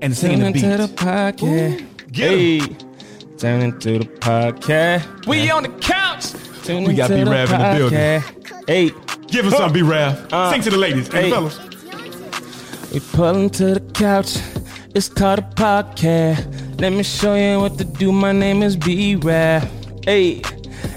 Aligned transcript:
and 0.00 0.16
singing 0.16 0.40
the 0.40 0.52
beat. 0.52 0.60
Turn 0.62 0.72
into 0.72 0.86
the 0.86 0.94
podcast. 0.94 2.12
Get. 2.12 2.30
Hey, 2.30 2.58
turn 3.36 3.60
into 3.62 3.98
the 3.98 4.04
podcast. 4.04 5.26
We 5.26 5.50
on 5.50 5.62
the 5.64 5.68
couch. 5.80 6.32
Turn 6.64 6.84
We 6.84 6.94
got 6.94 7.10
into 7.10 7.24
B-Rav 7.24 7.52
in 7.52 7.58
the 7.60 7.78
building. 7.78 8.64
Hey, 8.66 8.90
Give 9.28 9.46
us 9.46 9.56
some, 9.56 9.72
B 9.72 9.82
Rav. 9.82 10.32
Uh, 10.32 10.50
Sing 10.50 10.62
to 10.62 10.70
the 10.70 10.76
ladies 10.78 11.08
and 11.10 11.26
the 11.26 11.30
fellas. 11.30 12.92
we 12.92 13.00
pulling 13.12 13.50
to 13.50 13.74
the 13.74 13.80
couch. 13.92 14.38
It's 14.94 15.08
called 15.08 15.40
a 15.40 15.42
podcast. 15.42 16.80
Let 16.80 16.92
me 16.92 17.02
show 17.02 17.34
you 17.34 17.60
what 17.60 17.76
to 17.78 17.84
do. 17.84 18.10
My 18.10 18.32
name 18.32 18.62
is 18.62 18.74
B-Rap. 18.76 19.68
Hey, 20.04 20.40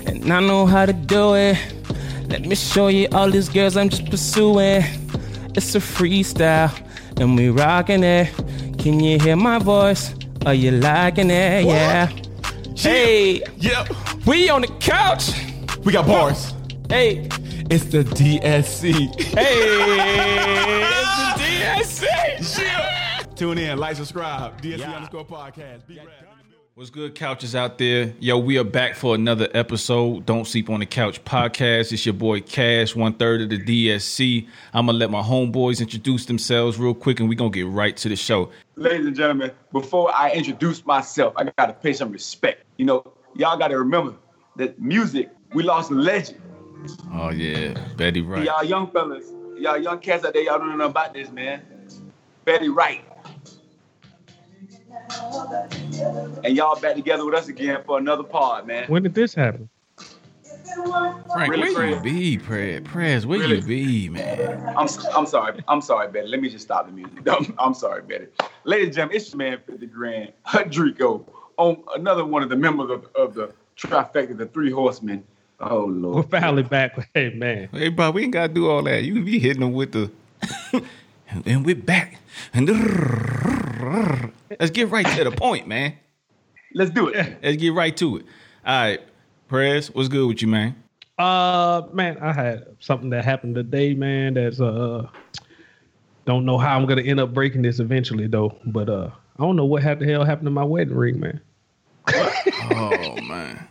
and 0.05 0.31
I 0.31 0.39
know 0.39 0.65
how 0.65 0.85
to 0.85 0.93
do 0.93 1.35
it. 1.35 1.57
Let 2.29 2.45
me 2.45 2.55
show 2.55 2.87
you 2.87 3.07
all 3.11 3.29
these 3.29 3.49
girls 3.49 3.75
I'm 3.75 3.89
just 3.89 4.09
pursuing. 4.09 4.83
It's 5.53 5.75
a 5.75 5.79
freestyle, 5.79 6.71
and 7.19 7.35
we 7.35 7.49
rocking 7.49 8.03
it. 8.03 8.29
Can 8.81 8.99
you 8.99 9.19
hear 9.19 9.35
my 9.35 9.59
voice? 9.59 10.13
Are 10.45 10.53
you 10.55 10.71
liking 10.71 11.29
it? 11.29 11.65
Yeah. 11.65 12.07
Hey, 12.75 13.43
Yep. 13.57 13.89
we 14.25 14.49
on 14.49 14.61
the 14.61 14.67
couch. 14.79 15.29
We 15.85 15.91
got 15.93 16.07
bars. 16.07 16.53
Hey, 16.89 17.27
It's 17.69 17.85
the 17.85 18.03
DSC. 18.03 18.91
hey, 19.37 19.45
it's 21.77 21.99
the 21.99 22.05
DSC. 22.07 23.35
Tune 23.35 23.57
in, 23.59 23.77
like, 23.77 23.95
subscribe. 23.95 24.59
DSC 24.61 24.83
underscore 24.95 25.25
podcast. 25.25 25.85
B 25.87 25.97
Rav. 25.99 26.07
What's 26.73 26.89
good, 26.89 27.15
couches 27.15 27.53
out 27.53 27.77
there? 27.77 28.13
Yo, 28.21 28.37
we 28.37 28.57
are 28.57 28.63
back 28.63 28.95
for 28.95 29.13
another 29.13 29.49
episode. 29.53 30.25
Don't 30.25 30.47
sleep 30.47 30.69
on 30.69 30.79
the 30.79 30.85
couch 30.85 31.21
podcast. 31.25 31.91
It's 31.91 32.05
your 32.05 32.13
boy 32.13 32.39
Cash, 32.39 32.95
one 32.95 33.11
third 33.11 33.41
of 33.41 33.49
the 33.49 33.59
DSC. 33.59 34.47
I'm 34.73 34.85
gonna 34.85 34.97
let 34.97 35.11
my 35.11 35.21
homeboys 35.21 35.81
introduce 35.81 36.27
themselves 36.27 36.79
real 36.79 36.93
quick, 36.93 37.19
and 37.19 37.27
we 37.27 37.35
gonna 37.35 37.49
get 37.49 37.67
right 37.67 37.97
to 37.97 38.07
the 38.07 38.15
show. 38.15 38.51
ladies 38.77 39.05
and 39.05 39.13
gentlemen, 39.13 39.51
before 39.73 40.15
I 40.15 40.31
introduce 40.31 40.85
myself, 40.85 41.33
I 41.35 41.51
gotta 41.57 41.73
pay 41.73 41.91
some 41.91 42.09
respect. 42.09 42.63
You 42.77 42.85
know, 42.85 43.13
y'all 43.35 43.57
gotta 43.57 43.77
remember 43.77 44.15
that 44.55 44.79
music, 44.81 45.29
we 45.53 45.63
lost 45.63 45.91
a 45.91 45.95
legend. 45.95 46.41
Oh 47.11 47.31
yeah, 47.31 47.77
Betty 47.97 48.21
Wright. 48.21 48.45
Y'all 48.45 48.63
young 48.63 48.89
fellas, 48.91 49.25
y'all 49.57 49.77
young 49.77 49.99
cats 49.99 50.23
out 50.23 50.31
there, 50.31 50.43
y'all 50.43 50.57
don't 50.57 50.77
know 50.77 50.85
about 50.85 51.13
this, 51.13 51.31
man. 51.31 51.63
Betty 52.45 52.69
Wright. 52.69 53.03
And 56.43 56.55
y'all 56.55 56.79
back 56.79 56.95
together 56.95 57.25
with 57.25 57.35
us 57.35 57.47
again 57.47 57.83
for 57.85 57.97
another 57.97 58.23
pod, 58.23 58.67
man. 58.67 58.89
When 58.89 59.03
did 59.03 59.13
this 59.13 59.33
happen? 59.33 59.69
Frank, 61.33 61.51
Really, 61.51 61.73
where 61.75 61.89
you 61.89 61.99
be, 61.99 62.37
Prez? 62.37 62.81
Prez, 62.85 63.25
where 63.27 63.39
Really? 63.39 63.57
you 63.57 63.61
be, 63.61 64.09
man? 64.09 64.73
I'm 64.77 64.87
I'm 65.13 65.25
sorry. 65.25 65.61
I'm 65.67 65.81
sorry, 65.81 66.09
Betty. 66.11 66.27
Let 66.27 66.41
me 66.41 66.49
just 66.49 66.63
stop 66.63 66.85
the 66.85 66.91
music. 66.93 67.19
I'm, 67.27 67.53
I'm 67.59 67.73
sorry, 67.73 68.01
Betty. 68.03 68.27
Ladies 68.63 68.87
and 68.87 68.95
gentlemen, 68.95 69.17
it's 69.17 69.29
your 69.31 69.37
man 69.37 69.57
50 69.67 69.85
Grand, 69.87 70.33
Hadrico, 70.47 71.25
on 71.57 71.83
another 71.95 72.25
one 72.25 72.41
of 72.43 72.49
the 72.49 72.55
members 72.55 72.89
of, 72.89 73.07
of 73.15 73.33
the 73.33 73.53
trifecta, 73.77 74.37
the 74.37 74.45
three 74.47 74.71
horsemen. 74.71 75.23
Oh 75.59 75.85
Lord. 75.85 76.15
We're 76.15 76.39
finally 76.39 76.63
back. 76.63 76.97
Hey 77.13 77.29
man, 77.31 77.69
Hey, 77.71 77.89
bro, 77.89 78.11
we 78.11 78.23
ain't 78.23 78.33
gotta 78.33 78.53
do 78.53 78.69
all 78.69 78.81
that. 78.83 79.03
You 79.03 79.21
be 79.23 79.39
hitting 79.39 79.61
them 79.61 79.73
with 79.73 79.91
the, 79.91 80.09
and 81.45 81.65
we're 81.65 81.75
back. 81.75 82.17
And 82.53 82.67
let's 84.59 84.71
get 84.71 84.89
right 84.89 85.05
to 85.17 85.23
the 85.23 85.31
point, 85.31 85.67
man. 85.67 85.93
Let's 86.73 86.91
do 86.91 87.07
it. 87.09 87.37
Let's 87.43 87.57
get 87.57 87.73
right 87.73 87.95
to 87.97 88.17
it. 88.17 88.25
All 88.65 88.81
right, 88.81 88.99
Prez, 89.47 89.93
what's 89.93 90.07
good 90.09 90.27
with 90.27 90.41
you, 90.41 90.47
man? 90.47 90.75
uh, 91.19 91.83
man, 91.93 92.17
I 92.19 92.31
had 92.33 92.65
something 92.79 93.09
that 93.11 93.23
happened 93.25 93.55
today, 93.55 93.93
man. 93.93 94.33
That's 94.35 94.59
uh, 94.61 95.07
don't 96.25 96.45
know 96.45 96.57
how 96.57 96.77
I'm 96.77 96.85
gonna 96.85 97.01
end 97.03 97.19
up 97.19 97.33
breaking 97.33 97.61
this 97.63 97.79
eventually 97.79 98.27
though. 98.27 98.57
But 98.65 98.89
uh, 98.89 99.09
I 99.37 99.43
don't 99.43 99.55
know 99.55 99.65
what 99.65 99.83
had 99.83 99.99
the 99.99 100.05
hell 100.05 100.23
happened 100.23 100.45
to 100.47 100.51
my 100.51 100.63
wedding 100.63 100.95
ring, 100.95 101.19
man. 101.19 101.41
Oh 102.73 103.15
man. 103.21 103.67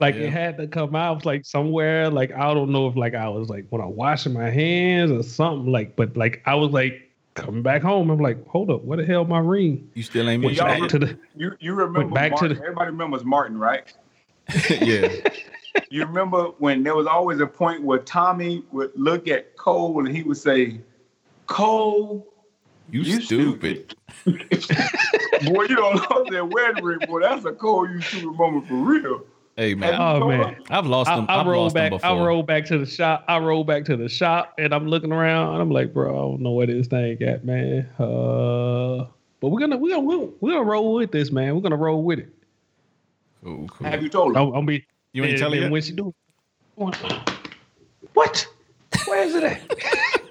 Like 0.00 0.14
Yeah. 0.16 0.22
it 0.22 0.32
had 0.32 0.56
to 0.58 0.66
come 0.66 0.94
out 0.94 1.24
like 1.24 1.46
somewhere. 1.46 2.10
Like 2.10 2.32
I 2.32 2.52
don't 2.52 2.70
know 2.70 2.88
if 2.88 2.96
like 2.96 3.14
I 3.14 3.28
was 3.28 3.48
like 3.48 3.66
when 3.70 3.80
I 3.80 3.86
washing 3.86 4.32
my 4.34 4.50
hands 4.50 5.10
or 5.10 5.22
something. 5.22 5.70
Like, 5.72 5.96
but 5.96 6.16
like 6.16 6.42
I 6.44 6.54
was 6.56 6.70
like 6.72 7.05
coming 7.36 7.62
back 7.62 7.82
home. 7.82 8.10
I'm 8.10 8.18
like, 8.18 8.46
hold 8.48 8.70
up, 8.70 8.82
what 8.82 8.98
the 8.98 9.06
hell 9.06 9.24
my 9.24 9.38
ring? 9.38 9.88
You 9.94 10.02
still 10.02 10.28
ain't 10.28 10.42
Went 10.44 10.56
y'all- 10.56 10.66
back 10.66 10.80
that 10.80 10.88
to 10.90 10.98
the 10.98 11.18
You 11.36 11.52
you 11.60 11.74
remember 11.74 12.12
back 12.14 12.36
to 12.36 12.48
the- 12.48 12.56
Everybody 12.56 12.90
remembers 12.90 13.24
Martin, 13.24 13.58
right? 13.58 13.92
yeah. 14.70 15.08
You 15.90 16.06
remember 16.06 16.44
when 16.58 16.82
there 16.82 16.96
was 16.96 17.06
always 17.06 17.38
a 17.40 17.46
point 17.46 17.82
where 17.82 17.98
Tommy 17.98 18.64
would 18.72 18.92
look 18.94 19.28
at 19.28 19.54
Cole 19.58 19.98
and 20.06 20.16
he 20.16 20.22
would 20.22 20.38
say, 20.38 20.80
"Cole, 21.46 22.26
You, 22.90 23.02
You 23.02 23.20
stupid. 23.20 23.94
boy, 24.24 24.32
you 25.64 25.76
don't 25.76 25.96
know 26.10 26.24
that 26.30 26.48
wedding 26.50 26.82
ring, 26.82 26.98
boy. 27.06 27.20
That's 27.20 27.44
a 27.44 27.52
Cole 27.52 27.90
you 27.90 28.00
stupid 28.00 28.38
moment 28.38 28.66
for 28.68 28.74
real." 28.76 29.20
Hey 29.56 29.74
man, 29.74 29.94
Oh 29.98 30.28
man. 30.28 30.56
I've 30.68 30.84
lost 30.86 31.08
them. 31.08 31.24
I 31.30 31.40
I've 31.40 31.46
roll 31.46 31.62
lost 31.62 31.74
back. 31.74 31.90
them 31.92 32.00
I 32.02 32.12
roll 32.12 32.42
back 32.42 32.66
to 32.66 32.78
the 32.78 32.84
shop. 32.86 33.24
I 33.26 33.38
roll 33.38 33.64
back 33.64 33.84
to 33.86 33.96
the 33.96 34.08
shop, 34.08 34.54
and 34.58 34.74
I'm 34.74 34.86
looking 34.86 35.12
around. 35.12 35.54
And 35.54 35.62
I'm 35.62 35.70
like, 35.70 35.94
bro, 35.94 36.10
I 36.14 36.18
don't 36.30 36.40
know 36.42 36.50
where 36.50 36.66
this 36.66 36.88
thing 36.88 37.22
at, 37.22 37.44
man. 37.44 37.88
Uh, 37.98 39.06
but 39.40 39.48
we're 39.48 39.60
gonna 39.60 39.78
we're 39.78 39.94
gonna 39.94 40.02
we're, 40.06 40.28
we're 40.40 40.52
gonna 40.52 40.64
roll 40.64 40.94
with 40.94 41.10
this, 41.10 41.30
man. 41.32 41.54
We're 41.54 41.62
gonna 41.62 41.76
roll 41.76 42.02
with 42.02 42.18
it. 42.18 42.28
Cool, 43.42 43.66
cool. 43.68 43.86
Have 43.86 44.02
you 44.02 44.10
told 44.10 44.36
him? 44.36 44.42
I'm, 44.48 44.54
I'm 44.54 44.66
be. 44.66 44.84
You 45.12 45.22
ain't 45.22 45.32
and- 45.32 45.38
telling 45.40 45.54
and 45.58 45.62
yet? 45.64 45.72
when 45.72 45.82
she 45.82 45.92
do. 45.92 46.14
What? 48.12 48.46
Where 49.06 49.22
is 49.24 49.34
it 49.34 49.44
at? 49.44 49.62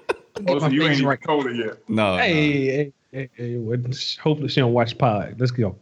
Oh, 0.48 0.58
so 0.58 0.66
you 0.66 0.82
ain't 0.82 0.92
even 0.92 1.06
right. 1.06 1.18
told 1.22 1.46
her 1.46 1.50
yet. 1.50 1.78
No, 1.88 2.18
Hey, 2.18 2.66
hey, 2.66 2.92
hey, 3.10 3.30
hey, 3.36 3.56
well, 3.56 3.78
hopefully 4.22 4.48
she 4.50 4.60
don't 4.60 4.74
watch 4.74 4.96
pod. 4.98 5.36
Let's 5.38 5.50
go. 5.50 5.74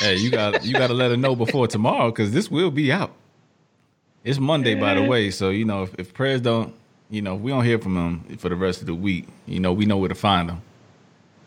No. 0.00 0.06
Hey, 0.06 0.16
hey, 0.16 0.20
you 0.22 0.30
got 0.30 0.64
you 0.64 0.72
got 0.72 0.88
to 0.88 0.94
let 0.94 1.10
her 1.10 1.16
know 1.16 1.34
before 1.36 1.66
tomorrow 1.66 2.10
because 2.10 2.32
this 2.32 2.50
will 2.50 2.70
be 2.70 2.92
out. 2.92 3.12
It's 4.24 4.38
Monday, 4.38 4.74
by 4.74 4.94
the 4.94 5.02
way, 5.02 5.30
so 5.30 5.50
you 5.50 5.64
know 5.64 5.82
if, 5.82 5.94
if 5.98 6.14
prayers 6.14 6.40
don't, 6.40 6.74
you 7.10 7.20
know, 7.22 7.34
if 7.36 7.40
we 7.42 7.50
don't 7.50 7.64
hear 7.64 7.78
from 7.78 7.94
them 7.94 8.36
for 8.38 8.48
the 8.48 8.56
rest 8.56 8.80
of 8.80 8.86
the 8.86 8.94
week. 8.94 9.26
You 9.46 9.60
know, 9.60 9.72
we 9.72 9.84
know 9.84 9.98
where 9.98 10.08
to 10.08 10.14
find 10.14 10.48
them. 10.48 10.62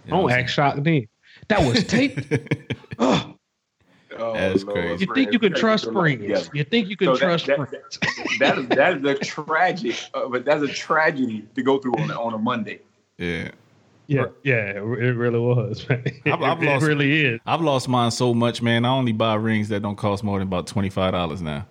You 0.06 0.12
know 0.12 0.22
Don't 0.22 0.32
I'm 0.32 0.40
act 0.40 0.50
shocked 0.52 0.84
then. 0.84 1.08
That 1.48 1.62
was 1.68 1.84
tape. 1.84 2.20
oh, 3.00 3.34
Oh, 4.20 4.34
That's 4.34 4.64
Lord, 4.64 4.74
crazy. 4.76 5.06
you 5.06 5.14
think 5.14 5.32
you 5.34 5.38
can 5.38 5.54
trust 5.54 5.84
get 5.86 5.94
your 5.94 6.02
life 6.04 6.20
friends? 6.20 6.50
You 6.54 6.64
think 6.64 6.88
you 6.88 6.98
can 6.98 7.08
So 7.08 7.14
that- 7.14 7.20
trust 7.20 7.46
that- 7.48 7.58
friends? 7.70 8.00
That 8.40 8.58
is 8.58 8.68
that 8.70 8.98
is 8.98 9.04
a 9.06 9.16
tragic, 9.24 9.96
uh, 10.16 10.28
but 10.28 10.44
that's 10.46 10.64
a 10.64 10.68
tragedy 10.68 11.46
to 11.56 11.62
go 11.62 11.78
through 11.78 11.94
on 11.96 12.10
on 12.12 12.34
a 12.34 12.38
Monday. 12.38 12.80
Yeah, 13.20 13.52
Yeah, 14.08 14.26
yeah, 14.44 14.70
it 14.72 14.80
really 14.80 15.38
was. 15.40 15.86
Man. 15.90 16.02
It, 16.06 16.32
I've- 16.32 16.44
I've 16.44 16.64
it 16.64 16.66
lost- 16.66 16.86
really 16.86 17.26
is. 17.26 17.40
I've 17.46 17.62
lost 17.62 17.90
mine 17.90 18.12
so 18.12 18.34
much, 18.34 18.62
man. 18.62 18.86
I 18.86 18.90
only 18.90 19.12
buy 19.12 19.36
rings 19.36 19.68
that 19.70 19.82
don't 19.82 19.98
cost 19.98 20.24
more 20.24 20.40
than 20.40 20.48
about 20.48 20.66
twenty 20.68 20.90
five 20.90 21.12
dollars 21.12 21.42
now. 21.42 21.66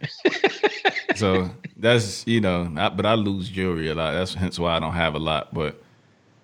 so 1.16 1.50
that's 1.76 2.26
you 2.26 2.40
know, 2.40 2.72
I, 2.76 2.88
but 2.88 3.06
I 3.06 3.14
lose 3.14 3.48
jewelry 3.48 3.88
a 3.90 3.94
lot. 3.94 4.12
That's 4.12 4.34
hence 4.34 4.58
why 4.58 4.76
I 4.76 4.80
don't 4.80 4.92
have 4.94 5.14
a 5.14 5.18
lot. 5.18 5.52
But 5.52 5.80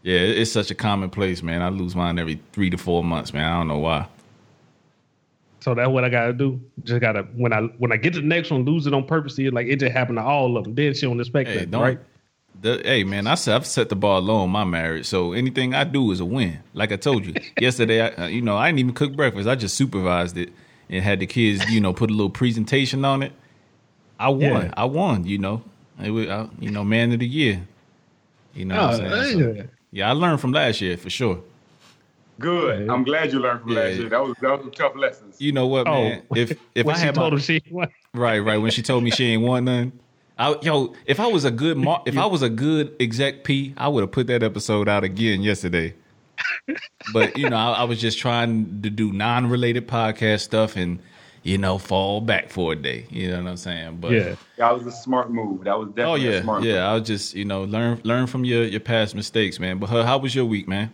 yeah, 0.03 0.19
it- 0.19 0.39
it's 0.39 0.53
such 0.53 0.71
a 0.71 0.75
commonplace, 0.75 1.43
man. 1.43 1.63
I 1.63 1.69
lose 1.71 1.95
mine 1.97 2.19
every 2.19 2.41
three 2.53 2.71
to 2.71 2.77
four 2.79 3.03
months, 3.03 3.33
man. 3.33 3.45
I 3.51 3.57
don't 3.59 3.69
know 3.69 3.79
why. 3.79 4.07
So 5.61 5.75
that's 5.75 5.89
what 5.89 6.05
I 6.05 6.09
gotta 6.09 6.33
do. 6.33 6.61
Just 6.85 7.01
gotta 7.01 7.23
when 7.35 7.53
I 7.53 7.61
when 7.79 7.93
I 7.93 7.97
get 7.97 8.15
to 8.15 8.21
the 8.21 8.27
next 8.27 8.51
one, 8.51 8.65
lose 8.65 8.87
it 8.87 8.93
on 8.95 9.05
purpose. 9.07 9.39
Like 9.39 9.67
it 9.69 9.77
just 9.81 9.93
happened 9.93 10.19
to 10.19 10.23
all 10.23 10.57
of 10.57 10.65
them. 10.65 10.75
Then 10.75 10.93
she 10.95 11.03
don't 11.07 11.21
expect 11.21 11.49
Hey, 11.49 11.59
that, 11.61 11.71
don't. 11.71 11.81
right? 11.83 11.99
The, 12.61 12.81
hey 12.85 13.03
man, 13.03 13.27
I 13.27 13.35
said 13.35 13.57
I've 13.57 13.67
set 13.67 13.89
the 13.89 13.97
bar 13.97 14.21
low 14.21 14.37
on 14.37 14.51
my 14.51 14.63
marriage, 14.65 15.07
so 15.07 15.33
anything 15.33 15.75
I 15.75 15.85
do 15.85 16.13
is 16.13 16.21
a 16.21 16.25
win. 16.25 16.61
Like 16.75 16.93
I 16.93 16.97
told 16.97 17.27
you 17.27 17.35
yesterday, 17.59 18.03
I, 18.03 18.25
uh, 18.25 18.27
you 18.29 18.41
know 18.43 18.57
I 18.57 18.69
didn't 18.69 18.79
even 18.81 18.95
cook 18.95 19.15
breakfast. 19.17 19.49
I 19.49 19.55
just 19.57 19.77
supervised 19.77 20.37
it 20.37 20.53
and 20.89 21.03
had 21.03 21.19
the 21.21 21.27
kids, 21.27 21.69
you 21.73 21.81
know, 21.81 21.93
put 21.93 22.11
a 22.11 22.13
little 22.13 22.31
presentation 22.31 23.05
on 23.05 23.23
it. 23.23 23.33
I 24.21 24.29
won. 24.29 24.67
Yeah. 24.67 24.75
I 24.77 24.85
won. 24.85 25.25
You 25.25 25.39
know, 25.39 25.63
it 26.01 26.11
was, 26.11 26.29
I, 26.29 26.49
you 26.61 26.71
know, 26.71 26.85
man 26.85 27.11
of 27.13 27.19
the 27.19 27.27
year. 27.27 27.67
You 28.55 28.67
know, 28.67 28.87
what 28.87 29.01
I'm 29.01 29.07
Oh, 29.07 29.23
saying? 29.23 29.41
So, 29.41 29.53
yeah. 29.53 29.63
yeah, 29.91 30.09
I 30.11 30.13
learned 30.13 30.41
from 30.41 30.53
last 30.53 30.81
year 30.81 30.97
for 30.97 31.11
sure. 31.11 31.41
Good. 32.39 32.89
I'm 32.89 33.05
glad 33.05 33.33
you 33.33 33.41
learned 33.41 33.63
from 33.63 33.71
Yeah, 33.71 33.81
last 33.81 33.99
year. 33.99 34.09
That 34.09 34.23
was 34.23 34.37
that 34.41 34.65
was 34.65 34.75
tough 34.75 34.95
lessons. 34.97 35.41
You 35.41 35.53
know 35.53 35.67
what, 35.67 35.87
Oh, 35.87 35.93
man? 35.93 36.23
If 36.35 36.59
if 36.75 36.87
when 36.87 36.95
I 36.95 36.99
she 36.99 37.07
had 37.07 37.15
told 37.15 37.33
my, 37.33 37.37
him 37.39 37.43
she 37.43 37.63
won. 37.71 37.89
Right, 38.15 38.39
right. 38.41 38.59
When 38.59 38.71
she 38.71 38.83
told 38.83 39.05
me 39.05 39.11
she 39.11 39.25
ain't 39.27 39.43
want 39.43 39.65
none. 39.65 39.93
I, 40.43 40.57
yo, 40.63 40.93
if 41.07 41.21
I 41.21 41.29
was 41.29 41.45
a 41.45 41.51
good 41.51 41.77
mar- 41.77 42.03
if 42.05 42.19
I 42.19 42.27
was 42.35 42.43
a 42.43 42.51
good 42.51 42.97
exec 42.99 43.45
P, 43.45 43.75
I 43.77 43.89
would 43.89 44.01
have 44.01 44.11
put 44.11 44.27
that 44.27 44.43
episode 44.43 44.89
out 44.89 45.05
again 45.05 45.43
yesterday. 45.43 45.95
but 47.13 47.39
you 47.39 47.49
know, 47.49 47.57
I, 47.57 47.73
I 47.73 47.85
was 47.85 48.01
just 48.01 48.19
trying 48.19 48.83
to 48.83 48.91
do 48.91 49.13
non-related 49.13 49.87
podcast 49.87 50.41
stuff 50.41 50.77
and 50.77 50.99
you 51.45 51.59
know 51.59 51.79
fall 51.79 52.21
back 52.21 52.51
for 52.51 52.73
a 52.73 52.77
day. 52.77 53.07
You 53.11 53.31
know 53.31 53.43
what 53.43 53.51
I'm 53.51 53.57
saying? 53.57 53.99
But 54.01 54.13
Yeah. 54.13 54.35
That 54.57 54.75
was 54.75 54.85
a 54.87 54.93
smart 54.93 55.31
move. 55.31 55.65
That 55.65 55.79
was 55.79 55.89
oh 55.89 55.93
definitely 55.93 56.27
a 56.27 56.31
oh, 56.31 56.33
yeah, 56.33 56.43
smart 56.43 56.63
yeah. 56.65 56.91
I 56.91 56.95
was 56.95 57.07
just 57.07 57.35
you 57.35 57.45
know 57.45 57.63
learn 57.63 58.01
learn 58.03 58.27
from 58.27 58.45
your 58.45 58.65
your 58.65 58.81
past 58.81 59.15
mistakes, 59.15 59.61
man. 59.61 59.79
But 59.79 59.91
how, 59.91 60.03
how 60.03 60.19
was 60.19 60.35
your 60.35 60.45
week, 60.45 60.67
man? 60.67 60.93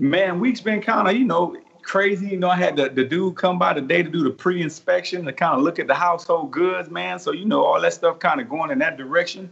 Man, 0.00 0.38
week's 0.38 0.60
been 0.60 0.80
kind 0.80 1.08
of, 1.08 1.16
you 1.16 1.24
know, 1.24 1.56
crazy. 1.88 2.28
You 2.28 2.36
know, 2.36 2.50
I 2.50 2.56
had 2.56 2.76
the, 2.76 2.90
the 2.90 3.02
dude 3.02 3.36
come 3.36 3.58
by 3.58 3.72
today 3.72 4.02
to 4.02 4.10
do 4.10 4.22
the 4.22 4.30
pre-inspection 4.30 5.24
to 5.24 5.32
kind 5.32 5.56
of 5.56 5.62
look 5.62 5.78
at 5.78 5.86
the 5.86 5.94
household 5.94 6.50
goods, 6.50 6.90
man. 6.90 7.18
So, 7.18 7.32
you 7.32 7.46
know, 7.46 7.64
all 7.64 7.80
that 7.80 7.94
stuff 7.94 8.18
kind 8.18 8.40
of 8.40 8.48
going 8.48 8.70
in 8.70 8.78
that 8.80 8.98
direction. 8.98 9.50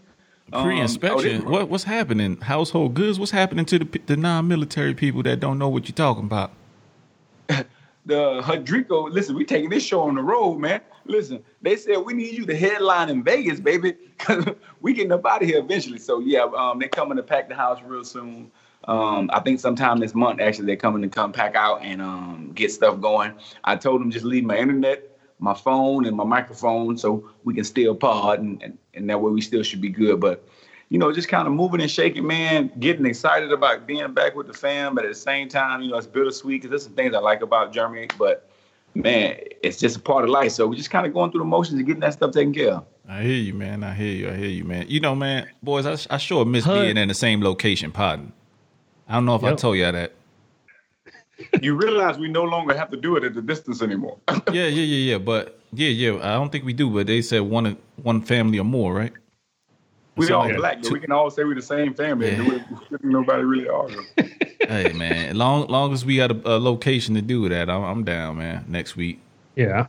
Um, 0.53 0.65
Pre-inspection. 0.65 1.43
oh, 1.45 1.51
what 1.51 1.69
what's 1.69 1.83
happening? 1.83 2.37
Household 2.41 2.95
goods. 2.95 3.19
What's 3.19 3.33
happening 3.33 3.65
to 3.65 3.81
the 3.81 4.01
the 4.07 4.17
non-military 4.17 4.95
people 4.95 5.25
that 5.25 5.41
don't 5.41 5.59
know 5.59 5.69
what 5.69 5.89
you're 5.89 5.97
talking 5.97 6.23
about? 6.23 6.53
the 7.49 8.41
Hadrico, 8.43 9.11
listen, 9.11 9.35
we 9.35 9.45
taking 9.45 9.71
this 9.71 9.83
show 9.83 10.03
on 10.03 10.15
the 10.15 10.23
road, 10.23 10.59
man. 10.59 10.83
Listen, 11.05 11.43
they 11.63 11.75
said 11.75 11.97
we 11.97 12.13
need 12.15 12.35
you 12.35 12.47
to 12.47 12.57
headline 12.57 13.09
in 13.09 13.25
Vegas, 13.25 13.59
baby, 13.59 13.97
because 14.19 14.45
we 14.81 14.93
getting 14.93 15.11
up 15.11 15.27
out 15.27 15.43
of 15.43 15.49
here 15.49 15.59
eventually. 15.59 15.99
So 15.99 16.21
yeah, 16.21 16.45
um, 16.57 16.79
they're 16.79 16.89
coming 16.91 17.17
to 17.17 17.25
pack 17.25 17.49
the 17.49 17.57
house 17.57 17.81
real 17.85 18.05
soon. 18.05 18.53
Um, 18.87 19.31
I 19.33 19.41
think 19.41 19.61
sometime 19.61 19.99
this 19.99 20.15
month, 20.15 20.41
actually, 20.41 20.67
they're 20.67 20.77
coming 20.77 21.03
to 21.03 21.09
come 21.09 21.33
pack 21.33 21.57
out 21.57 21.83
and 21.83 22.01
um, 22.01 22.53
get 22.55 22.71
stuff 22.71 23.01
going. 23.01 23.33
I 23.65 23.77
told 23.77 24.01
them 24.01 24.11
just 24.11 24.25
leave 24.25 24.45
my 24.45 24.57
internet, 24.57 25.19
my 25.39 25.55
phone, 25.55 26.07
and 26.07 26.17
my 26.17 26.25
microphone 26.25 26.97
so 26.97 27.29
we 27.45 27.55
can 27.55 27.65
still 27.65 27.95
pod, 27.95 28.41
and, 28.41 28.63
and, 28.63 28.79
and 28.95 29.11
that 29.11 29.21
way 29.21 29.33
we 29.33 29.41
still 29.41 29.63
should 29.63 29.81
be 29.81 29.89
good. 29.89 30.21
But 30.21 30.47
you 30.89 30.99
know, 30.99 31.13
just 31.13 31.29
kind 31.29 31.49
of 31.49 31.53
moving 31.53 31.81
and 31.81 31.91
shaking, 31.91 32.27
man, 32.27 32.71
getting 32.79 33.07
excited 33.07 33.51
about 33.51 33.87
being 33.87 34.13
back 34.13 34.37
with 34.37 34.47
the 34.47 34.53
fam, 34.53 34.95
but 34.95 35.05
at 35.05 35.09
the 35.09 35.17
same 35.17 35.49
time, 35.49 35.83
you 35.83 35.91
know, 35.91 35.97
it's 35.97 36.07
bittersweet 36.07 36.63
because 36.63 36.71
there's 36.71 36.85
some 36.85 36.95
things 36.95 37.15
I 37.15 37.19
like 37.19 37.43
about 37.43 37.73
Germany, 37.73 38.07
but 38.17 38.49
man, 38.95 39.37
it's 39.63 39.79
just 39.79 39.97
a 39.97 40.01
part 40.01 40.23
of 40.23 40.31
life. 40.31 40.53
So 40.53 40.69
we're 40.69 40.77
just 40.77 40.91
kind 40.91 41.05
of 41.05 41.13
going 41.13 41.33
through 41.33 41.41
the 41.41 41.47
motions 41.47 41.79
and 41.79 41.87
getting 41.87 42.01
that 42.01 42.13
stuff 42.13 42.31
taken 42.31 42.55
care 42.55 42.75
of. 42.75 42.85
I 43.09 43.23
hear 43.23 43.35
you, 43.35 43.55
man. 43.55 43.83
I 43.83 43.95
hear 43.95 44.13
you. 44.13 44.31
I 44.31 44.35
hear 44.35 44.49
you, 44.49 44.65
man. 44.65 44.87
You 44.89 45.01
know, 45.01 45.15
man, 45.15 45.49
boys, 45.63 45.87
I, 45.87 46.15
I 46.15 46.19
sure 46.19 46.45
miss 46.45 46.65
Hud. 46.65 46.85
being 46.85 46.97
in 46.97 47.09
the 47.09 47.15
same 47.15 47.43
location, 47.43 47.91
pardon. 47.91 48.33
I 49.09 49.15
don't 49.15 49.25
know 49.25 49.37
if 49.37 49.45
I 49.45 49.55
told 49.55 49.77
y'all 49.77 49.93
that. 49.93 50.13
You 51.61 51.75
realize 51.77 52.19
we 52.19 52.29
no 52.29 52.45
longer 52.45 52.77
have 52.77 52.91
to 52.91 52.97
do 52.97 53.17
it 53.17 53.25
at 53.25 53.35
the 53.35 53.43
distance 53.43 53.83
anymore. 53.83 54.19
Yeah, 54.53 54.67
yeah, 54.67 54.69
yeah, 54.69 55.13
yeah. 55.13 55.19
But 55.19 55.59
yeah, 55.73 55.89
yeah. 55.89 56.15
I 56.23 56.35
don't 56.35 56.51
think 56.51 56.65
we 56.65 56.73
do, 56.73 56.89
but 56.91 57.07
they 57.07 57.21
said 57.23 57.41
one 57.43 57.77
one 58.03 58.23
family 58.23 58.59
or 58.59 58.65
more, 58.65 58.95
right? 58.95 59.13
we 60.17 60.27
So, 60.27 60.39
all 60.39 60.47
like, 60.47 60.57
black, 60.57 60.83
two- 60.83 60.93
we 60.95 61.01
can 61.01 61.13
all 61.13 61.31
say 61.31 61.45
we're 61.45 61.55
the 61.55 61.63
same 61.63 61.93
family. 61.95 62.31
Yeah. 62.31 62.43
Yeah. 62.91 62.97
Nobody 63.03 63.43
really 63.45 63.69
argue. 63.69 64.01
hey, 64.61 64.93
man. 64.95 65.37
Long 65.37 65.67
long 65.69 65.93
as 65.93 66.05
we 66.07 66.17
got 66.17 66.31
a, 66.31 66.57
a 66.57 66.59
location 66.59 67.15
to 67.17 67.23
do 67.23 67.49
that, 67.51 67.69
I'm, 67.69 67.83
I'm 67.83 68.05
down, 68.05 68.39
man. 68.39 68.65
Next 68.69 68.97
week. 68.97 69.21
Yeah. 69.57 69.89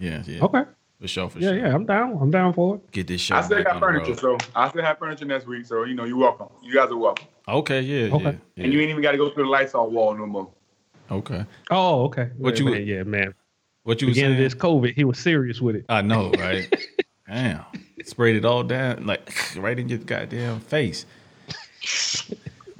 Yeah, 0.00 0.22
yeah. 0.26 0.42
Okay. 0.44 0.62
For 1.00 1.08
sure, 1.08 1.28
for 1.30 1.40
Yeah, 1.40 1.50
sure. 1.50 1.58
yeah. 1.58 1.74
I'm 1.74 1.84
down. 1.84 2.16
I'm 2.20 2.30
down 2.30 2.54
for 2.54 2.76
it. 2.76 2.90
Get 2.92 3.06
this 3.08 3.20
show. 3.20 3.34
I 3.36 3.42
still 3.42 3.62
got 3.62 3.78
furniture, 3.80 4.16
so 4.16 4.38
I 4.54 4.68
still 4.70 4.82
have 4.82 4.98
furniture 4.98 5.24
next 5.26 5.46
week. 5.46 5.66
So 5.66 5.84
you 5.84 5.94
know, 5.94 6.04
you're 6.04 6.16
welcome. 6.16 6.48
You 6.62 6.74
guys 6.74 6.90
are 6.90 6.96
welcome. 6.96 7.26
Okay, 7.48 7.80
yeah, 7.80 8.14
Okay. 8.14 8.24
yeah, 8.24 8.30
yeah. 8.56 8.64
And 8.64 8.72
you 8.72 8.80
ain't 8.80 8.90
even 8.90 9.02
got 9.02 9.12
to 9.12 9.18
go 9.18 9.30
through 9.30 9.44
the 9.44 9.50
lights 9.50 9.74
off 9.74 9.90
wall 9.90 10.14
no 10.16 10.26
more. 10.26 10.48
okay. 11.10 11.44
Oh, 11.70 12.04
okay. 12.04 12.30
What 12.38 12.58
Yeah, 12.58 12.64
you- 12.64 12.70
man, 12.72 12.86
yeah, 12.86 13.02
man. 13.02 13.34
What 13.84 14.00
you 14.00 14.06
was 14.08 14.16
Beginning 14.16 14.36
saying? 14.36 14.46
of 14.46 14.52
this 14.52 14.60
COVID, 14.62 14.94
he 14.94 15.02
was 15.04 15.18
serious 15.18 15.60
with 15.60 15.74
it. 15.74 15.84
I 15.88 16.02
know, 16.02 16.30
right? 16.38 16.72
Damn. 17.26 17.64
Sprayed 18.04 18.36
it 18.36 18.44
all 18.44 18.62
down, 18.62 19.06
like 19.06 19.32
right 19.56 19.76
in 19.78 19.88
your 19.88 19.98
goddamn 19.98 20.60
face. 20.60 21.04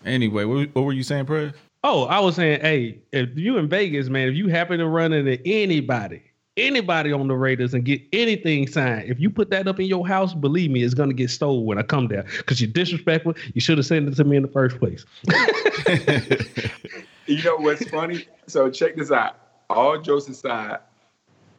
Anyway, 0.05 0.45
what, 0.45 0.69
what 0.75 0.83
were 0.85 0.93
you 0.93 1.03
saying, 1.03 1.27
Prez? 1.27 1.53
Oh, 1.85 2.05
I 2.05 2.21
was 2.21 2.37
saying, 2.37 2.61
hey, 2.61 2.99
if 3.13 3.37
you 3.37 3.59
in 3.59 3.69
Vegas, 3.69 4.09
man, 4.09 4.29
if 4.29 4.35
you 4.37 4.49
happen 4.49 4.79
to 4.79 4.87
run 4.87 5.13
into 5.13 5.45
anybody, 5.47 6.23
anybody 6.57 7.13
on 7.13 7.29
the 7.29 7.35
Raiders 7.35 7.75
and 7.75 7.85
get 7.85 8.03
anything 8.13 8.67
signed, 8.67 9.09
if 9.09 9.19
you 9.19 9.31
put 9.31 9.51
that 9.51 9.67
up 9.67 9.81
in 9.81 9.87
your 9.87 10.07
house, 10.07 10.35
believe 10.35 10.71
me, 10.71 10.83
it's 10.83 10.95
gonna 10.95 11.15
get 11.15 11.31
stolen 11.31 11.65
when 11.65 11.79
I 11.79 11.83
come 11.83 12.09
there 12.09 12.25
because 12.39 12.61
you're 12.61 12.71
disrespectful. 12.71 13.35
You 13.55 13.61
should 13.61 13.79
have 13.79 13.87
sent 13.87 14.09
it 14.09 14.17
to 14.17 14.25
me 14.25 14.37
in 14.37 14.43
the 14.43 14.49
first 14.49 14.79
place. 14.79 15.05
You 17.27 17.43
know 17.43 17.57
what's 17.57 17.89
funny? 17.89 18.27
So 18.47 18.69
check 18.71 18.97
this 18.97 19.11
out. 19.13 19.37
All 19.71 20.01
jokes 20.01 20.29
aside, 20.29 20.81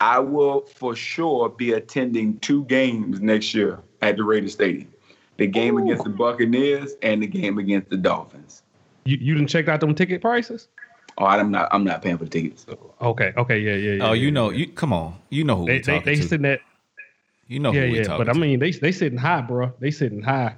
I 0.02 0.20
will 0.20 0.62
for 0.62 0.96
sure 0.96 1.50
be 1.50 1.74
attending 1.74 2.40
two 2.40 2.66
games 2.66 3.22
next 3.22 3.54
year 3.54 3.80
at 4.02 4.18
the 4.18 4.24
Raiders 4.24 4.54
Stadium. 4.54 4.92
The 5.38 5.48
game 5.48 5.78
Ooh. 5.78 5.86
against 5.86 6.04
the 6.04 6.10
Buccaneers 6.10 6.94
and 7.02 7.24
the 7.24 7.28
game 7.28 7.58
against 7.58 7.90
the 7.90 7.98
Dolphins. 7.98 8.62
You 9.06 9.18
you 9.20 9.34
didn't 9.36 9.50
check 9.50 9.68
out 9.68 9.80
them 9.80 9.96
ticket 9.96 10.22
prices? 10.22 10.68
Oh, 11.18 11.26
I'm 11.26 11.52
not. 11.52 11.70
I'm 11.72 11.84
not 11.84 12.02
paying 12.02 12.18
for 12.18 12.26
the 12.26 12.30
tickets. 12.30 12.66
Okay, 13.02 13.34
okay, 13.38 13.60
yeah, 13.60 13.76
yeah. 13.76 13.94
yeah 13.94 14.10
Oh, 14.10 14.14
you 14.14 14.26
yeah, 14.28 14.32
know, 14.32 14.50
yeah. 14.50 14.58
you 14.60 14.68
come 14.68 14.94
on, 14.94 15.16
you 15.30 15.44
know 15.44 15.58
who 15.58 15.66
they 15.66 15.74
we 15.74 15.80
they, 15.80 15.84
talking 15.84 16.06
they 16.06 16.16
to. 16.16 16.24
sitting 16.24 16.46
at 16.46 16.62
you 17.48 17.60
know 17.60 17.72
yeah 17.72 17.86
who 17.86 17.92
we 17.92 17.98
yeah, 18.00 18.04
talking 18.04 18.26
but 18.26 18.36
I 18.36 18.40
mean 18.40 18.60
they 18.60 18.72
they 18.72 18.92
sitting 18.92 19.18
high, 19.18 19.42
bro. 19.42 19.72
They 19.80 19.92
sitting 19.92 20.22
high. 20.22 20.56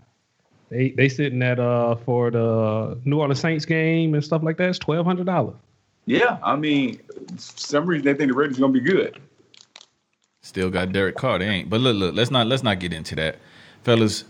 They 0.70 0.92
they 0.92 1.10
sitting 1.10 1.42
at 1.44 1.60
uh 1.60 1.96
for 1.96 2.32
the 2.32 3.00
New 3.06 3.20
Orleans 3.20 3.40
Saints 3.40 3.66
game 3.66 4.14
and 4.14 4.24
stuff 4.24 4.44
like 4.44 4.58
that. 4.58 4.70
It's 4.70 4.80
twelve 4.80 5.06
hundred 5.06 5.26
dollars. 5.26 5.56
Yeah, 6.06 6.38
I 6.44 6.56
mean, 6.56 6.98
for 6.98 7.38
some 7.38 7.86
reason 7.86 8.06
they 8.06 8.14
think 8.14 8.32
the 8.32 8.38
Raiders 8.38 8.60
gonna 8.60 8.74
be 8.74 8.80
good. 8.80 9.20
Still 10.42 10.70
got 10.70 10.92
Derek 10.92 11.18
Carr. 11.18 11.40
They 11.40 11.48
ain't. 11.48 11.70
But 11.70 11.82
look, 11.82 11.96
look. 11.96 12.16
Let's 12.16 12.32
not 12.32 12.48
let's 12.48 12.64
not 12.64 12.80
get 12.80 12.94
into 12.94 13.16
that, 13.16 13.38
fellas. 13.84 14.24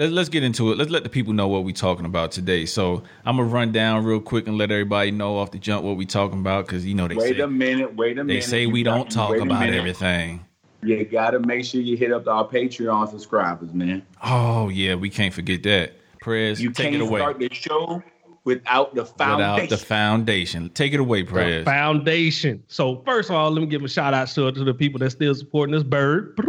Let's 0.00 0.12
let's 0.14 0.28
get 0.30 0.42
into 0.42 0.72
it. 0.72 0.78
Let's 0.78 0.90
let 0.90 1.02
the 1.02 1.10
people 1.10 1.34
know 1.34 1.46
what 1.46 1.62
we're 1.62 1.74
talking 1.74 2.06
about 2.06 2.32
today. 2.32 2.64
So 2.64 3.02
I'm 3.26 3.36
gonna 3.36 3.50
run 3.50 3.70
down 3.70 4.02
real 4.02 4.18
quick 4.18 4.46
and 4.46 4.56
let 4.56 4.70
everybody 4.70 5.10
know 5.10 5.36
off 5.36 5.50
the 5.50 5.58
jump 5.58 5.84
what 5.84 5.98
we're 5.98 6.06
talking 6.06 6.40
about 6.40 6.64
because 6.64 6.86
you 6.86 6.94
know 6.94 7.06
they 7.06 7.16
Wait 7.16 7.36
say 7.36 7.40
a 7.42 7.46
minute. 7.46 7.94
Wait 7.96 8.12
a 8.18 8.24
minute. 8.24 8.40
they 8.40 8.40
say 8.40 8.66
we 8.66 8.82
don't 8.82 9.10
talk 9.10 9.36
about 9.36 9.60
minute. 9.60 9.74
everything. 9.74 10.42
You 10.82 11.04
gotta 11.04 11.38
make 11.38 11.66
sure 11.66 11.82
you 11.82 11.98
hit 11.98 12.12
up 12.12 12.26
our 12.28 12.48
Patreon 12.48 13.10
subscribers, 13.10 13.74
man. 13.74 14.02
Oh 14.24 14.70
yeah, 14.70 14.94
we 14.94 15.10
can't 15.10 15.34
forget 15.34 15.62
that. 15.64 15.92
Prez, 16.22 16.62
You 16.62 16.70
take 16.70 16.92
can't 16.92 16.96
it 16.96 17.02
away. 17.02 17.20
start 17.20 17.38
the 17.38 17.50
show 17.52 18.02
without 18.44 18.94
the 18.94 19.04
foundation. 19.04 19.64
Without 19.64 19.68
the 19.68 19.84
foundation, 19.84 20.70
take 20.70 20.94
it 20.94 21.00
away, 21.00 21.24
The 21.24 21.62
foundation. 21.66 22.62
So 22.68 23.02
first 23.04 23.28
of 23.28 23.36
all, 23.36 23.50
let 23.50 23.60
me 23.60 23.66
give 23.66 23.84
a 23.84 23.88
shout 23.88 24.14
out 24.14 24.28
to, 24.28 24.50
to 24.50 24.64
the 24.64 24.72
people 24.72 24.98
that 25.00 25.10
still 25.10 25.34
supporting 25.34 25.74
this 25.74 25.82
bird. 25.82 26.40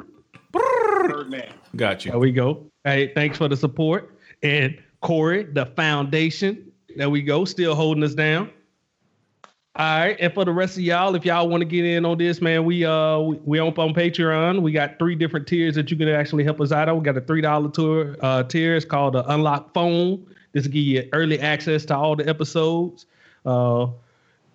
Birdman. 0.53 1.51
Got 1.75 2.05
There 2.05 2.13
you. 2.13 2.19
we 2.19 2.31
go. 2.31 2.70
Hey, 2.83 3.11
thanks 3.13 3.37
for 3.37 3.47
the 3.47 3.57
support. 3.57 4.17
And 4.41 4.81
Corey, 5.01 5.43
the 5.43 5.67
foundation. 5.67 6.71
There 6.95 7.09
we 7.09 7.21
go. 7.21 7.45
Still 7.45 7.75
holding 7.75 8.03
us 8.03 8.13
down. 8.13 8.49
All 9.75 9.99
right. 9.99 10.17
And 10.19 10.33
for 10.33 10.43
the 10.43 10.51
rest 10.51 10.75
of 10.75 10.83
y'all, 10.83 11.15
if 11.15 11.23
y'all 11.23 11.47
want 11.47 11.61
to 11.61 11.65
get 11.65 11.85
in 11.85 12.05
on 12.05 12.17
this, 12.17 12.41
man, 12.41 12.65
we 12.65 12.83
uh 12.83 13.19
we, 13.19 13.35
we 13.45 13.59
up 13.59 13.79
on 13.79 13.93
Patreon. 13.93 14.61
We 14.61 14.71
got 14.71 14.99
three 14.99 15.15
different 15.15 15.47
tiers 15.47 15.75
that 15.75 15.89
you 15.89 15.95
can 15.95 16.09
actually 16.09 16.43
help 16.43 16.59
us 16.59 16.71
out 16.71 16.89
on. 16.89 16.97
We 16.97 17.03
got 17.03 17.17
a 17.17 17.21
three 17.21 17.41
dollar 17.41 17.69
tour 17.69 18.17
uh 18.19 18.43
tier. 18.43 18.75
It's 18.75 18.85
called 18.85 19.13
the 19.13 19.23
Unlock 19.31 19.73
Phone. 19.73 20.25
This 20.51 20.65
will 20.65 20.73
give 20.73 20.83
you 20.83 21.07
early 21.13 21.39
access 21.39 21.85
to 21.85 21.95
all 21.95 22.15
the 22.17 22.27
episodes. 22.27 23.05
Uh 23.45 23.87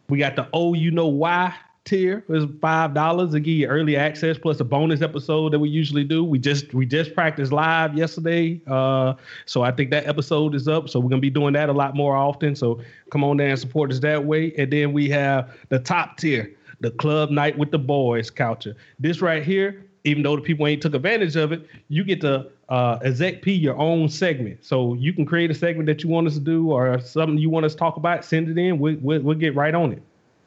we 0.08 0.19
got 0.19 0.37
the 0.37 0.49
Oh 0.52 0.75
You 0.75 0.90
Know 0.90 1.08
Why 1.08 1.55
tier. 1.86 2.24
is 2.28 2.44
five 2.60 2.92
dollars 2.92 3.30
to 3.32 3.40
give 3.40 3.54
you 3.54 3.66
early 3.66 3.96
access 3.96 4.36
plus 4.36 4.60
a 4.60 4.64
bonus 4.64 5.00
episode 5.00 5.52
that 5.52 5.58
we 5.58 5.68
usually 5.70 6.04
do. 6.04 6.22
We 6.22 6.38
just 6.38 6.74
we 6.74 6.84
just 6.84 7.14
practiced 7.14 7.52
live 7.52 7.96
yesterday. 7.96 8.60
Uh 8.66 9.14
so 9.46 9.62
I 9.62 9.70
think 9.70 9.90
that 9.92 10.06
episode 10.06 10.54
is 10.54 10.68
up. 10.68 10.88
So 10.90 11.00
we're 11.00 11.08
gonna 11.08 11.20
be 11.20 11.30
doing 11.30 11.54
that 11.54 11.68
a 11.68 11.72
lot 11.72 11.94
more 11.94 12.16
often. 12.16 12.54
So 12.54 12.80
come 13.10 13.24
on 13.24 13.38
down 13.38 13.50
and 13.50 13.58
support 13.58 13.90
us 13.90 14.00
that 14.00 14.24
way. 14.24 14.52
And 14.58 14.70
then 14.70 14.92
we 14.92 15.08
have 15.11 15.56
the 15.70 15.78
top 15.78 16.18
tier, 16.18 16.54
the 16.80 16.90
club 16.90 17.30
night 17.30 17.56
with 17.56 17.70
the 17.70 17.78
boys 17.78 18.28
culture. 18.28 18.76
This 18.99 19.22
right 19.22 19.42
here, 19.42 19.87
even 20.04 20.22
though 20.22 20.37
the 20.37 20.42
people 20.42 20.66
ain't 20.66 20.82
took 20.82 20.94
advantage 20.94 21.37
of 21.37 21.52
it, 21.52 21.66
you 21.88 22.04
get 22.04 22.20
to 22.22 22.50
uh 22.68 22.99
exec 23.02 23.42
P 23.42 23.52
your 23.52 23.76
own 23.78 24.08
segment. 24.08 24.64
So 24.64 24.94
you 24.94 25.12
can 25.12 25.25
create 25.25 25.50
a 25.50 25.54
segment 25.54 25.87
that 25.87 26.02
you 26.02 26.11
want 26.11 26.26
us 26.26 26.34
to 26.34 26.40
do 26.40 26.72
or 26.72 27.00
something 27.00 27.38
you 27.38 27.49
want 27.49 27.64
us 27.64 27.72
to 27.72 27.78
talk 27.78 27.96
about, 27.96 28.25
send 28.25 28.49
it 28.49 28.58
in. 28.58 28.78
We, 28.78 28.96
we, 28.96 29.18
we'll 29.18 29.38
get 29.38 29.54
right 29.54 29.75
on 29.75 29.92
it. 29.92 30.02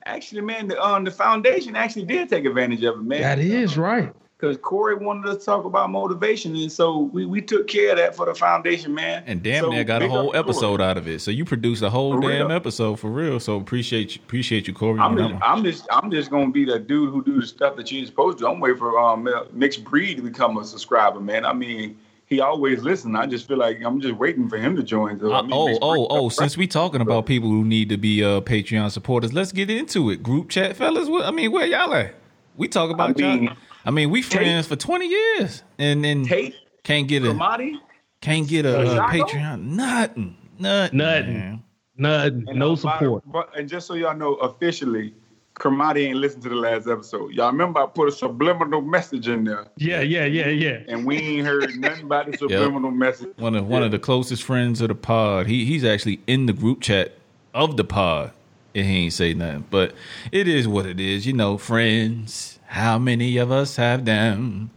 Actually, 0.05 0.41
man, 0.41 0.67
the 0.67 0.81
um 0.83 1.03
the 1.03 1.11
foundation 1.11 1.75
actually 1.75 2.05
did 2.05 2.29
take 2.29 2.45
advantage 2.45 2.83
of 2.83 2.95
it, 2.95 3.03
man. 3.03 3.21
That 3.21 3.39
is 3.39 3.77
right. 3.77 4.11
because 4.37 4.57
Corey 4.57 4.95
wanted 4.95 5.25
us 5.29 5.37
to 5.39 5.45
talk 5.45 5.65
about 5.65 5.89
motivation, 5.89 6.55
and 6.55 6.71
so 6.71 6.99
we, 7.13 7.25
we 7.25 7.41
took 7.41 7.67
care 7.67 7.91
of 7.91 7.97
that 7.97 8.15
for 8.15 8.25
the 8.25 8.33
foundation, 8.33 8.93
man. 8.93 9.23
And 9.27 9.43
damn 9.43 9.65
So, 9.65 9.69
near 9.71 9.83
got 9.83 9.97
a 10.01 10.05
big 10.05 10.11
up 10.11 10.15
whole 10.15 10.25
Corey. 10.31 10.39
episode 10.39 10.81
out 10.81 10.97
of 10.97 11.07
it. 11.07 11.19
So 11.21 11.31
you 11.31 11.43
produced 11.45 11.81
a 11.83 11.89
whole 11.89 12.13
For 12.13 12.21
damn 12.21 12.47
real. 12.47 12.51
episode 12.53 12.99
for 12.99 13.09
real. 13.11 13.39
So 13.41 13.57
appreciate 13.57 14.15
you, 14.15 14.21
appreciate 14.25 14.67
you, 14.67 14.73
Corey. 14.73 14.99
I'm 14.99 15.17
And 15.17 15.29
just, 15.31 15.43
I'm- 15.43 15.57
I'm 15.57 15.63
just, 15.63 15.87
I'm 15.91 16.09
just 16.11 16.31
gonna 16.31 16.49
be 16.51 16.63
the 16.65 16.79
dude 16.79 17.11
who 17.13 17.23
do 17.23 17.39
the 17.41 17.45
stuff 17.45 17.75
that 17.75 17.91
you're 17.91 18.05
supposed 18.05 18.37
to. 18.39 18.47
I'm 18.47 18.59
waiting 18.61 18.77
for 18.77 18.97
um 18.97 19.27
mixed 19.51 19.83
breed 19.83 20.15
to 20.15 20.23
become 20.23 20.57
a 20.57 20.63
subscriber, 20.63 21.19
man. 21.19 21.45
I 21.45 21.51
mean, 21.53 21.97
he 22.29 22.39
always 22.41 22.83
listens. 22.83 23.15
I 23.15 23.25
just 23.25 23.47
feel 23.47 23.57
like 23.57 23.81
I'm 23.83 23.99
just 23.99 24.15
waiting 24.15 24.47
for 24.47 24.57
him 24.57 24.75
to 24.75 24.83
join. 24.83 25.19
So, 25.19 25.31
I 25.31 25.39
Uh, 25.39 25.41
mean, 25.43 25.51
oh, 25.53 25.77
oh, 25.81 25.93
Breed- 25.93 26.07
oh! 26.11 26.29
Since 26.29 26.57
we 26.57 26.67
talking 26.67 27.01
about 27.01 27.25
people 27.25 27.49
who 27.49 27.63
need 27.65 27.89
to 27.89 27.97
be 27.97 28.23
uh, 28.23 28.41
Patreon 28.41 28.91
supporters, 28.91 29.33
let's 29.33 29.51
get 29.51 29.69
into 29.69 30.09
it. 30.11 30.21
Group 30.23 30.49
chat, 30.49 30.75
fellas. 30.75 31.09
What, 31.09 31.25
I 31.25 31.31
mean, 31.31 31.51
where 31.51 31.65
y'all 31.65 31.93
at? 31.93 32.13
We 32.55 32.67
talk 32.67 32.91
about 32.91 33.17
mean, 33.17 33.43
y'all. 33.45 33.53
I 33.85 33.91
mean, 33.91 34.09
we 34.09 34.21
friends 34.21 34.67
for 34.67 34.75
twenty 34.75 35.07
years, 35.07 35.63
and 35.77 36.03
then 36.03 36.23
Tate, 36.25 36.55
can't 36.83 37.07
get 37.07 37.23
a 37.23 37.27
Ramadi, 37.33 37.75
can't 38.21 38.47
get 38.47 38.65
a, 38.65 38.77
uh 38.79 38.85
Zago? 39.09 39.09
Patreon. 39.27 39.61
Nothing, 39.63 40.37
nothing, 40.59 40.97
Nothing. 40.97 41.33
man. 41.33 41.63
Nothing. 41.97 42.45
No 42.53 42.73
uh, 42.73 42.75
support. 42.75 43.23
But, 43.25 43.49
and 43.57 43.67
just 43.67 43.87
so 43.87 43.93
y'all 43.95 44.15
know, 44.15 44.35
officially, 44.35 45.13
Kermati 45.59 46.07
ain't 46.07 46.17
listened 46.17 46.41
to 46.43 46.49
the 46.49 46.55
last 46.55 46.87
episode. 46.87 47.31
Y'all 47.33 47.51
remember 47.51 47.81
I 47.81 47.85
put 47.85 48.07
a 48.07 48.11
subliminal 48.11 48.81
message 48.81 49.27
in 49.27 49.43
there, 49.43 49.67
Yeah, 49.77 50.01
yeah, 50.01 50.25
yeah, 50.25 50.47
yeah. 50.47 50.79
and 50.87 51.05
we 51.05 51.17
ain't 51.17 51.45
heard 51.45 51.75
nothing 51.77 52.05
about 52.05 52.31
the 52.31 52.37
subliminal 52.37 52.91
message. 52.91 53.29
One 53.37 53.55
of 53.55 53.67
one 53.67 53.83
of 53.83 53.91
the 53.91 53.99
closest 53.99 54.43
friends 54.43 54.81
of 54.81 54.87
the 54.87 54.95
pod. 54.95 55.47
He 55.47 55.65
he's 55.65 55.83
actually 55.83 56.21
in 56.27 56.45
the 56.47 56.53
group 56.53 56.81
chat 56.81 57.13
of 57.53 57.77
the 57.77 57.83
pod, 57.83 58.31
and 58.73 58.85
he 58.85 59.03
ain't 59.05 59.13
say 59.13 59.33
nothing. 59.33 59.65
But 59.69 59.93
it 60.31 60.47
is 60.47 60.67
what 60.67 60.85
it 60.85 60.99
is, 60.99 61.27
you 61.27 61.33
know. 61.33 61.57
Friends, 61.57 62.57
how 62.65 62.97
many 62.97 63.37
of 63.37 63.51
us 63.51 63.75
have 63.75 64.05
them? 64.05 64.71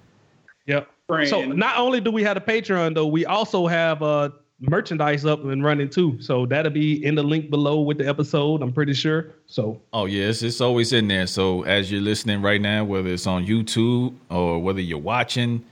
Yep. 0.66 0.88
friend. 1.06 1.28
So 1.28 1.44
not 1.44 1.78
only 1.78 2.00
do 2.00 2.10
we 2.10 2.22
have 2.24 2.36
a 2.36 2.40
Patreon 2.40 2.94
though, 2.94 3.06
we 3.06 3.24
also 3.24 3.66
have 3.66 4.02
uh 4.02 4.30
merchandise 4.62 5.26
up 5.26 5.44
and 5.44 5.64
running 5.64 5.90
too. 5.90 6.20
So 6.20 6.46
that'll 6.46 6.72
be 6.72 7.04
in 7.04 7.14
the 7.16 7.22
link 7.22 7.50
below 7.50 7.80
with 7.80 7.98
the 7.98 8.08
episode. 8.08 8.62
I'm 8.62 8.72
pretty 8.72 8.94
sure. 8.94 9.34
So 9.46 9.80
Oh 9.92 10.06
yeah, 10.06 10.26
it's, 10.26 10.42
it's 10.42 10.60
always 10.60 10.92
in 10.92 11.08
there. 11.08 11.26
So 11.26 11.62
as 11.62 11.90
you're 11.90 12.00
listening 12.00 12.40
right 12.42 12.60
now, 12.60 12.84
whether 12.84 13.08
it's 13.08 13.26
on 13.26 13.44
YouTube 13.44 14.14
or 14.30 14.60
whether 14.60 14.80
you're 14.80 14.98
watching, 14.98 15.64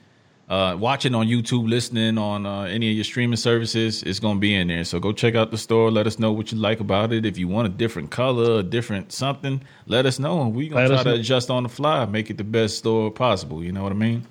uh, 0.49 0.77
watching 0.77 1.15
on 1.15 1.29
YouTube, 1.29 1.69
listening 1.69 2.19
on 2.19 2.45
uh, 2.45 2.63
any 2.63 2.91
of 2.91 2.97
your 2.97 3.05
streaming 3.05 3.37
services, 3.37 4.03
it's 4.03 4.19
gonna 4.19 4.41
be 4.41 4.53
in 4.55 4.67
there. 4.67 4.83
So 4.83 4.99
go 4.99 5.13
check 5.13 5.37
out 5.37 5.53
the 5.53 5.59
store. 5.59 5.93
Let 5.93 6.09
us 6.09 6.19
know 6.19 6.33
what 6.33 6.51
you 6.51 6.59
like 6.59 6.81
about 6.81 7.13
it. 7.13 7.25
If 7.25 7.39
you 7.39 7.47
want 7.47 7.67
a 7.67 7.71
different 7.71 8.11
color, 8.11 8.59
a 8.59 8.63
different 8.65 9.13
something, 9.13 9.63
let 9.87 10.07
us 10.07 10.19
know. 10.19 10.43
and 10.43 10.55
We 10.55 10.69
gonna 10.69 10.89
Let 10.89 11.03
try 11.03 11.13
to 11.13 11.21
adjust 11.21 11.51
on 11.51 11.63
the 11.63 11.69
fly, 11.69 12.05
make 12.07 12.31
it 12.31 12.39
the 12.39 12.45
best 12.45 12.79
store 12.79 13.13
possible. 13.13 13.63
You 13.63 13.71
know 13.71 13.85
what 13.85 13.93
I 13.93 13.95
mean? 13.95 14.27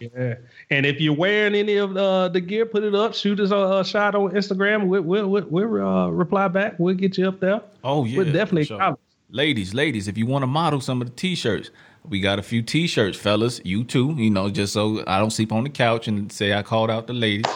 Yeah. 0.00 0.34
And 0.70 0.84
if 0.86 1.00
you're 1.00 1.14
wearing 1.14 1.54
any 1.54 1.76
of 1.76 1.94
the, 1.94 2.28
the 2.32 2.40
gear, 2.40 2.66
put 2.66 2.82
it 2.84 2.94
up. 2.94 3.14
Shoot 3.14 3.40
us 3.40 3.50
a, 3.50 3.56
a 3.80 3.84
shot 3.84 4.14
on 4.14 4.30
Instagram. 4.32 4.86
We'll 4.86 5.02
we'll, 5.02 5.28
we'll, 5.28 5.46
we'll 5.48 5.86
uh, 5.86 6.08
reply 6.08 6.48
back. 6.48 6.74
We'll 6.78 6.94
get 6.94 7.16
you 7.18 7.28
up 7.28 7.40
there. 7.40 7.60
Oh 7.84 8.04
yeah, 8.04 8.18
We're 8.18 8.32
definitely 8.32 8.64
sure. 8.64 8.96
ladies, 9.30 9.74
ladies. 9.74 10.08
If 10.08 10.16
you 10.18 10.26
want 10.26 10.42
to 10.42 10.46
model 10.46 10.80
some 10.80 11.00
of 11.00 11.08
the 11.08 11.14
t-shirts, 11.14 11.70
we 12.08 12.20
got 12.20 12.38
a 12.38 12.42
few 12.42 12.62
t-shirts, 12.62 13.18
fellas. 13.18 13.60
You 13.64 13.84
too, 13.84 14.14
you 14.16 14.30
know, 14.30 14.50
just 14.50 14.72
so 14.72 15.02
I 15.06 15.18
don't 15.18 15.30
sleep 15.30 15.52
on 15.52 15.64
the 15.64 15.70
couch 15.70 16.08
and 16.08 16.30
say 16.30 16.52
I 16.54 16.62
called 16.62 16.90
out 16.90 17.06
the 17.06 17.12
ladies. 17.14 17.52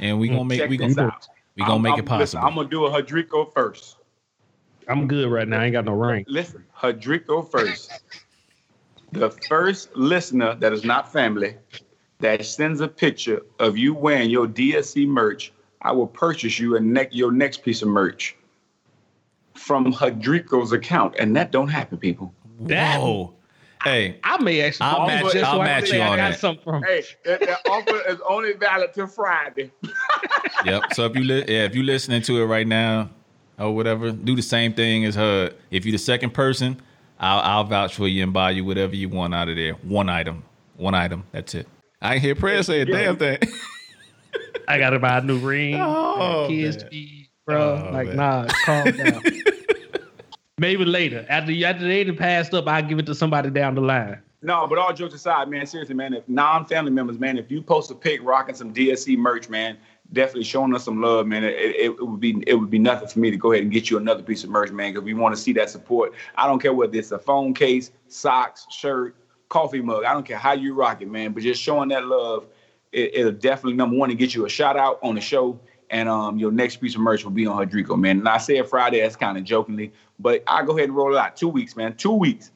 And 0.00 0.18
we 0.18 0.28
gonna 0.28 0.44
make 0.44 0.58
Check 0.60 0.70
we 0.70 0.76
gonna 0.76 1.02
out. 1.02 1.26
we 1.56 1.60
gonna 1.62 1.74
I'm- 1.74 1.82
make 1.82 1.90
I'm- 1.92 2.00
it 2.00 2.06
possible. 2.06 2.20
Listen, 2.20 2.40
I'm 2.42 2.54
gonna 2.54 2.68
do 2.68 2.86
a 2.86 2.90
Hadrico 2.90 3.52
first. 3.52 3.96
I'm 4.88 5.06
good 5.06 5.30
right 5.30 5.46
now. 5.46 5.60
I 5.60 5.64
ain't 5.66 5.72
got 5.74 5.84
no 5.84 5.92
ring. 5.92 6.24
Listen, 6.26 6.64
Hadrico 6.76 7.48
first. 7.48 7.92
The 9.12 9.30
first 9.48 9.94
listener 9.94 10.54
that 10.56 10.72
is 10.72 10.84
not 10.84 11.12
family 11.12 11.56
that 12.20 12.44
sends 12.44 12.80
a 12.80 12.88
picture 12.88 13.42
of 13.58 13.76
you 13.76 13.94
wearing 13.94 14.30
your 14.30 14.46
DSC 14.46 15.06
merch, 15.06 15.52
I 15.82 15.92
will 15.92 16.06
purchase 16.06 16.58
you 16.58 16.76
a 16.76 16.80
neck 16.80 17.08
your 17.12 17.32
next 17.32 17.62
piece 17.62 17.82
of 17.82 17.88
merch 17.88 18.36
from 19.54 19.92
Hadrico's 19.92 20.72
account, 20.72 21.14
and 21.18 21.36
that 21.36 21.52
don't 21.52 21.68
happen, 21.68 21.98
people. 21.98 22.32
That- 22.60 23.00
Whoa. 23.00 23.34
Hey, 23.84 24.20
I 24.22 24.40
may 24.40 24.60
actually 24.60 24.86
I'll 24.86 25.06
match- 25.08 25.34
you 25.34 25.40
I'll 25.40 25.58
match 25.58 25.78
can 25.84 25.90
say 25.90 25.96
you 25.96 26.02
I 26.04 26.08
on 26.10 26.16
got 26.16 26.40
that. 26.40 26.62
from. 26.62 26.82
Hey, 26.84 27.02
that, 27.24 27.40
that 27.40 27.58
offer 27.68 28.00
is 28.08 28.20
only 28.28 28.52
valid 28.52 28.94
till 28.94 29.08
Friday. 29.08 29.72
yep. 30.64 30.82
So 30.94 31.04
if 31.06 31.16
you 31.16 31.24
li- 31.24 31.44
yeah, 31.48 31.64
if 31.64 31.74
you 31.74 31.82
listening 31.82 32.22
to 32.22 32.40
it 32.40 32.44
right 32.46 32.66
now 32.66 33.10
or 33.58 33.74
whatever, 33.74 34.12
do 34.12 34.36
the 34.36 34.42
same 34.42 34.72
thing 34.72 35.04
as 35.04 35.16
her. 35.16 35.52
If 35.72 35.84
you're 35.84 35.90
the 35.92 35.98
second 35.98 36.30
person, 36.32 36.80
I'll 37.22 37.38
I'll 37.40 37.64
vouch 37.64 37.94
for 37.94 38.08
you 38.08 38.22
and 38.24 38.32
buy 38.32 38.50
you 38.50 38.64
whatever 38.64 38.96
you 38.96 39.08
want 39.08 39.34
out 39.34 39.48
of 39.48 39.56
there. 39.56 39.74
One 39.74 40.08
item. 40.08 40.42
One 40.76 40.94
item. 40.94 41.24
That's 41.30 41.54
it. 41.54 41.68
I 42.00 42.14
ain't 42.14 42.22
hear 42.22 42.34
Prez 42.34 42.66
say 42.66 42.80
a 42.80 42.84
damn 42.84 43.16
thing. 43.16 43.38
I 44.66 44.78
gotta 44.78 44.98
buy 44.98 45.18
a 45.18 45.20
new 45.22 45.38
ring. 45.46 45.76
Oh, 45.80 46.46
kids 46.48 46.78
man. 46.82 46.90
feed, 46.90 47.28
bro. 47.46 47.86
Oh, 47.88 47.92
like, 47.92 48.08
man. 48.08 48.16
nah, 48.16 48.46
calm 48.64 48.90
down. 48.90 49.22
Maybe 50.58 50.84
later. 50.84 51.24
After 51.28 51.52
after 51.64 51.86
they 51.86 52.04
done 52.04 52.16
passed 52.16 52.54
up, 52.54 52.66
I'll 52.66 52.82
give 52.82 52.98
it 52.98 53.06
to 53.06 53.14
somebody 53.14 53.50
down 53.50 53.76
the 53.76 53.80
line. 53.80 54.20
No, 54.44 54.66
but 54.66 54.76
all 54.76 54.92
jokes 54.92 55.14
aside, 55.14 55.48
man, 55.48 55.64
seriously, 55.66 55.94
man, 55.94 56.14
if 56.14 56.28
non-family 56.28 56.90
members, 56.90 57.16
man, 57.16 57.38
if 57.38 57.48
you 57.48 57.62
post 57.62 57.92
a 57.92 57.94
pic 57.94 58.20
rocking 58.24 58.56
some 58.56 58.74
DSC 58.74 59.16
merch, 59.16 59.48
man, 59.48 59.76
definitely 60.12 60.44
showing 60.44 60.74
us 60.74 60.84
some 60.84 61.00
love, 61.00 61.26
man. 61.26 61.44
It, 61.44 61.54
it, 61.54 61.76
it 61.86 62.06
would 62.06 62.20
be 62.20 62.42
it 62.46 62.54
would 62.54 62.70
be 62.70 62.78
nothing 62.78 63.08
for 63.08 63.18
me 63.18 63.30
to 63.30 63.36
go 63.36 63.52
ahead 63.52 63.62
and 63.62 63.72
get 63.72 63.90
you 63.90 63.96
another 63.96 64.22
piece 64.22 64.44
of 64.44 64.50
merch, 64.50 64.70
man, 64.70 64.92
because 64.92 65.04
we 65.04 65.14
want 65.14 65.34
to 65.34 65.40
see 65.40 65.52
that 65.54 65.70
support. 65.70 66.12
I 66.36 66.46
don't 66.46 66.60
care 66.60 66.74
whether 66.74 66.96
it's 66.96 67.12
a 67.12 67.18
phone 67.18 67.54
case, 67.54 67.90
socks, 68.08 68.66
shirt, 68.70 69.16
coffee 69.48 69.80
mug. 69.80 70.04
I 70.04 70.12
don't 70.12 70.26
care 70.26 70.38
how 70.38 70.52
you 70.52 70.74
rock 70.74 71.02
it, 71.02 71.08
man, 71.08 71.32
but 71.32 71.42
just 71.42 71.62
showing 71.62 71.88
that 71.90 72.06
love, 72.06 72.46
it, 72.92 73.14
it'll 73.14 73.32
definitely 73.32 73.74
number 73.74 73.96
one 73.96 74.08
to 74.08 74.14
get 74.14 74.34
you 74.34 74.46
a 74.46 74.48
shout 74.48 74.76
out 74.76 74.98
on 75.02 75.14
the 75.14 75.20
show. 75.20 75.58
And 75.90 76.08
um, 76.08 76.38
your 76.38 76.50
next 76.50 76.76
piece 76.76 76.94
of 76.94 77.02
merch 77.02 77.22
will 77.22 77.32
be 77.32 77.46
on 77.46 77.68
Hadrico, 77.68 77.98
man. 77.98 78.20
And 78.20 78.28
I 78.28 78.38
said 78.38 78.66
Friday, 78.66 79.02
that's 79.02 79.14
kind 79.14 79.36
of 79.36 79.44
jokingly, 79.44 79.92
but 80.18 80.42
I 80.46 80.64
go 80.64 80.72
ahead 80.72 80.88
and 80.88 80.96
roll 80.96 81.14
it 81.14 81.18
out. 81.18 81.36
Two 81.36 81.48
weeks, 81.48 81.76
man. 81.76 81.94
Two 81.96 82.12
weeks 82.12 82.50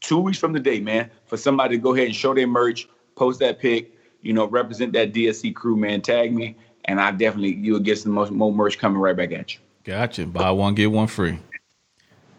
two 0.00 0.18
weeks 0.18 0.38
from 0.38 0.52
the 0.52 0.60
day, 0.60 0.80
man, 0.80 1.10
for 1.26 1.36
somebody 1.36 1.76
to 1.76 1.82
go 1.82 1.94
ahead 1.94 2.06
and 2.06 2.14
show 2.16 2.34
their 2.34 2.46
merch, 2.46 2.88
post 3.14 3.40
that 3.40 3.58
pic, 3.58 3.92
you 4.28 4.34
know, 4.34 4.46
represent 4.46 4.92
that 4.92 5.14
DSC 5.14 5.54
crew, 5.54 5.74
man, 5.74 6.02
tag 6.02 6.34
me, 6.34 6.54
and 6.84 7.00
I 7.00 7.12
definitely 7.12 7.54
you'll 7.54 7.80
get 7.80 7.98
some 7.98 8.12
more, 8.12 8.30
more 8.30 8.52
merch 8.52 8.76
coming 8.76 9.00
right 9.00 9.16
back 9.16 9.32
at 9.32 9.54
you. 9.54 9.60
Gotcha. 9.84 10.26
Buy 10.26 10.50
one 10.50 10.74
get 10.74 10.92
one 10.92 11.06
free. 11.06 11.38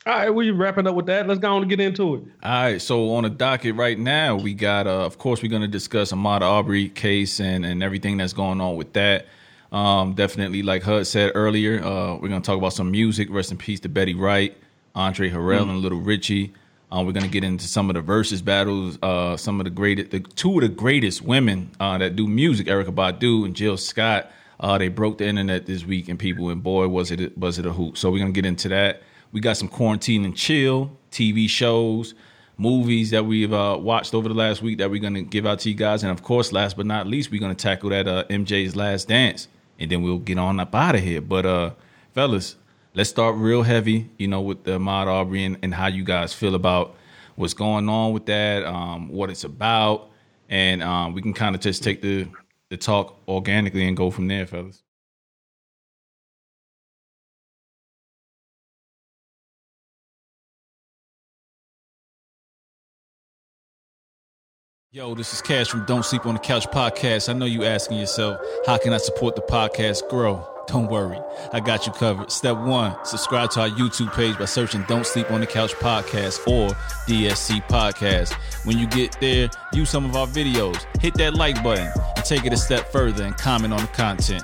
All 0.06 0.14
right, 0.14 0.30
we 0.30 0.52
wrapping 0.52 0.86
up 0.86 0.94
with 0.94 1.08
that. 1.08 1.28
Let's 1.28 1.40
go 1.40 1.56
on 1.56 1.64
and 1.64 1.70
get 1.70 1.80
into 1.80 2.14
it. 2.14 2.24
All 2.44 2.52
right, 2.52 2.80
so 2.80 3.16
on 3.16 3.24
the 3.24 3.32
docket 3.32 3.76
right 3.76 3.98
now, 3.98 4.36
we 4.36 4.54
got, 4.54 4.86
uh, 4.86 5.04
of 5.04 5.18
course, 5.18 5.42
we're 5.42 5.50
going 5.50 5.64
to 5.64 5.68
discuss 5.68 6.12
Ahmaud 6.12 6.42
Arbery 6.42 6.90
case 6.90 7.40
and, 7.40 7.66
and 7.66 7.82
everything 7.82 8.18
that's 8.18 8.34
going 8.34 8.62
on 8.62 8.76
with 8.76 8.94
that. 8.94 9.26
Um, 9.72 10.14
definitely, 10.14 10.62
like 10.62 10.84
Hud 10.84 11.08
said 11.08 11.32
earlier, 11.34 11.84
uh, 11.84 12.14
we're 12.18 12.30
going 12.30 12.42
to 12.42 12.46
talk 12.46 12.58
about 12.58 12.74
some 12.74 12.92
music. 12.92 13.30
Rest 13.32 13.52
in 13.52 13.58
peace 13.58 13.80
to 13.80 13.90
Betty 13.90 14.14
Wright, 14.14 14.56
Andre 14.94 15.32
Harrell, 15.32 15.64
and 15.64 15.80
Little 15.80 16.02
Richard. 16.02 16.52
Uh, 16.92 17.04
we're 17.06 17.12
going 17.12 17.24
to 17.24 17.30
get 17.30 17.44
into 17.44 17.68
some 17.68 17.90
of 17.90 17.94
the 17.94 18.02
versus 18.02 18.42
battles. 18.42 18.98
Uh, 19.04 19.38
some 19.38 19.60
of 19.60 19.64
the 19.64 19.70
greatest, 19.70 20.12
the 20.12 20.20
two 20.20 20.56
of 20.56 20.62
the 20.62 20.70
greatest 20.70 21.22
women 21.22 21.70
uh, 21.80 21.98
that 22.00 22.16
do 22.16 22.28
music, 22.28 22.68
Erykah 22.68 22.94
Badu 22.94 23.46
and 23.46 23.56
Jill 23.56 23.78
Scott. 23.78 24.32
Uh, 24.60 24.78
they 24.78 24.88
broke 24.88 25.20
the 25.20 25.26
internet 25.28 25.66
this 25.68 25.86
week, 25.86 26.10
and 26.10 26.18
people, 26.18 26.50
and 26.50 26.62
boy, 26.62 26.88
was 26.88 27.12
it 27.12 27.38
was 27.38 27.60
it 27.60 27.66
a 27.66 27.72
hoot. 27.72 27.98
So 27.98 28.12
we're 28.12 28.20
gonna 28.20 28.32
get 28.32 28.46
into 28.46 28.68
that. 28.70 29.04
We 29.32 29.40
got 29.40 29.56
some 29.56 29.68
quarantine 29.68 30.26
and 30.26 30.36
chill 30.36 30.98
TV 31.12 31.48
shows, 31.48 32.14
movies 32.58 33.12
that 33.12 33.26
we've 33.26 33.54
uh, 33.54 33.78
watched 33.80 34.14
over 34.14 34.28
the 34.28 34.34
last 34.36 34.62
week 34.62 34.80
that 34.80 34.90
we're 34.90 35.02
gonna 35.02 35.22
give 35.22 35.46
out 35.46 35.60
to 35.60 35.70
you 35.70 35.76
guys, 35.76 36.04
and 36.04 36.12
of 36.12 36.24
course, 36.24 36.52
last 36.52 36.76
but 36.76 36.86
not 36.86 37.08
least, 37.08 37.32
we're 37.32 37.40
gonna 37.40 37.56
tackle 37.56 37.92
that 37.92 38.08
uh, 38.08 38.26
MJ's 38.26 38.76
Last 38.76 39.08
Dance, 39.08 39.48
and 39.80 39.90
then 39.90 40.02
we'll 40.02 40.18
get 40.18 40.38
on 40.38 40.60
up 40.60 40.76
out 40.76 40.96
of 40.96 41.02
here. 41.02 41.22
But 41.22 41.78
fellas, 42.14 42.58
let's 42.94 43.10
start 43.10 43.36
real 43.36 43.64
heavy, 43.64 44.10
you 44.18 44.28
know, 44.28 44.42
with 44.42 44.64
the 44.64 44.72
Ahmaud 44.80 45.08
Arbery 45.08 45.44
and, 45.46 45.58
and 45.62 45.74
how 45.74 45.88
you 45.88 46.04
guys 46.04 46.34
feel 46.34 46.56
about 46.56 46.96
what's 47.36 47.54
going 47.54 47.88
on 47.88 48.14
with 48.14 48.26
that, 48.26 48.66
um, 48.66 49.10
what 49.10 49.30
it's 49.30 49.44
about, 49.44 50.10
and 50.50 50.84
um, 50.84 51.14
we 51.14 51.22
can 51.22 51.34
kind 51.34 51.56
of 51.56 51.62
just 51.62 51.84
take 51.84 52.02
the 52.02 52.28
the 52.70 52.78
talk 52.78 53.18
organically 53.28 53.88
and 53.88 53.98
go 53.98 54.12
from 54.12 54.28
there, 54.28 54.46
fellas. 54.46 54.84
Yo, 64.92 65.14
this 65.14 65.34
is 65.34 65.42
Cash 65.42 65.68
from 65.70 65.86
Don't 65.86 66.04
Sleep 66.04 66.26
on 66.26 66.34
the 66.34 66.40
Couch 66.40 66.66
podcast. 66.68 67.30
I 67.30 67.34
know 67.34 67.46
you 67.46 67.64
asking 67.64 68.00
yourself, 68.00 68.42
how 68.66 68.78
can 68.80 68.92
I 68.92 68.98
support 68.98 69.36
the 69.36 69.42
podcast 69.44 70.10
grow? 70.10 70.59
Don't 70.70 70.88
worry, 70.88 71.20
I 71.52 71.60
got 71.60 71.88
you 71.88 71.94
covered. 71.94 72.32
Step 72.32 72.56
one, 72.58 72.96
subscribe 73.04 73.50
to 73.52 73.62
our 73.62 73.70
YouTube 73.70 74.14
page 74.14 74.38
by 74.38 74.46
searching 74.46 74.84
Don't 74.88 75.04
Sleep 75.06 75.32
on 75.32 75.40
the 75.42 75.48
Couch 75.48 75.74
podcast 75.74 76.48
or 76.48 76.70
DSC 77.08 77.66
podcast. 77.68 78.34
When 78.66 78.78
you 78.78 78.86
get 78.86 79.20
there, 79.20 79.50
use 79.74 79.90
some 79.90 80.06
of 80.06 80.16
our 80.16 80.28
videos, 80.28 80.86
hit 81.02 81.16
that 81.16 81.34
like 81.34 81.64
button, 81.64 81.92
and 82.16 82.24
take 82.24 82.46
it 82.46 82.54
a 82.54 82.58
step 82.58 82.92
further 82.92 83.24
and 83.24 83.36
comment 83.36 83.74
on 83.74 83.82
the 83.82 83.88
content. 83.88 84.44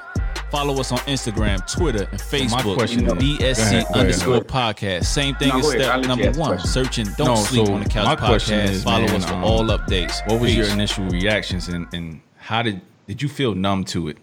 Follow 0.49 0.79
us 0.79 0.91
on 0.91 0.97
Instagram, 0.99 1.59
Twitter, 1.71 2.07
and 2.11 2.19
Facebook. 2.19 2.73
question 2.75 3.05
is- 3.05 3.13
DSC 3.13 3.61
ahead, 3.61 3.83
go 3.83 3.89
ahead. 3.93 3.97
underscore 3.97 4.39
podcast. 4.41 5.05
Same 5.05 5.35
thing 5.35 5.49
No, 5.49 5.57
as 5.59 5.61
go 5.65 5.69
ahead. 5.79 5.83
Step 5.83 6.05
number 6.07 6.31
one. 6.39 6.49
question. 6.57 6.69
Searching 6.69 7.05
Don't 7.17 7.27
No, 7.27 7.35
Sleep 7.35 7.67
so 7.67 7.73
on 7.73 7.83
the 7.83 7.89
Couch 7.89 8.05
my 8.05 8.15
podcast. 8.15 8.69
is, 8.69 8.83
Follow 8.83 9.05
man, 9.05 9.15
us 9.15 9.25
for 9.25 9.33
um, 9.33 9.43
all 9.43 9.63
updates. 9.65 10.27
What 10.27 10.41
was 10.41 10.55
your 10.55 10.67
initial 10.69 11.05
reactions 11.05 11.67
and, 11.67 11.85
and 11.93 12.21
how 12.37 12.63
did 12.63 12.81
did 13.07 13.21
you 13.21 13.29
feel 13.29 13.53
numb 13.53 13.83
to 13.85 14.07
it? 14.07 14.17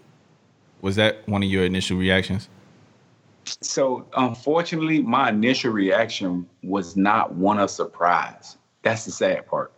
Was 0.83 0.97
that 0.97 1.25
one 1.29 1.41
of 1.41 1.49
your 1.49 1.63
initial 1.63 1.97
reactions? 1.97 2.49
So 3.61 4.05
unfortunately, 4.17 5.01
my 5.01 5.29
initial 5.29 5.71
reaction 5.71 6.45
was 6.61 6.97
not 6.97 7.33
one 7.35 7.57
of 7.57 7.69
surprise. 7.69 8.57
That's 8.81 9.05
the 9.05 9.11
sad 9.11 9.47
part. 9.47 9.71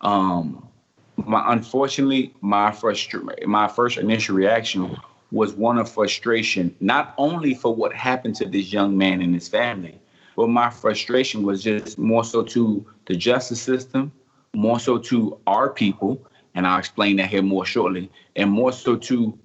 Um, 0.00 0.68
my 1.16 1.52
unfortunately, 1.52 2.34
my 2.40 2.70
first 2.70 3.12
my 3.44 3.66
first 3.66 3.98
initial 3.98 4.36
reaction 4.36 4.96
was 5.32 5.54
one 5.54 5.76
of 5.76 5.90
frustration, 5.90 6.72
not 6.78 7.14
only 7.18 7.54
for 7.54 7.74
what 7.74 7.92
happened 7.92 8.36
to 8.36 8.44
this 8.44 8.72
young 8.72 8.96
man 8.96 9.22
and 9.22 9.34
his 9.34 9.48
family, 9.48 9.98
but 10.36 10.48
my 10.48 10.70
frustration 10.70 11.42
was 11.42 11.64
just 11.64 11.98
more 11.98 12.22
so 12.22 12.44
to 12.44 12.86
the 13.06 13.16
justice 13.16 13.60
system, 13.60 14.12
more 14.54 14.78
so 14.78 14.98
to 14.98 15.36
our 15.48 15.68
people, 15.68 16.24
and 16.54 16.64
I'll 16.64 16.78
explain 16.78 17.16
that 17.16 17.28
here 17.28 17.42
more 17.42 17.66
shortly, 17.66 18.08
and 18.36 18.52
more 18.52 18.70
so 18.70 18.94
to 18.94 19.36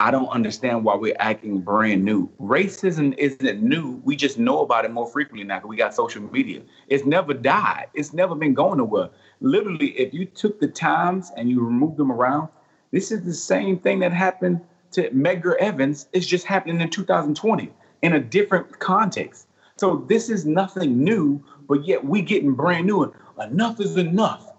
I 0.00 0.10
don't 0.10 0.28
understand 0.28 0.84
why 0.84 0.96
we're 0.96 1.16
acting 1.18 1.60
brand 1.60 2.04
new. 2.04 2.28
Racism 2.40 3.16
isn't 3.18 3.62
new. 3.62 4.00
We 4.04 4.16
just 4.16 4.38
know 4.38 4.60
about 4.60 4.84
it 4.84 4.90
more 4.90 5.06
frequently 5.06 5.44
now 5.44 5.58
because 5.58 5.68
we 5.68 5.76
got 5.76 5.94
social 5.94 6.22
media. 6.22 6.62
It's 6.88 7.04
never 7.04 7.34
died. 7.34 7.86
It's 7.94 8.12
never 8.12 8.34
been 8.34 8.54
going 8.54 8.78
nowhere. 8.78 9.10
Literally, 9.40 9.90
if 9.90 10.12
you 10.12 10.24
took 10.24 10.58
the 10.58 10.66
times 10.66 11.30
and 11.36 11.48
you 11.48 11.64
removed 11.64 11.98
them 11.98 12.10
around, 12.10 12.48
this 12.90 13.12
is 13.12 13.24
the 13.24 13.34
same 13.34 13.78
thing 13.78 14.00
that 14.00 14.12
happened 14.12 14.60
to 14.92 15.08
Medgar 15.10 15.56
Evers. 15.58 16.08
It's 16.12 16.26
just 16.26 16.46
happening 16.46 16.80
in 16.80 16.90
2020 16.90 17.70
in 18.02 18.14
a 18.14 18.20
different 18.20 18.78
context. 18.80 19.46
So 19.76 20.04
this 20.08 20.28
is 20.28 20.44
nothing 20.44 21.02
new, 21.02 21.42
but 21.68 21.86
yet 21.86 22.04
we 22.04 22.22
getting 22.22 22.54
brand 22.54 22.86
new. 22.86 23.02
And 23.02 23.52
Enough 23.52 23.80
is 23.80 23.96
enough. 23.96 24.52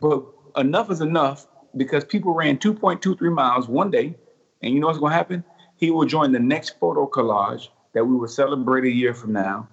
But 0.00 0.24
enough 0.56 0.90
is 0.90 1.00
enough 1.00 1.46
because 1.76 2.04
people 2.04 2.32
ran 2.34 2.58
2.23 2.58 3.20
miles 3.32 3.68
one 3.68 3.90
day, 3.90 4.16
and 4.62 4.72
you 4.72 4.80
know 4.80 4.86
what's 4.86 4.98
going 4.98 5.10
to 5.10 5.16
happen? 5.16 5.44
He 5.76 5.90
will 5.90 6.06
join 6.06 6.32
the 6.32 6.38
next 6.38 6.78
photo 6.80 7.06
collage 7.06 7.68
that 7.92 8.04
we 8.04 8.16
will 8.16 8.28
celebrate 8.28 8.84
a 8.84 8.90
year 8.90 9.14
from 9.14 9.32
now, 9.32 9.68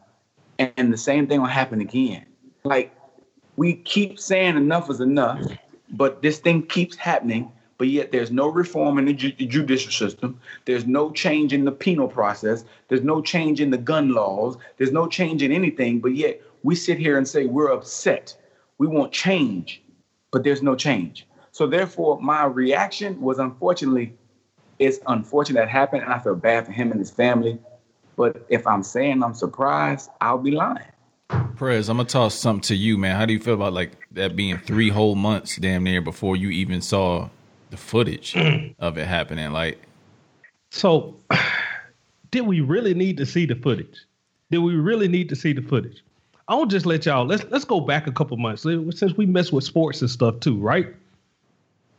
and 0.59 0.91
the 0.91 0.97
same 0.97 1.27
thing 1.27 1.41
will 1.41 1.47
happen 1.47 1.81
again. 1.81 2.25
Like 2.63 2.95
we 3.55 3.75
keep 3.75 4.19
saying 4.19 4.57
enough 4.57 4.89
is 4.89 4.99
enough, 4.99 5.41
but 5.91 6.21
this 6.21 6.39
thing 6.39 6.65
keeps 6.67 6.95
happening. 6.95 7.51
But 7.79 7.87
yet 7.87 8.11
there's 8.11 8.31
no 8.31 8.47
reform 8.47 8.97
in 8.97 9.05
the 9.05 9.13
ju- 9.13 9.31
judicial 9.31 9.91
system. 9.91 10.39
There's 10.65 10.85
no 10.85 11.11
change 11.11 11.53
in 11.53 11.65
the 11.65 11.71
penal 11.71 12.07
process. 12.07 12.63
There's 12.87 13.01
no 13.01 13.21
change 13.21 13.59
in 13.59 13.71
the 13.71 13.77
gun 13.77 14.13
laws. 14.13 14.57
There's 14.77 14.91
no 14.91 15.07
change 15.07 15.43
in 15.43 15.51
anything. 15.51 15.99
But 15.99 16.15
yet 16.15 16.39
we 16.61 16.75
sit 16.75 16.97
here 16.97 17.17
and 17.17 17.27
say 17.27 17.45
we're 17.45 17.71
upset. 17.71 18.37
We 18.77 18.87
want 18.87 19.11
change, 19.11 19.81
but 20.31 20.43
there's 20.43 20.61
no 20.61 20.75
change. 20.75 21.27
So 21.51 21.67
therefore, 21.67 22.21
my 22.21 22.45
reaction 22.45 23.19
was 23.19 23.39
unfortunately, 23.39 24.15
it's 24.85 24.99
unfortunate 25.07 25.59
that 25.59 25.69
happened, 25.69 26.03
and 26.03 26.13
I 26.13 26.19
feel 26.19 26.35
bad 26.35 26.65
for 26.65 26.71
him 26.71 26.91
and 26.91 26.99
his 26.99 27.11
family. 27.11 27.59
But 28.15 28.45
if 28.49 28.67
I'm 28.67 28.83
saying 28.83 29.23
I'm 29.23 29.33
surprised, 29.33 30.09
I'll 30.21 30.37
be 30.37 30.51
lying. 30.51 30.85
Prez, 31.55 31.89
I'm 31.89 31.97
gonna 31.97 32.09
toss 32.09 32.35
something 32.35 32.61
to 32.63 32.75
you, 32.75 32.97
man. 32.97 33.15
How 33.15 33.25
do 33.25 33.33
you 33.33 33.39
feel 33.39 33.55
about 33.55 33.73
like 33.73 33.91
that 34.11 34.35
being 34.35 34.57
three 34.59 34.89
whole 34.89 35.15
months, 35.15 35.57
damn 35.57 35.83
near, 35.83 36.01
before 36.01 36.35
you 36.35 36.49
even 36.49 36.81
saw 36.81 37.29
the 37.69 37.77
footage 37.77 38.35
of 38.79 38.97
it 38.97 39.07
happening? 39.07 39.51
Like, 39.51 39.81
So, 40.71 41.15
did 42.31 42.41
we 42.41 42.61
really 42.61 42.93
need 42.93 43.17
to 43.17 43.25
see 43.25 43.45
the 43.45 43.55
footage? 43.55 43.97
Did 44.51 44.59
we 44.59 44.75
really 44.75 45.07
need 45.07 45.29
to 45.29 45.35
see 45.35 45.53
the 45.53 45.61
footage? 45.61 46.03
I'll 46.47 46.65
just 46.65 46.85
let 46.85 47.05
y'all 47.05 47.25
let's 47.25 47.45
let's 47.49 47.65
go 47.65 47.79
back 47.79 48.05
a 48.05 48.11
couple 48.11 48.37
months 48.37 48.63
since 48.63 49.17
we 49.17 49.25
mess 49.25 49.51
with 49.51 49.63
sports 49.63 50.01
and 50.01 50.09
stuff 50.09 50.39
too, 50.39 50.59
right? 50.59 50.93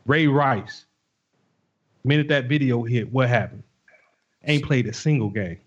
Ray 0.05 0.27
Rice, 0.27 0.85
minute 2.05 2.27
that 2.29 2.45
video 2.45 2.83
hit, 2.83 3.11
what 3.11 3.29
happened? 3.29 3.63
Ain't 4.45 4.63
played 4.63 4.87
a 4.87 4.93
single 4.93 5.29
game. 5.29 5.59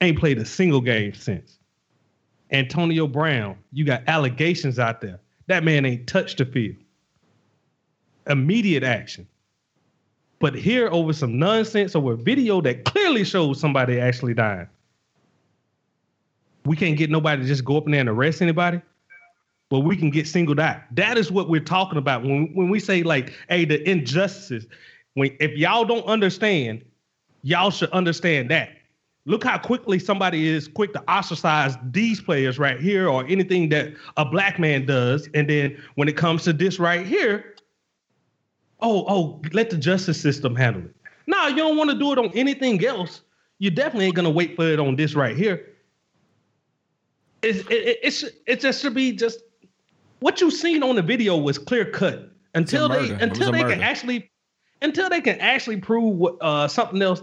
Ain't 0.00 0.18
played 0.18 0.38
a 0.38 0.44
single 0.44 0.80
game 0.80 1.14
since. 1.14 1.58
Antonio 2.50 3.06
Brown, 3.06 3.56
you 3.72 3.84
got 3.84 4.02
allegations 4.06 4.78
out 4.78 5.00
there. 5.00 5.20
That 5.48 5.64
man 5.64 5.84
ain't 5.84 6.06
touched 6.06 6.38
the 6.38 6.44
field. 6.44 6.76
Immediate 8.26 8.84
action. 8.84 9.26
But 10.40 10.54
here 10.54 10.88
over 10.92 11.12
some 11.12 11.38
nonsense 11.38 11.96
over 11.96 12.12
a 12.12 12.16
video 12.16 12.60
that 12.60 12.84
clearly 12.84 13.24
shows 13.24 13.58
somebody 13.58 13.98
actually 13.98 14.34
dying. 14.34 14.68
We 16.64 16.76
can't 16.76 16.96
get 16.96 17.10
nobody 17.10 17.42
to 17.42 17.48
just 17.48 17.64
go 17.64 17.76
up 17.76 17.86
in 17.86 17.92
there 17.92 18.00
and 18.00 18.08
arrest 18.08 18.42
anybody, 18.42 18.80
but 19.70 19.80
we 19.80 19.96
can 19.96 20.10
get 20.10 20.26
singled 20.26 20.60
out. 20.60 20.80
That 20.92 21.16
is 21.16 21.32
what 21.32 21.48
we're 21.48 21.60
talking 21.60 21.98
about 21.98 22.22
when, 22.22 22.54
when 22.54 22.68
we 22.68 22.78
say 22.78 23.02
like, 23.02 23.32
hey, 23.48 23.64
the 23.64 23.88
injustices. 23.88 24.66
When 25.18 25.36
if 25.40 25.56
y'all 25.56 25.84
don't 25.84 26.04
understand, 26.06 26.84
y'all 27.42 27.70
should 27.70 27.90
understand 27.90 28.50
that. 28.50 28.70
Look 29.26 29.44
how 29.44 29.58
quickly 29.58 29.98
somebody 29.98 30.48
is 30.48 30.68
quick 30.68 30.92
to 30.94 31.02
ostracize 31.10 31.76
these 31.90 32.20
players 32.20 32.58
right 32.58 32.80
here 32.80 33.08
or 33.08 33.26
anything 33.26 33.68
that 33.70 33.92
a 34.16 34.24
black 34.24 34.58
man 34.58 34.86
does. 34.86 35.28
And 35.34 35.50
then 35.50 35.76
when 35.96 36.08
it 36.08 36.16
comes 36.16 36.44
to 36.44 36.52
this 36.52 36.78
right 36.78 37.04
here, 37.04 37.56
oh, 38.80 39.04
oh, 39.06 39.42
let 39.52 39.70
the 39.70 39.76
justice 39.76 40.20
system 40.20 40.54
handle 40.54 40.82
it. 40.84 40.94
No, 41.26 41.48
you 41.48 41.56
don't 41.56 41.76
want 41.76 41.90
to 41.90 41.98
do 41.98 42.12
it 42.12 42.18
on 42.18 42.30
anything 42.34 42.82
else. 42.86 43.20
You 43.58 43.70
definitely 43.70 44.06
ain't 44.06 44.14
gonna 44.14 44.30
wait 44.30 44.56
for 44.56 44.66
it 44.66 44.78
on 44.78 44.96
this 44.96 45.14
right 45.14 45.36
here. 45.36 45.74
It's 47.42 47.58
it, 47.68 47.72
it, 47.72 47.98
it's 48.02 48.24
it 48.46 48.60
just 48.60 48.80
should 48.80 48.94
be 48.94 49.12
just 49.12 49.40
what 50.20 50.40
you 50.40 50.50
seen 50.50 50.82
on 50.82 50.94
the 50.94 51.02
video 51.02 51.36
was 51.36 51.58
clear 51.58 51.84
cut 51.90 52.30
until 52.54 52.88
they 52.88 53.10
murder. 53.10 53.18
Until 53.20 53.52
they 53.52 53.62
can 53.62 53.82
actually 53.82 54.30
until 54.82 55.08
they 55.08 55.20
can 55.20 55.38
actually 55.40 55.78
prove 55.78 56.16
what, 56.16 56.36
uh, 56.40 56.68
something 56.68 57.00
else, 57.02 57.22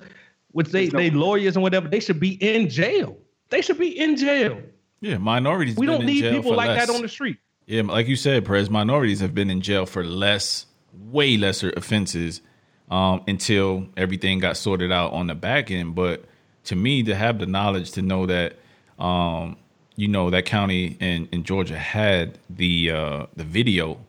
which 0.52 0.70
they 0.70 0.88
no- 0.88 1.00
they 1.00 1.10
lawyers 1.10 1.56
and 1.56 1.64
whatever 1.64 1.88
they 1.88 2.00
should 2.00 2.20
be 2.20 2.32
in 2.44 2.70
jail. 2.70 3.18
They 3.50 3.62
should 3.62 3.78
be 3.78 3.98
in 3.98 4.18
jail. 4.18 4.62
yeah, 5.02 5.18
minorities. 5.18 5.76
We 5.76 5.86
been 5.86 5.94
don't 5.94 6.02
in 6.02 6.08
need 6.08 6.22
jail 6.22 6.34
people 6.34 6.56
like 6.56 6.70
less. 6.70 6.88
that 6.88 6.96
on 6.96 7.02
the 7.02 7.10
street. 7.10 7.38
Yeah, 7.68 7.82
like 7.84 8.08
you 8.08 8.16
said, 8.16 8.46
Prez, 8.46 8.70
minorities 8.70 9.20
have 9.22 9.34
been 9.34 9.50
in 9.50 9.62
jail 9.62 9.86
for 9.86 10.04
less, 10.04 10.66
way 10.94 11.38
lesser 11.38 11.72
offenses 11.76 12.42
um, 12.90 13.24
until 13.28 13.88
everything 13.98 14.40
got 14.40 14.58
sorted 14.58 14.92
out 14.92 15.14
on 15.14 15.28
the 15.28 15.36
back 15.36 15.72
end. 15.72 15.96
But 15.96 16.26
to 16.66 16.76
me, 16.76 17.04
to 17.04 17.16
have 17.16 17.40
the 17.40 17.46
knowledge 17.46 17.92
to 17.94 18.02
know 18.02 18.26
that, 18.28 18.58
um, 19.00 19.58
you 19.96 20.08
know, 20.08 20.30
that 20.30 20.46
county 20.46 20.98
in, 21.00 21.28
in 21.32 21.44
Georgia 21.44 21.78
had 21.78 22.38
the 22.50 22.92
uh, 22.92 23.26
the 23.36 23.44
video 23.44 24.00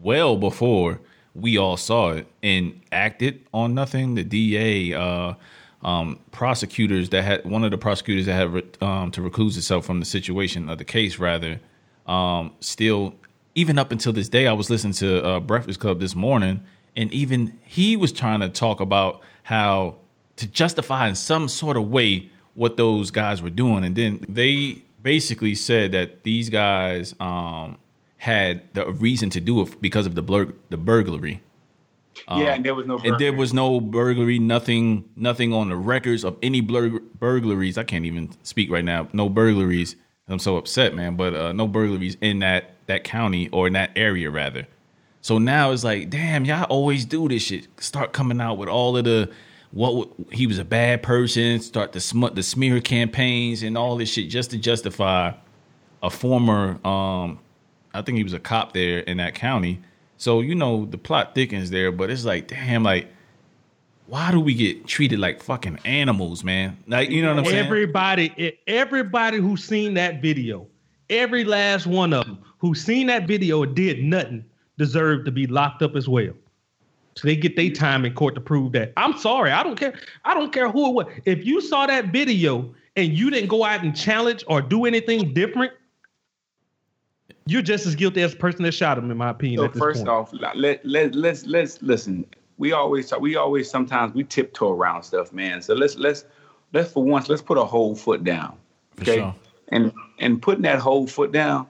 well 0.00 0.36
before 0.36 1.00
we 1.36 1.58
all 1.58 1.76
saw 1.76 2.10
it 2.12 2.26
and 2.42 2.80
acted 2.90 3.46
on 3.52 3.74
nothing. 3.74 4.14
The 4.14 4.24
DA, 4.24 4.94
uh, 4.94 5.34
um, 5.82 6.18
prosecutors 6.32 7.10
that 7.10 7.22
had 7.22 7.44
one 7.44 7.62
of 7.62 7.70
the 7.70 7.78
prosecutors 7.78 8.26
that 8.26 8.34
had 8.34 8.52
re- 8.52 8.64
um, 8.80 9.10
to 9.12 9.22
recluse 9.22 9.56
itself 9.56 9.84
from 9.84 10.00
the 10.00 10.06
situation 10.06 10.68
of 10.68 10.78
the 10.78 10.84
case, 10.84 11.18
rather, 11.18 11.60
um, 12.06 12.52
still, 12.60 13.14
even 13.54 13.78
up 13.78 13.92
until 13.92 14.12
this 14.12 14.28
day, 14.28 14.46
I 14.46 14.52
was 14.52 14.70
listening 14.70 14.94
to 14.94 15.24
uh, 15.24 15.40
Breakfast 15.40 15.78
Club 15.78 16.00
this 16.00 16.14
morning, 16.14 16.62
and 16.96 17.12
even 17.12 17.58
he 17.64 17.96
was 17.96 18.12
trying 18.12 18.40
to 18.40 18.48
talk 18.48 18.80
about 18.80 19.20
how 19.42 19.96
to 20.36 20.46
justify 20.46 21.08
in 21.08 21.14
some 21.14 21.48
sort 21.48 21.76
of 21.76 21.88
way 21.88 22.30
what 22.54 22.76
those 22.76 23.10
guys 23.10 23.42
were 23.42 23.50
doing, 23.50 23.84
and 23.84 23.94
then 23.94 24.24
they 24.28 24.82
basically 25.02 25.54
said 25.54 25.92
that 25.92 26.24
these 26.24 26.48
guys 26.48 27.14
um, 27.20 27.76
had 28.18 28.62
the 28.74 28.90
reason 28.92 29.30
to 29.30 29.40
do 29.40 29.60
it 29.62 29.80
because 29.80 30.06
of 30.06 30.14
the 30.14 30.22
blur- 30.22 30.54
the 30.70 30.76
burglary. 30.76 31.42
yeah, 32.28 32.54
and 32.54 32.64
there 32.64 32.74
was 32.74 32.86
no. 32.86 32.96
burglary. 32.96 33.10
And 33.12 33.20
there 33.20 33.32
was 33.32 33.52
no 33.52 33.80
burglary, 33.80 34.38
nothing, 34.38 35.04
nothing 35.16 35.52
on 35.52 35.68
the 35.68 35.76
records 35.76 36.24
of 36.24 36.36
any 36.42 36.60
blur- 36.60 37.00
burglaries. 37.18 37.76
I 37.78 37.84
can't 37.84 38.04
even 38.06 38.30
speak 38.42 38.70
right 38.70 38.84
now. 38.84 39.08
No 39.12 39.28
burglaries. 39.28 39.96
I'm 40.28 40.38
so 40.38 40.56
upset, 40.56 40.94
man. 40.94 41.16
But 41.16 41.34
uh, 41.34 41.52
no 41.52 41.68
burglaries 41.68 42.16
in 42.20 42.38
that 42.40 42.72
that 42.86 43.04
county 43.04 43.48
or 43.50 43.66
in 43.66 43.74
that 43.74 43.90
area, 43.96 44.30
rather. 44.30 44.66
So 45.20 45.38
now 45.38 45.72
it's 45.72 45.82
like, 45.84 46.08
damn, 46.10 46.44
y'all 46.44 46.64
always 46.64 47.04
do 47.04 47.28
this 47.28 47.42
shit. 47.42 47.66
Start 47.80 48.12
coming 48.12 48.40
out 48.40 48.58
with 48.58 48.68
all 48.68 48.96
of 48.96 49.04
the 49.04 49.30
what 49.72 49.90
w- 50.08 50.26
he 50.32 50.46
was 50.46 50.58
a 50.58 50.64
bad 50.64 51.02
person. 51.02 51.60
Start 51.60 51.92
the 51.92 52.00
smut, 52.00 52.34
the 52.34 52.42
smear 52.42 52.80
campaigns 52.80 53.62
and 53.62 53.76
all 53.76 53.96
this 53.96 54.08
shit 54.08 54.30
just 54.30 54.50
to 54.52 54.56
justify 54.58 55.32
a 56.02 56.10
former. 56.10 56.78
um 56.86 57.40
I 57.96 58.02
think 58.02 58.18
he 58.18 58.24
was 58.24 58.32
a 58.32 58.38
cop 58.38 58.72
there 58.72 59.00
in 59.00 59.16
that 59.16 59.34
county. 59.34 59.80
So 60.18 60.40
you 60.40 60.54
know 60.54 60.86
the 60.86 60.98
plot 60.98 61.34
thickens 61.34 61.70
there, 61.70 61.92
but 61.92 62.10
it's 62.10 62.24
like, 62.24 62.48
damn, 62.48 62.82
like 62.82 63.08
why 64.06 64.30
do 64.30 64.40
we 64.40 64.54
get 64.54 64.86
treated 64.86 65.18
like 65.18 65.42
fucking 65.42 65.78
animals, 65.84 66.44
man? 66.44 66.76
Like 66.86 67.10
you 67.10 67.22
know 67.22 67.34
what 67.34 67.40
I'm 67.40 67.44
saying? 67.46 67.66
Everybody, 67.66 68.58
everybody 68.66 69.38
who's 69.38 69.64
seen 69.64 69.94
that 69.94 70.22
video, 70.22 70.66
every 71.10 71.44
last 71.44 71.86
one 71.86 72.12
of 72.12 72.24
them 72.24 72.38
who 72.58 72.74
seen 72.74 73.08
that 73.08 73.26
video 73.26 73.64
did 73.64 74.02
nothing 74.02 74.44
deserved 74.78 75.24
to 75.26 75.32
be 75.32 75.46
locked 75.46 75.82
up 75.82 75.96
as 75.96 76.08
well. 76.08 76.32
So 77.16 77.26
they 77.26 77.34
get 77.34 77.56
their 77.56 77.70
time 77.70 78.04
in 78.04 78.12
court 78.14 78.34
to 78.34 78.40
prove 78.42 78.72
that. 78.72 78.92
I'm 78.96 79.16
sorry, 79.16 79.50
I 79.50 79.62
don't 79.62 79.76
care. 79.76 79.98
I 80.24 80.34
don't 80.34 80.52
care 80.52 80.70
who 80.70 80.88
it 80.88 80.92
was. 80.92 81.06
If 81.24 81.46
you 81.46 81.60
saw 81.60 81.86
that 81.86 82.06
video 82.06 82.74
and 82.94 83.12
you 83.12 83.30
didn't 83.30 83.48
go 83.48 83.64
out 83.64 83.82
and 83.82 83.96
challenge 83.96 84.44
or 84.46 84.60
do 84.60 84.84
anything 84.84 85.32
different, 85.32 85.72
you're 87.46 87.62
just 87.62 87.86
as 87.86 87.94
guilty 87.94 88.22
as 88.22 88.32
the 88.32 88.38
person 88.38 88.62
that 88.64 88.72
shot 88.72 88.98
him, 88.98 89.10
in 89.10 89.16
my 89.16 89.30
opinion. 89.30 89.60
So 89.60 89.64
at 89.66 89.72
this 89.72 89.80
first 89.80 89.98
point. 90.04 90.08
off, 90.08 90.32
let 90.32 90.84
let 90.84 91.14
let's 91.14 91.46
let's 91.46 91.80
listen. 91.82 92.26
We 92.58 92.72
always 92.72 93.08
talk, 93.08 93.20
we 93.20 93.36
always 93.36 93.70
sometimes 93.70 94.14
we 94.14 94.24
tiptoe 94.24 94.72
around 94.72 95.02
stuff, 95.02 95.32
man. 95.32 95.62
So 95.62 95.74
let's 95.74 95.96
let's 95.96 96.24
let's 96.72 96.92
for 96.92 97.04
once 97.04 97.28
let's 97.28 97.42
put 97.42 97.58
a 97.58 97.64
whole 97.64 97.94
foot 97.94 98.24
down, 98.24 98.58
For 98.96 99.02
okay? 99.02 99.16
sure. 99.18 99.34
And 99.68 99.92
and 100.18 100.40
putting 100.40 100.62
that 100.62 100.78
whole 100.78 101.06
foot 101.06 101.32
down, 101.32 101.68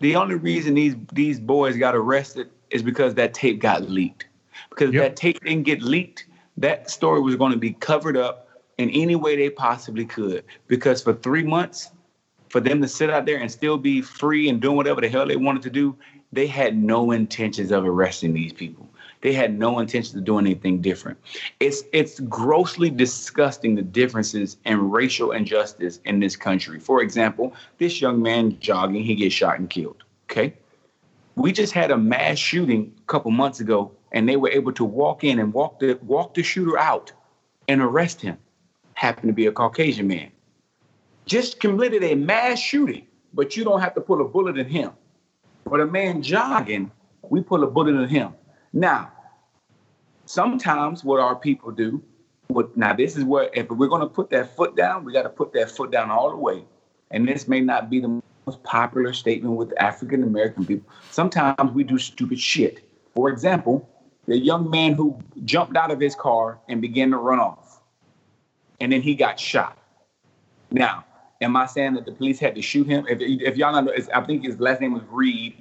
the 0.00 0.16
only 0.16 0.36
reason 0.36 0.74
these 0.74 0.94
these 1.12 1.40
boys 1.40 1.76
got 1.76 1.94
arrested 1.94 2.50
is 2.70 2.82
because 2.82 3.14
that 3.14 3.34
tape 3.34 3.60
got 3.60 3.88
leaked. 3.88 4.26
Because 4.70 4.88
if 4.88 4.94
Yep. 4.94 5.02
that 5.02 5.16
tape 5.16 5.40
didn't 5.44 5.64
get 5.64 5.82
leaked, 5.82 6.26
that 6.56 6.90
story 6.90 7.20
was 7.20 7.36
going 7.36 7.52
to 7.52 7.58
be 7.58 7.72
covered 7.72 8.16
up 8.16 8.48
in 8.78 8.90
any 8.90 9.14
way 9.16 9.36
they 9.36 9.50
possibly 9.50 10.04
could. 10.04 10.44
Because 10.66 11.02
for 11.02 11.12
three 11.14 11.42
months, 11.44 11.90
for 12.54 12.60
them 12.60 12.80
to 12.80 12.86
sit 12.86 13.10
out 13.10 13.26
there 13.26 13.38
and 13.38 13.50
still 13.50 13.76
be 13.76 14.00
free 14.00 14.48
and 14.48 14.60
doing 14.60 14.76
whatever 14.76 15.00
the 15.00 15.08
hell 15.08 15.26
they 15.26 15.34
wanted 15.34 15.60
to 15.60 15.70
do, 15.70 15.96
they 16.32 16.46
had 16.46 16.80
no 16.80 17.10
intentions 17.10 17.72
of 17.72 17.84
arresting 17.84 18.32
these 18.32 18.52
people. 18.52 18.88
They 19.22 19.32
had 19.32 19.58
no 19.58 19.80
intentions 19.80 20.14
of 20.14 20.22
doing 20.22 20.46
anything 20.46 20.80
different. 20.80 21.18
It's 21.58 21.82
it's 21.92 22.20
grossly 22.20 22.90
disgusting 22.90 23.74
the 23.74 23.82
differences 23.82 24.56
in 24.64 24.88
racial 24.88 25.32
injustice 25.32 25.98
in 26.04 26.20
this 26.20 26.36
country. 26.36 26.78
For 26.78 27.02
example, 27.02 27.54
this 27.78 28.00
young 28.00 28.22
man 28.22 28.56
jogging, 28.60 29.02
he 29.02 29.16
gets 29.16 29.34
shot 29.34 29.58
and 29.58 29.68
killed. 29.68 30.04
Okay. 30.30 30.54
We 31.34 31.50
just 31.50 31.72
had 31.72 31.90
a 31.90 31.98
mass 31.98 32.38
shooting 32.38 32.94
a 32.96 33.06
couple 33.08 33.32
months 33.32 33.58
ago, 33.58 33.90
and 34.12 34.28
they 34.28 34.36
were 34.36 34.50
able 34.50 34.70
to 34.74 34.84
walk 34.84 35.24
in 35.24 35.40
and 35.40 35.52
walk 35.52 35.80
the 35.80 35.98
walk 36.02 36.34
the 36.34 36.44
shooter 36.44 36.78
out 36.78 37.10
and 37.66 37.80
arrest 37.80 38.20
him. 38.20 38.38
Happened 38.92 39.30
to 39.30 39.34
be 39.34 39.46
a 39.46 39.50
Caucasian 39.52 40.06
man 40.06 40.30
just 41.26 41.60
committed 41.60 42.02
a 42.04 42.14
mass 42.14 42.58
shooting, 42.58 43.06
but 43.32 43.56
you 43.56 43.64
don't 43.64 43.80
have 43.80 43.94
to 43.94 44.00
pull 44.00 44.20
a 44.20 44.24
bullet 44.24 44.58
in 44.58 44.68
him. 44.68 44.92
But 45.64 45.80
a 45.80 45.86
man 45.86 46.22
jogging, 46.22 46.90
we 47.22 47.40
pull 47.40 47.64
a 47.64 47.66
bullet 47.66 47.94
in 47.94 48.08
him. 48.08 48.34
Now, 48.72 49.12
sometimes 50.26 51.04
what 51.04 51.20
our 51.20 51.36
people 51.36 51.70
do, 51.70 52.02
what 52.48 52.76
now 52.76 52.92
this 52.92 53.16
is 53.16 53.24
where 53.24 53.50
if 53.54 53.70
we're 53.70 53.88
gonna 53.88 54.08
put 54.08 54.30
that 54.30 54.54
foot 54.54 54.76
down, 54.76 55.04
we 55.04 55.12
gotta 55.12 55.30
put 55.30 55.52
that 55.54 55.70
foot 55.70 55.90
down 55.90 56.10
all 56.10 56.30
the 56.30 56.36
way. 56.36 56.64
And 57.10 57.26
this 57.26 57.48
may 57.48 57.60
not 57.60 57.88
be 57.88 58.00
the 58.00 58.20
most 58.46 58.62
popular 58.62 59.12
statement 59.12 59.56
with 59.56 59.72
African 59.80 60.22
American 60.22 60.66
people. 60.66 60.88
Sometimes 61.10 61.72
we 61.72 61.84
do 61.84 61.98
stupid 61.98 62.38
shit. 62.38 62.88
For 63.14 63.30
example, 63.30 63.88
the 64.26 64.36
young 64.36 64.68
man 64.70 64.94
who 64.94 65.18
jumped 65.44 65.76
out 65.76 65.90
of 65.90 66.00
his 66.00 66.14
car 66.14 66.58
and 66.68 66.80
began 66.80 67.10
to 67.10 67.16
run 67.16 67.38
off, 67.38 67.80
and 68.80 68.92
then 68.92 69.00
he 69.00 69.14
got 69.14 69.38
shot. 69.38 69.78
Now, 70.70 71.04
am 71.40 71.56
I 71.56 71.66
saying 71.66 71.94
that 71.94 72.06
the 72.06 72.12
police 72.12 72.38
had 72.38 72.54
to 72.54 72.62
shoot 72.62 72.86
him? 72.86 73.06
If, 73.08 73.20
if 73.20 73.56
y'all 73.56 73.82
know, 73.82 73.92
I 74.14 74.20
think 74.22 74.44
his 74.44 74.58
last 74.60 74.80
name 74.80 74.92
was 74.92 75.02
Reed, 75.10 75.56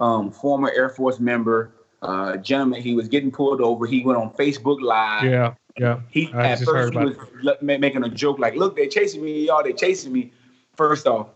um, 0.00 0.30
former 0.30 0.70
Air 0.70 0.88
Force 0.88 1.18
member, 1.18 1.72
uh, 2.02 2.36
gentleman. 2.36 2.82
He 2.82 2.94
was 2.94 3.08
getting 3.08 3.30
pulled 3.30 3.60
over. 3.60 3.86
He 3.86 4.04
went 4.04 4.18
on 4.18 4.30
Facebook 4.32 4.80
Live. 4.80 5.24
Yeah, 5.24 5.54
yeah. 5.78 6.00
He 6.10 6.32
at 6.32 6.60
first 6.60 6.92
he 6.92 6.98
was 6.98 7.16
it. 7.44 7.62
making 7.62 8.04
a 8.04 8.08
joke 8.08 8.38
like, 8.38 8.54
"Look, 8.54 8.76
they're 8.76 8.88
chasing 8.88 9.24
me, 9.24 9.46
y'all. 9.46 9.62
They're 9.62 9.72
chasing 9.72 10.12
me." 10.12 10.32
First 10.74 11.06
off, 11.06 11.28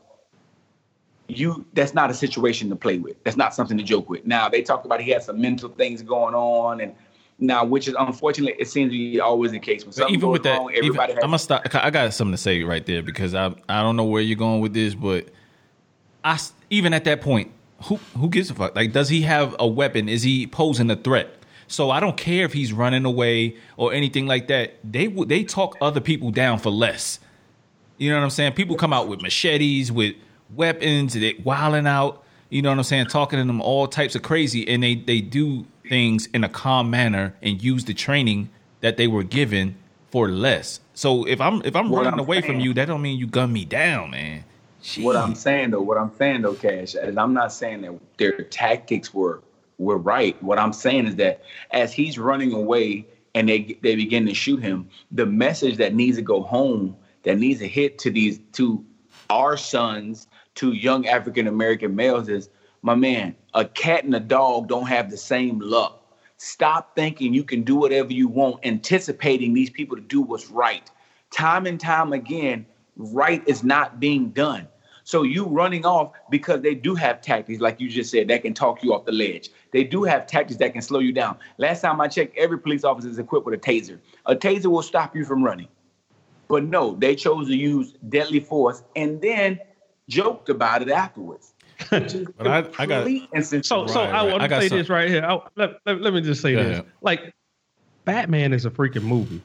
you 1.28 1.64
that's 1.72 1.94
not 1.94 2.10
a 2.10 2.14
situation 2.14 2.68
to 2.70 2.76
play 2.76 2.98
with. 2.98 3.22
That's 3.24 3.36
not 3.36 3.54
something 3.54 3.78
to 3.78 3.84
joke 3.84 4.08
with. 4.10 4.26
Now 4.26 4.48
they 4.48 4.62
talked 4.62 4.86
about 4.86 5.00
he 5.00 5.10
had 5.10 5.22
some 5.22 5.40
mental 5.40 5.68
things 5.70 6.02
going 6.02 6.34
on, 6.34 6.80
and 6.80 6.94
now 7.40 7.64
which 7.64 7.88
is 7.88 7.94
unfortunately 7.98 8.54
it 8.58 8.68
seems 8.68 8.92
to 8.92 8.98
be 8.98 9.20
always 9.20 9.50
the 9.52 9.58
case. 9.58 9.84
When 9.84 9.92
something 9.92 10.14
even 10.14 10.28
with 10.28 10.42
that, 10.44 10.58
wrong, 10.58 10.72
everybody. 10.74 11.12
Even, 11.12 11.24
I'm 11.24 11.30
gonna 11.30 11.38
stop. 11.38 11.62
I 11.74 11.90
got 11.90 12.12
something 12.14 12.32
to 12.32 12.38
say 12.38 12.62
right 12.62 12.84
there 12.84 13.02
because 13.02 13.34
I 13.34 13.54
I 13.68 13.82
don't 13.82 13.96
know 13.96 14.04
where 14.04 14.22
you're 14.22 14.36
going 14.36 14.60
with 14.60 14.74
this, 14.74 14.94
but 14.94 15.28
I 16.22 16.38
even 16.68 16.92
at 16.94 17.04
that 17.04 17.20
point, 17.20 17.50
who 17.84 17.96
who 18.16 18.28
gives 18.28 18.50
a 18.50 18.54
fuck? 18.54 18.76
Like, 18.76 18.92
does 18.92 19.08
he 19.08 19.22
have 19.22 19.56
a 19.58 19.66
weapon? 19.66 20.08
Is 20.08 20.22
he 20.22 20.46
posing 20.46 20.90
a 20.90 20.96
threat? 20.96 21.34
So 21.66 21.90
I 21.90 22.00
don't 22.00 22.16
care 22.16 22.44
if 22.44 22.52
he's 22.52 22.72
running 22.72 23.04
away 23.04 23.56
or 23.76 23.92
anything 23.92 24.26
like 24.26 24.48
that. 24.48 24.74
They 24.84 25.06
they 25.06 25.44
talk 25.44 25.76
other 25.80 26.00
people 26.00 26.30
down 26.30 26.58
for 26.58 26.70
less. 26.70 27.20
You 27.96 28.10
know 28.10 28.16
what 28.16 28.24
I'm 28.24 28.30
saying? 28.30 28.52
People 28.52 28.76
come 28.76 28.92
out 28.92 29.08
with 29.08 29.20
machetes, 29.22 29.92
with 29.92 30.16
weapons, 30.54 31.14
they 31.14 31.34
wilding 31.44 31.86
out. 31.86 32.24
You 32.50 32.62
know 32.62 32.70
what 32.70 32.78
I'm 32.78 32.84
saying? 32.84 33.06
Talking 33.06 33.38
to 33.38 33.44
them 33.44 33.60
all 33.60 33.86
types 33.86 34.14
of 34.14 34.22
crazy, 34.22 34.68
and 34.68 34.82
they 34.82 34.96
they 34.96 35.20
do 35.20 35.66
things 35.88 36.26
in 36.34 36.44
a 36.44 36.48
calm 36.48 36.90
manner 36.90 37.34
and 37.42 37.62
use 37.62 37.84
the 37.84 37.94
training 37.94 38.50
that 38.80 38.96
they 38.96 39.06
were 39.06 39.22
given 39.22 39.76
for 40.10 40.28
less. 40.28 40.80
So 40.94 41.26
if 41.26 41.40
I'm 41.40 41.62
if 41.64 41.76
I'm 41.76 41.90
what 41.90 42.04
running 42.04 42.14
I'm 42.14 42.20
away 42.20 42.40
saying, 42.40 42.52
from 42.52 42.60
you, 42.60 42.74
that 42.74 42.86
don't 42.86 43.02
mean 43.02 43.18
you 43.18 43.26
gun 43.26 43.52
me 43.52 43.64
down, 43.64 44.10
man. 44.10 44.44
Jeez. 44.82 45.02
What 45.04 45.16
I'm 45.16 45.34
saying 45.34 45.70
though, 45.70 45.82
what 45.82 45.98
I'm 45.98 46.12
saying 46.16 46.42
though, 46.42 46.54
Cash, 46.54 46.94
and 46.94 47.18
I'm 47.18 47.34
not 47.34 47.52
saying 47.52 47.82
that 47.82 47.98
their 48.18 48.42
tactics 48.42 49.14
were 49.14 49.42
were 49.78 49.98
right. 49.98 50.40
What 50.42 50.58
I'm 50.58 50.72
saying 50.72 51.06
is 51.06 51.16
that 51.16 51.42
as 51.70 51.92
he's 51.92 52.18
running 52.18 52.52
away 52.52 53.06
and 53.34 53.48
they 53.48 53.78
they 53.82 53.94
begin 53.94 54.26
to 54.26 54.34
shoot 54.34 54.60
him, 54.60 54.88
the 55.12 55.26
message 55.26 55.76
that 55.76 55.94
needs 55.94 56.16
to 56.16 56.22
go 56.22 56.42
home, 56.42 56.96
that 57.22 57.38
needs 57.38 57.60
to 57.60 57.68
hit 57.68 57.98
to 58.00 58.10
these 58.10 58.40
to 58.54 58.84
our 59.28 59.56
sons, 59.56 60.26
to 60.56 60.72
young 60.72 61.06
African 61.06 61.46
American 61.46 61.94
males 61.94 62.28
is, 62.28 62.50
my 62.82 62.94
man, 62.94 63.36
a 63.54 63.64
cat 63.64 64.04
and 64.04 64.14
a 64.14 64.20
dog 64.20 64.68
don't 64.68 64.86
have 64.86 65.10
the 65.10 65.16
same 65.16 65.58
luck. 65.58 65.96
Stop 66.38 66.94
thinking 66.96 67.34
you 67.34 67.44
can 67.44 67.62
do 67.62 67.76
whatever 67.76 68.12
you 68.12 68.26
want, 68.26 68.64
anticipating 68.64 69.52
these 69.52 69.68
people 69.68 69.96
to 69.96 70.02
do 70.02 70.22
what's 70.22 70.48
right. 70.50 70.90
Time 71.30 71.66
and 71.66 71.78
time 71.78 72.12
again, 72.12 72.64
right 72.96 73.42
is 73.46 73.62
not 73.62 74.00
being 74.00 74.30
done. 74.30 74.66
So 75.04 75.22
you 75.22 75.44
running 75.46 75.84
off 75.84 76.12
because 76.30 76.60
they 76.62 76.74
do 76.74 76.94
have 76.94 77.20
tactics, 77.20 77.60
like 77.60 77.80
you 77.80 77.88
just 77.88 78.10
said, 78.10 78.28
that 78.28 78.42
can 78.42 78.54
talk 78.54 78.82
you 78.82 78.94
off 78.94 79.04
the 79.04 79.12
ledge. 79.12 79.50
They 79.72 79.84
do 79.84 80.04
have 80.04 80.26
tactics 80.26 80.58
that 80.58 80.72
can 80.72 80.82
slow 80.82 81.00
you 81.00 81.12
down. 81.12 81.36
Last 81.58 81.80
time 81.80 82.00
I 82.00 82.08
checked, 82.08 82.36
every 82.38 82.58
police 82.58 82.84
officer 82.84 83.08
is 83.08 83.18
equipped 83.18 83.44
with 83.44 83.54
a 83.54 83.58
taser. 83.58 83.98
A 84.26 84.36
taser 84.36 84.66
will 84.66 84.82
stop 84.82 85.16
you 85.16 85.24
from 85.24 85.42
running. 85.42 85.68
But 86.48 86.64
no, 86.64 86.94
they 86.94 87.14
chose 87.16 87.48
to 87.48 87.56
use 87.56 87.94
deadly 88.08 88.40
force 88.40 88.82
and 88.96 89.20
then 89.20 89.58
joked 90.10 90.48
about 90.48 90.82
it 90.82 90.90
afterwards. 90.90 91.54
but 91.90 92.46
I, 92.46 92.68
I 92.78 92.86
got 92.86 93.06
so 93.42 93.62
so 93.62 94.04
right, 94.04 94.14
I 94.14 94.22
want 94.24 94.42
to 94.42 94.60
say 94.60 94.68
some. 94.68 94.78
this 94.78 94.90
right 94.90 95.08
here. 95.08 95.24
I, 95.24 95.38
let, 95.56 95.76
let, 95.86 96.02
let, 96.02 96.12
me 96.12 96.20
just 96.20 96.42
say 96.42 96.52
Go 96.52 96.62
this. 96.62 96.72
Ahead. 96.72 96.86
Like 97.00 97.32
Batman 98.04 98.52
is 98.52 98.66
a 98.66 98.70
freaking 98.70 99.04
movie. 99.04 99.40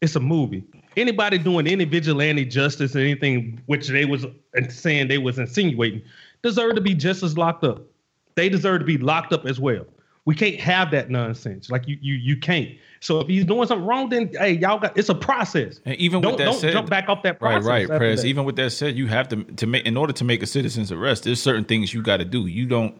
It's 0.00 0.14
a 0.14 0.20
movie 0.20 0.64
anybody 0.96 1.38
doing 1.38 1.66
any 1.66 1.84
vigilante 1.84 2.44
justice 2.44 2.96
or 2.96 3.00
anything 3.00 3.60
which 3.66 3.88
they 3.88 4.04
was 4.04 4.24
uh, 4.24 4.30
saying 4.68 5.08
they 5.08 5.18
was 5.18 5.38
insinuating 5.38 6.02
deserve 6.42 6.74
to 6.76 6.80
be 6.80 6.94
just 6.94 7.22
as 7.22 7.36
locked 7.36 7.64
up. 7.64 7.82
They 8.34 8.48
deserve 8.48 8.80
to 8.80 8.84
be 8.86 8.98
locked 8.98 9.32
up 9.32 9.46
as 9.46 9.58
well. 9.58 9.84
We 10.24 10.34
can't 10.34 10.60
have 10.60 10.90
that 10.90 11.10
nonsense. 11.10 11.70
Like 11.70 11.88
you, 11.88 11.98
you, 12.00 12.14
you 12.14 12.36
can't. 12.36 12.70
So 13.06 13.20
if 13.20 13.28
he's 13.28 13.44
doing 13.44 13.68
something 13.68 13.86
wrong, 13.86 14.08
then 14.08 14.32
hey, 14.36 14.52
y'all 14.52 14.80
got 14.80 14.98
it's 14.98 15.08
a 15.08 15.14
process. 15.14 15.80
And 15.84 15.94
even 15.96 16.20
don't, 16.20 16.32
with 16.32 16.38
that 16.38 16.44
don't 16.46 16.58
said, 16.58 16.72
jump 16.72 16.90
back 16.90 17.08
off 17.08 17.22
that 17.22 17.38
process. 17.38 17.64
Right, 17.64 17.88
right, 17.88 17.98
Prez. 17.98 18.24
Even 18.24 18.44
with 18.44 18.56
that 18.56 18.70
said, 18.70 18.96
you 18.96 19.06
have 19.06 19.28
to 19.28 19.44
to 19.44 19.66
make 19.68 19.86
in 19.86 19.96
order 19.96 20.12
to 20.14 20.24
make 20.24 20.42
a 20.42 20.46
citizen's 20.46 20.90
arrest. 20.90 21.22
There's 21.22 21.40
certain 21.40 21.64
things 21.64 21.94
you 21.94 22.02
got 22.02 22.16
to 22.16 22.24
do. 22.24 22.48
You 22.48 22.66
don't 22.66 22.96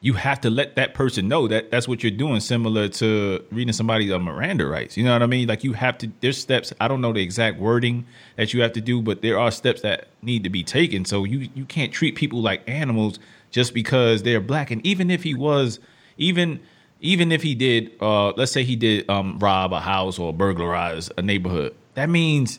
you 0.00 0.12
have 0.12 0.40
to 0.42 0.48
let 0.48 0.76
that 0.76 0.94
person 0.94 1.26
know 1.26 1.48
that 1.48 1.72
that's 1.72 1.88
what 1.88 2.04
you're 2.04 2.12
doing 2.12 2.38
similar 2.38 2.88
to 2.88 3.44
reading 3.50 3.72
somebody 3.72 4.08
a 4.12 4.18
miranda 4.20 4.64
rights 4.64 4.96
you 4.96 5.02
know 5.02 5.12
what 5.12 5.24
i 5.24 5.26
mean 5.26 5.48
like 5.48 5.64
you 5.64 5.72
have 5.72 5.98
to 5.98 6.08
there's 6.20 6.38
steps 6.38 6.72
i 6.80 6.86
don't 6.86 7.00
know 7.00 7.12
the 7.12 7.20
exact 7.20 7.58
wording 7.58 8.06
that 8.36 8.54
you 8.54 8.62
have 8.62 8.72
to 8.72 8.80
do 8.80 9.02
but 9.02 9.22
there 9.22 9.36
are 9.36 9.50
steps 9.50 9.80
that 9.80 10.06
need 10.22 10.44
to 10.44 10.50
be 10.50 10.62
taken 10.62 11.04
so 11.04 11.24
you 11.24 11.48
you 11.52 11.64
can't 11.64 11.92
treat 11.92 12.14
people 12.14 12.40
like 12.40 12.62
animals 12.68 13.18
just 13.50 13.74
because 13.74 14.22
they're 14.22 14.40
black 14.40 14.70
and 14.70 14.86
even 14.86 15.10
if 15.10 15.24
he 15.24 15.34
was 15.34 15.80
even 16.16 16.60
even 17.00 17.32
if 17.32 17.42
he 17.42 17.54
did 17.54 17.90
uh 18.00 18.30
let's 18.30 18.52
say 18.52 18.64
he 18.64 18.76
did 18.76 19.08
um 19.08 19.38
rob 19.38 19.72
a 19.72 19.80
house 19.80 20.18
or 20.18 20.32
burglarize 20.32 21.10
a 21.16 21.22
neighborhood 21.22 21.74
that 21.94 22.08
means 22.08 22.58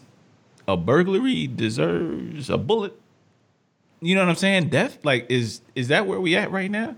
a 0.67 0.77
burglary 0.77 1.47
deserves 1.47 2.49
a 2.49 2.57
bullet 2.57 2.93
you 4.01 4.15
know 4.15 4.21
what 4.21 4.29
i'm 4.29 4.35
saying 4.35 4.69
death 4.69 4.97
like 5.03 5.25
is 5.29 5.61
is 5.75 5.87
that 5.89 6.07
where 6.07 6.19
we 6.19 6.35
at 6.35 6.51
right 6.51 6.71
now 6.71 6.95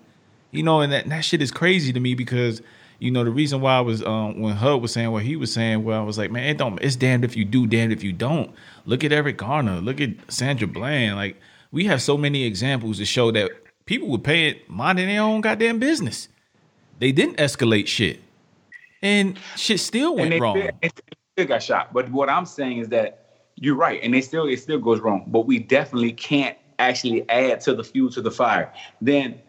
you 0.51 0.63
know, 0.63 0.81
and 0.81 0.91
that 0.91 1.07
that 1.09 1.21
shit 1.21 1.41
is 1.41 1.51
crazy 1.51 1.91
to 1.93 1.99
me 1.99 2.13
because 2.13 2.61
you 2.99 3.09
know 3.09 3.23
the 3.23 3.31
reason 3.31 3.61
why 3.61 3.77
I 3.77 3.81
was 3.81 4.03
um, 4.03 4.41
when 4.41 4.55
Hud 4.55 4.81
was 4.81 4.91
saying 4.91 5.11
what 5.11 5.23
he 5.23 5.35
was 5.35 5.51
saying, 5.51 5.83
well, 5.83 5.99
I 5.99 6.03
was 6.03 6.17
like, 6.17 6.29
man, 6.29 6.43
it 6.43 6.57
don't. 6.57 6.77
It's 6.81 6.95
damned 6.95 7.25
if 7.25 7.35
you 7.35 7.45
do, 7.45 7.65
damned 7.65 7.93
if 7.93 8.03
you 8.03 8.13
don't. 8.13 8.51
Look 8.85 9.03
at 9.03 9.11
Eric 9.11 9.37
Garner. 9.37 9.79
Look 9.81 9.99
at 9.99 10.09
Sandra 10.31 10.67
Bland. 10.67 11.15
Like 11.15 11.39
we 11.71 11.85
have 11.85 12.01
so 12.01 12.17
many 12.17 12.43
examples 12.43 12.97
to 12.97 13.05
show 13.05 13.31
that 13.31 13.51
people 13.85 14.09
would 14.09 14.23
pay 14.23 14.49
it 14.49 14.69
minding 14.69 15.07
their 15.07 15.21
own 15.21 15.41
goddamn 15.41 15.79
business. 15.79 16.27
They 17.01 17.11
didn't 17.11 17.37
escalate 17.37 17.87
shit, 17.87 18.19
and 19.01 19.37
shit 19.55 19.79
still 19.79 20.15
went 20.15 20.39
wrong. 20.39 20.55
Still, 20.55 20.91
still 21.33 21.47
got 21.47 21.63
shot. 21.63 21.93
But 21.93 22.11
what 22.11 22.29
I'm 22.29 22.45
saying 22.45 22.77
is 22.77 22.89
that 22.89 23.47
you're 23.55 23.75
right, 23.75 23.99
and 24.03 24.13
they 24.13 24.21
still 24.21 24.45
it 24.45 24.57
still 24.59 24.77
goes 24.77 24.99
wrong. 24.99 25.25
But 25.25 25.47
we 25.47 25.57
definitely 25.57 26.13
can't 26.13 26.55
actually 26.77 27.27
add 27.27 27.59
to 27.61 27.73
the 27.73 27.83
fuel 27.83 28.11
to 28.11 28.21
the 28.21 28.29
fire. 28.29 28.71
Then 29.01 29.41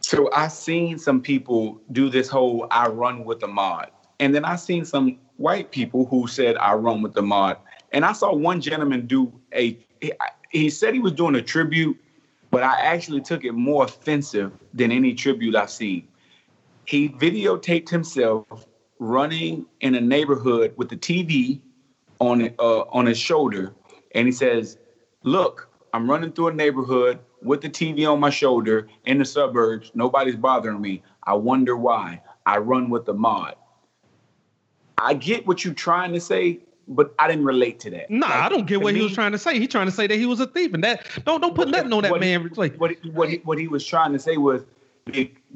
so 0.00 0.28
I 0.32 0.48
seen 0.48 0.98
some 0.98 1.20
people 1.22 1.80
do 1.92 2.10
this 2.10 2.28
whole 2.28 2.66
I 2.72 2.88
run 2.88 3.24
with 3.24 3.38
the 3.38 3.46
Maud. 3.46 3.92
And 4.18 4.34
then 4.34 4.44
I 4.44 4.56
seen 4.56 4.84
some 4.84 5.18
white 5.36 5.70
people 5.70 6.06
who 6.06 6.26
said 6.26 6.56
I 6.56 6.74
run 6.74 7.00
with 7.00 7.14
the 7.14 7.22
Maud. 7.22 7.58
And 7.92 8.04
I 8.04 8.12
saw 8.12 8.34
one 8.34 8.60
gentleman 8.60 9.06
do 9.06 9.32
a 9.54 9.78
he 10.50 10.68
said 10.68 10.94
he 10.94 11.00
was 11.00 11.12
doing 11.12 11.36
a 11.36 11.42
tribute, 11.42 11.96
but 12.50 12.64
I 12.64 12.80
actually 12.80 13.20
took 13.20 13.44
it 13.44 13.52
more 13.52 13.84
offensive 13.84 14.50
than 14.74 14.90
any 14.90 15.14
tribute 15.14 15.54
I've 15.54 15.70
seen. 15.70 16.08
He 16.84 17.08
videotaped 17.08 17.88
himself 17.88 18.46
running 18.98 19.66
in 19.80 19.94
a 19.94 20.00
neighborhood 20.00 20.74
with 20.76 20.88
the 20.88 20.96
TV 20.96 21.60
on 22.18 22.54
uh, 22.58 22.80
on 22.92 23.06
his 23.06 23.18
shoulder, 23.18 23.74
and 24.14 24.26
he 24.26 24.32
says, 24.32 24.78
"Look, 25.22 25.68
I'm 25.92 26.08
running 26.08 26.32
through 26.32 26.48
a 26.48 26.54
neighborhood 26.54 27.18
with 27.42 27.60
the 27.60 27.68
TV 27.68 28.10
on 28.10 28.20
my 28.20 28.30
shoulder 28.30 28.88
in 29.04 29.18
the 29.18 29.24
suburbs. 29.24 29.90
Nobody's 29.94 30.36
bothering 30.36 30.80
me. 30.80 31.02
I 31.24 31.34
wonder 31.34 31.76
why. 31.76 32.22
I 32.46 32.58
run 32.58 32.90
with 32.90 33.04
the 33.04 33.14
Maud. 33.14 33.56
I 34.98 35.14
get 35.14 35.46
what 35.46 35.64
you're 35.64 35.74
trying 35.74 36.12
to 36.12 36.20
say, 36.20 36.60
but 36.88 37.14
I 37.18 37.28
didn't 37.28 37.44
relate 37.44 37.80
to 37.80 37.90
that. 37.90 38.10
Nah, 38.10 38.26
like, 38.26 38.34
I 38.34 38.48
don't 38.48 38.66
get 38.66 38.80
what 38.80 38.94
me, 38.94 39.00
he 39.00 39.04
was 39.04 39.14
trying 39.14 39.32
to 39.32 39.38
say. 39.38 39.58
He's 39.58 39.68
trying 39.68 39.86
to 39.86 39.92
say 39.92 40.06
that 40.06 40.16
he 40.16 40.26
was 40.26 40.40
a 40.40 40.46
thief, 40.46 40.74
and 40.74 40.82
that 40.84 41.06
don't 41.24 41.40
don't 41.40 41.54
put 41.54 41.68
nothing 41.68 41.92
on 41.92 42.02
that 42.02 42.18
man. 42.20 42.42
He, 42.42 42.48
like 42.54 42.76
what 42.76 42.92
what 43.12 43.28
he, 43.28 43.36
what 43.38 43.58
he 43.58 43.68
was 43.68 43.84
trying 43.84 44.12
to 44.12 44.18
say 44.18 44.36
was 44.36 44.62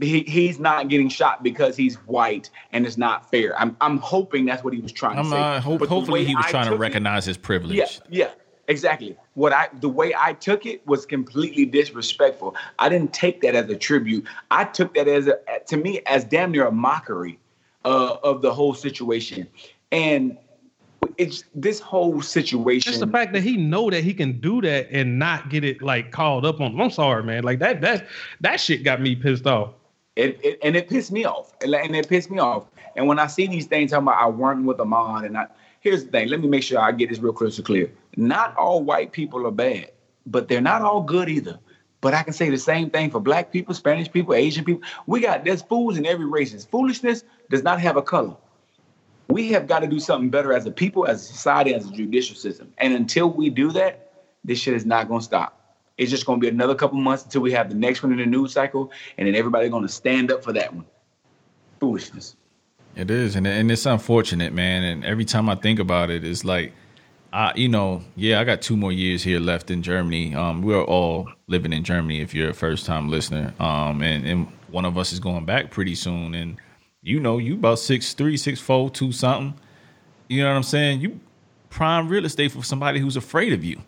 he, 0.01 0.21
he, 0.21 0.21
he's 0.23 0.59
not 0.59 0.89
getting 0.89 1.09
shot 1.09 1.43
because 1.43 1.77
he's 1.77 1.97
white 2.07 2.51
and 2.73 2.87
it's 2.87 2.97
not 2.97 3.31
fair. 3.31 3.59
I'm 3.59 3.77
I'm 3.81 3.99
hoping 3.99 4.45
that's 4.45 4.63
what 4.63 4.75
he 4.75 4.81
was 4.81 4.93
trying 4.93 5.19
I'm, 5.19 5.25
to 5.25 5.31
say. 5.31 5.37
Uh, 5.41 5.61
hope, 5.61 5.87
hopefully, 5.87 6.25
he 6.25 6.35
was 6.35 6.45
I 6.47 6.51
trying 6.51 6.71
to 6.71 6.77
recognize 6.77 7.27
it, 7.27 7.31
his 7.31 7.37
privilege. 7.39 7.77
Yeah, 7.77 7.87
yeah. 8.11 8.31
Exactly. 8.69 9.17
What 9.35 9.53
I 9.53 9.69
the 9.81 9.89
way 9.89 10.13
I 10.19 10.33
took 10.33 10.67
it 10.67 10.87
was 10.87 11.07
completely 11.07 11.67
disrespectful. 11.67 12.57
I 12.79 12.89
didn't 12.89 13.13
take 13.13 13.41
that 13.43 13.55
as 13.55 13.71
a 13.71 13.77
tribute. 13.77 14.27
I 14.51 14.65
took 14.65 14.95
that 14.95 15.07
as 15.09 15.29
a 15.29 15.39
to 15.67 15.77
me 15.77 16.01
as 16.07 16.25
damn 16.25 16.51
near 16.51 16.67
a 16.67 16.73
mockery 16.73 17.39
uh, 17.85 18.17
of 18.23 18.43
the 18.43 18.53
whole 18.53 18.75
situation. 18.75 19.47
And 19.93 20.37
it's 21.17 21.45
this 21.55 21.79
whole 21.79 22.21
situation. 22.21 22.91
Just 22.91 23.01
the 23.01 23.07
fact 23.07 23.33
that 23.35 23.43
he 23.43 23.57
know 23.57 23.89
that 23.91 24.03
he 24.03 24.13
can 24.13 24.41
do 24.41 24.61
that 24.63 24.89
and 24.91 25.19
not 25.19 25.49
get 25.49 25.65
it 25.65 25.81
like 25.81 26.11
called 26.11 26.45
up 26.45 26.61
on. 26.61 26.79
I'm 26.81 26.91
sorry, 26.91 27.23
man. 27.23 27.45
Like 27.45 27.61
that 27.61 27.81
that 27.83 28.07
that 28.41 28.61
shit 28.61 28.83
got 28.83 29.01
me 29.01 29.15
pissed 29.15 29.47
off. 29.47 29.75
It, 30.17 30.41
it, 30.43 30.59
and 30.63 30.75
it 30.75 30.89
pissed 30.89 31.13
me 31.13 31.25
off, 31.27 31.53
and 31.63 31.95
it 31.95 32.09
pissed 32.09 32.31
me 32.31 32.39
off. 32.39 32.65
And 32.97 33.07
when 33.07 33.19
I 33.19 33.27
see 33.27 33.47
these 33.47 33.67
things, 33.67 33.91
talking 33.91 34.09
about 34.09 34.21
I 34.21 34.29
worked 34.29 34.63
with 34.63 34.79
Ahmaud, 34.79 35.27
and 35.27 35.37
I 35.37 35.47
here's 35.81 36.05
the 36.05 36.11
thing. 36.11 36.29
Let 36.29 36.41
me 36.41 36.49
make 36.49 36.63
sure 36.63 36.81
I 36.81 36.91
get 36.93 37.11
this 37.11 37.19
real 37.19 37.35
crystal 37.35 37.63
clear. 37.63 37.93
Not 38.17 38.57
all 38.57 38.83
white 38.83 39.13
people 39.13 39.47
are 39.47 39.51
bad, 39.53 39.93
but 40.27 40.49
they're 40.49 40.61
not 40.61 40.83
all 40.83 41.03
good 41.03 41.29
either. 41.29 41.59
But 42.01 42.15
I 42.15 42.23
can 42.23 42.33
say 42.33 42.51
the 42.51 42.59
same 42.59 42.91
thing 42.91 43.11
for 43.11 43.21
black 43.21 43.53
people, 43.53 43.75
Spanish 43.75 44.11
people, 44.11 44.35
Asian 44.35 44.65
people. 44.65 44.83
We 45.07 45.21
got 45.21 45.45
there's 45.45 45.63
fools 45.63 45.99
in 45.99 46.07
every 46.07 46.27
race. 46.27 46.65
Foolishness 46.65 47.25
does 47.51 47.63
not 47.63 47.81
have 47.81 47.97
a 47.97 48.03
color. 48.03 48.37
We 49.29 49.51
have 49.53 49.67
got 49.67 49.81
to 49.81 49.87
do 49.87 49.99
something 50.01 50.31
better 50.31 50.53
as 50.53 50.67
a 50.67 50.71
people, 50.71 51.07
as 51.07 51.23
a 51.23 51.25
society, 51.25 51.75
as 51.75 51.87
a 51.87 51.93
judicial 51.93 52.37
system. 52.37 52.73
And 52.79 52.95
until 52.95 53.31
we 53.31 53.51
do 53.51 53.73
that, 53.73 54.13
this 54.45 54.59
shit 54.59 54.75
is 54.75 54.87
not 54.87 55.09
gonna 55.09 55.21
stop. 55.21 55.56
It's 55.99 56.11
just 56.11 56.27
gonna 56.27 56.39
be 56.39 56.49
another 56.49 56.75
couple 56.75 56.99
months 56.99 57.25
until 57.25 57.43
we 57.43 57.53
have 57.53 57.69
the 57.69 57.75
next 57.75 58.03
one 58.03 58.13
in 58.13 58.19
the 58.19 58.27
news 58.27 58.53
cycle, 58.53 58.93
and 59.17 59.27
then 59.27 59.35
everybody's 59.35 59.71
gonna 59.71 59.89
stand 59.89 60.31
up 60.31 60.45
for 60.45 60.53
that 60.53 60.75
one. 60.75 60.85
Foolishness. 61.81 62.37
It 62.95 63.11
is, 63.11 63.37
and 63.37 63.47
and 63.47 63.71
it's 63.71 63.87
unfortunate, 63.87 64.53
man. 64.53 64.83
And 64.83 65.05
every 65.05 65.25
time 65.25 65.49
I 65.49 65.55
think 65.55 65.79
about 65.79 66.11
it, 66.11 66.25
it's 66.25 66.45
like 66.45 66.73
I, 67.33 67.53
you 67.55 67.69
know, 67.69 68.03
yeah, 68.15 68.41
I 68.41 68.45
got 68.45 68.63
two 68.63 68.77
more 68.77 68.93
years 68.93 69.23
here 69.23 69.39
left 69.39 69.71
in 69.71 69.83
Germany. 69.83 70.35
Um, 70.35 70.63
we're 70.63 70.83
all 70.83 71.29
living 71.49 71.73
in 71.73 71.85
Germany. 71.85 72.21
If 72.21 72.35
you're 72.35 72.51
a 72.51 72.55
first 72.55 72.87
time 72.87 73.11
listener, 73.11 73.53
um, 73.61 74.03
and 74.03 74.27
and 74.27 74.49
one 74.69 74.87
of 74.87 74.97
us 74.97 75.13
is 75.13 75.21
going 75.21 75.45
back 75.45 75.71
pretty 75.71 75.95
soon, 75.95 76.35
and 76.35 76.57
you 77.03 77.21
know, 77.21 77.37
you 77.37 77.55
about 77.55 77.79
six 77.79 78.15
three, 78.15 78.39
six 78.39 78.61
four, 78.61 78.89
two 78.89 79.13
something. 79.13 79.59
You 80.29 80.43
know 80.43 80.49
what 80.49 80.57
I'm 80.57 80.63
saying? 80.63 81.01
You 81.01 81.21
prime 81.69 82.09
real 82.09 82.25
estate 82.25 82.53
for 82.53 82.65
somebody 82.65 83.01
who's 83.01 83.17
afraid 83.17 83.53
of 83.53 83.63
you. 83.63 83.83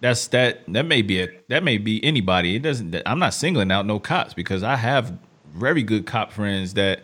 That's 0.00 0.28
that. 0.28 0.60
That 0.68 0.86
may 0.86 1.02
be 1.02 1.22
a 1.22 1.28
that 1.48 1.64
may 1.64 1.78
be 1.78 2.02
anybody. 2.04 2.56
It 2.56 2.62
doesn't. 2.62 2.94
I'm 3.06 3.18
not 3.18 3.34
singling 3.34 3.72
out 3.72 3.86
no 3.86 3.98
cops 3.98 4.34
because 4.34 4.62
I 4.62 4.76
have 4.76 5.18
very 5.54 5.82
good 5.82 6.06
cop 6.06 6.32
friends 6.32 6.74
that 6.74 7.00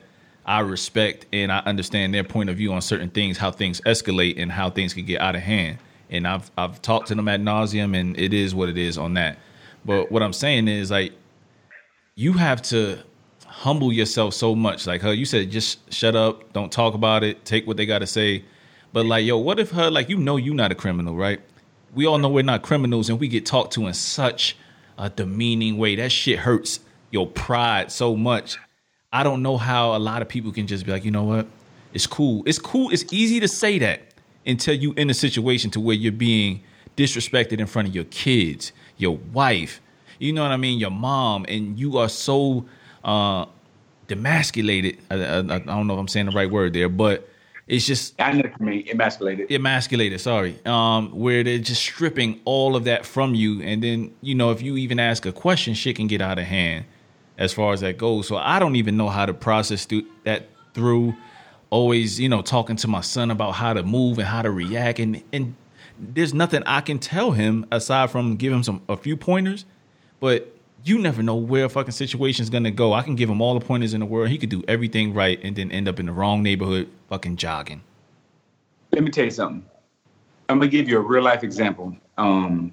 I 0.47 0.61
respect 0.61 1.27
and 1.33 1.51
I 1.51 1.59
understand 1.61 2.15
their 2.15 2.25
point 2.25 2.51
of 2.51 2.57
view 2.57 2.73
on 2.73 2.83
certain 2.83 3.11
things, 3.11 3.39
how 3.39 3.51
things 3.51 3.81
escalate 3.83 4.41
and 4.41 4.53
how 4.53 4.71
things 4.71 4.95
can 4.95 5.05
get 5.05 5.21
out 5.21 5.35
of 5.35 5.43
hand. 5.43 5.79
And 6.11 6.27
I've 6.27 6.51
I've 6.57 6.81
talked 6.83 7.09
to 7.09 7.15
them 7.15 7.29
ad 7.29 7.43
nauseum, 7.43 7.99
and 7.99 8.19
it 8.19 8.33
is 8.33 8.55
what 8.55 8.69
it 8.69 8.79
is 8.79 8.99
on 8.99 9.15
that. 9.15 9.39
But 9.85 10.13
what 10.13 10.23
I'm 10.23 10.33
saying 10.33 10.69
is 10.69 10.91
like 10.91 11.13
you 12.15 12.35
have 12.35 12.63
to 12.63 12.99
humble 13.47 13.93
yourself 13.93 14.35
so 14.35 14.55
much. 14.55 14.87
Like 14.87 15.01
her, 15.03 15.13
you 15.13 15.25
said, 15.25 15.51
just 15.51 15.93
shut 15.93 16.17
up, 16.17 16.53
don't 16.53 16.71
talk 16.71 16.95
about 16.95 17.25
it, 17.25 17.45
take 17.45 17.67
what 17.67 17.77
they 17.77 17.87
got 17.87 18.01
to 18.01 18.07
say. 18.07 18.45
But 18.93 19.07
like, 19.07 19.25
yo, 19.25 19.39
what 19.39 19.59
if 19.59 19.71
her, 19.71 19.91
like, 19.91 20.09
you 20.09 20.17
know, 20.17 20.37
you're 20.37 20.55
not 20.55 20.71
a 20.73 20.75
criminal, 20.75 21.17
right? 21.17 21.41
We 21.95 22.07
all 22.07 22.19
know 22.19 22.29
we're 22.29 22.43
not 22.43 22.63
criminals, 22.63 23.09
and 23.09 23.21
we 23.21 23.29
get 23.29 23.47
talked 23.47 23.73
to 23.75 23.87
in 23.87 23.95
such 23.95 24.57
a 24.99 25.11
demeaning 25.11 25.79
way. 25.79 25.97
That 25.97 26.13
shit 26.13 26.41
hurts 26.41 26.81
your 27.11 27.27
pride 27.27 27.93
so 27.93 28.17
much 28.17 28.59
I 29.15 29.23
don't 29.23 29.43
know 29.43 29.57
how 29.57 29.95
a 29.95 30.01
lot 30.01 30.23
of 30.23 30.29
people 30.29 30.51
can 30.51 30.67
just 30.67 30.85
be 30.85 30.91
like, 30.91 31.05
you 31.05 31.13
know 31.13 31.23
what? 31.23 31.47
It's 31.93 32.05
cool. 32.05 32.43
It's 32.47 32.59
cool. 32.59 32.91
It's 32.91 33.05
easy 33.13 33.39
to 33.39 33.47
say 33.47 33.79
that 33.79 34.01
until 34.45 34.75
you're 34.75 34.97
in 34.97 35.09
a 35.09 35.15
situation 35.15 35.71
to 35.71 35.81
where 35.81 35.95
you're 35.95 36.11
being 36.11 36.65
disrespected 36.97 37.61
in 37.61 37.67
front 37.69 37.87
of 37.87 37.95
your 37.95 38.05
kids, 38.05 38.73
your 38.97 39.17
wife, 39.33 39.81
you 40.19 40.33
know 40.33 40.43
what 40.43 40.51
I 40.51 40.57
mean, 40.57 40.81
your 40.81 40.91
mom, 40.91 41.47
and 41.49 41.79
you 41.79 41.97
are 41.99 42.09
so 42.09 42.67
uh 43.05 43.47
demasculated. 44.09 44.99
I, 45.09 45.15
I, 45.15 45.39
I 45.39 45.59
don't 45.59 45.87
know 45.87 45.95
if 45.95 46.01
I'm 46.01 46.09
saying 46.09 46.27
the 46.27 46.33
right 46.33 46.51
word 46.51 46.73
there, 46.73 46.89
but 46.89 47.29
it's 47.67 47.87
just 47.87 48.21
I 48.21 48.33
know 48.33 48.49
for 48.57 48.63
me, 48.63 48.85
emasculated. 48.91 49.51
Emasculated, 49.51 50.21
sorry. 50.21 50.59
Um, 50.67 51.11
where 51.13 51.43
they're 51.43 51.59
just 51.59 51.81
stripping 51.81 52.41
all 52.45 52.77
of 52.77 52.85
that 52.85 53.07
from 53.07 53.35
you, 53.35 53.63
and 53.63 53.83
then 53.83 54.15
you 54.21 54.35
know 54.35 54.51
if 54.51 54.61
you 54.61 54.77
even 54.77 55.01
ask 55.01 55.25
a 55.25 55.33
question, 55.33 55.75
shit 55.75 55.97
can 55.97 56.07
get 56.07 56.21
out 56.21 56.39
of 56.39 56.45
hand 56.45 56.85
as 57.39 57.53
far 57.53 57.73
as 57.73 57.81
that 57.81 57.97
goes. 57.97 58.29
So 58.29 58.37
I 58.37 58.59
don't 58.59 58.77
even 58.77 58.97
know 58.97 59.09
how 59.09 59.25
to 59.25 59.33
process 59.33 59.87
th- 59.87 60.05
that 60.25 60.49
through. 60.75 61.15
Always, 61.71 62.21
you 62.21 62.29
know, 62.29 62.43
talking 62.43 62.77
to 62.77 62.89
my 62.89 63.01
son 63.01 63.31
about 63.31 63.53
how 63.53 63.73
to 63.73 63.83
move 63.83 64.19
and 64.19 64.29
how 64.29 64.43
to 64.43 64.51
react, 64.51 64.99
and 64.99 65.23
and 65.33 65.57
there's 65.99 66.35
nothing 66.35 66.63
I 66.67 66.83
can 66.83 66.99
tell 66.99 67.33
him 67.33 67.67
aside 67.73 68.11
from 68.11 68.37
give 68.37 68.53
him 68.53 68.63
some 68.63 68.83
a 68.89 68.97
few 68.97 69.17
pointers. 69.17 69.65
But 70.21 70.54
you 70.85 70.99
never 70.99 71.23
know 71.23 71.37
where 71.37 71.65
a 71.65 71.69
fucking 71.69 71.93
situation's 71.93 72.51
gonna 72.51 72.71
go. 72.71 72.93
I 72.93 73.03
can 73.03 73.15
give 73.15 73.29
him 73.29 73.41
all 73.41 73.59
the 73.59 73.65
pointers 73.65 73.95
in 73.95 74.01
the 74.01 74.07
world. 74.07 74.29
He 74.29 74.39
could 74.39 74.51
do 74.51 74.63
everything 74.69 75.15
right 75.15 75.41
and 75.43 75.57
then 75.57 75.73
end 75.73 75.89
up 75.89 75.99
in 75.99 76.07
the 76.07 76.13
wrong 76.13 76.43
neighborhood, 76.43 76.89
fucking 77.09 77.37
jogging. 77.37 77.83
Let 78.93 79.03
me 79.03 79.11
tell 79.11 79.25
you 79.25 79.31
something. 79.31 79.65
I'm 80.49 80.59
gonna 80.59 80.71
give 80.71 80.89
you 80.89 80.99
a 80.99 81.01
real 81.01 81.23
life 81.23 81.43
example. 81.43 81.97
Um, 82.19 82.73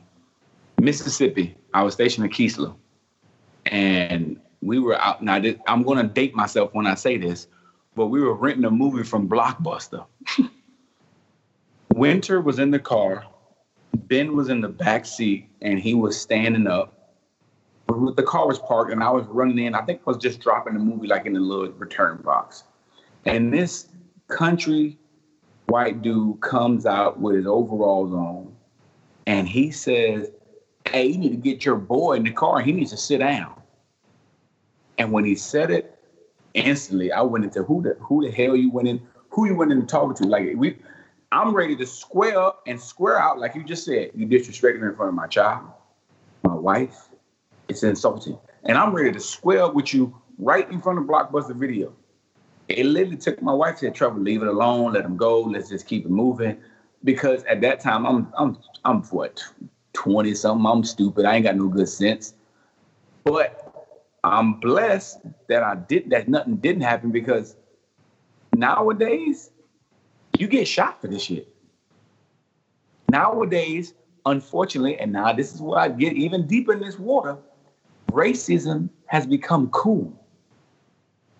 Mississippi. 0.82 1.56
I 1.74 1.84
was 1.84 1.94
stationed 1.94 2.26
in 2.26 2.32
Keesler, 2.32 2.76
and 3.68 4.40
we 4.62 4.80
were 4.80 4.98
out. 5.00 5.24
Now 5.24 5.42
I'm 5.68 5.84
going 5.84 5.98
to 5.98 6.12
date 6.12 6.36
myself 6.36 6.74
when 6.74 6.88
I 6.88 6.96
say 6.96 7.18
this, 7.18 7.48
but 7.96 8.08
we 8.08 8.22
were 8.22 8.34
renting 8.34 8.66
a 8.66 8.72
movie 8.72 9.04
from 9.04 9.30
Blockbuster. 9.30 10.06
Winter 11.94 12.42
was 12.42 12.60
in 12.60 12.72
the 12.72 12.80
car. 12.80 13.26
Ben 13.96 14.36
was 14.36 14.50
in 14.50 14.62
the 14.62 14.70
back 14.70 15.06
seat, 15.06 15.50
and 15.62 15.80
he 15.80 15.94
was 15.94 16.20
standing 16.20 16.68
up. 16.68 17.01
The 18.16 18.24
car 18.24 18.48
was 18.48 18.60
parked, 18.60 18.92
and 18.92 19.04
I 19.04 19.10
was 19.10 19.26
running 19.28 19.60
in. 19.60 19.76
I 19.76 19.82
think 19.82 20.02
I 20.06 20.10
was 20.10 20.18
just 20.18 20.40
dropping 20.40 20.74
the 20.74 20.80
movie 20.80 21.08
like 21.08 21.26
in 21.26 21.34
the 21.34 21.40
little 21.40 21.72
return 21.74 22.18
box. 22.18 22.64
And 23.26 23.54
this 23.54 23.88
country 24.28 24.98
white 25.68 26.02
dude 26.02 26.42
comes 26.42 26.86
out 26.86 27.20
with 27.20 27.36
his 27.36 27.48
overalls 27.48 28.14
on, 28.14 28.54
and 29.28 29.48
he 29.48 29.72
says, 29.72 30.32
"Hey, 30.88 31.08
you 31.08 31.18
need 31.18 31.30
to 31.32 31.38
get 31.38 31.66
your 31.66 31.76
boy 31.76 32.14
in 32.14 32.24
the 32.24 32.32
car. 32.32 32.60
He 32.62 32.72
needs 32.72 32.92
to 32.92 32.98
sit 32.98 33.20
down." 33.20 33.62
And 34.98 35.12
when 35.12 35.26
he 35.26 35.36
said 35.36 35.72
it, 35.72 35.98
instantly 36.54 37.12
I 37.12 37.22
went 37.22 37.46
into 37.46 37.64
who 37.64 37.82
the 37.82 37.96
who 38.00 38.24
the 38.24 38.32
hell 38.32 38.56
you 38.56 38.72
went 38.72 38.88
in, 38.88 39.02
who 39.30 39.48
you 39.48 39.56
went 39.56 39.72
in 39.72 39.82
to 39.82 39.88
talk 39.88 40.16
to. 40.18 40.28
Like 40.28 40.54
we 40.56 40.78
I'm 41.32 41.54
ready 41.54 41.76
to 41.78 41.86
square 41.86 42.40
up 42.40 42.64
and 42.68 42.80
square 42.80 43.18
out, 43.18 43.40
like 43.40 43.56
you 43.56 43.64
just 43.64 43.86
said. 43.86 44.12
You 44.14 44.28
disrespected 44.28 44.82
me 44.82 44.90
in 44.90 44.96
front 44.96 45.10
of 45.10 45.16
my 45.16 45.28
child, 45.28 45.66
my 46.44 46.56
wife. 46.56 47.11
It's 47.72 47.84
insulting. 47.84 48.38
And 48.66 48.78
I'm 48.78 48.94
ready 48.94 49.14
to 49.14 49.20
square 49.22 49.64
up 49.64 49.76
with 49.76 49.94
you 49.94 50.14
right 50.38 50.70
in 50.70 50.82
front 50.82 51.00
of 51.00 51.06
Blockbuster 51.06 51.56
Video. 51.56 51.94
It 52.68 52.86
literally 52.86 53.16
took 53.16 53.42
my 53.42 53.54
wife 53.54 53.80
to 53.80 53.90
trouble. 53.92 54.20
Leave 54.20 54.42
it 54.42 54.50
alone, 54.50 54.92
let 54.92 55.06
him 55.06 55.16
go, 55.16 55.40
let's 55.40 55.70
just 55.70 55.88
keep 55.88 56.04
it 56.04 56.12
moving. 56.12 56.58
Because 57.06 57.46
at 57.46 57.62
that 57.62 57.80
time, 57.80 58.06
I'm 58.06 58.28
I'm 58.38 58.58
I'm 58.84 59.04
what 59.04 59.42
20 59.94 60.36
something. 60.36 60.66
I'm 60.66 60.84
stupid. 60.84 61.24
I 61.24 61.36
ain't 61.36 61.46
got 61.46 61.56
no 61.56 61.70
good 61.70 61.88
sense. 61.88 62.34
But 63.24 63.98
I'm 64.26 64.60
blessed 64.60 65.20
that 65.48 65.64
I 65.64 65.76
did 65.76 66.10
that 66.10 66.28
nothing 66.28 66.58
didn't 66.58 66.82
happen 66.82 67.10
because 67.10 67.56
nowadays 68.54 69.50
you 70.38 70.50
get 70.50 70.68
shot 70.68 71.00
for 71.00 71.08
this 71.08 71.24
shit. 71.24 71.48
Nowadays, 73.10 73.94
unfortunately, 74.26 75.00
and 75.00 75.14
now 75.14 75.32
this 75.32 75.56
is 75.56 75.62
where 75.62 75.80
I 75.80 75.88
get 75.88 76.12
even 76.14 76.48
deeper 76.48 76.74
in 76.74 76.82
this 76.82 77.00
water, 77.00 77.38
racism 78.12 78.90
has 79.08 79.26
become 79.26 79.70
cool. 79.70 80.14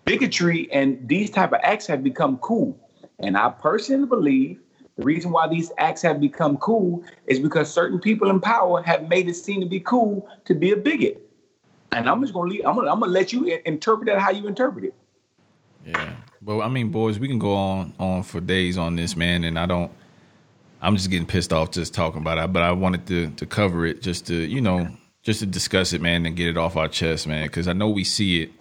Bigotry 0.04 0.70
and 0.72 1.06
these 1.08 1.30
type 1.30 1.52
of 1.52 1.60
acts 1.62 1.86
have 1.86 2.02
become 2.02 2.38
cool. 2.38 2.78
And 3.20 3.36
I 3.36 3.50
personally 3.50 4.06
believe 4.06 4.60
the 4.96 5.04
reason 5.04 5.30
why 5.30 5.48
these 5.48 5.70
acts 5.78 6.02
have 6.02 6.20
become 6.20 6.56
cool 6.58 7.04
is 7.26 7.38
because 7.38 7.72
certain 7.72 7.98
people 7.98 8.28
in 8.30 8.40
power 8.40 8.82
have 8.82 9.08
made 9.08 9.28
it 9.28 9.34
seem 9.34 9.60
to 9.60 9.66
be 9.66 9.80
cool 9.80 10.28
to 10.44 10.54
be 10.54 10.72
a 10.72 10.76
bigot 10.76 11.22
and 11.92 12.08
I'm 12.08 12.20
just 12.22 12.32
gonna 12.32 12.50
leave. 12.50 12.62
I'm 12.64 12.74
gonna, 12.74 12.90
I'm 12.90 13.00
gonna 13.00 13.12
let 13.12 13.32
you 13.32 13.60
interpret 13.64 14.06
that 14.06 14.18
how 14.18 14.30
you 14.30 14.46
interpret 14.46 14.84
it. 14.84 14.94
Yeah, 15.86 16.14
but 16.40 16.60
I 16.60 16.68
mean, 16.68 16.90
boys, 16.90 17.18
we 17.18 17.28
can 17.28 17.38
go 17.38 17.54
on 17.54 17.94
on 17.98 18.22
for 18.22 18.40
days 18.40 18.78
on 18.78 18.96
this, 18.96 19.16
man. 19.16 19.44
And 19.44 19.58
I 19.58 19.66
don't. 19.66 19.92
I'm 20.80 20.96
just 20.96 21.10
getting 21.10 21.26
pissed 21.26 21.52
off 21.52 21.70
just 21.70 21.94
talking 21.94 22.20
about 22.20 22.38
it. 22.38 22.52
But 22.52 22.62
I 22.62 22.72
wanted 22.72 23.06
to 23.08 23.30
to 23.30 23.46
cover 23.46 23.86
it, 23.86 24.02
just 24.02 24.26
to 24.28 24.34
you 24.34 24.60
know, 24.60 24.88
just 25.22 25.40
to 25.40 25.46
discuss 25.46 25.92
it, 25.92 26.00
man, 26.00 26.26
and 26.26 26.36
get 26.36 26.48
it 26.48 26.56
off 26.56 26.76
our 26.76 26.88
chest, 26.88 27.26
man, 27.26 27.46
because 27.46 27.68
I 27.68 27.72
know 27.72 27.88
we 27.88 28.04
see 28.04 28.42
it. 28.42 28.52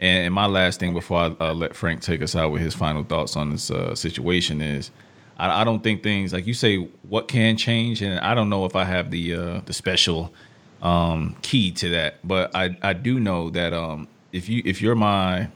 And, 0.00 0.32
my 0.32 0.46
last 0.46 0.78
thing 0.78 0.92
before 0.92 1.18
I 1.18 1.44
uh, 1.44 1.54
let 1.54 1.74
Frank 1.74 2.02
take 2.02 2.22
us 2.22 2.36
out 2.36 2.52
with 2.52 2.62
his 2.62 2.74
final 2.74 3.02
thoughts 3.02 3.36
on 3.36 3.50
this 3.50 3.70
uh, 3.70 3.94
situation 3.94 4.60
is, 4.60 4.90
I, 5.38 5.62
I, 5.62 5.64
don't 5.64 5.82
think 5.82 6.02
things 6.02 6.32
like 6.32 6.46
you 6.46 6.54
say 6.54 6.76
what 7.08 7.26
can 7.26 7.56
change, 7.56 8.02
and 8.02 8.20
I 8.20 8.34
don't 8.34 8.48
know 8.48 8.64
if 8.64 8.76
I 8.76 8.84
have 8.84 9.10
the 9.10 9.34
uh, 9.34 9.60
the 9.66 9.72
special 9.72 10.32
um, 10.82 11.36
key 11.42 11.72
to 11.72 11.90
that. 11.90 12.18
But 12.22 12.54
I, 12.54 12.76
I 12.82 12.92
do 12.92 13.18
know 13.18 13.50
that 13.50 13.72
um, 13.72 14.06
if 14.32 14.48
you 14.48 14.62
if 14.64 14.80
you're 14.82 14.94
my 14.94 15.48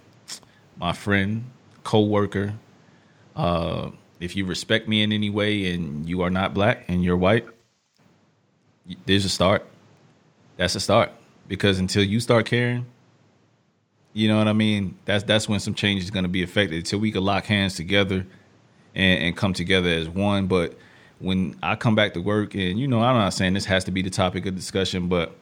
my 0.77 0.93
friend, 0.93 1.45
co-worker, 1.85 2.55
uh, 3.37 3.91
if 4.19 4.35
you 4.35 4.45
respect 4.45 4.89
me 4.89 5.03
in 5.03 5.13
any 5.13 5.31
way 5.31 5.73
and 5.73 6.09
you 6.09 6.23
are 6.23 6.31
not 6.31 6.55
black 6.55 6.85
and 6.89 7.05
you're 7.05 7.17
white, 7.17 7.47
there's 9.07 9.25
a 9.25 9.29
start. 9.29 9.67
That's 10.57 10.75
a 10.75 10.81
start 10.81 11.13
because 11.49 11.79
until 11.79 12.03
you 12.05 12.21
start 12.21 12.47
caring, 12.47 12.87
you 14.13 14.29
know 14.29 14.39
what 14.39 14.49
I 14.49 14.53
mean. 14.53 14.97
That's 15.05 15.25
that's 15.25 15.49
when 15.49 15.61
some 15.61 15.75
change 15.75 16.03
is 16.03 16.11
going 16.11 16.25
to 16.25 16.29
be 16.29 16.43
affected. 16.43 16.77
Until 16.79 16.99
we 16.99 17.11
can 17.11 17.25
lock 17.25 17.45
hands 17.47 17.75
together 17.75 18.27
and, 18.95 19.23
and 19.25 19.37
come 19.37 19.53
together 19.53 19.89
as 19.89 20.09
one, 20.09 20.47
but 20.47 20.77
when 21.19 21.57
I 21.63 21.77
come 21.77 21.95
back 21.95 22.15
to 22.15 22.21
work, 22.21 22.55
and 22.55 22.79
you 22.79 22.87
know, 22.89 23.01
I'm 23.01 23.17
not 23.17 23.33
saying 23.33 23.55
this 23.55 23.65
has 23.67 23.85
to 23.85 23.91
be 23.91 24.03
the 24.03 24.11
topic 24.11 24.45
of 24.47 24.55
discussion, 24.55 25.09
but 25.09 25.35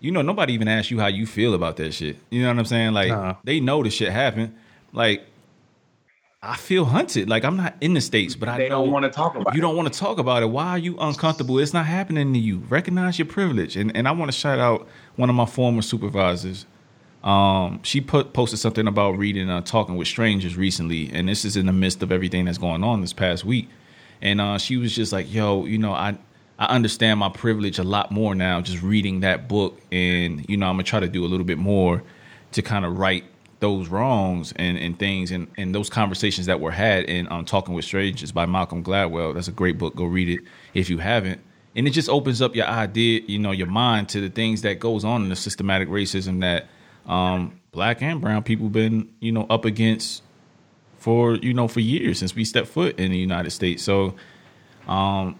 you 0.00 0.10
know, 0.10 0.20
nobody 0.20 0.52
even 0.52 0.68
asks 0.68 0.90
you 0.90 0.98
how 0.98 1.06
you 1.06 1.26
feel 1.26 1.54
about 1.54 1.76
that 1.76 1.94
shit. 1.94 2.16
You 2.28 2.42
know 2.42 2.48
what 2.48 2.58
I'm 2.58 2.64
saying? 2.66 2.92
Like 2.92 3.08
Nah. 3.08 3.36
they 3.44 3.60
know 3.60 3.82
the 3.82 3.90
shit 3.90 4.10
happened. 4.10 4.54
Like 4.92 5.24
I 6.44 6.56
feel 6.56 6.86
hunted. 6.86 7.28
Like 7.28 7.44
I'm 7.44 7.56
not 7.56 7.76
in 7.80 7.94
the 7.94 8.00
states, 8.00 8.34
but 8.34 8.48
I 8.48 8.58
They 8.58 8.68
don't 8.68 8.90
want 8.90 9.04
to 9.04 9.10
talk 9.10 9.36
about 9.36 9.54
it. 9.54 9.54
you 9.54 9.60
it. 9.60 9.62
don't 9.62 9.76
want 9.76 9.92
to 9.92 9.98
talk 9.98 10.18
about 10.18 10.42
it. 10.42 10.46
Why 10.46 10.70
are 10.70 10.78
you 10.78 10.96
uncomfortable? 10.98 11.58
It's 11.60 11.72
not 11.72 11.86
happening 11.86 12.32
to 12.32 12.38
you. 12.38 12.58
Recognize 12.68 13.18
your 13.18 13.26
privilege. 13.26 13.76
And 13.76 13.94
and 13.96 14.08
I 14.08 14.12
want 14.12 14.30
to 14.32 14.36
shout 14.36 14.58
out 14.58 14.88
one 15.16 15.30
of 15.30 15.36
my 15.36 15.46
former 15.46 15.82
supervisors. 15.82 16.66
Um, 17.22 17.78
she 17.84 18.00
put 18.00 18.32
posted 18.32 18.58
something 18.58 18.88
about 18.88 19.16
reading 19.16 19.48
uh, 19.48 19.60
talking 19.60 19.94
with 19.96 20.08
strangers 20.08 20.56
recently, 20.56 21.08
and 21.12 21.28
this 21.28 21.44
is 21.44 21.56
in 21.56 21.66
the 21.66 21.72
midst 21.72 22.02
of 22.02 22.10
everything 22.10 22.46
that's 22.46 22.58
going 22.58 22.82
on 22.82 23.00
this 23.02 23.12
past 23.12 23.44
week. 23.44 23.68
And 24.20 24.40
uh, 24.40 24.58
she 24.58 24.76
was 24.76 24.92
just 24.92 25.12
like, 25.12 25.32
"Yo, 25.32 25.64
you 25.64 25.78
know, 25.78 25.92
I 25.92 26.18
I 26.58 26.66
understand 26.74 27.20
my 27.20 27.28
privilege 27.28 27.78
a 27.78 27.84
lot 27.84 28.10
more 28.10 28.34
now 28.34 28.60
just 28.60 28.82
reading 28.82 29.20
that 29.20 29.46
book, 29.46 29.80
and 29.92 30.44
you 30.48 30.56
know, 30.56 30.66
I'm 30.66 30.72
gonna 30.74 30.82
try 30.82 30.98
to 30.98 31.08
do 31.08 31.24
a 31.24 31.28
little 31.28 31.46
bit 31.46 31.58
more 31.58 32.02
to 32.50 32.62
kind 32.62 32.84
of 32.84 32.98
right 32.98 33.24
those 33.62 33.88
wrongs 33.88 34.52
and, 34.56 34.76
and 34.76 34.98
things 34.98 35.30
and, 35.30 35.46
and 35.56 35.72
those 35.72 35.88
conversations 35.88 36.48
that 36.48 36.60
were 36.60 36.72
had 36.72 37.04
in 37.04 37.30
um, 37.30 37.44
Talking 37.44 37.74
with 37.74 37.84
Strangers 37.84 38.32
by 38.32 38.44
Malcolm 38.44 38.82
Gladwell. 38.82 39.32
That's 39.32 39.48
a 39.48 39.52
great 39.52 39.78
book. 39.78 39.94
Go 39.94 40.04
read 40.04 40.28
it 40.28 40.40
if 40.74 40.90
you 40.90 40.98
haven't. 40.98 41.40
And 41.76 41.86
it 41.86 41.92
just 41.92 42.08
opens 42.08 42.42
up 42.42 42.56
your 42.56 42.66
idea, 42.66 43.22
you 43.26 43.38
know, 43.38 43.52
your 43.52 43.68
mind 43.68 44.10
to 44.10 44.20
the 44.20 44.28
things 44.28 44.62
that 44.62 44.80
goes 44.80 45.04
on 45.04 45.22
in 45.22 45.28
the 45.28 45.36
systematic 45.36 45.88
racism 45.88 46.40
that 46.40 46.66
um, 47.06 47.60
black 47.70 48.02
and 48.02 48.20
brown 48.20 48.42
people 48.42 48.68
been, 48.68 49.08
you 49.20 49.30
know, 49.30 49.46
up 49.48 49.64
against 49.64 50.24
for, 50.98 51.36
you 51.36 51.54
know, 51.54 51.68
for 51.68 51.80
years 51.80 52.18
since 52.18 52.34
we 52.34 52.44
stepped 52.44 52.68
foot 52.68 52.98
in 52.98 53.12
the 53.12 53.16
United 53.16 53.50
States. 53.52 53.82
So, 53.84 54.16
um, 54.88 55.38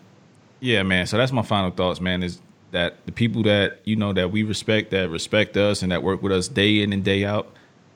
yeah, 0.61 0.85
man. 0.85 1.09
So 1.09 1.19
that's 1.19 1.33
my 1.33 1.43
final 1.43 1.73
thoughts, 1.73 2.01
man, 2.01 2.23
is 2.23 2.41
that 2.71 3.05
the 3.05 3.13
people 3.13 3.43
that, 3.43 3.81
you 3.85 3.97
know, 3.97 4.13
that 4.13 4.31
we 4.31 4.45
respect, 4.45 4.93
that 4.93 5.11
respect 5.11 5.57
us 5.57 5.83
and 5.83 5.91
that 5.91 6.05
work 6.05 6.23
with 6.23 6.33
us 6.33 6.47
day 6.47 6.83
in 6.83 6.93
and 6.93 7.05
day 7.05 7.25
out, 7.25 7.53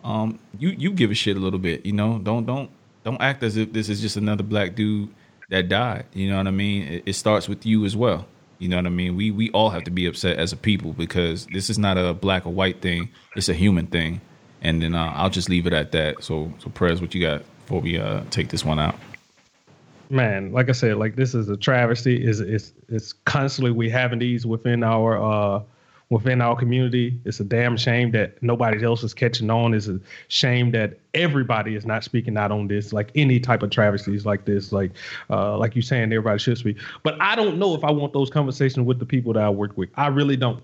um, 0.07 0.39
you 0.59 0.71
you 0.71 0.93
give 0.93 1.11
a 1.11 1.15
shit 1.15 1.37
a 1.37 1.41
little 1.41 1.59
bit, 1.59 1.85
you 1.85 1.93
know. 1.93 2.19
Don't 2.19 2.47
don't 2.47 2.71
don't 3.05 3.21
act 3.21 3.43
as 3.43 3.57
if 3.57 3.73
this 3.73 3.89
is 3.89 4.01
just 4.01 4.17
another 4.17 4.43
black 4.43 4.75
dude 4.77 5.13
that 5.51 5.69
died. 5.69 6.07
You 6.15 6.31
know 6.31 6.37
what 6.37 6.47
I 6.47 6.53
mean? 6.53 6.87
It, 6.87 7.03
it 7.07 7.13
starts 7.15 7.49
with 7.49 7.67
you 7.67 7.85
as 7.85 7.97
well. 7.97 8.27
You 8.59 8.69
know 8.69 8.77
what 8.77 8.87
I 8.87 8.91
mean? 8.91 9.17
We 9.17 9.33
we 9.33 9.51
all 9.51 9.71
have 9.71 9.85
to 9.85 9.91
be 9.91 10.07
upset 10.07 10.39
as 10.39 10.53
a 10.53 10.57
people 10.57 10.93
because 10.93 11.47
this 11.47 11.69
is 11.69 11.79
not 11.79 11.99
a 11.99 12.15
black 12.15 12.47
or 12.47 12.53
white 12.53 12.81
thing. 12.81 13.11
It's 13.35 13.49
a 13.49 13.55
human 13.55 13.89
thing. 13.89 14.21
And 14.63 14.81
then 14.81 14.95
uh, 14.95 15.13
I'll 15.15 15.31
just 15.31 15.49
leave 15.49 15.67
it 15.67 15.73
at 15.73 15.93
that. 15.93 16.23
So 16.23 16.53
so 16.59 16.71
Prez, 16.71 17.01
what 17.01 17.15
you 17.15 17.21
got 17.21 17.43
before 17.63 17.81
we 17.81 17.99
uh, 17.99 18.23
take 18.31 18.49
this 18.49 18.65
one 18.65 18.79
out? 18.79 18.95
man, 20.11 20.53
like 20.53 20.69
I 20.69 20.73
said, 20.73 20.97
like 20.99 21.17
this 21.17 21.35
is 21.35 21.49
a 21.49 21.57
travesty. 21.57 22.25
Is 22.25 22.41
it's 22.41 22.73
it's 22.89 23.13
constantly 23.13 23.73
we 23.73 23.91
having 23.91 24.19
these 24.19 24.47
within 24.47 24.83
our 24.83 25.21
uh 25.21 25.63
within 26.09 26.41
our 26.41 26.55
community. 26.55 27.19
It's 27.25 27.41
a 27.41 27.45
damn 27.45 27.77
shame 27.77 28.13
that 28.13 28.41
nobody 28.43 28.85
else 28.85 29.03
is 29.03 29.13
catching 29.13 29.51
on. 29.51 29.75
It's 29.75 29.89
a 29.89 29.99
shame 30.29 30.71
that 30.71 30.99
everybody 31.15 31.75
is 31.75 31.85
not 31.85 32.05
speaking 32.05 32.37
out 32.37 32.53
on 32.53 32.69
this. 32.69 32.93
Like 32.93 33.11
any 33.15 33.41
type 33.41 33.63
of 33.63 33.71
travesties 33.71 34.25
like 34.25 34.45
this, 34.45 34.73
like 34.73 34.93
uh 35.31 35.57
like 35.59 35.75
you 35.75 35.83
saying, 35.83 36.13
everybody 36.13 36.39
should 36.39 36.59
speak. 36.59 36.79
But 37.03 37.21
I 37.21 37.35
don't 37.35 37.59
know 37.59 37.75
if 37.75 37.83
I 37.83 37.91
want 37.91 38.13
those 38.13 38.31
conversations 38.31 38.87
with 38.87 38.99
the 38.99 39.07
people 39.07 39.33
that 39.33 39.43
I 39.43 39.51
work 39.51 39.77
with. 39.77 39.89
I 39.97 40.09
really 40.09 40.37
don't. 40.37 40.63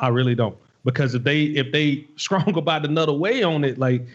I 0.00 0.08
really 0.08 0.34
don't. 0.34 0.56
Because 0.84 1.14
if 1.14 1.24
they 1.24 1.44
if 1.44 1.72
they 1.72 2.06
strong 2.16 2.56
about 2.56 2.84
another 2.84 3.12
way 3.12 3.42
on 3.42 3.64
it, 3.64 3.78
like 3.78 4.06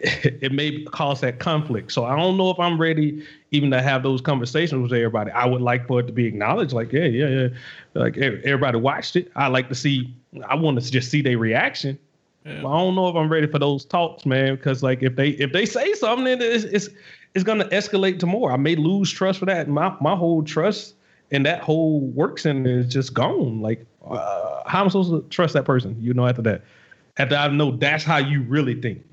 it 0.42 0.52
may 0.52 0.84
cause 0.84 1.20
that 1.20 1.38
conflict. 1.38 1.92
So 1.92 2.04
I 2.04 2.16
don't 2.16 2.36
know 2.36 2.50
if 2.50 2.58
I'm 2.58 2.80
ready 2.80 3.26
even 3.50 3.70
to 3.70 3.82
have 3.82 4.02
those 4.02 4.20
conversations 4.20 4.82
with 4.82 4.92
everybody. 4.92 5.30
I 5.30 5.46
would 5.46 5.62
like 5.62 5.86
for 5.86 6.00
it 6.00 6.06
to 6.06 6.12
be 6.12 6.26
acknowledged, 6.26 6.72
like, 6.72 6.92
yeah, 6.92 7.04
yeah, 7.04 7.28
yeah. 7.28 7.48
Like 7.94 8.16
everybody 8.16 8.78
watched 8.78 9.16
it. 9.16 9.30
I 9.34 9.48
like 9.48 9.68
to 9.68 9.74
see, 9.74 10.14
I 10.46 10.54
want 10.54 10.80
to 10.80 10.90
just 10.90 11.10
see 11.10 11.22
their 11.22 11.38
reaction. 11.38 11.98
But 12.44 12.68
I 12.68 12.78
don't 12.78 12.94
know 12.94 13.08
if 13.08 13.16
I'm 13.16 13.30
ready 13.30 13.46
for 13.46 13.58
those 13.58 13.84
talks, 13.84 14.24
man. 14.24 14.56
Because 14.56 14.82
like 14.82 15.02
if 15.02 15.16
they 15.16 15.30
if 15.30 15.52
they 15.52 15.66
say 15.66 15.92
something, 15.94 16.24
then 16.24 16.40
it's 16.40 16.64
it's, 16.64 16.88
it's 17.34 17.44
gonna 17.44 17.66
escalate 17.66 18.18
to 18.20 18.26
more. 18.26 18.52
I 18.52 18.56
may 18.56 18.74
lose 18.74 19.10
trust 19.10 19.38
for 19.38 19.46
that. 19.46 19.68
My 19.68 19.94
my 20.00 20.16
whole 20.16 20.42
trust 20.42 20.94
in 21.30 21.42
that 21.42 21.60
whole 21.60 22.00
work 22.00 22.38
center 22.38 22.78
is 22.78 22.92
just 22.92 23.12
gone. 23.12 23.60
Like 23.60 23.84
uh, 24.08 24.62
how 24.66 24.80
am 24.80 24.86
I 24.86 24.88
supposed 24.88 25.10
to 25.10 25.28
trust 25.28 25.54
that 25.54 25.64
person? 25.64 25.96
You 26.00 26.14
know, 26.14 26.26
after 26.26 26.42
that, 26.42 26.62
after 27.18 27.36
I 27.36 27.48
know 27.48 27.76
that's 27.76 28.04
how 28.04 28.18
you 28.18 28.42
really 28.42 28.80
think. 28.80 29.04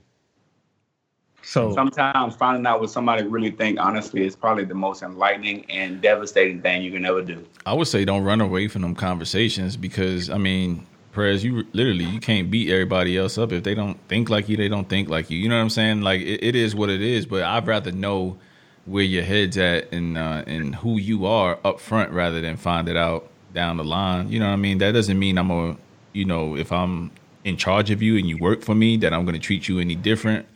So 1.46 1.76
Sometimes 1.76 2.36
finding 2.36 2.66
out 2.66 2.82
what 2.82 2.90
somebody 2.90 3.22
really 3.24 3.52
think, 3.52 3.80
honestly, 3.80 4.26
is 4.26 4.36
probably 4.36 4.66
the 4.66 4.74
most 4.74 5.04
enlightening 5.04 5.64
and 5.70 6.02
devastating 6.02 6.60
thing 6.60 6.82
you 6.82 6.92
can 6.92 7.06
ever 7.06 7.22
do. 7.22 7.46
I 7.68 7.74
would 7.74 7.88
say 7.88 8.04
don't 8.04 8.24
run 8.24 8.42
away 8.42 8.68
from 8.68 8.82
them 8.82 8.96
conversations 8.96 9.78
because 9.78 10.32
I 10.32 10.40
mean, 10.40 10.88
Prez 11.12 11.44
you 11.44 11.66
literally 11.72 12.06
you 12.06 12.20
can't 12.20 12.50
beat 12.50 12.72
everybody 12.72 13.16
else 13.16 13.38
up 13.38 13.52
if 13.52 13.64
they 13.64 13.76
don't 13.76 14.00
think 14.08 14.32
like 14.32 14.50
you. 14.50 14.58
They 14.58 14.68
don't 14.68 14.90
think 14.90 15.08
like 15.08 15.30
you. 15.30 15.38
You 15.38 15.48
know 15.48 15.56
what 15.56 15.62
I'm 15.62 15.70
saying? 15.70 16.02
Like 16.02 16.22
it, 16.22 16.44
it 16.44 16.56
is 16.56 16.74
what 16.74 16.90
it 16.90 17.02
is. 17.02 17.28
But 17.28 17.44
I'd 17.44 17.68
rather 17.68 17.92
know 17.92 18.40
where 18.86 19.04
your 19.04 19.24
head's 19.24 19.56
at 19.58 19.94
and 19.94 20.18
uh, 20.18 20.44
and 20.48 20.74
who 20.74 20.98
you 20.98 21.28
are 21.28 21.60
up 21.64 21.80
front 21.80 22.12
rather 22.12 22.42
than 22.42 22.58
find 22.58 22.90
it 22.90 22.98
out 22.98 23.30
down 23.54 23.78
the 23.78 23.84
line. 23.84 24.30
You 24.30 24.40
know 24.40 24.48
what 24.48 24.54
I 24.54 24.58
mean? 24.58 24.80
That 24.80 24.94
doesn't 24.94 25.20
mean 25.20 25.38
I'm 25.38 25.52
a 25.52 25.78
you 26.12 26.26
know 26.26 26.58
if 26.58 26.72
I'm 26.72 27.12
in 27.44 27.56
charge 27.56 27.92
of 27.92 28.02
you 28.02 28.18
and 28.18 28.28
you 28.28 28.40
work 28.40 28.64
for 28.64 28.74
me 28.74 28.98
that 28.98 29.14
I'm 29.14 29.26
going 29.26 29.40
to 29.40 29.40
treat 29.40 29.68
you 29.68 29.78
any 29.78 29.94
different 29.94 30.48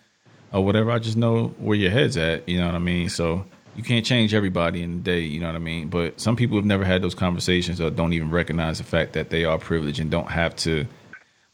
or 0.51 0.63
whatever. 0.63 0.91
I 0.91 0.99
just 0.99 1.17
know 1.17 1.47
where 1.57 1.77
your 1.77 1.91
head's 1.91 2.17
at. 2.17 2.47
You 2.47 2.59
know 2.59 2.65
what 2.67 2.75
I 2.75 2.79
mean? 2.79 3.09
So 3.09 3.45
you 3.75 3.83
can't 3.83 4.05
change 4.05 4.33
everybody 4.33 4.83
in 4.83 4.93
a 4.93 4.97
day. 4.97 5.21
You 5.21 5.39
know 5.39 5.47
what 5.47 5.55
I 5.55 5.59
mean? 5.59 5.89
But 5.89 6.19
some 6.19 6.35
people 6.35 6.57
have 6.57 6.65
never 6.65 6.83
had 6.83 7.01
those 7.01 7.15
conversations 7.15 7.79
or 7.79 7.89
don't 7.89 8.13
even 8.13 8.29
recognize 8.29 8.77
the 8.77 8.83
fact 8.83 9.13
that 9.13 9.29
they 9.29 9.45
are 9.45 9.57
privileged 9.57 9.99
and 9.99 10.11
don't 10.11 10.31
have 10.31 10.55
to 10.57 10.85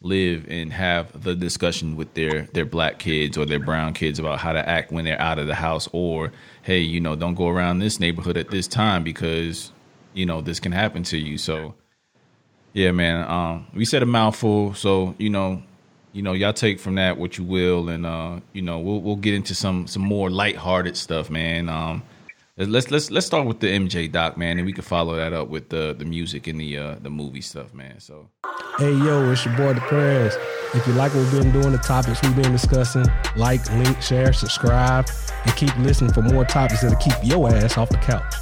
live 0.01 0.45
and 0.49 0.71
have 0.71 1.23
the 1.23 1.35
discussion 1.35 1.95
with 1.95 2.13
their 2.13 2.43
their 2.53 2.65
black 2.65 2.99
kids 2.99 3.37
or 3.37 3.45
their 3.45 3.59
brown 3.59 3.93
kids 3.93 4.19
about 4.19 4.37
how 4.37 4.51
to 4.51 4.69
act 4.69 4.91
when 4.91 5.03
they're 5.05 5.19
out 5.19 5.39
of 5.39 5.47
the 5.47 5.55
house 5.55 5.89
or 5.93 6.31
hey 6.61 6.79
you 6.79 6.99
know 6.99 7.15
don't 7.15 7.33
go 7.33 7.47
around 7.47 7.79
this 7.79 7.99
neighborhood 7.99 8.37
at 8.37 8.51
this 8.51 8.67
time 8.67 9.03
because 9.03 9.71
you 10.13 10.25
know 10.25 10.41
this 10.41 10.59
can 10.59 10.71
happen 10.71 11.01
to 11.01 11.17
you 11.17 11.39
so 11.39 11.73
yeah 12.73 12.91
man 12.91 13.27
um 13.27 13.65
we 13.73 13.83
said 13.83 14.03
a 14.03 14.05
mouthful 14.05 14.75
so 14.75 15.15
you 15.17 15.29
know 15.29 15.63
you 16.15 16.21
know 16.21 16.31
y'all 16.31 16.53
take 16.53 16.79
from 16.79 16.95
that 16.95 17.17
what 17.17 17.37
you 17.37 17.43
will 17.43 17.89
and 17.89 18.05
uh 18.05 18.39
you 18.53 18.61
know 18.61 18.79
we'll 18.79 19.01
we'll 19.01 19.17
get 19.17 19.33
into 19.33 19.53
some 19.53 19.85
some 19.85 20.01
more 20.01 20.29
lighthearted 20.29 20.95
stuff 20.95 21.29
man 21.29 21.67
um 21.67 22.01
let's 22.55 22.89
let's 22.89 23.11
let's 23.11 23.27
start 23.27 23.45
with 23.45 23.59
the 23.59 23.67
MJ 23.67 24.09
doc 24.09 24.37
man 24.37 24.57
and 24.57 24.65
we 24.65 24.71
can 24.71 24.85
follow 24.85 25.17
that 25.17 25.33
up 25.33 25.49
with 25.49 25.67
the 25.67 25.93
the 25.99 26.05
music 26.05 26.47
and 26.47 26.59
the 26.61 26.77
uh 26.77 26.95
the 27.01 27.09
movie 27.09 27.41
stuff 27.41 27.73
man 27.73 27.99
so 27.99 28.29
Hey 28.77 28.93
yo, 28.93 29.31
it's 29.31 29.45
your 29.45 29.55
boy 29.55 29.73
the 29.73 29.79
Prez. 29.81 30.37
If 30.73 30.85
you 30.85 30.91
like 30.93 31.13
what 31.13 31.21
we've 31.31 31.43
been 31.43 31.53
doing, 31.53 31.71
the 31.71 31.77
topics 31.77 32.21
we've 32.21 32.35
been 32.35 32.51
discussing, 32.51 33.05
like, 33.37 33.65
link, 33.75 34.01
share, 34.01 34.33
subscribe, 34.33 35.07
and 35.45 35.55
keep 35.55 35.73
listening 35.77 36.11
for 36.11 36.21
more 36.21 36.43
topics 36.43 36.81
that'll 36.81 36.97
keep 36.97 37.13
your 37.23 37.49
ass 37.55 37.77
off 37.77 37.87
the 37.87 37.95
couch. 37.97 38.33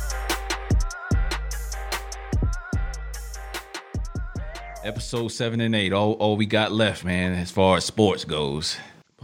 Episode 4.84 5.30
seven 5.30 5.62
and 5.62 5.76
eight. 5.76 5.94
All 5.94 6.14
all 6.14 6.38
we 6.38 6.46
got 6.46 6.72
left, 6.72 7.04
man, 7.04 7.34
as 7.34 7.52
far 7.52 7.78
as 7.78 7.86
sports 7.86 8.26
goes. 8.26 8.78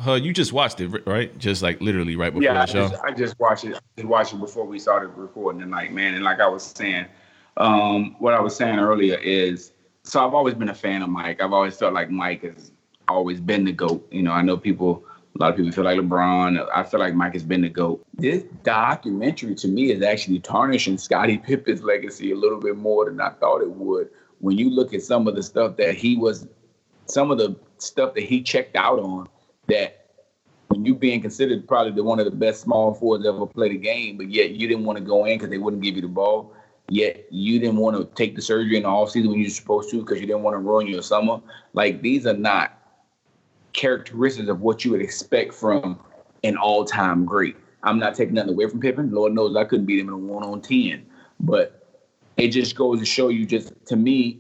Uh, 0.06 0.14
you 0.14 0.34
just 0.34 0.54
watched 0.54 0.80
it, 0.80 1.06
right? 1.06 1.38
Just 1.38 1.62
like 1.62 1.82
literally 1.82 2.16
right 2.16 2.30
before 2.30 2.44
yeah, 2.44 2.66
the 2.66 2.72
show. 2.72 2.90
just, 2.90 3.04
I 3.04 3.12
just 3.12 3.40
watched 3.40 3.66
it. 3.66 3.76
I 3.76 3.80
just 3.98 4.08
watched 4.08 4.34
it 4.34 4.40
before 4.40 4.66
we 4.66 4.80
started 4.80 5.10
recording 5.10 5.60
tonight, 5.60 5.92
man. 5.92 6.14
And 6.14 6.24
like 6.24 6.40
I 6.40 6.48
was 6.48 6.64
saying, 6.64 7.06
um, 7.58 8.16
what 8.20 8.34
I 8.34 8.40
was 8.40 8.56
saying 8.56 8.80
earlier 8.80 9.18
is, 9.18 9.74
so 10.04 10.26
I've 10.26 10.34
always 10.34 10.54
been 10.54 10.70
a 10.70 10.76
fan 10.76 11.02
of 11.02 11.10
Mike. 11.10 11.42
I've 11.42 11.52
always 11.52 11.76
felt 11.76 11.94
like 11.94 12.10
Mike 12.10 12.44
has 12.44 12.72
always 13.10 13.42
been 13.42 13.66
the 13.66 13.74
goat. 13.74 14.08
You 14.12 14.24
know, 14.24 14.32
I 14.32 14.42
know 14.42 14.58
people. 14.58 15.04
A 15.36 15.44
lot 15.44 15.52
of 15.52 15.58
people 15.58 15.72
feel 15.72 15.84
like 15.84 15.98
LeBron. 15.98 16.68
I 16.74 16.84
feel 16.84 17.00
like 17.00 17.14
Mike 17.14 17.34
has 17.34 17.44
been 17.44 17.62
the 17.62 17.70
GOAT. 17.70 18.04
This 18.16 18.44
documentary 18.64 19.54
to 19.56 19.68
me 19.68 19.92
is 19.92 20.02
actually 20.02 20.40
tarnishing 20.40 20.98
Scottie 20.98 21.38
Pippen's 21.38 21.84
legacy 21.84 22.32
a 22.32 22.36
little 22.36 22.60
bit 22.60 22.76
more 22.76 23.06
than 23.06 23.22
I 23.22 23.30
thought 23.30 23.62
it 23.62 23.70
would. 23.70 24.10
When 24.40 24.58
you 24.58 24.70
look 24.70 24.94
at 24.94 25.02
some 25.02 25.28
of 25.28 25.36
the 25.36 25.44
stuff 25.44 25.78
that 25.78 25.96
he 25.96 26.16
was, 26.18 26.48
some 27.06 27.32
of 27.32 27.38
the 27.38 27.56
stuff 27.78 28.14
that 28.16 28.24
he 28.24 28.42
checked 28.42 28.76
out 28.76 29.00
on, 29.00 29.28
that 29.68 30.08
when 30.70 30.86
you 30.86 30.96
being 30.96 31.22
considered 31.22 31.68
probably 31.68 31.92
the 31.92 32.04
one 32.04 32.20
of 32.20 32.26
the 32.26 32.32
best 32.32 32.62
small 32.62 32.94
forwards 32.94 33.26
ever 33.26 33.46
played 33.46 33.72
a 33.72 33.78
game, 33.78 34.18
but 34.18 34.30
yet 34.30 34.52
you 34.52 34.68
didn't 34.68 34.86
want 34.86 34.98
to 34.98 35.04
go 35.04 35.26
in 35.26 35.38
because 35.38 35.50
they 35.50 35.58
wouldn't 35.58 35.84
give 35.84 35.96
you 35.96 36.02
the 36.02 36.08
ball. 36.08 36.54
Yet 36.92 37.28
you 37.30 37.60
didn't 37.60 37.78
want 37.78 37.98
to 37.98 38.06
take 38.16 38.36
the 38.36 38.42
surgery 38.42 38.78
in 38.78 38.84
the 38.84 38.90
offseason 38.90 39.30
when 39.30 39.40
you're 39.40 39.50
supposed 39.50 39.92
to 39.92 40.00
because 40.00 40.20
you 40.20 40.26
didn't 40.26 40.42
want 40.42 40.56
to 40.56 40.60
ruin 40.60 40.88
your 40.88 41.04
summer. 41.04 41.40
Like 41.74 42.02
these 42.02 42.26
are 42.26 42.34
not 42.34 42.74
characteristics 43.74 44.50
of 44.50 44.62
what 44.62 44.84
you 44.84 44.92
would 44.92 45.02
expect 45.02 45.54
from 45.54 46.00
an 46.44 46.58
all-time 46.58 47.26
great. 47.26 47.56
I'm 47.84 48.00
not 48.00 48.16
taking 48.16 48.36
nothing 48.36 48.54
away 48.54 48.68
from 48.68 48.80
Pippen. 48.80 49.12
Lord 49.12 49.34
knows 49.34 49.56
I 49.56 49.66
couldn't 49.66 49.86
beat 49.86 50.00
him 50.00 50.08
in 50.08 50.14
a 50.14 50.18
one 50.18 50.44
on 50.44 50.62
ten. 50.62 51.06
But 51.40 51.79
it 52.40 52.50
just 52.50 52.76
goes 52.76 53.00
to 53.00 53.06
show 53.06 53.30
you 53.30 53.46
just 53.46 53.74
to 53.88 53.96
me 53.96 54.40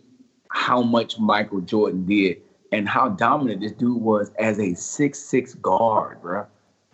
how 0.51 0.81
much 0.81 1.19
Michael 1.19 1.61
Jordan 1.61 2.05
did 2.05 2.41
and 2.71 2.87
how 2.87 3.09
dominant 3.09 3.61
this 3.61 3.71
dude 3.71 4.01
was 4.01 4.31
as 4.39 4.59
a 4.59 4.73
six 4.73 5.19
six 5.19 5.53
guard, 5.55 6.21
bro. 6.21 6.45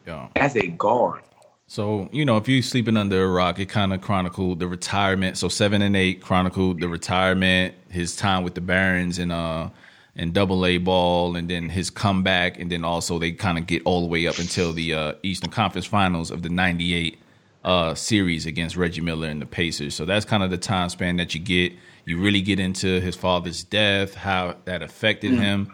Yeah. 0.05 0.27
As 0.35 0.55
a 0.55 0.67
guard. 0.67 1.23
So, 1.67 2.09
you 2.11 2.25
know, 2.25 2.37
if 2.37 2.47
you're 2.47 2.61
sleeping 2.61 2.95
under 2.95 3.23
a 3.23 3.27
rock, 3.27 3.57
it 3.59 3.67
kind 3.67 3.91
of 3.91 3.99
chronicled 4.01 4.59
the 4.59 4.67
retirement. 4.67 5.37
So 5.37 5.49
seven 5.49 5.81
and 5.81 5.95
eight 5.95 6.21
chronicled 6.21 6.79
the 6.79 6.87
retirement, 6.87 7.73
his 7.89 8.15
time 8.15 8.43
with 8.43 8.53
the 8.53 8.61
Barons 8.61 9.17
and 9.19 9.31
uh 9.31 9.69
and 10.17 10.33
double 10.33 10.65
A 10.65 10.77
ball, 10.77 11.35
and 11.35 11.49
then 11.49 11.67
his 11.67 11.89
comeback, 11.89 12.57
and 12.57 12.71
then 12.71 12.85
also 12.85 13.19
they 13.19 13.33
kind 13.33 13.57
of 13.57 13.67
get 13.67 13.81
all 13.83 14.01
the 14.01 14.07
way 14.07 14.27
up 14.27 14.39
until 14.39 14.71
the 14.71 14.93
uh, 14.93 15.13
Eastern 15.23 15.49
Conference 15.51 15.85
Finals 15.85 16.31
of 16.31 16.41
the 16.41 16.49
'98 16.49 17.19
uh, 17.65 17.95
series 17.95 18.45
against 18.45 18.77
Reggie 18.77 19.01
Miller 19.01 19.27
and 19.27 19.41
the 19.41 19.45
Pacers. 19.45 19.95
So 19.95 20.05
that's 20.05 20.23
kind 20.23 20.43
of 20.43 20.51
the 20.51 20.57
time 20.57 20.87
span 20.89 21.17
that 21.17 21.33
you 21.33 21.41
get. 21.41 21.73
You 22.05 22.19
really 22.19 22.41
get 22.41 22.59
into 22.59 23.01
his 23.01 23.15
father's 23.15 23.63
death, 23.63 24.13
how 24.13 24.55
that 24.65 24.83
affected 24.83 25.31
mm-hmm. 25.31 25.41
him. 25.41 25.73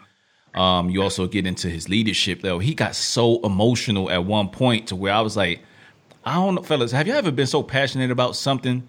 Um, 0.56 0.90
you 0.90 1.04
also 1.04 1.28
get 1.28 1.46
into 1.46 1.70
his 1.70 1.90
leadership, 1.90 2.42
though. 2.42 2.60
He 2.60 2.74
got 2.74 2.96
so 2.96 3.42
emotional 3.42 4.10
at 4.10 4.26
one 4.26 4.50
point 4.50 4.88
to 4.88 4.96
where 4.96 5.14
I 5.14 5.20
was 5.20 5.36
like, 5.36 5.62
I 6.26 6.36
don't 6.36 6.56
know, 6.56 6.62
fellas, 6.64 6.92
have 6.94 7.08
you 7.08 7.14
ever 7.14 7.32
been 7.32 7.48
so 7.48 7.62
passionate 7.62 8.12
about 8.12 8.36
something 8.36 8.88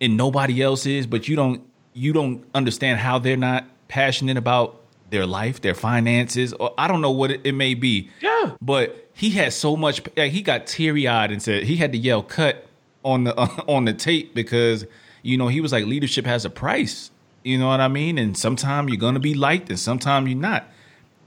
and 0.00 0.16
nobody 0.16 0.62
else 0.62 0.86
is, 0.86 1.06
but 1.06 1.26
you 1.26 1.36
don't 1.36 1.62
you 1.92 2.12
don't 2.12 2.44
understand 2.54 3.00
how 3.00 3.18
they're 3.18 3.36
not 3.36 3.64
passionate 3.88 4.36
about 4.36 4.80
their 5.10 5.26
life, 5.26 5.60
their 5.60 5.74
finances, 5.74 6.52
or 6.52 6.72
I 6.78 6.86
don't 6.86 7.00
know 7.00 7.10
what 7.10 7.32
it, 7.32 7.40
it 7.42 7.52
may 7.52 7.74
be. 7.74 8.08
Yeah. 8.20 8.52
But 8.60 9.09
he 9.20 9.28
had 9.28 9.52
so 9.52 9.76
much. 9.76 10.00
Like, 10.16 10.32
he 10.32 10.40
got 10.40 10.66
teary 10.66 11.06
eyed 11.06 11.30
and 11.30 11.42
said 11.42 11.64
he 11.64 11.76
had 11.76 11.92
to 11.92 11.98
yell 11.98 12.22
"cut" 12.22 12.66
on 13.04 13.24
the 13.24 13.38
uh, 13.38 13.48
on 13.68 13.84
the 13.84 13.92
tape 13.92 14.34
because 14.34 14.86
you 15.22 15.36
know 15.36 15.48
he 15.48 15.60
was 15.60 15.72
like 15.72 15.84
leadership 15.84 16.24
has 16.24 16.46
a 16.46 16.50
price. 16.50 17.10
You 17.44 17.58
know 17.58 17.68
what 17.68 17.80
I 17.80 17.88
mean? 17.88 18.16
And 18.16 18.36
sometimes 18.36 18.88
you're 18.88 18.98
gonna 18.98 19.20
be 19.20 19.34
liked, 19.34 19.68
and 19.68 19.78
sometimes 19.78 20.30
you're 20.30 20.38
not. 20.38 20.64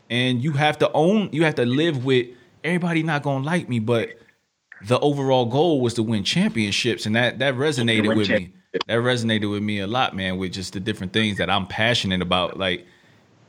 And 0.10 0.44
you 0.44 0.54
have 0.54 0.80
to 0.80 0.92
own. 0.94 1.30
You 1.32 1.44
have 1.44 1.54
to 1.56 1.66
live 1.66 2.04
with 2.04 2.30
everybody 2.64 3.04
not 3.04 3.22
gonna 3.22 3.46
like 3.46 3.70
me, 3.70 3.78
but 3.78 4.10
the 4.82 5.00
overall 5.00 5.46
goal 5.46 5.80
was 5.80 5.94
to 5.94 6.04
win 6.04 6.24
championships, 6.24 7.06
and 7.06 7.16
that 7.16 7.38
that 7.40 7.54
resonated 7.54 8.16
with 8.16 8.28
me 8.28 8.54
that 8.74 8.88
resonated 8.88 9.52
with 9.52 9.62
me 9.62 9.80
a 9.80 9.88
lot, 9.88 10.16
man, 10.16 10.38
with 10.38 10.52
just 10.52 10.74
the 10.74 10.80
different 10.80 11.14
things 11.14 11.38
that 11.38 11.48
I'm 11.48 11.68
passionate 11.68 12.24
about. 12.24 12.58
Like, 12.58 12.88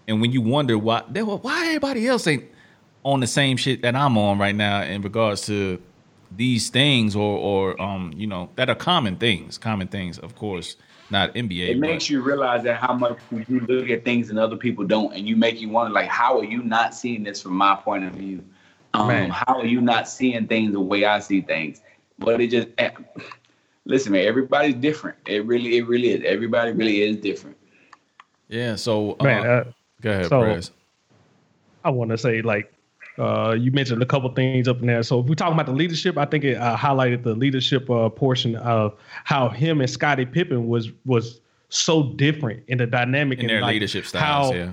and 0.06 0.20
when 0.20 0.32
you 0.32 0.42
wonder 0.42 0.76
why, 0.76 1.02
they 1.08 1.22
why 1.22 1.68
everybody 1.68 2.06
else 2.06 2.26
ain't 2.26 2.44
on 3.04 3.20
the 3.20 3.26
same 3.26 3.56
shit 3.56 3.82
that 3.82 3.94
I'm 3.94 4.18
on 4.18 4.38
right 4.38 4.54
now 4.54 4.82
in 4.82 5.02
regards 5.02 5.46
to 5.46 5.80
these 6.36 6.70
things, 6.70 7.14
or 7.14 7.38
or 7.38 7.80
um, 7.80 8.12
you 8.16 8.26
know, 8.26 8.50
that 8.56 8.68
are 8.68 8.74
common 8.74 9.16
things, 9.16 9.58
common 9.58 9.88
things, 9.88 10.18
of 10.18 10.34
course, 10.34 10.76
not 11.10 11.34
NBA. 11.34 11.68
It 11.70 11.78
makes 11.78 12.10
you 12.10 12.22
realize 12.22 12.64
that 12.64 12.76
how 12.76 12.94
much 12.94 13.18
you 13.30 13.60
look 13.60 13.90
at 13.90 14.04
things 14.04 14.30
and 14.30 14.38
other 14.38 14.56
people 14.56 14.84
don't, 14.84 15.14
and 15.14 15.28
you 15.28 15.36
make 15.36 15.60
you 15.60 15.68
wonder, 15.68 15.92
like, 15.92 16.08
how 16.08 16.38
are 16.38 16.44
you 16.44 16.62
not 16.62 16.94
seeing 16.94 17.22
this 17.22 17.40
from 17.40 17.52
my 17.52 17.76
point 17.76 18.04
of 18.04 18.12
view? 18.14 18.42
Um, 18.94 19.28
how 19.28 19.58
are 19.58 19.66
you 19.66 19.80
not 19.80 20.08
seeing 20.08 20.46
things 20.46 20.72
the 20.72 20.80
way 20.80 21.04
I 21.04 21.18
see 21.18 21.40
things? 21.40 21.82
But 22.18 22.40
it 22.40 22.48
just 22.48 22.68
eh, 22.78 22.90
listen, 23.84 24.12
man, 24.12 24.26
everybody's 24.26 24.76
different. 24.76 25.18
It 25.26 25.44
really, 25.46 25.76
it 25.76 25.86
really 25.86 26.10
is. 26.10 26.22
Everybody 26.24 26.72
really 26.72 27.02
is 27.02 27.16
different. 27.16 27.56
Yeah. 28.48 28.76
So, 28.76 29.16
uh, 29.18 29.24
man, 29.24 29.46
uh, 29.46 29.64
go 30.00 30.10
ahead, 30.10 30.26
so, 30.26 30.72
I 31.84 31.90
want 31.90 32.10
to 32.12 32.18
say, 32.18 32.40
like, 32.40 32.72
uh, 33.18 33.56
you 33.58 33.70
mentioned 33.70 34.02
a 34.02 34.06
couple 34.06 34.32
things 34.32 34.66
up 34.66 34.80
in 34.80 34.86
there. 34.86 35.02
So 35.02 35.20
if 35.20 35.26
we 35.26 35.34
talk 35.34 35.52
about 35.52 35.66
the 35.66 35.72
leadership, 35.72 36.18
I 36.18 36.24
think 36.24 36.44
it 36.44 36.56
uh, 36.56 36.76
highlighted 36.76 37.22
the 37.22 37.34
leadership 37.34 37.88
uh, 37.88 38.08
portion 38.08 38.56
of 38.56 38.94
how 39.24 39.48
him 39.48 39.80
and 39.80 39.88
Scottie 39.88 40.26
Pippen 40.26 40.66
was 40.66 40.90
was 41.04 41.40
so 41.68 42.12
different 42.14 42.62
in 42.68 42.78
the 42.78 42.86
dynamic 42.86 43.38
in 43.38 43.44
and 43.44 43.50
their 43.50 43.60
like 43.62 43.74
leadership 43.74 44.06
styles. 44.06 44.50
How, 44.50 44.56
yeah. 44.56 44.72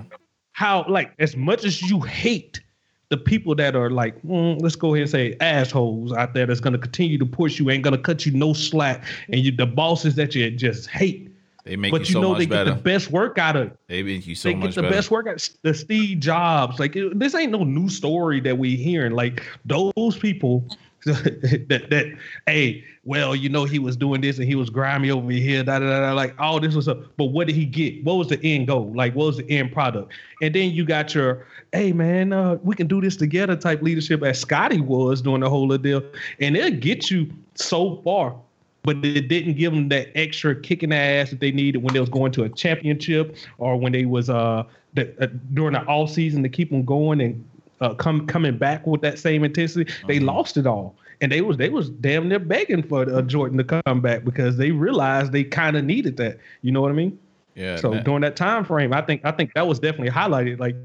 how 0.52 0.84
like 0.88 1.12
as 1.18 1.36
much 1.36 1.64
as 1.64 1.82
you 1.82 2.00
hate 2.00 2.60
the 3.08 3.16
people 3.16 3.54
that 3.54 3.76
are 3.76 3.90
like, 3.90 4.20
mm, 4.22 4.60
let's 4.62 4.74
go 4.74 4.94
ahead 4.94 5.02
and 5.02 5.10
say 5.10 5.36
assholes 5.40 6.12
out 6.12 6.34
there 6.34 6.46
that's 6.46 6.60
going 6.60 6.72
to 6.72 6.78
continue 6.78 7.18
to 7.18 7.26
push 7.26 7.58
you, 7.58 7.70
ain't 7.70 7.82
going 7.84 7.96
to 7.96 8.02
cut 8.02 8.24
you 8.24 8.32
no 8.32 8.52
slack, 8.52 9.04
and 9.28 9.42
you 9.42 9.52
the 9.52 9.66
bosses 9.66 10.14
that 10.16 10.34
you 10.34 10.50
just 10.50 10.88
hate. 10.88 11.31
They 11.64 11.76
make 11.76 11.92
but 11.92 12.08
you, 12.08 12.16
you 12.16 12.20
know 12.20 12.34
they 12.34 12.46
better. 12.46 12.70
get 12.70 12.76
the 12.76 12.82
best 12.82 13.10
work 13.10 13.38
out 13.38 13.54
of. 13.54 13.70
They 13.86 14.02
make 14.02 14.26
you 14.26 14.34
so 14.34 14.48
they 14.48 14.54
much 14.54 14.70
get 14.70 14.74
the 14.76 14.82
better. 14.82 14.94
best 14.94 15.10
work 15.10 15.26
out. 15.28 15.48
The 15.62 15.74
Steve 15.74 16.18
Jobs, 16.18 16.80
like 16.80 16.96
it, 16.96 17.18
this 17.18 17.34
ain't 17.34 17.52
no 17.52 17.62
new 17.62 17.88
story 17.88 18.40
that 18.40 18.58
we 18.58 18.74
hearing. 18.74 19.12
Like 19.12 19.44
those 19.64 20.18
people 20.18 20.64
that 21.04 21.86
that 21.90 22.12
hey, 22.46 22.84
well, 23.04 23.36
you 23.36 23.48
know, 23.48 23.64
he 23.64 23.78
was 23.78 23.96
doing 23.96 24.20
this 24.20 24.38
and 24.38 24.46
he 24.46 24.56
was 24.56 24.70
grimy 24.70 25.10
over 25.12 25.30
here, 25.30 25.62
da 25.62 25.78
da 25.78 26.00
da. 26.00 26.12
Like 26.12 26.34
all 26.40 26.58
this 26.58 26.74
was 26.74 26.88
a, 26.88 26.94
but 26.94 27.26
what 27.26 27.46
did 27.46 27.54
he 27.54 27.64
get? 27.64 28.02
What 28.02 28.14
was 28.14 28.28
the 28.28 28.40
end 28.42 28.66
goal? 28.66 28.92
Like 28.94 29.14
what 29.14 29.26
was 29.26 29.36
the 29.36 29.48
end 29.48 29.72
product? 29.72 30.12
And 30.40 30.52
then 30.52 30.72
you 30.72 30.84
got 30.84 31.14
your, 31.14 31.46
hey 31.72 31.92
man, 31.92 32.32
uh, 32.32 32.58
we 32.62 32.74
can 32.74 32.88
do 32.88 33.00
this 33.00 33.16
together 33.16 33.54
type 33.54 33.82
leadership 33.82 34.22
as 34.24 34.40
Scottie 34.40 34.80
was 34.80 35.22
doing 35.22 35.40
the 35.42 35.50
whole 35.50 35.68
deal, 35.78 36.02
and 36.40 36.56
it'll 36.56 36.78
get 36.78 37.08
you 37.10 37.32
so 37.54 38.00
far. 38.02 38.36
But 38.84 39.04
it 39.04 39.28
didn't 39.28 39.54
give 39.54 39.72
them 39.72 39.88
that 39.90 40.08
extra 40.16 40.60
kicking 40.60 40.92
ass 40.92 41.30
that 41.30 41.38
they 41.38 41.52
needed 41.52 41.82
when 41.82 41.94
they 41.94 42.00
was 42.00 42.08
going 42.08 42.32
to 42.32 42.42
a 42.42 42.48
championship 42.48 43.36
or 43.58 43.76
when 43.76 43.92
they 43.92 44.06
was 44.06 44.28
uh, 44.28 44.64
the, 44.94 45.14
uh 45.22 45.28
during 45.54 45.74
the 45.74 45.84
all 45.84 46.08
season 46.08 46.42
to 46.42 46.48
keep 46.48 46.70
them 46.70 46.84
going 46.84 47.20
and 47.20 47.44
uh, 47.80 47.94
come 47.94 48.26
coming 48.26 48.56
back 48.56 48.86
with 48.86 49.00
that 49.02 49.18
same 49.18 49.44
intensity. 49.44 49.84
Mm-hmm. 49.84 50.06
They 50.06 50.20
lost 50.20 50.56
it 50.56 50.66
all, 50.66 50.96
and 51.20 51.30
they 51.30 51.40
was 51.42 51.56
they 51.56 51.68
was 51.68 51.90
damn 51.90 52.28
near 52.28 52.38
begging 52.38 52.82
for 52.82 53.02
uh, 53.02 53.22
Jordan 53.22 53.58
to 53.58 53.82
come 53.82 54.00
back 54.00 54.24
because 54.24 54.56
they 54.56 54.70
realized 54.70 55.32
they 55.32 55.44
kind 55.44 55.76
of 55.76 55.84
needed 55.84 56.16
that. 56.16 56.38
You 56.62 56.72
know 56.72 56.80
what 56.80 56.90
I 56.90 56.94
mean? 56.94 57.18
Yeah. 57.54 57.76
So 57.76 58.00
during 58.00 58.22
that 58.22 58.36
time 58.36 58.64
frame, 58.64 58.94
I 58.94 59.02
think 59.02 59.22
I 59.24 59.32
think 59.32 59.52
that 59.54 59.66
was 59.66 59.78
definitely 59.78 60.10
highlighted. 60.10 60.58
Like, 60.58 60.76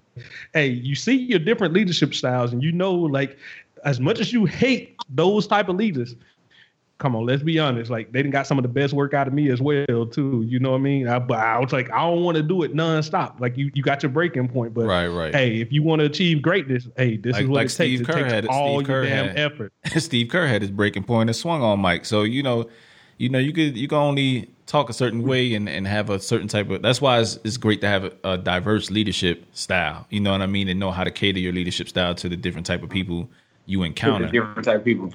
hey, 0.54 0.68
you 0.68 0.96
see 0.96 1.16
your 1.16 1.40
different 1.40 1.74
leadership 1.74 2.14
styles, 2.14 2.52
and 2.52 2.62
you 2.64 2.72
know, 2.72 2.94
like, 2.94 3.38
as 3.86 4.00
much 4.00 4.20
as 4.20 4.34
you 4.34 4.46
hate 4.46 4.96
those 5.10 5.48
type 5.48 5.70
of 5.70 5.76
leaders, 5.76 6.16
come 6.98 7.16
on, 7.16 7.26
let's 7.26 7.44
be 7.44 7.60
honest. 7.60 7.92
Like 7.92 8.12
they 8.12 8.20
didn't 8.20 8.32
got 8.32 8.48
some 8.48 8.58
of 8.58 8.64
the 8.64 8.70
best 8.70 8.94
work 8.94 9.14
out 9.14 9.28
of 9.28 9.34
me 9.34 9.50
as 9.50 9.62
well, 9.62 10.06
too. 10.06 10.44
You 10.48 10.60
know 10.60 10.72
what 10.72 10.78
I 10.78 10.82
mean? 10.82 11.08
I, 11.08 11.20
but 11.20 11.40
I 11.40 11.60
was 11.60 11.72
like, 11.72 11.92
I 11.92 12.00
don't 12.00 12.24
want 12.24 12.38
to 12.38 12.44
do 12.44 12.64
it 12.64 12.74
nonstop. 12.74 13.40
Like 13.40 13.58
you, 13.58 13.72
you 13.74 13.84
got 13.84 14.04
your 14.04 14.12
breaking 14.12 14.48
point, 14.48 14.74
but 14.74 14.86
right, 14.86 15.08
right. 15.08 15.34
Hey, 15.34 15.62
if 15.62 15.72
you 15.72 15.84
want 15.84 16.00
to 16.00 16.06
achieve 16.06 16.42
greatness, 16.42 16.88
hey, 16.98 17.18
this 17.18 17.34
like, 17.34 17.44
is 17.44 17.50
what 17.50 17.56
like 17.56 17.66
it 17.68 17.70
Steve 17.70 18.00
takes. 18.00 18.10
Kerr 18.10 18.18
it 18.18 18.24
takes 18.24 18.34
had 18.34 18.48
all 18.48 18.80
Steve 18.80 18.88
your 18.88 19.04
Kerr 19.04 19.10
damn 19.10 19.28
had, 19.28 19.40
effort. 19.40 19.74
Steve 19.98 20.30
Kerr 20.30 20.48
had 20.48 20.62
his 20.62 20.72
breaking 20.72 21.04
point 21.04 21.30
and 21.30 21.36
swung 21.36 21.62
on 21.62 21.80
Mike. 21.80 22.06
So 22.06 22.24
you 22.24 22.44
know, 22.44 22.70
you 23.18 23.30
know, 23.30 23.40
you 23.40 23.54
could 23.54 23.78
you 23.78 23.88
can 23.88 23.98
only 23.98 24.50
talk 24.66 24.90
a 24.90 24.94
certain 24.94 25.24
way 25.24 25.54
and, 25.54 25.70
and 25.70 25.88
have 25.88 26.10
a 26.10 26.20
certain 26.20 26.48
type 26.48 26.70
of. 26.70 26.82
That's 26.82 27.02
why 27.02 27.20
it's, 27.20 27.40
it's 27.44 27.58
great 27.58 27.82
to 27.82 27.88
have 27.88 28.04
a, 28.04 28.12
a 28.24 28.38
diverse 28.38 28.92
leadership 28.92 29.46
style. 29.54 30.06
You 30.10 30.20
know 30.20 30.32
what 30.32 30.42
I 30.42 30.48
mean, 30.48 30.68
and 30.68 30.80
know 30.80 30.92
how 30.92 31.04
to 31.04 31.12
cater 31.12 31.40
your 31.40 31.54
leadership 31.54 31.90
style 31.90 32.16
to 32.16 32.30
the 32.30 32.38
different 32.38 32.68
type 32.68 32.84
of 32.84 32.90
people 32.90 33.30
you 33.68 33.84
encounter. 33.84 34.28
Different 34.28 34.64
type 34.64 34.80
of 34.80 34.86
people. 34.86 35.12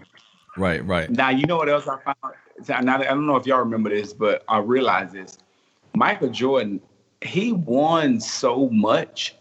Right, 0.57 0.84
right. 0.86 1.11
Now 1.11 1.30
you 1.30 1.46
know 1.46 1.57
what 1.57 1.68
else 1.68 1.88
I 1.88 1.98
found 2.00 2.34
now, 2.68 2.98
I 2.98 3.05
don't 3.05 3.26
know 3.26 3.36
if 3.36 3.46
y'all 3.46 3.59
remember 3.59 3.90
this, 3.90 4.12
but 4.12 4.44
I 4.48 4.59
realized 4.59 5.12
this. 5.12 5.38
Michael 5.94 6.28
Jordan, 6.28 6.80
he 7.20 7.53
won 7.53 8.20
so 8.20 8.68
much 8.70 9.34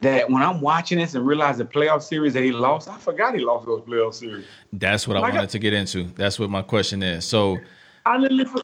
that 0.00 0.28
when 0.30 0.42
I'm 0.42 0.60
watching 0.60 0.98
this 0.98 1.14
and 1.14 1.26
realize 1.26 1.58
the 1.58 1.64
playoff 1.64 2.02
series 2.02 2.34
that 2.34 2.42
he 2.42 2.52
lost, 2.52 2.88
I 2.88 2.98
forgot 2.98 3.34
he 3.34 3.40
lost 3.40 3.66
those 3.66 3.80
playoff 3.82 4.14
series. 4.14 4.44
That's 4.72 5.08
what 5.08 5.14
like 5.14 5.32
I 5.32 5.36
wanted 5.36 5.48
I, 5.48 5.52
to 5.52 5.58
get 5.58 5.72
into. 5.72 6.04
That's 6.04 6.38
what 6.38 6.50
my 6.50 6.62
question 6.62 7.02
is. 7.02 7.24
So 7.24 7.58
I 8.04 8.18
literally, 8.18 8.62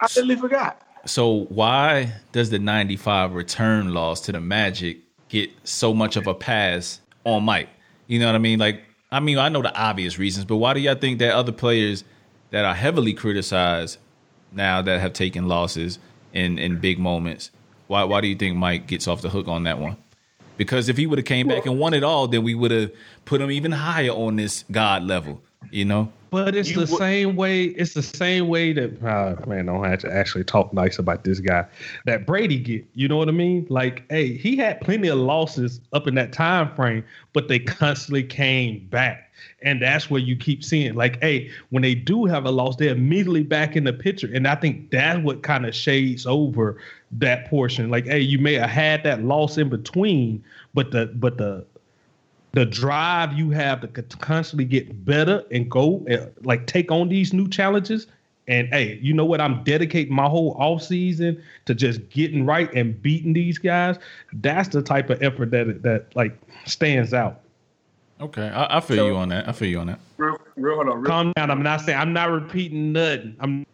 I 0.00 0.06
literally 0.06 0.36
forgot. 0.36 0.82
So 1.04 1.46
why 1.48 2.12
does 2.32 2.50
the 2.50 2.58
95 2.58 3.34
return 3.34 3.92
loss 3.92 4.20
to 4.22 4.32
the 4.32 4.40
Magic 4.40 4.98
get 5.28 5.50
so 5.64 5.94
much 5.94 6.16
of 6.16 6.26
a 6.26 6.34
pass 6.34 7.00
on 7.24 7.44
Mike? 7.44 7.68
You 8.06 8.18
know 8.18 8.26
what 8.26 8.34
I 8.34 8.38
mean? 8.38 8.58
Like, 8.58 8.82
I 9.12 9.20
mean, 9.20 9.38
I 9.38 9.48
know 9.48 9.62
the 9.62 9.74
obvious 9.78 10.18
reasons, 10.18 10.46
but 10.46 10.56
why 10.56 10.74
do 10.74 10.80
y'all 10.80 10.96
think 10.96 11.20
that 11.20 11.34
other 11.34 11.52
players– 11.52 12.02
that 12.52 12.66
are 12.66 12.74
heavily 12.74 13.14
criticized 13.14 13.98
now 14.52 14.80
that 14.82 15.00
have 15.00 15.12
taken 15.12 15.48
losses 15.48 15.98
in 16.32 16.58
in 16.58 16.78
big 16.78 16.98
moments. 16.98 17.50
Why 17.88 18.04
why 18.04 18.20
do 18.20 18.28
you 18.28 18.36
think 18.36 18.56
Mike 18.56 18.86
gets 18.86 19.08
off 19.08 19.22
the 19.22 19.30
hook 19.30 19.48
on 19.48 19.64
that 19.64 19.80
one? 19.80 19.96
Because 20.56 20.88
if 20.88 20.96
he 20.96 21.06
would 21.06 21.18
have 21.18 21.26
came 21.26 21.48
back 21.48 21.66
and 21.66 21.78
won 21.78 21.94
it 21.94 22.04
all, 22.04 22.28
then 22.28 22.44
we 22.44 22.54
would 22.54 22.70
have 22.70 22.92
put 23.24 23.40
him 23.40 23.50
even 23.50 23.72
higher 23.72 24.10
on 24.10 24.36
this 24.36 24.64
God 24.70 25.02
level, 25.02 25.42
you 25.70 25.86
know. 25.86 26.12
But 26.32 26.56
it's 26.56 26.70
you 26.70 26.76
the 26.76 26.86
same 26.86 27.36
way. 27.36 27.64
It's 27.64 27.92
the 27.92 28.02
same 28.02 28.48
way 28.48 28.72
that 28.72 29.04
uh, 29.04 29.36
man, 29.46 29.66
don't 29.66 29.84
have 29.84 29.98
to 29.98 30.10
actually 30.10 30.44
talk 30.44 30.72
nice 30.72 30.98
about 30.98 31.24
this 31.24 31.40
guy 31.40 31.66
that 32.06 32.26
Brady 32.26 32.58
get. 32.58 32.86
You 32.94 33.06
know 33.06 33.18
what 33.18 33.28
I 33.28 33.32
mean? 33.32 33.66
Like, 33.68 34.04
hey, 34.08 34.38
he 34.38 34.56
had 34.56 34.80
plenty 34.80 35.08
of 35.08 35.18
losses 35.18 35.78
up 35.92 36.06
in 36.06 36.14
that 36.14 36.32
time 36.32 36.74
frame, 36.74 37.04
but 37.34 37.48
they 37.48 37.58
constantly 37.58 38.24
came 38.24 38.78
back. 38.88 39.30
And 39.60 39.82
that's 39.82 40.08
where 40.08 40.22
you 40.22 40.34
keep 40.34 40.64
seeing, 40.64 40.94
like, 40.94 41.20
hey, 41.20 41.50
when 41.68 41.82
they 41.82 41.94
do 41.94 42.24
have 42.24 42.46
a 42.46 42.50
loss, 42.50 42.76
they're 42.76 42.92
immediately 42.92 43.42
back 43.42 43.76
in 43.76 43.84
the 43.84 43.92
picture. 43.92 44.30
And 44.32 44.48
I 44.48 44.54
think 44.54 44.90
that's 44.90 45.18
what 45.18 45.42
kind 45.42 45.66
of 45.66 45.74
shades 45.74 46.26
over 46.26 46.78
that 47.12 47.50
portion. 47.50 47.90
Like, 47.90 48.06
hey, 48.06 48.20
you 48.20 48.38
may 48.38 48.54
have 48.54 48.70
had 48.70 49.02
that 49.04 49.22
loss 49.22 49.58
in 49.58 49.68
between, 49.68 50.42
but 50.72 50.92
the 50.92 51.06
but 51.06 51.36
the 51.36 51.66
the 52.52 52.66
drive 52.66 53.32
you 53.32 53.50
have 53.50 53.80
to 53.80 53.88
constantly 54.18 54.64
get 54.64 55.04
better 55.04 55.44
and 55.50 55.70
go 55.70 56.04
and, 56.06 56.30
like 56.42 56.66
take 56.66 56.90
on 56.90 57.08
these 57.08 57.32
new 57.32 57.48
challenges. 57.48 58.06
And 58.48 58.68
hey, 58.68 58.98
you 59.00 59.14
know 59.14 59.24
what? 59.24 59.40
I'm 59.40 59.62
dedicating 59.64 60.14
my 60.14 60.28
whole 60.28 60.56
off 60.58 60.82
season 60.82 61.42
to 61.64 61.74
just 61.74 62.08
getting 62.10 62.44
right 62.44 62.72
and 62.74 63.00
beating 63.00 63.32
these 63.32 63.56
guys. 63.56 63.98
That's 64.32 64.68
the 64.68 64.82
type 64.82 65.10
of 65.10 65.22
effort 65.22 65.50
that 65.52 65.82
that 65.82 66.14
like 66.14 66.36
stands 66.66 67.14
out. 67.14 67.40
Okay, 68.20 68.48
I, 68.48 68.78
I 68.78 68.80
feel 68.80 68.98
so, 68.98 69.06
you 69.06 69.16
on 69.16 69.28
that. 69.30 69.48
I 69.48 69.52
feel 69.52 69.68
you 69.68 69.78
on 69.78 69.86
that. 69.88 70.00
Real, 70.16 70.38
real, 70.56 70.76
hold 70.76 70.88
on. 70.88 70.96
Real, 71.00 71.06
Calm 71.06 71.32
down. 71.34 71.50
I'm 71.50 71.62
not 71.62 71.80
saying 71.80 71.98
I'm 71.98 72.12
not 72.12 72.30
repeating 72.30 72.92
nothing. 72.92 73.36
I'm 73.40 73.66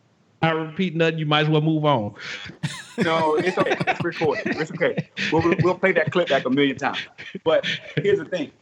not 0.43 0.57
repeating 0.57 0.99
nothing. 0.99 1.19
You 1.19 1.27
might 1.27 1.43
as 1.43 1.49
well 1.49 1.61
move 1.61 1.85
on. 1.85 2.15
no, 2.99 3.37
it's 3.37 3.59
okay. 3.59 3.77
It's 3.87 4.05
recorded. 4.05 4.47
It's 4.47 4.71
okay. 4.71 5.09
We'll, 5.33 5.43
we'll, 5.43 5.57
we'll 5.63 5.79
play 5.79 5.93
that 5.93 6.13
clip 6.13 6.29
back 6.29 6.45
a 6.45 6.51
million 6.51 6.77
times. 6.77 6.99
But 7.45 7.67
here's 7.97 8.19
the 8.19 8.25
thing: 8.25 8.53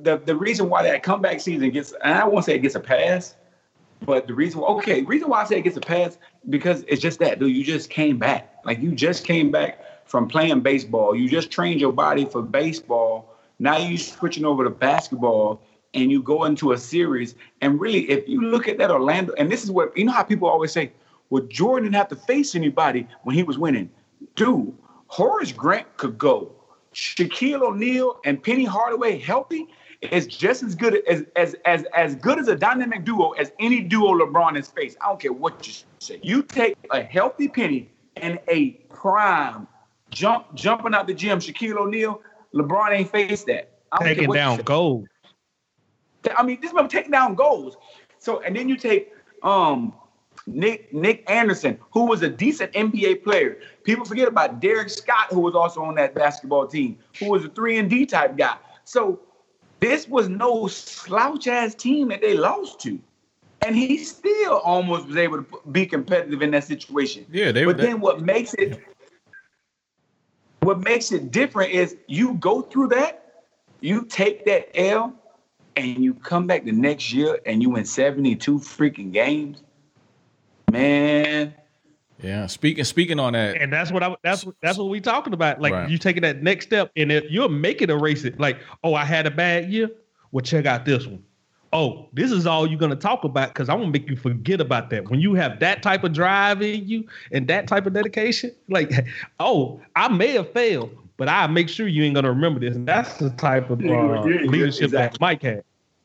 the 0.00 0.18
the 0.18 0.36
reason 0.36 0.68
why 0.68 0.82
that 0.82 1.02
comeback 1.02 1.40
season 1.40 1.70
gets, 1.70 1.92
and 2.02 2.14
I 2.14 2.26
won't 2.26 2.44
say 2.44 2.54
it 2.54 2.60
gets 2.60 2.74
a 2.74 2.80
pass, 2.80 3.36
but 4.04 4.26
the 4.26 4.34
reason, 4.34 4.60
okay, 4.62 5.02
reason 5.02 5.28
why 5.28 5.42
I 5.42 5.44
say 5.46 5.58
it 5.58 5.62
gets 5.62 5.76
a 5.76 5.80
pass 5.80 6.18
because 6.48 6.84
it's 6.88 7.00
just 7.00 7.18
that, 7.20 7.38
dude. 7.38 7.54
You 7.54 7.64
just 7.64 7.90
came 7.90 8.18
back. 8.18 8.54
Like 8.64 8.80
you 8.80 8.92
just 8.92 9.24
came 9.24 9.50
back 9.50 9.80
from 10.06 10.28
playing 10.28 10.60
baseball. 10.60 11.14
You 11.14 11.28
just 11.28 11.50
trained 11.50 11.80
your 11.80 11.92
body 11.92 12.24
for 12.24 12.42
baseball. 12.42 13.34
Now 13.58 13.78
you 13.78 13.96
switching 13.96 14.44
over 14.44 14.64
to 14.64 14.70
basketball 14.70 15.62
and 15.94 16.10
you 16.10 16.22
go 16.22 16.44
into 16.44 16.72
a 16.72 16.78
series. 16.78 17.34
And 17.62 17.80
really, 17.80 18.10
if 18.10 18.28
you 18.28 18.42
look 18.42 18.68
at 18.68 18.78
that 18.78 18.90
Orlando, 18.90 19.32
and 19.38 19.50
this 19.50 19.64
is 19.64 19.70
what 19.70 19.96
you 19.96 20.04
know 20.04 20.12
how 20.12 20.22
people 20.22 20.48
always 20.48 20.72
say, 20.72 20.92
well, 21.30 21.42
Jordan 21.44 21.84
didn't 21.84 21.96
have 21.96 22.08
to 22.08 22.16
face 22.16 22.54
anybody 22.54 23.08
when 23.24 23.34
he 23.34 23.42
was 23.42 23.58
winning. 23.58 23.90
Dude, 24.36 24.72
Horace 25.08 25.52
Grant 25.52 25.96
could 25.96 26.18
go. 26.18 26.52
Shaquille 26.94 27.62
O'Neal 27.62 28.20
and 28.24 28.42
Penny 28.42 28.64
Hardaway 28.64 29.18
healthy 29.18 29.68
is 30.02 30.26
just 30.26 30.62
as 30.62 30.74
good 30.74 31.02
as 31.06 31.24
as 31.36 31.54
as 31.64 31.84
as 31.94 32.14
good 32.16 32.38
as 32.38 32.48
a 32.48 32.56
dynamic 32.56 33.04
duo 33.04 33.32
as 33.32 33.52
any 33.58 33.80
duo 33.80 34.12
LeBron 34.12 34.56
has 34.56 34.68
faced. 34.68 34.96
I 35.00 35.08
don't 35.08 35.20
care 35.20 35.32
what 35.32 35.66
you 35.66 35.74
say. 35.98 36.20
You 36.22 36.42
take 36.42 36.76
a 36.90 37.02
healthy 37.02 37.48
Penny 37.48 37.90
and 38.16 38.38
a 38.48 38.70
prime 38.90 39.66
jump 40.10 40.54
jumping 40.54 40.94
out 40.94 41.06
the 41.06 41.14
gym, 41.14 41.38
Shaquille 41.38 41.76
O'Neal, 41.76 42.20
LeBron 42.54 42.90
ain't 42.90 43.10
faced 43.10 43.46
that. 43.46 43.70
Taking 44.00 44.30
down 44.32 44.58
gold. 44.62 45.06
I 46.36 46.42
mean, 46.42 46.60
this 46.60 46.72
man 46.72 46.88
taking 46.88 47.12
down 47.12 47.34
goals. 47.34 47.76
So 48.18 48.40
and 48.40 48.56
then 48.56 48.68
you 48.68 48.76
take 48.76 49.12
um 49.42 49.94
Nick 50.46 50.92
Nick 50.92 51.28
Anderson, 51.30 51.78
who 51.90 52.04
was 52.06 52.22
a 52.22 52.28
decent 52.28 52.72
NBA 52.72 53.24
player. 53.24 53.58
People 53.84 54.04
forget 54.04 54.28
about 54.28 54.60
Derek 54.60 54.90
Scott, 54.90 55.28
who 55.30 55.40
was 55.40 55.54
also 55.54 55.82
on 55.82 55.94
that 55.96 56.14
basketball 56.14 56.66
team, 56.66 56.98
who 57.18 57.30
was 57.30 57.44
a 57.44 57.48
three 57.48 57.78
and 57.78 57.88
D 57.88 58.06
type 58.06 58.36
guy. 58.36 58.56
So 58.84 59.20
this 59.86 60.08
was 60.08 60.28
no 60.28 60.66
slouch 60.66 61.46
ass 61.46 61.74
team 61.74 62.08
that 62.08 62.20
they 62.20 62.36
lost 62.36 62.80
to. 62.80 62.98
And 63.64 63.74
he 63.74 63.98
still 63.98 64.58
almost 64.58 65.06
was 65.06 65.16
able 65.16 65.42
to 65.42 65.60
be 65.72 65.86
competitive 65.86 66.42
in 66.42 66.50
that 66.52 66.64
situation. 66.64 67.26
Yeah, 67.30 67.52
they 67.52 67.64
But 67.64 67.76
were. 67.76 67.82
then 67.82 68.00
what 68.00 68.20
makes 68.20 68.54
it 68.54 68.80
what 70.60 70.80
makes 70.80 71.12
it 71.12 71.30
different 71.30 71.70
is 71.70 71.96
you 72.08 72.34
go 72.34 72.62
through 72.62 72.88
that, 72.88 73.44
you 73.80 74.04
take 74.04 74.44
that 74.46 74.76
L, 74.76 75.14
and 75.76 76.02
you 76.02 76.14
come 76.14 76.46
back 76.46 76.64
the 76.64 76.72
next 76.72 77.12
year 77.12 77.38
and 77.46 77.62
you 77.62 77.70
win 77.70 77.84
72 77.84 78.58
freaking 78.58 79.12
games. 79.12 79.62
Man, 80.72 81.54
yeah. 82.26 82.46
Speaking 82.46 82.84
speaking 82.84 83.18
on 83.18 83.32
that, 83.34 83.56
And 83.56 83.72
that's 83.72 83.90
what 83.92 84.02
I 84.02 84.14
that's 84.22 84.44
that's 84.62 84.78
what 84.78 84.88
we 84.88 85.00
talking 85.00 85.32
about. 85.32 85.60
Like 85.60 85.72
Right. 85.72 85.88
you 85.90 85.98
taking 85.98 86.22
that 86.22 86.42
next 86.42 86.66
step, 86.66 86.90
and 86.96 87.10
if 87.12 87.24
you're 87.30 87.48
making 87.48 87.90
a 87.90 87.96
race 87.96 88.24
it, 88.24 88.38
like, 88.40 88.58
oh, 88.84 88.94
I 88.94 89.04
had 89.04 89.26
a 89.26 89.30
bad 89.30 89.70
year. 89.70 89.90
Well, 90.32 90.42
check 90.42 90.66
out 90.66 90.84
this 90.84 91.06
one. 91.06 91.22
Oh, 91.72 92.08
this 92.12 92.30
is 92.30 92.46
all 92.46 92.66
you're 92.66 92.78
gonna 92.78 92.96
talk 92.96 93.24
about 93.24 93.48
because 93.48 93.68
I'm 93.68 93.78
gonna 93.78 93.90
make 93.90 94.08
you 94.08 94.16
forget 94.16 94.60
about 94.60 94.90
that. 94.90 95.08
When 95.10 95.20
you 95.20 95.34
have 95.34 95.60
that 95.60 95.82
type 95.82 96.04
of 96.04 96.12
drive 96.12 96.62
in 96.62 96.86
you 96.86 97.06
and 97.32 97.46
that 97.48 97.66
type 97.66 97.86
of 97.86 97.92
dedication, 97.92 98.52
like, 98.68 98.90
oh, 99.40 99.80
I 99.94 100.08
may 100.08 100.32
have 100.32 100.52
failed, 100.52 100.96
but 101.16 101.28
I 101.28 101.46
make 101.48 101.68
sure 101.68 101.86
you 101.88 102.04
ain't 102.04 102.14
gonna 102.14 102.30
remember 102.30 102.60
this. 102.60 102.74
And 102.76 102.86
that's 102.86 103.14
the 103.18 103.30
type 103.30 103.70
of 103.70 103.80
uh, 103.80 103.84
Yeah, 103.84 104.24
yeah, 104.26 104.40
leadership 104.50 104.90
that. 104.92 105.20
Mike 105.20 105.42
had. 105.42 105.64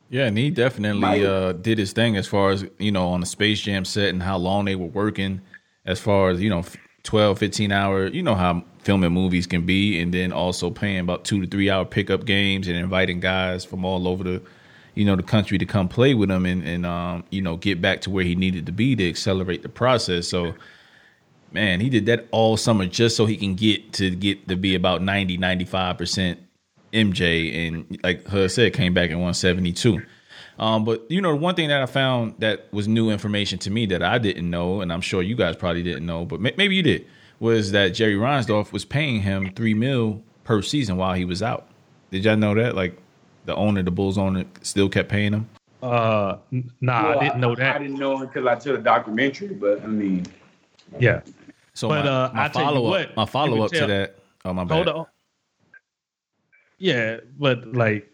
Yeah, 0.10 0.26
and 0.26 0.38
he 0.38 0.50
definitely 0.50 1.26
uh, 1.26 1.54
did 1.54 1.78
his 1.78 1.94
thing 1.94 2.18
as 2.18 2.28
far 2.28 2.50
as, 2.50 2.66
you 2.80 2.92
know, 2.92 3.08
on 3.08 3.22
the 3.22 3.26
Space 3.26 3.62
Jam 3.62 3.86
set 3.86 4.10
and 4.10 4.22
how 4.22 4.38
long 4.38 4.66
they 4.66 4.76
were 4.76 4.88
working, 4.88 5.40
as 5.86 6.00
far 6.00 6.30
as, 6.30 6.42
you 6.42 6.50
know, 6.50 6.64
12, 7.04 7.40
15 7.40 7.72
hour, 7.72 8.08
you 8.08 8.22
know 8.22 8.36
how 8.36 8.64
filming 8.80 9.12
movies 9.12 9.48
can 9.48 9.66
be, 9.66 10.00
and 10.00 10.14
then 10.14 10.32
also 10.32 10.70
paying 10.70 11.00
about 11.00 11.26
two 11.26 11.42
to 11.42 11.48
three 11.48 11.70
hour 11.70 11.86
pickup 11.86 12.26
games 12.26 12.68
and 12.68 12.78
inviting 12.78 13.20
guys 13.20 13.66
from 13.66 13.84
all 13.86 14.08
over 14.08 14.24
the, 14.24 14.42
you 14.96 15.06
know, 15.06 15.16
the 15.16 15.24
country 15.24 15.58
to 15.58 15.66
come 15.66 15.88
play 15.88 16.14
with 16.14 16.30
him 16.30 16.46
and, 16.46 16.64
and 16.64 16.86
um, 16.86 17.24
you 17.30 17.42
know, 17.42 17.58
get 17.58 17.82
back 17.82 18.02
to 18.02 18.10
where 18.10 18.24
he 18.24 18.36
needed 18.36 18.66
to 18.68 18.72
be 18.72 18.96
to 18.96 19.08
accelerate 19.08 19.64
the 19.64 19.70
process. 19.70 20.28
So, 20.28 20.54
man, 21.52 21.80
he 21.80 21.90
did 21.90 22.06
that 22.06 22.28
all 22.32 22.58
summer 22.58 22.86
just 22.86 23.16
so 23.16 23.26
he 23.26 23.38
can 23.38 23.56
get 23.56 23.94
to 23.94 24.12
get 24.12 24.48
to 24.48 24.56
be 24.56 24.76
about 24.76 25.02
90, 25.02 25.38
95% 25.38 26.38
MJ. 26.94 27.68
And 27.68 28.00
like 28.04 28.28
her 28.28 28.48
said, 28.48 28.74
came 28.74 28.94
back 28.94 29.10
in 29.10 29.18
172. 29.18 30.04
Um, 30.62 30.86
but 30.86 31.10
you 31.10 31.22
know, 31.22 31.36
one 31.36 31.56
thing 31.56 31.70
that 31.70 31.82
I 31.82 31.88
found 31.88 32.36
that 32.38 32.72
was 32.72 32.88
new 32.88 33.10
information 33.10 33.58
to 33.60 33.72
me 33.72 33.88
that 33.88 34.04
I 34.04 34.20
didn't 34.20 34.48
know, 34.50 34.82
and 34.82 34.94
I'm 34.94 35.02
sure 35.02 35.24
you 35.24 35.36
guys 35.36 35.56
probably 35.56 35.82
didn't 35.82 36.06
know, 36.06 36.24
but 36.24 36.40
may- 36.40 36.54
maybe 36.56 36.76
you 36.76 36.84
did, 36.84 37.08
was 37.40 37.72
that 37.72 37.90
Jerry 37.90 38.14
Reinsdorf 38.14 38.72
was 38.72 38.86
paying 38.86 39.22
him 39.22 39.52
three 39.56 39.74
mil 39.74 40.22
per 40.44 40.62
season 40.62 40.98
while 40.98 41.14
he 41.16 41.26
was 41.26 41.42
out. 41.42 41.68
Did 42.12 42.24
y'all 42.26 42.38
know 42.38 42.54
that? 42.54 42.76
Like 42.76 42.96
the 43.46 43.56
owner, 43.56 43.82
the 43.82 43.90
Bulls 43.90 44.20
owner, 44.20 44.46
still 44.62 44.88
kept 44.88 45.10
paying 45.10 45.34
him. 45.34 45.50
Uh, 45.82 46.38
n- 46.54 46.72
nah, 46.80 47.10
well, 47.10 47.20
I 47.20 47.24
didn't 47.24 47.40
know 47.42 47.56
that. 47.56 47.64
I 47.70 47.74
that. 47.74 47.80
didn't 47.80 47.98
know 47.98 48.22
until 48.22 48.48
I 48.48 48.54
took 48.56 48.80
a 48.80 48.84
documentary, 48.84 49.48
but 49.56 49.82
I 49.84 49.88
mean, 49.88 50.28
yeah, 51.00 51.22
So 51.74 51.88
But, 51.90 52.06
my, 52.06 52.12
uh, 52.12 52.32
my 52.36 52.46
I 52.46 52.48
tell 52.50 52.66
follow 52.66 52.88
what, 52.88 53.10
up, 53.10 53.16
my 53.18 53.26
follow 53.26 53.56
can 53.56 53.64
up 53.64 53.72
to 53.72 53.88
that. 53.88 54.16
Oh 54.46 54.54
my 54.54 54.64
bad. 54.64 54.76
Hold 54.76 54.90
on. 54.90 55.06
Yeah, 56.78 57.18
but 57.40 57.74
like 57.74 58.12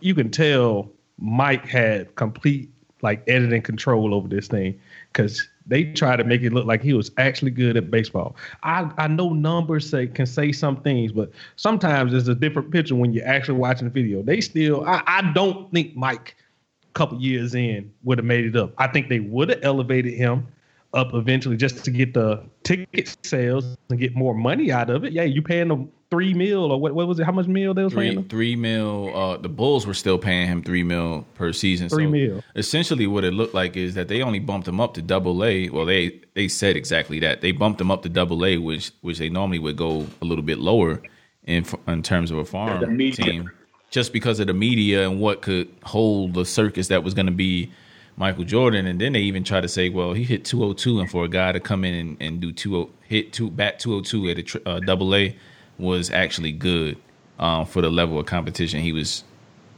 you 0.00 0.14
can 0.14 0.30
tell 0.30 0.90
Mike 1.22 1.66
had 1.66 2.14
complete 2.16 2.68
like 3.00 3.22
editing 3.28 3.62
control 3.62 4.12
over 4.12 4.28
this 4.28 4.48
thing 4.48 4.78
because 5.12 5.48
they 5.66 5.84
try 5.84 6.16
to 6.16 6.24
make 6.24 6.42
it 6.42 6.52
look 6.52 6.66
like 6.66 6.82
he 6.82 6.92
was 6.94 7.12
actually 7.16 7.52
good 7.52 7.76
at 7.76 7.90
baseball. 7.90 8.36
I, 8.64 8.90
I 8.98 9.06
know 9.06 9.30
numbers 9.30 9.88
say 9.88 10.08
can 10.08 10.26
say 10.26 10.50
some 10.50 10.82
things, 10.82 11.12
but 11.12 11.30
sometimes 11.54 12.12
it's 12.12 12.28
a 12.28 12.34
different 12.34 12.72
picture 12.72 12.96
when 12.96 13.12
you're 13.12 13.26
actually 13.26 13.58
watching 13.58 13.86
the 13.86 13.92
video. 13.92 14.22
They 14.22 14.40
still 14.40 14.84
I, 14.84 15.02
I 15.06 15.32
don't 15.32 15.70
think 15.72 15.94
Mike 15.96 16.36
a 16.82 16.92
couple 16.92 17.20
years 17.20 17.54
in 17.54 17.92
would 18.02 18.18
have 18.18 18.24
made 18.24 18.44
it 18.44 18.56
up. 18.56 18.72
I 18.78 18.88
think 18.88 19.08
they 19.08 19.20
would 19.20 19.50
have 19.50 19.60
elevated 19.62 20.14
him 20.14 20.46
up 20.92 21.14
eventually 21.14 21.56
just 21.56 21.84
to 21.84 21.90
get 21.90 22.14
the 22.14 22.42
ticket 22.64 23.16
sales 23.22 23.76
and 23.90 23.98
get 23.98 24.14
more 24.16 24.34
money 24.34 24.72
out 24.72 24.90
of 24.90 25.04
it. 25.04 25.12
Yeah, 25.12 25.22
you 25.22 25.40
paying 25.40 25.68
them 25.68 25.90
three 26.12 26.34
mil 26.34 26.70
or 26.70 26.78
what? 26.78 26.94
What 26.94 27.08
was 27.08 27.18
it? 27.18 27.24
How 27.24 27.32
much 27.32 27.46
mil 27.46 27.72
they 27.72 27.82
was 27.82 27.94
paying 27.94 28.12
three 28.12 28.14
them? 28.16 28.28
three 28.28 28.54
mil. 28.54 29.16
Uh, 29.16 29.38
the 29.38 29.48
Bulls 29.48 29.86
were 29.86 29.94
still 29.94 30.18
paying 30.18 30.46
him 30.46 30.62
three 30.62 30.84
mil 30.84 31.26
per 31.34 31.54
season. 31.54 31.88
Three 31.88 32.04
so 32.04 32.10
mil. 32.10 32.44
Essentially, 32.54 33.06
what 33.06 33.24
it 33.24 33.32
looked 33.32 33.54
like 33.54 33.78
is 33.78 33.94
that 33.94 34.08
they 34.08 34.20
only 34.20 34.38
bumped 34.38 34.68
him 34.68 34.78
up 34.78 34.92
to 34.94 35.02
double 35.02 35.42
A. 35.42 35.70
Well, 35.70 35.86
they 35.86 36.20
they 36.34 36.48
said 36.48 36.76
exactly 36.76 37.18
that 37.20 37.40
they 37.40 37.50
bumped 37.50 37.80
him 37.80 37.90
up 37.90 38.02
to 38.02 38.10
double 38.10 38.44
A, 38.44 38.58
which 38.58 38.92
which 39.00 39.18
they 39.18 39.30
normally 39.30 39.58
would 39.58 39.76
go 39.76 40.06
a 40.20 40.24
little 40.26 40.44
bit 40.44 40.58
lower 40.58 41.00
in 41.44 41.64
in 41.88 42.02
terms 42.02 42.30
of 42.30 42.36
a 42.36 42.44
farm 42.44 42.94
media. 42.94 43.24
team, 43.24 43.50
just 43.90 44.12
because 44.12 44.38
of 44.38 44.48
the 44.48 44.54
media 44.54 45.08
and 45.08 45.18
what 45.18 45.40
could 45.40 45.72
hold 45.82 46.34
the 46.34 46.44
circus 46.44 46.88
that 46.88 47.02
was 47.02 47.14
going 47.14 47.26
to 47.26 47.32
be. 47.32 47.72
Michael 48.14 48.44
Jordan, 48.44 48.86
and 48.86 49.00
then 49.00 49.14
they 49.14 49.20
even 49.20 49.42
try 49.42 49.62
to 49.62 49.68
say, 49.68 49.88
well, 49.88 50.12
he 50.12 50.22
hit 50.22 50.44
202, 50.44 51.00
and 51.00 51.10
for 51.10 51.24
a 51.24 51.28
guy 51.28 51.50
to 51.50 51.58
come 51.58 51.82
in 51.82 51.94
and, 51.94 52.16
and 52.20 52.40
do 52.42 52.52
two 52.52 52.90
hit 53.08 53.32
two 53.32 53.50
bat 53.50 53.78
202 53.78 54.28
at 54.28 54.38
a 54.38 54.42
tr- 54.42 54.58
uh, 54.66 54.80
double 54.80 55.14
A 55.14 55.34
was 55.82 56.10
actually 56.10 56.52
good 56.52 56.96
um, 57.38 57.66
for 57.66 57.82
the 57.82 57.90
level 57.90 58.18
of 58.18 58.26
competition 58.26 58.80
he 58.80 58.92
was, 58.92 59.24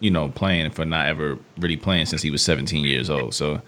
you 0.00 0.10
know, 0.10 0.28
playing 0.28 0.70
for 0.70 0.84
not 0.84 1.06
ever 1.06 1.38
really 1.58 1.76
playing 1.76 2.06
since 2.06 2.22
he 2.22 2.30
was 2.30 2.42
17 2.42 2.84
years 2.84 3.08
old. 3.10 3.34
So, 3.34 3.60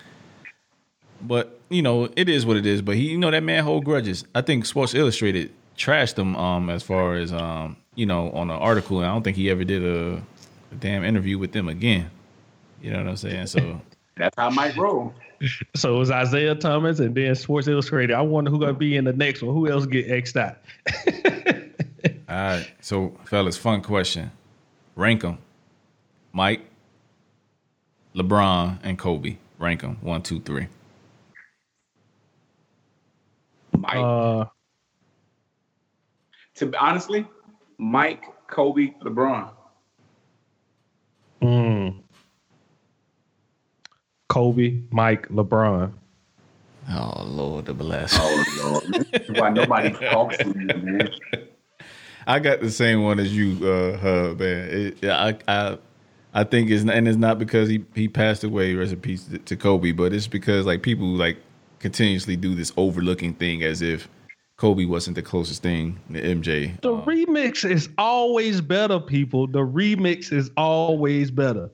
but 1.23 1.59
you 1.71 1.83
know, 1.83 2.09
it 2.15 2.29
is 2.29 2.47
what 2.47 2.57
it 2.57 2.67
is. 2.67 2.83
But 2.83 2.97
he, 2.97 3.11
you 3.11 3.19
know, 3.19 3.31
that 3.31 3.43
man 3.43 3.65
hold 3.65 3.85
grudges. 3.85 4.25
I 4.35 4.43
think 4.43 4.67
Sports 4.67 4.95
Illustrated 4.95 5.51
trashed 5.77 6.19
him 6.19 6.37
um, 6.37 6.71
as 6.71 6.83
far 6.83 7.17
as 7.17 7.33
um, 7.33 7.77
you 7.95 8.07
know 8.07 8.31
on 8.33 8.51
an 8.51 8.57
article, 8.57 8.99
and 8.99 9.07
I 9.07 9.13
don't 9.13 9.23
think 9.23 9.37
he 9.37 9.51
ever 9.51 9.65
did 9.65 9.83
a, 9.83 10.23
a 10.73 10.75
damn 10.79 11.05
interview 11.05 11.39
with 11.39 11.53
them 11.53 11.69
again. 11.69 12.11
You 12.83 12.93
know 12.93 12.99
what 12.99 13.09
I'm 13.09 13.17
saying? 13.17 13.47
So. 13.47 13.81
that's 14.17 14.35
how 14.37 14.51
Mike 14.51 14.77
roll. 14.77 15.15
So 15.77 15.95
it 15.95 15.99
was 15.99 16.11
Isiah 16.11 16.55
Thomas 16.55 16.99
and 16.99 17.15
then 17.15 17.35
Sports 17.35 17.69
Illustrated. 17.69 18.15
I 18.15 18.23
wonder 18.23 18.51
who 18.51 18.59
gonna 18.59 18.73
be 18.73 18.97
in 18.97 19.05
the 19.05 19.13
next 19.13 19.43
one. 19.43 19.55
Who 19.55 19.69
else 19.69 19.85
get 19.85 20.11
X'd 20.11 20.39
out? 20.39 20.57
All 22.29 22.35
right. 22.37 22.67
So, 22.81 23.17
fellas, 23.25 23.57
fun 23.57 23.83
question. 23.83 24.31
Rank 24.97 25.23
them. 25.23 25.39
Mike, 26.33 26.63
LeBron, 28.15 28.79
and 28.83 28.99
Kobe. 28.99 29.37
Rank 29.59 29.83
them. 29.83 29.99
One, 30.01 30.23
two, 30.23 30.41
three. 30.41 30.67
Mike, 33.79 33.97
Uh, 33.97 34.45
to 36.55 36.67
be 36.67 36.77
honestly, 36.79 37.27
Mike, 37.79 38.25
Kobe, 38.49 38.93
LeBron. 39.03 39.51
mm, 41.43 42.03
Kobe, 44.29 44.81
Mike, 44.91 45.29
LeBron. 45.29 45.93
Oh, 46.91 47.25
Lord, 47.27 47.67
the 47.67 47.75
bless. 47.75 48.17
Oh 48.19 48.45
Lord, 48.65 49.07
that's 49.13 49.29
why 49.31 49.51
nobody 49.51 49.91
talks 49.91 50.39
to 50.39 50.49
you, 50.49 50.67
man. 50.67 51.11
I 52.27 52.41
got 52.41 52.61
the 52.61 52.71
same 52.71 53.03
one 53.03 53.21
as 53.21 53.35
you, 53.37 53.53
uh, 53.67 53.97
Hud, 53.99 54.41
man. 54.41 54.69
It, 54.71 55.05
I, 55.05 55.39
I, 55.47 55.79
I 56.35 56.45
think 56.45 56.71
it's 56.71 56.85
and 56.85 57.09
it's 57.09 57.17
not 57.17 57.39
because 57.39 57.69
he 57.69 57.85
he 57.95 58.09
passed 58.09 58.45
away. 58.45 58.75
Rest 58.75 58.93
in 58.93 59.01
peace 59.01 59.29
to, 59.45 59.57
Kobe, 59.57 59.93
but 59.93 60.13
it's 60.13 60.27
because 60.27 60.67
like 60.67 60.83
people 60.83 61.07
like 61.07 61.39
continuously 61.79 62.37
do 62.37 62.55
this 62.55 62.73
overlooking 62.77 63.33
thing 63.33 63.63
as 63.63 63.81
if 63.81 64.09
Kobe 64.57 64.85
wasn't 64.85 65.15
the 65.15 65.23
closest 65.23 65.63
thing 65.63 66.01
to 66.13 66.21
MJ. 66.21 66.81
The 66.83 66.95
remix 66.95 67.69
is 67.69 67.89
always 67.97 68.61
better, 68.61 68.99
people. 69.01 69.47
The 69.47 69.61
remix 69.61 70.33
is 70.33 70.51
always 70.57 71.31
better. 71.31 71.71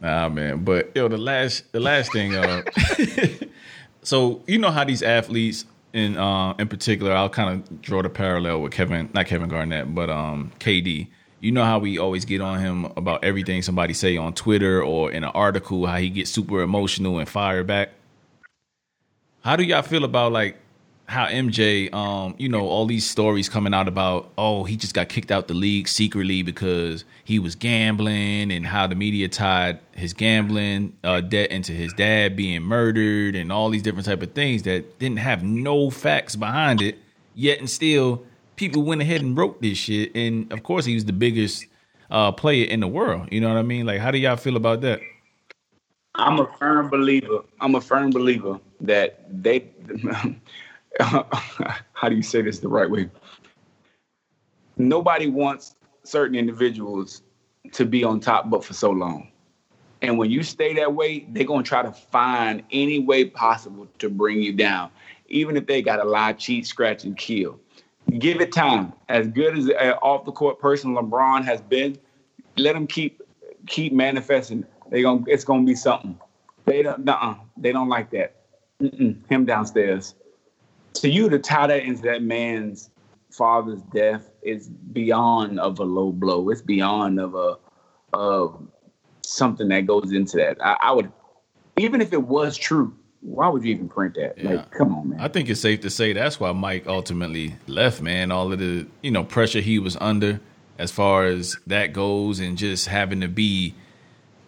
Nah, 0.00 0.28
man. 0.28 0.62
But 0.62 0.92
yo, 0.94 1.08
the 1.08 1.18
last 1.18 1.72
the 1.72 1.80
last 1.80 2.12
thing. 2.12 2.36
Uh, 2.36 2.62
so 4.02 4.42
you 4.46 4.58
know 4.58 4.70
how 4.70 4.84
these 4.84 5.02
athletes 5.02 5.64
in 5.92 6.16
uh, 6.16 6.54
in 6.58 6.68
particular, 6.68 7.12
I'll 7.12 7.28
kind 7.30 7.62
of 7.68 7.82
draw 7.82 8.02
the 8.02 8.08
parallel 8.08 8.62
with 8.62 8.72
Kevin, 8.72 9.10
not 9.14 9.26
Kevin 9.26 9.48
Garnett, 9.48 9.94
but 9.94 10.10
um, 10.10 10.52
KD. 10.60 11.08
You 11.40 11.52
know 11.52 11.64
how 11.64 11.78
we 11.78 11.98
always 11.98 12.24
get 12.24 12.40
on 12.40 12.58
him 12.58 12.86
about 12.96 13.22
everything 13.22 13.62
somebody 13.62 13.94
say 13.94 14.16
on 14.16 14.32
Twitter 14.32 14.82
or 14.82 15.12
in 15.12 15.22
an 15.22 15.30
article, 15.34 15.86
how 15.86 15.96
he 15.96 16.10
gets 16.10 16.30
super 16.30 16.62
emotional 16.62 17.18
and 17.18 17.28
fire 17.28 17.62
back. 17.62 17.90
How 19.42 19.54
do 19.54 19.62
y'all 19.62 19.82
feel 19.82 20.04
about 20.04 20.32
like 20.32 20.56
how 21.08 21.24
MJ, 21.26 21.92
um, 21.94 22.34
you 22.36 22.50
know, 22.50 22.68
all 22.68 22.84
these 22.84 23.08
stories 23.08 23.48
coming 23.48 23.72
out 23.72 23.88
about, 23.88 24.30
oh, 24.36 24.64
he 24.64 24.76
just 24.76 24.92
got 24.92 25.08
kicked 25.08 25.30
out 25.30 25.48
the 25.48 25.54
league 25.54 25.88
secretly 25.88 26.42
because 26.42 27.02
he 27.24 27.38
was 27.38 27.54
gambling, 27.54 28.52
and 28.52 28.66
how 28.66 28.86
the 28.86 28.94
media 28.94 29.26
tied 29.26 29.78
his 29.92 30.12
gambling 30.12 30.92
uh, 31.02 31.22
debt 31.22 31.50
into 31.50 31.72
his 31.72 31.94
dad 31.94 32.36
being 32.36 32.62
murdered, 32.62 33.34
and 33.34 33.50
all 33.50 33.70
these 33.70 33.82
different 33.82 34.04
type 34.04 34.22
of 34.22 34.32
things 34.32 34.64
that 34.64 34.98
didn't 34.98 35.16
have 35.16 35.42
no 35.42 35.88
facts 35.88 36.36
behind 36.36 36.82
it. 36.82 36.98
Yet 37.34 37.58
and 37.58 37.70
still, 37.70 38.22
people 38.56 38.82
went 38.82 39.00
ahead 39.00 39.22
and 39.22 39.34
wrote 39.34 39.62
this 39.62 39.78
shit, 39.78 40.14
and 40.14 40.52
of 40.52 40.62
course, 40.62 40.84
he 40.84 40.92
was 40.92 41.06
the 41.06 41.14
biggest 41.14 41.64
uh, 42.10 42.32
player 42.32 42.66
in 42.66 42.80
the 42.80 42.88
world. 42.88 43.28
You 43.32 43.40
know 43.40 43.48
what 43.48 43.56
I 43.56 43.62
mean? 43.62 43.86
Like, 43.86 44.00
how 44.00 44.10
do 44.10 44.18
y'all 44.18 44.36
feel 44.36 44.56
about 44.56 44.82
that? 44.82 45.00
I'm 46.16 46.38
a 46.38 46.52
firm 46.58 46.90
believer. 46.90 47.44
I'm 47.62 47.76
a 47.76 47.80
firm 47.80 48.10
believer 48.10 48.60
that 48.82 49.24
they. 49.42 49.70
how 51.00 52.08
do 52.08 52.16
you 52.16 52.22
say 52.22 52.42
this 52.42 52.58
the 52.58 52.68
right 52.68 52.90
way? 52.90 53.08
Nobody 54.76 55.28
wants 55.28 55.76
certain 56.04 56.36
individuals 56.36 57.22
to 57.72 57.84
be 57.84 58.04
on 58.04 58.20
top 58.20 58.48
but 58.48 58.64
for 58.64 58.74
so 58.74 58.90
long. 58.90 59.30
And 60.00 60.16
when 60.16 60.30
you 60.30 60.42
stay 60.42 60.74
that 60.74 60.94
way, 60.94 61.26
they're 61.30 61.44
going 61.44 61.64
to 61.64 61.68
try 61.68 61.82
to 61.82 61.92
find 61.92 62.62
any 62.70 63.00
way 63.00 63.24
possible 63.24 63.88
to 63.98 64.08
bring 64.08 64.40
you 64.40 64.52
down, 64.52 64.90
even 65.28 65.56
if 65.56 65.66
they 65.66 65.82
got 65.82 65.96
to 65.96 66.04
lie, 66.04 66.32
cheat, 66.34 66.66
scratch, 66.66 67.04
and 67.04 67.16
kill. 67.16 67.58
Give 68.18 68.40
it 68.40 68.52
time. 68.52 68.92
As 69.08 69.26
good 69.26 69.58
as 69.58 69.66
an 69.66 69.92
off 70.00 70.24
the 70.24 70.32
court 70.32 70.60
person 70.60 70.94
LeBron 70.94 71.44
has 71.44 71.60
been, 71.60 71.98
let 72.56 72.74
him 72.74 72.86
keep 72.86 73.20
keep 73.66 73.92
manifesting. 73.92 74.64
They 74.88 75.02
going 75.02 75.24
it's 75.28 75.44
going 75.44 75.66
to 75.66 75.70
be 75.70 75.74
something. 75.74 76.18
They 76.64 76.82
don't. 76.82 77.06
uh 77.06 77.34
They 77.58 77.72
don't 77.72 77.88
like 77.88 78.10
that. 78.12 78.36
Mm-mm. 78.80 79.28
Him 79.28 79.44
downstairs 79.44 80.14
to 81.02 81.10
you 81.10 81.28
to 81.28 81.38
tie 81.38 81.66
that 81.66 81.82
into 81.82 82.02
that 82.02 82.22
man's 82.22 82.90
father's 83.30 83.82
death 83.94 84.30
is 84.42 84.68
beyond 84.68 85.60
of 85.60 85.78
a 85.78 85.84
low 85.84 86.12
blow. 86.12 86.48
It's 86.50 86.62
beyond 86.62 87.20
of 87.20 87.34
a 87.34 87.56
of 88.12 88.66
something 89.22 89.68
that 89.68 89.86
goes 89.86 90.12
into 90.12 90.38
that. 90.38 90.56
I, 90.64 90.76
I 90.80 90.92
would 90.92 91.12
even 91.76 92.00
if 92.00 92.12
it 92.12 92.22
was 92.22 92.56
true, 92.56 92.94
why 93.20 93.48
would 93.48 93.64
you 93.64 93.74
even 93.74 93.88
print 93.88 94.14
that? 94.14 94.38
Yeah. 94.38 94.50
Like, 94.50 94.70
come 94.70 94.94
on, 94.94 95.10
man. 95.10 95.20
I 95.20 95.28
think 95.28 95.48
it's 95.48 95.60
safe 95.60 95.80
to 95.80 95.90
say 95.90 96.12
that's 96.12 96.38
why 96.40 96.52
Mike 96.52 96.86
ultimately 96.86 97.56
left, 97.66 98.00
man. 98.00 98.30
All 98.30 98.52
of 98.52 98.58
the, 98.58 98.86
you 99.02 99.10
know, 99.10 99.24
pressure 99.24 99.60
he 99.60 99.78
was 99.78 99.96
under 100.00 100.40
as 100.78 100.90
far 100.90 101.24
as 101.24 101.56
that 101.66 101.92
goes 101.92 102.38
and 102.38 102.56
just 102.56 102.86
having 102.86 103.20
to 103.20 103.28
be 103.28 103.74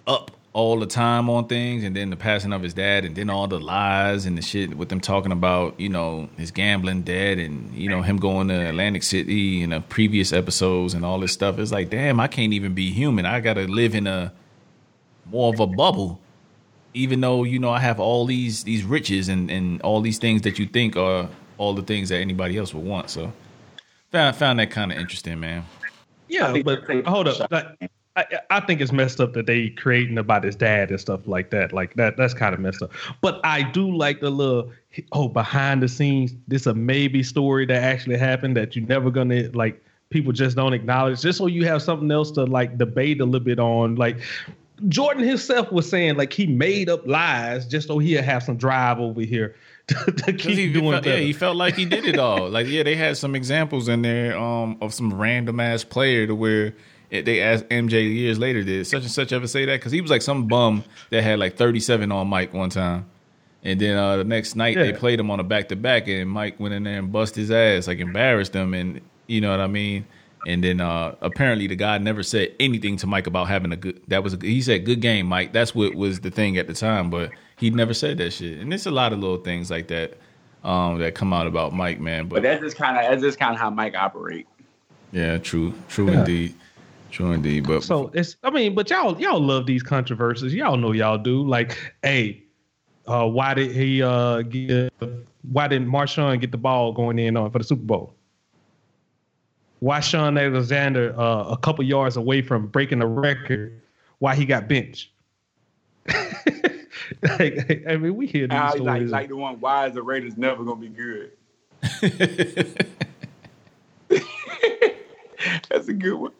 up 0.06 0.30
all 0.52 0.78
the 0.80 0.86
time 0.86 1.30
on 1.30 1.46
things 1.46 1.84
and 1.84 1.94
then 1.94 2.10
the 2.10 2.16
passing 2.16 2.52
of 2.52 2.60
his 2.60 2.74
dad 2.74 3.04
and 3.04 3.14
then 3.14 3.30
all 3.30 3.46
the 3.46 3.60
lies 3.60 4.26
and 4.26 4.36
the 4.36 4.42
shit 4.42 4.76
with 4.76 4.88
them 4.88 5.00
talking 5.00 5.30
about 5.30 5.78
you 5.78 5.88
know 5.88 6.28
his 6.36 6.50
gambling 6.50 7.02
debt 7.02 7.38
and 7.38 7.72
you 7.72 7.88
know 7.88 8.02
him 8.02 8.16
going 8.16 8.48
to 8.48 8.68
atlantic 8.68 9.04
city 9.04 9.62
in 9.62 9.70
the 9.70 9.80
previous 9.80 10.32
episodes 10.32 10.92
and 10.92 11.04
all 11.04 11.20
this 11.20 11.32
stuff. 11.32 11.58
It's 11.58 11.70
like 11.70 11.90
damn 11.90 12.18
i 12.18 12.26
can't 12.26 12.52
even 12.52 12.74
be 12.74 12.90
human. 12.90 13.26
I 13.26 13.40
gotta 13.40 13.62
live 13.62 13.94
in 13.94 14.06
a 14.06 14.32
more 15.26 15.52
of 15.52 15.60
a 15.60 15.66
bubble 15.66 16.20
even 16.92 17.20
though 17.20 17.44
you 17.44 17.60
know 17.60 17.70
i 17.70 17.78
have 17.78 18.00
all 18.00 18.26
these 18.26 18.64
these 18.64 18.82
riches 18.82 19.28
and 19.28 19.48
and 19.48 19.80
all 19.82 20.00
these 20.00 20.18
things 20.18 20.42
that 20.42 20.58
you 20.58 20.66
think 20.66 20.96
are 20.96 21.28
all 21.60 21.74
the 21.74 21.82
things 21.82 22.08
that 22.08 22.16
anybody 22.16 22.56
else 22.56 22.72
would 22.72 22.84
want. 22.84 23.10
So 23.10 23.32
found 24.10 24.34
found 24.34 24.58
that 24.58 24.70
kind 24.70 24.90
of 24.90 24.98
interesting 24.98 25.38
man. 25.38 25.64
Yeah 26.26 26.56
but 26.64 26.84
hold 27.06 27.28
up 27.28 27.50
I, 28.16 28.24
I, 28.50 28.60
think 28.60 28.80
it's 28.80 28.90
messed 28.90 29.20
up 29.20 29.34
that 29.34 29.46
they 29.46 29.70
creating 29.70 30.18
about 30.18 30.42
his 30.42 30.56
dad 30.56 30.90
and 30.90 31.00
stuff 31.00 31.26
like 31.26 31.50
that. 31.50 31.72
Like 31.72 31.94
that, 31.94 32.16
that's 32.16 32.34
kind 32.34 32.54
of 32.54 32.60
messed 32.60 32.82
up. 32.82 32.90
But 33.20 33.40
I 33.44 33.62
do 33.62 33.94
like 33.96 34.20
the 34.20 34.30
little 34.30 34.72
oh 35.12 35.28
behind 35.28 35.82
the 35.82 35.88
scenes. 35.88 36.34
This 36.48 36.66
a 36.66 36.74
maybe 36.74 37.22
story 37.22 37.66
that 37.66 37.82
actually 37.82 38.18
happened 38.18 38.56
that 38.56 38.74
you're 38.74 38.86
never 38.86 39.10
gonna 39.10 39.48
like. 39.54 39.82
People 40.10 40.32
just 40.32 40.56
don't 40.56 40.72
acknowledge. 40.72 41.20
Just 41.20 41.38
so 41.38 41.46
you 41.46 41.64
have 41.66 41.82
something 41.82 42.10
else 42.10 42.32
to 42.32 42.42
like 42.42 42.76
debate 42.76 43.20
a 43.20 43.24
little 43.24 43.44
bit 43.44 43.60
on. 43.60 43.94
Like 43.94 44.18
Jordan 44.88 45.22
himself 45.22 45.70
was 45.70 45.88
saying, 45.88 46.16
like 46.16 46.32
he 46.32 46.46
made 46.46 46.88
up 46.88 47.06
lies 47.06 47.66
just 47.66 47.86
so 47.86 47.98
he'll 47.98 48.22
have 48.22 48.42
some 48.42 48.56
drive 48.56 48.98
over 48.98 49.20
here. 49.22 49.54
To, 49.90 50.12
to 50.12 50.32
keep 50.32 50.56
he 50.56 50.72
doing 50.72 50.92
felt, 50.92 51.04
yeah, 51.04 51.16
he 51.16 51.32
felt 51.32 51.56
like 51.56 51.74
he 51.74 51.84
did 51.84 52.04
it 52.04 52.16
all. 52.16 52.48
like, 52.48 52.68
yeah, 52.68 52.84
they 52.84 52.94
had 52.94 53.16
some 53.16 53.34
examples 53.34 53.88
in 53.88 54.02
there 54.02 54.38
um, 54.38 54.78
of 54.80 54.94
some 54.94 55.12
random 55.12 55.58
ass 55.58 55.82
player 55.82 56.28
to 56.28 56.34
where 56.36 56.74
they 57.10 57.42
asked 57.42 57.68
MJ 57.68 58.14
years 58.14 58.38
later, 58.38 58.62
did 58.62 58.86
such 58.86 59.02
and 59.02 59.10
such 59.10 59.32
ever 59.32 59.46
say 59.46 59.64
that? 59.64 59.80
Because 59.80 59.92
he 59.92 60.00
was 60.00 60.10
like 60.10 60.22
some 60.22 60.46
bum 60.46 60.84
that 61.10 61.22
had 61.22 61.38
like 61.38 61.56
37 61.56 62.10
on 62.12 62.28
Mike 62.28 62.54
one 62.54 62.70
time. 62.70 63.06
And 63.62 63.80
then 63.80 63.96
uh, 63.96 64.16
the 64.18 64.24
next 64.24 64.56
night 64.56 64.76
yeah. 64.76 64.84
they 64.84 64.92
played 64.92 65.20
him 65.20 65.30
on 65.30 65.38
a 65.38 65.44
back 65.44 65.68
to 65.68 65.76
back, 65.76 66.08
and 66.08 66.30
Mike 66.30 66.58
went 66.58 66.72
in 66.72 66.84
there 66.84 66.98
and 66.98 67.12
bust 67.12 67.34
his 67.34 67.50
ass, 67.50 67.88
like 67.88 67.98
embarrassed 67.98 68.54
him, 68.54 68.72
and 68.72 69.00
you 69.26 69.40
know 69.40 69.50
what 69.50 69.60
I 69.60 69.66
mean. 69.66 70.06
And 70.46 70.64
then 70.64 70.80
uh, 70.80 71.14
apparently 71.20 71.66
the 71.66 71.76
guy 71.76 71.98
never 71.98 72.22
said 72.22 72.54
anything 72.58 72.96
to 72.98 73.06
Mike 73.06 73.26
about 73.26 73.48
having 73.48 73.72
a 73.72 73.76
good. 73.76 74.00
That 74.08 74.24
was 74.24 74.32
a, 74.32 74.38
he 74.40 74.62
said 74.62 74.86
good 74.86 75.02
game, 75.02 75.26
Mike. 75.26 75.52
That's 75.52 75.74
what 75.74 75.94
was 75.94 76.20
the 76.20 76.30
thing 76.30 76.56
at 76.56 76.66
the 76.66 76.72
time, 76.72 77.10
but 77.10 77.30
he 77.58 77.68
never 77.68 77.92
said 77.92 78.16
that 78.18 78.32
shit. 78.32 78.58
And 78.58 78.72
there's 78.72 78.86
a 78.86 78.90
lot 78.90 79.12
of 79.12 79.18
little 79.18 79.36
things 79.36 79.70
like 79.70 79.88
that 79.88 80.16
um, 80.64 80.98
that 80.98 81.14
come 81.14 81.34
out 81.34 81.46
about 81.46 81.74
Mike, 81.74 82.00
man. 82.00 82.28
But, 82.28 82.36
but 82.36 82.42
that's 82.44 82.62
just 82.62 82.76
kind 82.76 82.96
of 82.96 83.10
that's 83.10 83.22
just 83.22 83.38
kind 83.38 83.52
of 83.52 83.60
how 83.60 83.68
Mike 83.68 83.94
operate. 83.94 84.46
Yeah, 85.12 85.36
true, 85.36 85.74
true 85.88 86.10
yeah. 86.10 86.20
indeed. 86.20 86.54
True 87.10 87.32
indeed. 87.32 87.66
But 87.66 87.82
so 87.82 88.10
it's 88.14 88.36
I 88.42 88.50
mean, 88.50 88.74
but 88.74 88.88
y'all 88.90 89.20
y'all 89.20 89.40
love 89.40 89.66
these 89.66 89.82
controversies. 89.82 90.54
Y'all 90.54 90.76
know 90.76 90.92
y'all 90.92 91.18
do. 91.18 91.46
Like, 91.46 91.76
hey, 92.02 92.44
uh, 93.06 93.26
why 93.26 93.54
did 93.54 93.72
he 93.72 94.02
uh 94.02 94.42
get 94.42 94.92
why 95.50 95.68
didn't 95.68 95.88
Marshawn 95.88 96.40
get 96.40 96.52
the 96.52 96.58
ball 96.58 96.92
going 96.92 97.18
in 97.18 97.36
on 97.36 97.50
for 97.50 97.58
the 97.58 97.64
Super 97.64 97.82
Bowl? 97.82 98.14
Why 99.80 100.00
Shaun 100.00 100.36
Alexander 100.36 101.18
uh, 101.18 101.44
a 101.44 101.56
couple 101.56 101.84
yards 101.84 102.16
away 102.16 102.42
from 102.42 102.66
breaking 102.66 102.98
the 102.98 103.06
record? 103.06 103.80
Why 104.18 104.34
he 104.34 104.44
got 104.44 104.68
benched? 104.68 105.08
like, 107.38 107.82
I 107.88 107.96
mean, 107.96 108.14
we 108.14 108.26
hear 108.26 108.46
these 108.46 108.58
uh, 108.58 108.72
stories. 108.72 109.10
Like, 109.10 109.22
like 109.22 109.28
the 109.28 109.36
one, 109.36 109.58
why 109.60 109.86
is 109.86 109.94
the 109.94 110.02
Raiders 110.02 110.36
never 110.36 110.64
gonna 110.64 110.80
be 110.80 110.88
good? 110.88 111.32
That's 115.70 115.88
a 115.88 115.94
good 115.94 116.14
one. 116.14 116.32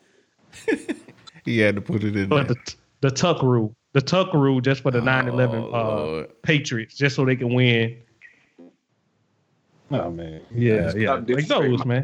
he 1.45 1.59
had 1.59 1.75
to 1.77 1.81
put 1.81 2.05
it 2.05 2.17
in 2.17 2.29
but 2.29 2.49
there. 2.49 2.57
The, 2.57 2.75
the 3.09 3.11
tuck 3.11 3.43
rule. 3.43 3.75
The 3.93 4.01
tuck 4.01 4.33
rule 4.33 4.61
just 4.61 4.83
for 4.83 4.91
the 4.93 5.01
9 5.01 5.29
oh, 5.29 5.33
11 5.33 5.75
uh, 5.75 6.27
Patriots, 6.43 6.95
just 6.97 7.17
so 7.17 7.25
they 7.25 7.35
can 7.35 7.53
win. 7.53 7.97
Oh, 9.91 10.11
man. 10.11 10.43
Yeah, 10.55 10.93
yeah. 10.95 11.15
Like 11.15 11.49
those, 11.49 11.85
man. 11.85 12.03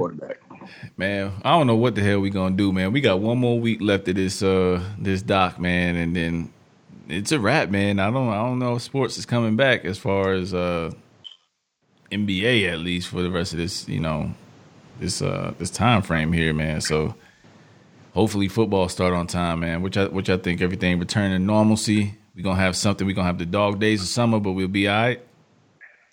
Man, 0.97 1.33
I 1.45 1.57
don't 1.57 1.67
know 1.67 1.77
what 1.77 1.95
the 1.95 2.03
hell 2.03 2.21
we 2.21 2.31
gonna 2.31 2.57
do, 2.57 2.73
man. 2.73 2.93
We 2.93 3.01
got 3.01 3.21
one 3.21 3.39
more 3.39 3.59
week 3.59 3.81
left 3.81 4.09
of 4.09 4.17
this 4.17 4.43
uh 4.43 4.83
this 4.99 5.23
doc, 5.23 5.61
man, 5.61 5.97
and 5.97 6.17
then 6.17 6.53
it's 7.09 7.33
a 7.33 7.39
wrap, 7.39 7.71
man. 7.71 7.99
I 7.99 8.11
don't 8.11 8.29
I 8.29 8.37
don't 8.37 8.59
know 8.59 8.77
if 8.77 8.83
sports 8.83 9.17
is 9.17 9.27
coming 9.27 9.57
back 9.57 9.85
as 9.85 9.99
far 9.99 10.33
as 10.33 10.55
uh 10.55 10.91
NBA 12.11 12.73
at 12.73 12.79
least 12.79 13.09
for 13.09 13.23
the 13.23 13.31
rest 13.31 13.53
of 13.53 13.59
this, 13.59 13.89
you 13.89 14.01
know, 14.01 14.33
this 14.99 15.23
uh 15.23 15.55
this 15.59 15.71
time 15.71 16.03
frame 16.03 16.33
here, 16.33 16.53
man. 16.53 16.81
So 16.81 17.15
hopefully 18.17 18.49
football 18.49 18.89
start 18.89 19.13
on 19.13 19.27
time, 19.27 19.61
man. 19.61 19.83
Which 19.83 19.97
I 19.97 20.07
which 20.07 20.31
I 20.31 20.39
think 20.39 20.61
everything 20.61 20.99
return 20.99 21.31
to 21.31 21.39
normalcy. 21.39 22.15
We're 22.35 22.43
gonna 22.43 22.61
have 22.61 22.75
something. 22.75 23.07
We're 23.07 23.15
gonna 23.15 23.29
have 23.29 23.39
the 23.39 23.47
dog 23.47 23.79
days 23.79 24.03
of 24.03 24.09
summer, 24.09 24.41
but 24.41 24.53
we'll 24.53 24.69
be 24.69 24.89
all 24.89 24.97
right. 24.97 25.21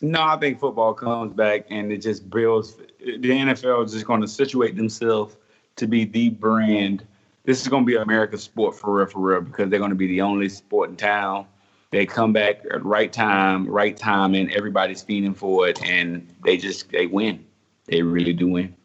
No, 0.01 0.21
I 0.21 0.37
think 0.37 0.59
football 0.59 0.93
comes 0.93 1.33
back 1.33 1.65
and 1.69 1.91
it 1.91 1.99
just 1.99 2.29
builds. 2.29 2.75
The 2.99 3.17
NFL 3.17 3.85
is 3.85 3.93
just 3.93 4.05
to 4.21 4.27
situate 4.27 4.75
themselves 4.75 5.37
to 5.77 5.87
be 5.87 6.03
the 6.03 6.29
brand. 6.29 7.07
This 7.45 7.61
is 7.61 7.67
to 7.83 7.85
be 7.85 7.95
America's 7.95 8.43
sport 8.43 8.75
for 8.75 8.97
real, 8.97 9.07
for 9.07 9.19
real, 9.19 9.41
because 9.41 9.69
they're 9.69 9.79
to 9.91 9.95
be 9.95 10.07
the 10.07 10.21
only 10.21 10.49
sport 10.49 10.89
in 10.89 10.97
town. 10.97 11.45
They 11.91 12.05
come 12.05 12.33
back 12.33 12.63
at 12.71 12.83
right 12.83 13.11
time, 13.11 13.67
right 13.67 13.95
time, 13.95 14.33
and 14.33 14.51
everybody's 14.51 15.01
feeding 15.01 15.33
for 15.33 15.67
it, 15.67 15.83
and 15.85 16.27
they 16.43 16.57
just 16.57 16.89
they 16.91 17.07
win. 17.07 17.45
They 17.85 18.01
really 18.01 18.33
do 18.33 18.47
win. 18.47 18.75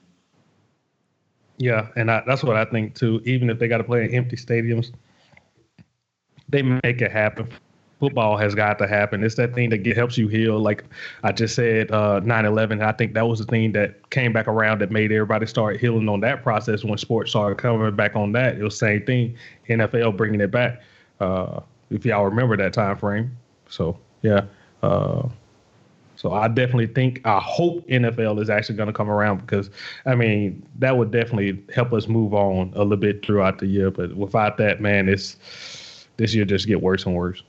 Yeah, 1.59 1.89
and 1.97 2.11
I, 2.11 2.23
that's 2.27 2.43
what 2.45 2.57
I 2.57 2.65
think 2.65 2.95
too. 2.95 3.21
Even 3.25 3.51
if 3.51 3.59
they 3.59 3.69
got 3.69 3.79
to 3.79 3.85
play 3.85 4.05
in 4.05 4.15
empty 4.15 4.37
stadiums, 4.37 4.93
they 6.49 6.63
make 6.63 7.03
it 7.03 7.11
happen. 7.11 7.49
Football 7.99 8.37
has 8.37 8.55
got 8.55 8.79
to 8.79 8.87
happen. 8.87 9.25
It's 9.25 9.35
that 9.35 9.55
thing 9.55 9.71
that 9.71 9.79
get, 9.79 9.97
helps 9.97 10.17
you 10.17 10.29
heal. 10.29 10.61
Like 10.61 10.85
I 11.25 11.33
just 11.33 11.57
said, 11.57 11.91
uh, 11.91 12.21
9/11. 12.21 12.81
I 12.81 12.93
think 12.93 13.13
that 13.15 13.27
was 13.27 13.41
the 13.41 13.45
thing 13.45 13.73
that 13.73 14.09
came 14.11 14.33
back 14.33 14.47
around 14.47 14.81
that 14.81 14.93
made 14.93 15.11
everybody 15.11 15.47
start 15.47 15.81
healing 15.81 16.09
on 16.09 16.21
that 16.21 16.45
process 16.45 16.85
when 16.85 16.97
sports 16.97 17.31
started 17.31 17.59
coming 17.59 17.95
back 17.97 18.15
on 18.15 18.31
that. 18.33 18.57
It 18.57 18.63
was 18.63 18.75
the 18.75 18.87
same 18.87 19.05
thing. 19.05 19.37
NFL 19.69 20.17
bringing 20.17 20.41
it 20.41 20.53
back. 20.53 20.81
Uh, 21.19 21.61
if 21.91 22.07
y'all 22.07 22.25
remember 22.25 22.57
that 22.57 22.73
time 22.73 22.97
frame. 22.97 23.37
So 23.69 23.99
yeah. 24.23 24.43
Uh, 24.81 25.29
so 26.19 26.33
I 26.33 26.49
definitely 26.49 26.89
think 26.89 27.21
I 27.25 27.39
hope 27.39 27.87
NFL 27.87 28.43
is 28.43 28.51
actually 28.51 28.75
going 28.75 28.89
to 28.89 28.93
come 28.93 29.09
around 29.09 29.39
because 29.39 29.71
I 30.05 30.17
mean 30.17 30.67
that 30.81 30.97
would 30.99 31.13
definitely 31.13 31.63
help 31.73 31.93
us 31.93 32.09
move 32.09 32.35
on 32.35 32.73
a 32.75 32.83
little 32.83 32.97
bit 32.97 33.25
throughout 33.25 33.61
the 33.61 33.67
year. 33.67 33.93
But 33.93 34.17
without 34.17 34.57
that, 34.57 34.81
man, 34.81 35.09
it's 35.09 35.37
this 36.17 36.35
year 36.35 36.45
just 36.45 36.67
get 36.67 36.83
worse 36.83 37.07
and 37.07 37.15
worse. 37.15 37.45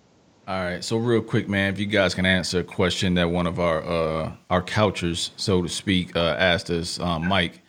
All 0.47 0.63
right, 0.63 0.83
so 0.83 0.97
real 0.97 1.21
quick, 1.21 1.49
man, 1.49 1.73
if 1.73 1.79
you 1.79 1.87
guys 1.87 2.13
can 2.13 2.27
answer 2.27 2.59
a 2.59 2.63
question 2.63 3.15
that 3.15 3.31
one 3.31 3.47
of 3.47 3.59
our 3.59 3.81
uh, 3.81 4.31
our 4.51 4.61
couchers, 4.61 5.31
so 5.35 5.63
to 5.63 5.69
speak, 5.69 6.15
uh, 6.15 6.35
asked 6.37 6.69
us, 6.69 6.99
um, 6.99 7.27
Mike 7.27 7.61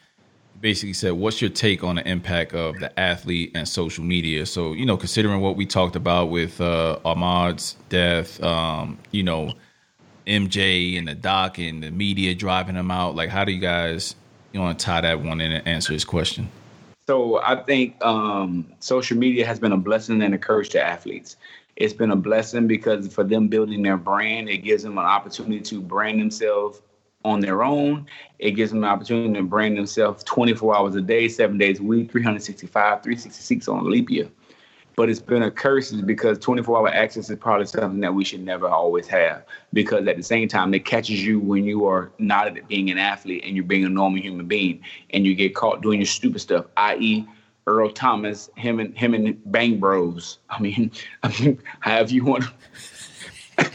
basically 0.61 0.93
said, 0.93 1.13
"What's 1.13 1.41
your 1.41 1.51
take 1.51 1.83
on 1.83 1.97
the 1.97 2.07
impact 2.07 2.53
of 2.53 2.79
the 2.79 2.99
athlete 3.01 3.53
and 3.55 3.67
social 3.67 4.05
media?" 4.05 4.45
So, 4.45 4.75
you 4.75 4.85
know, 4.85 4.99
considering 4.99 5.41
what 5.41 5.57
we 5.57 5.65
talked 5.65 5.97
about 5.97 6.27
with 6.27 6.61
uh, 6.61 6.99
Ahmaud's 7.07 7.77
death, 7.89 8.43
um, 8.43 8.99
you 9.13 9.23
know, 9.23 9.55
MJ 10.31 10.97
and 10.99 11.09
the 11.09 11.15
doc 11.15 11.59
and 11.59 11.83
the 11.83 11.91
media 11.91 12.35
driving 12.35 12.77
him 12.77 12.91
out, 12.91 13.17
like, 13.17 13.29
how 13.29 13.45
do 13.45 13.53
you 13.53 13.61
guys 13.61 14.15
you 14.53 14.61
want 14.61 14.79
to 14.79 14.85
tie 14.85 15.01
that 15.01 15.21
one 15.21 15.41
in 15.41 15.53
and 15.53 15.67
answer 15.67 15.93
his 15.93 16.05
question? 16.05 16.49
So, 17.07 17.41
I 17.43 17.57
think 17.57 18.03
um, 18.05 18.67
social 18.79 19.17
media 19.17 19.45
has 19.45 19.59
been 19.59 19.73
a 19.73 19.77
blessing 19.77 20.23
and 20.23 20.35
a 20.35 20.39
curse 20.39 20.69
to 20.71 20.83
athletes 20.83 21.37
it's 21.81 21.95
been 21.95 22.11
a 22.11 22.17
blessing 22.17 22.67
because 22.67 23.13
for 23.13 23.25
them 23.25 23.49
building 23.49 23.83
their 23.83 23.97
brand, 23.97 24.51
it 24.51 24.59
gives 24.59 24.83
them 24.83 24.99
an 24.99 25.05
opportunity 25.07 25.61
to 25.61 25.81
brand 25.81 26.21
themselves 26.21 26.83
on 27.25 27.41
their 27.41 27.63
own. 27.63 28.07
It 28.39 28.53
gives 28.53 28.71
them 28.71 28.85
an 28.85 28.91
opportunity 28.91 29.33
to 29.35 29.43
brand 29.43 29.79
themselves 29.79 30.23
24 30.25 30.77
hours 30.77 30.95
a 30.95 31.01
day, 31.01 31.27
seven 31.29 31.57
days 31.57 31.81
a 31.81 31.83
week, 31.83 32.13
365, 32.13 33.03
366 33.03 33.69
on 33.69 33.91
leap 33.91 34.11
year. 34.11 34.29
But 35.01 35.09
it's 35.09 35.19
been 35.19 35.45
a 35.45 35.51
curse 35.51 35.93
because 35.93 36.39
24 36.41 36.77
hour 36.77 36.89
access 36.91 37.31
is 37.31 37.39
probably 37.39 37.65
something 37.65 38.01
that 38.01 38.13
we 38.13 38.23
should 38.23 38.45
never 38.45 38.69
always 38.69 39.07
have. 39.07 39.47
Because 39.73 40.07
at 40.07 40.19
the 40.19 40.23
same 40.23 40.47
time, 40.47 40.75
it 40.75 40.85
catches 40.85 41.25
you 41.25 41.41
when 41.41 41.65
you 41.65 41.87
are 41.87 42.13
not 42.19 42.53
being 42.69 42.91
an 42.91 42.99
athlete 42.99 43.43
and 43.47 43.57
you're 43.57 43.65
being 43.65 43.87
a 43.87 43.89
normal 43.89 44.21
human 44.21 44.45
being 44.45 44.83
and 45.09 45.25
you 45.25 45.35
get 45.35 45.55
caught 45.55 45.81
doing 45.81 46.01
your 46.01 46.07
stupid 46.07 46.43
stuff, 46.43 46.67
i.e., 46.77 47.27
Earl 47.67 47.89
Thomas, 47.93 48.51
him 48.57 48.79
and 48.79 48.95
him 48.95 49.15
and 49.15 49.41
Bang 49.51 49.81
Bros. 49.81 50.37
I 50.51 50.61
mean, 50.61 50.91
I 51.23 51.29
mean 51.41 51.63
however 51.81 52.13
you 52.13 52.27
want. 52.27 52.45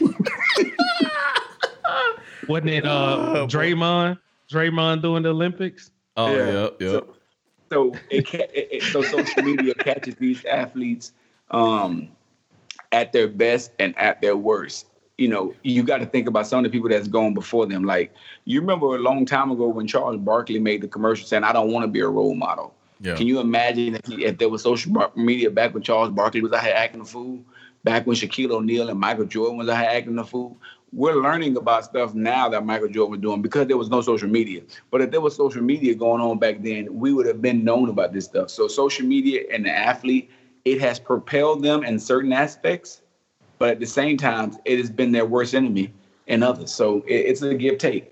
Wasn't 2.46 2.70
it 2.70 2.86
uh 2.86 3.48
Draymond? 3.50 4.20
Draymond 4.48 5.02
doing 5.02 5.24
the 5.24 5.30
Olympics? 5.30 5.90
Oh, 6.16 6.32
yeah, 6.32 6.52
yep, 6.52 6.76
yep. 6.80 7.04
So, 7.04 7.15
so 7.70 7.92
it, 8.10 8.32
it, 8.34 8.50
it, 8.54 8.82
so 8.84 9.02
social 9.02 9.42
media 9.42 9.74
catches 9.74 10.14
these 10.16 10.44
athletes 10.44 11.12
um, 11.50 12.08
at 12.92 13.12
their 13.12 13.28
best 13.28 13.72
and 13.78 13.96
at 13.98 14.20
their 14.20 14.36
worst. 14.36 14.86
You 15.18 15.28
know, 15.28 15.54
you 15.62 15.82
got 15.82 15.98
to 15.98 16.06
think 16.06 16.28
about 16.28 16.46
some 16.46 16.58
of 16.58 16.70
the 16.70 16.76
people 16.76 16.90
that's 16.90 17.08
gone 17.08 17.32
before 17.32 17.66
them. 17.66 17.84
Like 17.84 18.12
you 18.44 18.60
remember 18.60 18.94
a 18.94 18.98
long 18.98 19.24
time 19.24 19.50
ago 19.50 19.68
when 19.68 19.86
Charles 19.86 20.18
Barkley 20.18 20.58
made 20.58 20.82
the 20.82 20.88
commercial 20.88 21.26
saying, 21.26 21.44
"I 21.44 21.52
don't 21.52 21.72
want 21.72 21.84
to 21.84 21.88
be 21.88 22.00
a 22.00 22.08
role 22.08 22.34
model." 22.34 22.74
Yeah. 23.00 23.14
Can 23.14 23.26
you 23.26 23.40
imagine 23.40 23.96
if, 23.96 24.06
he, 24.06 24.24
if 24.24 24.38
there 24.38 24.48
was 24.48 24.62
social 24.62 25.10
media 25.14 25.50
back 25.50 25.74
when 25.74 25.82
Charles 25.82 26.10
Barkley 26.10 26.40
was 26.40 26.52
out 26.52 26.64
here 26.64 26.74
acting 26.74 27.00
a 27.00 27.04
fool? 27.04 27.40
Back 27.84 28.06
when 28.06 28.16
Shaquille 28.16 28.50
O'Neal 28.50 28.88
and 28.88 28.98
Michael 28.98 29.26
Jordan 29.26 29.58
was 29.58 29.68
out 29.68 29.78
here 29.78 29.90
acting 29.90 30.18
a 30.18 30.24
fool? 30.24 30.56
We're 30.96 31.16
learning 31.16 31.58
about 31.58 31.84
stuff 31.84 32.14
now 32.14 32.48
that 32.48 32.64
Michael 32.64 32.88
Jordan 32.88 33.10
was 33.10 33.20
doing 33.20 33.42
because 33.42 33.66
there 33.66 33.76
was 33.76 33.90
no 33.90 34.00
social 34.00 34.30
media. 34.30 34.62
But 34.90 35.02
if 35.02 35.10
there 35.10 35.20
was 35.20 35.36
social 35.36 35.60
media 35.62 35.94
going 35.94 36.22
on 36.22 36.38
back 36.38 36.62
then, 36.62 36.98
we 36.98 37.12
would 37.12 37.26
have 37.26 37.42
been 37.42 37.62
known 37.62 37.90
about 37.90 38.14
this 38.14 38.24
stuff. 38.24 38.48
So 38.48 38.66
social 38.66 39.06
media 39.06 39.42
and 39.52 39.66
the 39.66 39.70
athlete, 39.70 40.30
it 40.64 40.80
has 40.80 40.98
propelled 40.98 41.62
them 41.62 41.84
in 41.84 41.98
certain 41.98 42.32
aspects, 42.32 43.02
but 43.58 43.68
at 43.68 43.78
the 43.78 43.84
same 43.86 44.16
time, 44.16 44.56
it 44.64 44.78
has 44.78 44.88
been 44.88 45.12
their 45.12 45.26
worst 45.26 45.54
enemy 45.54 45.92
in 46.28 46.42
others. 46.42 46.72
So 46.72 47.02
it, 47.06 47.26
it's 47.26 47.42
a 47.42 47.52
give 47.52 47.76
take. 47.76 48.10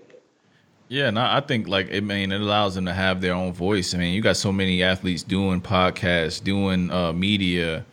Yeah, 0.87 1.09
no, 1.09 1.21
I 1.21 1.41
think 1.41 1.67
like 1.67 1.91
I 1.91 2.01
mean 2.01 2.31
it 2.31 2.39
allows 2.39 2.75
them 2.75 2.85
to 2.85 2.93
have 2.93 3.19
their 3.19 3.33
own 3.33 3.51
voice. 3.51 3.95
I 3.95 3.97
mean, 3.97 4.13
you 4.13 4.21
got 4.21 4.37
so 4.37 4.51
many 4.51 4.83
athletes 4.83 5.23
doing 5.23 5.59
podcasts, 5.59 6.43
doing 6.43 6.91
uh, 6.91 7.13
media, 7.13 7.83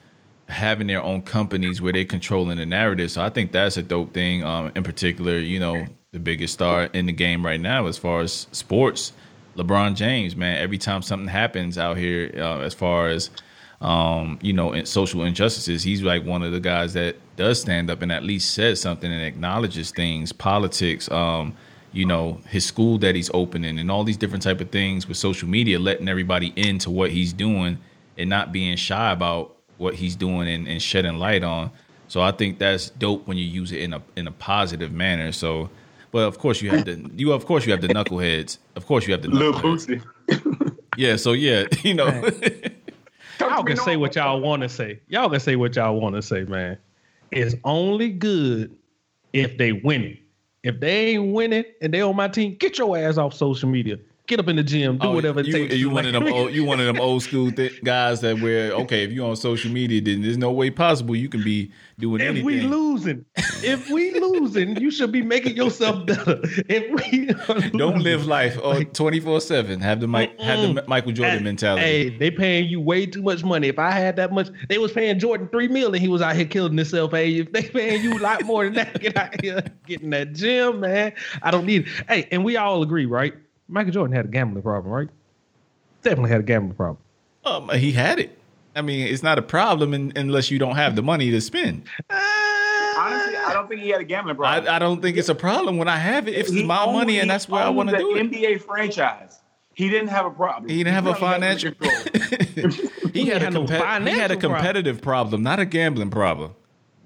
having 0.53 0.87
their 0.87 1.03
own 1.03 1.23
companies 1.23 1.81
where 1.83 1.93
they're 1.93 2.05
controlling 2.05 2.59
the 2.59 2.67
narrative. 2.67 3.11
So 3.11 3.23
I 3.23 3.31
think 3.31 3.53
that's 3.53 3.77
a 3.77 3.83
dope 3.83 4.15
thing. 4.15 4.45
Um, 4.45 4.71
in 4.75 4.83
particular, 4.83 5.39
you 5.39 5.59
know, 5.59 5.87
the 6.13 6.19
biggest 6.19 6.55
star 6.55 6.85
in 6.85 7.07
the 7.07 7.13
game 7.13 7.45
right 7.45 7.61
now 7.61 7.87
as 7.87 7.99
far 7.99 8.21
as 8.21 8.47
sports, 8.53 9.13
LeBron 9.57 9.97
James. 9.97 10.37
Man, 10.37 10.59
every 10.59 10.79
time 10.79 11.03
something 11.03 11.29
happens 11.29 11.79
out 11.79 11.97
here, 11.97 12.31
uh, 12.37 12.61
as 12.61 12.75
far 12.75 13.09
as 13.09 13.31
um, 13.81 14.39
you 14.41 14.53
know, 14.53 14.85
social 14.85 15.25
injustices, 15.25 15.83
he's 15.83 16.03
like 16.03 16.25
one 16.25 16.45
of 16.45 16.53
the 16.53 16.61
guys 16.61 16.93
that 16.93 17.17
does 17.35 17.61
stand 17.61 17.91
up 17.91 18.01
and 18.01 18.13
at 18.13 18.23
least 18.23 18.55
says 18.55 18.81
something 18.81 19.13
and 19.13 19.23
acknowledges 19.23 19.91
things, 19.91 20.33
politics. 20.33 21.11
Um, 21.11 21.57
you 21.93 22.07
know 22.07 22.41
his 22.49 22.65
school 22.65 22.99
that 22.99 23.15
he's 23.15 23.31
opening 23.35 23.79
and 23.79 23.91
all 23.91 24.03
these 24.03 24.17
different 24.17 24.43
type 24.43 24.61
of 24.61 24.71
things 24.71 25.07
with 25.07 25.17
social 25.17 25.47
media 25.47 25.79
letting 25.79 26.09
everybody 26.09 26.53
into 26.57 26.91
what 26.91 27.11
he's 27.11 27.33
doing 27.33 27.79
and 28.17 28.31
not 28.31 28.53
being 28.53 28.77
shy 28.77 29.13
about 29.13 29.57
what 29.83 29.95
he's 29.95 30.17
doing 30.17 30.49
and, 30.49 30.67
and 30.67 30.81
shedding 30.81 31.19
light 31.19 31.43
on. 31.43 31.71
So 32.09 32.21
i 32.21 32.31
think 32.31 32.59
that's 32.59 32.91
dope 32.91 33.27
when 33.27 33.39
you 33.39 33.45
use 33.45 33.73
it 33.73 33.81
in 33.81 33.93
a 33.93 34.03
in 34.17 34.27
a 34.27 34.33
positive 34.33 34.93
manner. 34.93 35.33
So 35.33 35.69
but 36.11 36.21
of 36.21 36.39
course 36.39 36.63
you 36.63 36.71
have 36.71 36.85
the 36.85 37.11
you 37.17 37.33
of 37.33 37.45
course 37.45 37.67
you 37.67 37.73
have 37.73 37.83
the 37.83 37.89
knuckleheads. 37.89 38.59
Of 38.77 38.87
course 38.87 39.07
you 39.07 39.13
have 39.13 39.23
the 39.23 39.29
knuckleheads. 39.29 40.77
yeah 40.97 41.17
so 41.17 41.33
yeah 41.33 41.65
you 41.83 41.95
know. 41.95 42.07
Y'all 43.41 43.65
can 43.65 43.77
say 43.77 43.97
what 43.97 44.15
y'all 44.15 44.41
want 44.41 44.63
to 44.63 44.69
say. 44.69 45.01
Y'all 45.09 45.29
can 45.29 45.41
say 45.41 45.57
what 45.57 45.75
y'all 45.75 46.01
want 46.01 46.15
to 46.15 46.23
say 46.23 46.45
man. 46.45 46.79
It's 47.33 47.55
only 47.65 48.11
good 48.11 48.77
if 49.33 49.59
they 49.59 49.73
win 49.73 50.05
it. 50.05 50.19
If 50.63 50.79
they 50.79 51.09
ain't 51.09 51.33
winning 51.33 51.65
and 51.81 51.93
they 51.93 52.03
on 52.03 52.15
my 52.15 52.29
team, 52.29 52.57
get 52.57 52.79
your 52.79 52.97
ass 52.97 53.19
off 53.19 53.35
social 53.35 53.69
media. 53.69 53.99
Get 54.29 54.39
up 54.39 54.47
in 54.47 54.55
the 54.55 54.63
gym, 54.63 54.99
do 54.99 55.09
oh, 55.09 55.15
whatever 55.15 55.41
it 55.41 55.47
you, 55.47 55.53
takes. 55.53 55.75
You 55.75 55.91
one 55.91 56.07
of 56.07 56.13
them 56.13 56.33
old, 56.33 56.53
you 56.53 56.65
one 56.65 56.79
of 56.79 56.87
them 56.87 57.01
old 57.01 57.25
school 57.25 57.51
th- 57.51 57.83
guys 57.83 58.21
that 58.21 58.41
where 58.41 58.71
okay, 58.73 59.03
if 59.03 59.11
you 59.11 59.25
on 59.25 59.35
social 59.35 59.73
media, 59.73 60.01
then 60.01 60.23
there's 60.23 60.39
no 60.39 60.53
way 60.53 60.71
possible 60.71 61.17
you 61.17 61.29
can 61.29 61.43
be 61.43 61.73
doing 61.99 62.21
anything. 62.21 62.37
if 62.37 62.53
anything. 62.53 62.71
we 62.71 62.77
losing, 62.77 63.25
if 63.37 63.91
we 63.91 64.13
losing, 64.21 64.77
you 64.81 64.93
should 64.93 65.11
be 65.11 65.23
making 65.23 65.57
yourself 65.57 66.07
better. 66.07 66.41
If 66.69 67.11
we 67.11 67.27
don't 67.77 67.99
live 67.99 68.25
life 68.27 68.57
oh, 68.63 68.85
twenty 68.85 69.19
four 69.19 69.41
seven, 69.41 69.81
have 69.81 69.99
the 69.99 70.07
Mike, 70.07 70.39
have 70.39 70.75
the 70.75 70.85
Michael 70.87 71.13
Jordan 71.13 71.39
hey, 71.39 71.45
mentality. 71.45 71.83
Hey, 71.83 72.09
they 72.17 72.31
paying 72.31 72.69
you 72.69 72.81
way 72.81 73.07
too 73.07 73.23
much 73.23 73.43
money. 73.43 73.67
If 73.67 73.81
I 73.81 73.91
had 73.91 74.15
that 74.17 74.33
much, 74.33 74.51
they 74.69 74.79
was 74.79 74.93
paying 74.93 75.19
Jordan 75.19 75.49
three 75.49 75.69
million. 75.69 76.01
He 76.01 76.09
was 76.09 76.23
out 76.23 76.37
here 76.37 76.45
killing 76.45 76.77
himself. 76.77 77.11
Hey, 77.11 77.39
if 77.39 77.51
they 77.51 77.63
paying 77.63 78.05
you 78.05 78.19
a 78.19 78.21
lot 78.21 78.45
more 78.45 78.65
than 78.65 78.75
that, 78.75 79.01
get 79.01 79.17
out 79.17 79.41
here, 79.43 79.65
get 79.85 80.01
in 80.01 80.11
that 80.11 80.33
gym, 80.33 80.79
man. 80.81 81.13
I 81.43 81.51
don't 81.51 81.67
need. 81.67 81.89
It. 81.89 82.05
Hey, 82.09 82.29
and 82.31 82.45
we 82.45 82.57
all 82.57 82.83
agree, 82.83 83.07
right? 83.07 83.35
Michael 83.69 83.93
Jordan 83.93 84.15
had 84.15 84.27
a 84.27 84.29
gambling 84.29 84.63
problem, 84.63 84.93
right? 84.93 85.09
Definitely 86.03 86.31
had 86.31 86.41
a 86.41 86.45
gambling 86.45 86.75
problem. 86.75 86.99
Um, 87.45 87.69
he 87.71 87.93
had 87.93 88.19
it. 88.19 88.39
I 88.75 88.83
mean, 88.83 89.07
it's 89.07 89.23
not 89.23 89.39
a 89.39 89.43
problem 89.43 89.95
in, 89.95 90.13
unless 90.17 90.51
you 90.51 90.59
don't 90.59 90.77
have 90.77 90.97
the 90.97 91.03
money 91.03 91.31
to 91.31 91.41
spend. 91.41 91.85
Uh, 92.09 92.21
Honestly, 92.99 93.37
I 93.37 93.53
don't 93.53 93.69
think 93.69 93.81
he 93.81 93.89
had 93.89 94.01
a 94.01 94.05
gambling 94.05 94.37
problem. 94.37 94.69
I, 94.69 94.77
I 94.77 94.79
don't 94.79 95.03
think 95.03 95.17
it's 95.17 95.29
a 95.29 95.35
problem 95.35 95.77
when 95.77 95.89
I 95.89 95.97
have 95.97 96.29
it. 96.29 96.35
If 96.35 96.49
it's 96.49 96.63
my 96.63 96.87
money 96.87 97.19
and 97.21 97.29
that's 97.29 97.49
where 97.49 97.63
I 97.63 97.69
want 97.69 97.91
to 97.91 97.99
do 97.99 98.17
it. 98.17 98.31
NBA 98.31 98.63
franchise. 98.63 99.41
He 99.75 99.89
didn't 99.89 100.09
have 100.09 100.27
a 100.27 100.31
problem. 100.31 100.71
He 100.71 100.79
didn't 100.79 100.95
have 100.95 101.07
a 101.07 101.15
financial. 101.15 101.73
he, 101.81 103.27
had 103.27 103.43
a 103.43 103.51
compa- 103.51 104.07
he 104.07 104.19
had 104.19 104.31
a 104.31 104.37
competitive 104.37 105.01
problem. 105.01 105.43
problem, 105.43 105.43
not 105.43 105.59
a 105.59 105.65
gambling 105.65 106.11
problem. 106.11 106.55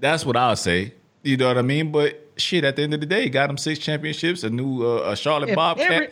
That's 0.01 0.27
what 0.27 0.37
I'll 0.37 0.57
say. 0.57 0.93
You 1.23 1.37
know 1.37 1.49
what 1.49 1.59
I 1.59 1.63
mean? 1.63 1.93
But 1.93 2.29
shit, 2.37 2.65
at 2.65 2.77
the 2.77 2.83
end 2.83 2.95
of 2.95 3.01
the 3.01 3.07
day, 3.07 3.29
got 3.29 3.49
him 3.49 3.57
six 3.57 3.79
championships, 3.79 4.43
a 4.43 4.51
new 4.51 4.85
uh, 4.85 5.11
a 5.13 5.17
Charlotte 5.17 5.51
if 5.51 5.57
Bobcat. 5.57 5.91
Every, 5.91 6.09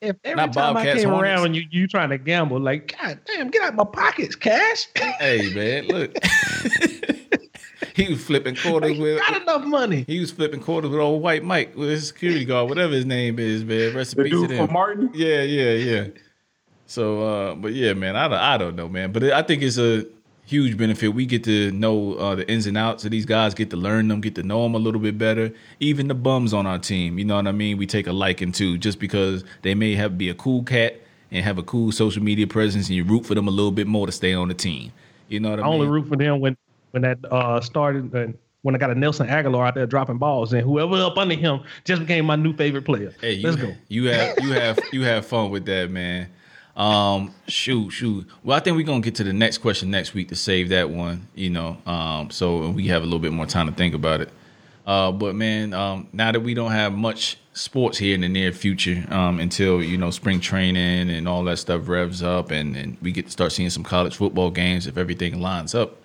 if 0.00 0.16
every 0.24 0.36
Not 0.36 0.52
time 0.52 0.74
Bobcats, 0.74 0.96
I 0.96 1.00
came 1.00 1.10
Hornets. 1.10 1.32
around 1.32 1.46
and 1.46 1.56
you 1.56 1.64
you 1.70 1.88
trying 1.88 2.10
to 2.10 2.18
gamble, 2.18 2.60
like 2.60 2.96
God 3.00 3.18
damn, 3.26 3.50
get 3.50 3.62
out 3.62 3.74
my 3.74 3.84
pockets, 3.84 4.36
cash. 4.36 4.86
hey 4.94 5.52
man, 5.54 5.86
look. 5.88 6.16
he 7.94 8.08
was 8.08 8.24
flipping 8.24 8.56
quarters 8.56 8.92
like, 8.92 9.00
with 9.00 9.18
got 9.20 9.42
enough 9.42 9.64
money. 9.64 10.04
He 10.06 10.20
was 10.20 10.30
flipping 10.30 10.60
quarters 10.60 10.90
with 10.90 11.00
old 11.00 11.22
white 11.22 11.42
Mike 11.44 11.76
with 11.76 11.90
his 11.90 12.08
security 12.08 12.44
guard, 12.44 12.68
whatever 12.68 12.92
his 12.92 13.06
name 13.06 13.38
is, 13.38 13.64
man. 13.64 13.94
Recipe 13.94 14.24
the 14.24 14.30
dude 14.30 14.48
to 14.50 14.56
them. 14.56 14.72
Martin. 14.72 15.10
Yeah, 15.14 15.42
yeah, 15.42 15.72
yeah. 15.72 16.06
So, 16.86 17.22
uh, 17.22 17.54
but 17.54 17.74
yeah, 17.74 17.92
man, 17.92 18.16
I, 18.16 18.28
don't, 18.28 18.38
I 18.38 18.56
don't 18.56 18.76
know, 18.76 18.88
man, 18.88 19.12
but 19.12 19.22
I 19.24 19.42
think 19.42 19.62
it's 19.62 19.76
a 19.76 20.06
huge 20.48 20.78
benefit. 20.78 21.08
We 21.08 21.26
get 21.26 21.44
to 21.44 21.70
know 21.72 22.14
uh, 22.14 22.34
the 22.34 22.50
ins 22.50 22.66
and 22.66 22.76
outs 22.76 23.04
of 23.04 23.10
these 23.10 23.26
guys, 23.26 23.52
get 23.54 23.68
to 23.70 23.76
learn 23.76 24.08
them, 24.08 24.20
get 24.20 24.34
to 24.36 24.42
know 24.42 24.62
them 24.62 24.74
a 24.74 24.78
little 24.78 25.00
bit 25.00 25.18
better. 25.18 25.52
Even 25.78 26.08
the 26.08 26.14
bums 26.14 26.54
on 26.54 26.66
our 26.66 26.78
team, 26.78 27.18
you 27.18 27.24
know 27.24 27.36
what 27.36 27.46
I 27.46 27.52
mean? 27.52 27.76
We 27.76 27.86
take 27.86 28.06
a 28.06 28.12
liking 28.12 28.52
to 28.52 28.78
just 28.78 28.98
because 28.98 29.44
they 29.62 29.74
may 29.74 29.94
have 29.94 30.16
be 30.16 30.30
a 30.30 30.34
cool 30.34 30.62
cat 30.62 31.00
and 31.30 31.44
have 31.44 31.58
a 31.58 31.62
cool 31.62 31.92
social 31.92 32.22
media 32.22 32.46
presence, 32.46 32.88
and 32.88 32.96
you 32.96 33.04
root 33.04 33.26
for 33.26 33.34
them 33.34 33.46
a 33.46 33.50
little 33.50 33.70
bit 33.70 33.86
more 33.86 34.06
to 34.06 34.12
stay 34.12 34.32
on 34.32 34.48
the 34.48 34.54
team. 34.54 34.90
You 35.28 35.40
know 35.40 35.50
what 35.50 35.60
I, 35.60 35.62
I 35.62 35.64
mean? 35.66 35.74
only 35.74 35.86
root 35.86 36.08
for 36.08 36.16
them 36.16 36.40
when 36.40 36.56
when 36.92 37.02
that 37.02 37.18
uh, 37.30 37.60
started. 37.60 38.14
And 38.14 38.38
when 38.62 38.74
I 38.74 38.78
got 38.78 38.90
a 38.90 38.94
Nelson 38.94 39.28
Agholor 39.28 39.66
out 39.66 39.74
there 39.74 39.86
dropping 39.86 40.18
balls, 40.18 40.52
and 40.54 40.62
whoever 40.62 40.96
up 40.96 41.18
under 41.18 41.34
him 41.34 41.60
just 41.84 42.00
became 42.00 42.24
my 42.24 42.36
new 42.36 42.54
favorite 42.54 42.84
player. 42.86 43.14
Hey, 43.20 43.40
Let's 43.40 43.56
go. 43.56 43.74
You 43.88 44.06
have 44.06 44.38
you 44.40 44.52
have 44.52 44.78
you 44.92 45.02
have 45.02 45.26
fun 45.26 45.50
with 45.50 45.66
that, 45.66 45.90
man. 45.90 46.28
Um, 46.78 47.34
shoot, 47.48 47.90
shoot. 47.90 48.26
Well, 48.44 48.56
I 48.56 48.60
think 48.60 48.76
we're 48.76 48.86
gonna 48.86 49.00
get 49.00 49.16
to 49.16 49.24
the 49.24 49.32
next 49.32 49.58
question 49.58 49.90
next 49.90 50.14
week 50.14 50.28
to 50.28 50.36
save 50.36 50.68
that 50.68 50.88
one. 50.88 51.26
You 51.34 51.50
know, 51.50 51.76
um, 51.84 52.30
so 52.30 52.70
we 52.70 52.86
have 52.86 53.02
a 53.02 53.04
little 53.04 53.18
bit 53.18 53.32
more 53.32 53.46
time 53.46 53.66
to 53.66 53.72
think 53.72 53.94
about 53.94 54.20
it. 54.20 54.30
Uh, 54.86 55.10
but 55.12 55.34
man, 55.34 55.74
um, 55.74 56.08
now 56.12 56.32
that 56.32 56.40
we 56.40 56.54
don't 56.54 56.70
have 56.70 56.94
much 56.94 57.36
sports 57.52 57.98
here 57.98 58.14
in 58.14 58.20
the 58.20 58.28
near 58.28 58.52
future, 58.52 59.04
um, 59.10 59.40
until 59.40 59.82
you 59.82 59.98
know 59.98 60.12
spring 60.12 60.40
training 60.40 61.10
and 61.10 61.28
all 61.28 61.42
that 61.44 61.58
stuff 61.58 61.88
revs 61.88 62.22
up, 62.22 62.52
and, 62.52 62.76
and 62.76 62.96
we 63.02 63.10
get 63.10 63.26
to 63.26 63.30
start 63.32 63.50
seeing 63.50 63.70
some 63.70 63.82
college 63.82 64.16
football 64.16 64.50
games 64.50 64.86
if 64.86 64.96
everything 64.96 65.40
lines 65.40 65.74
up 65.74 65.96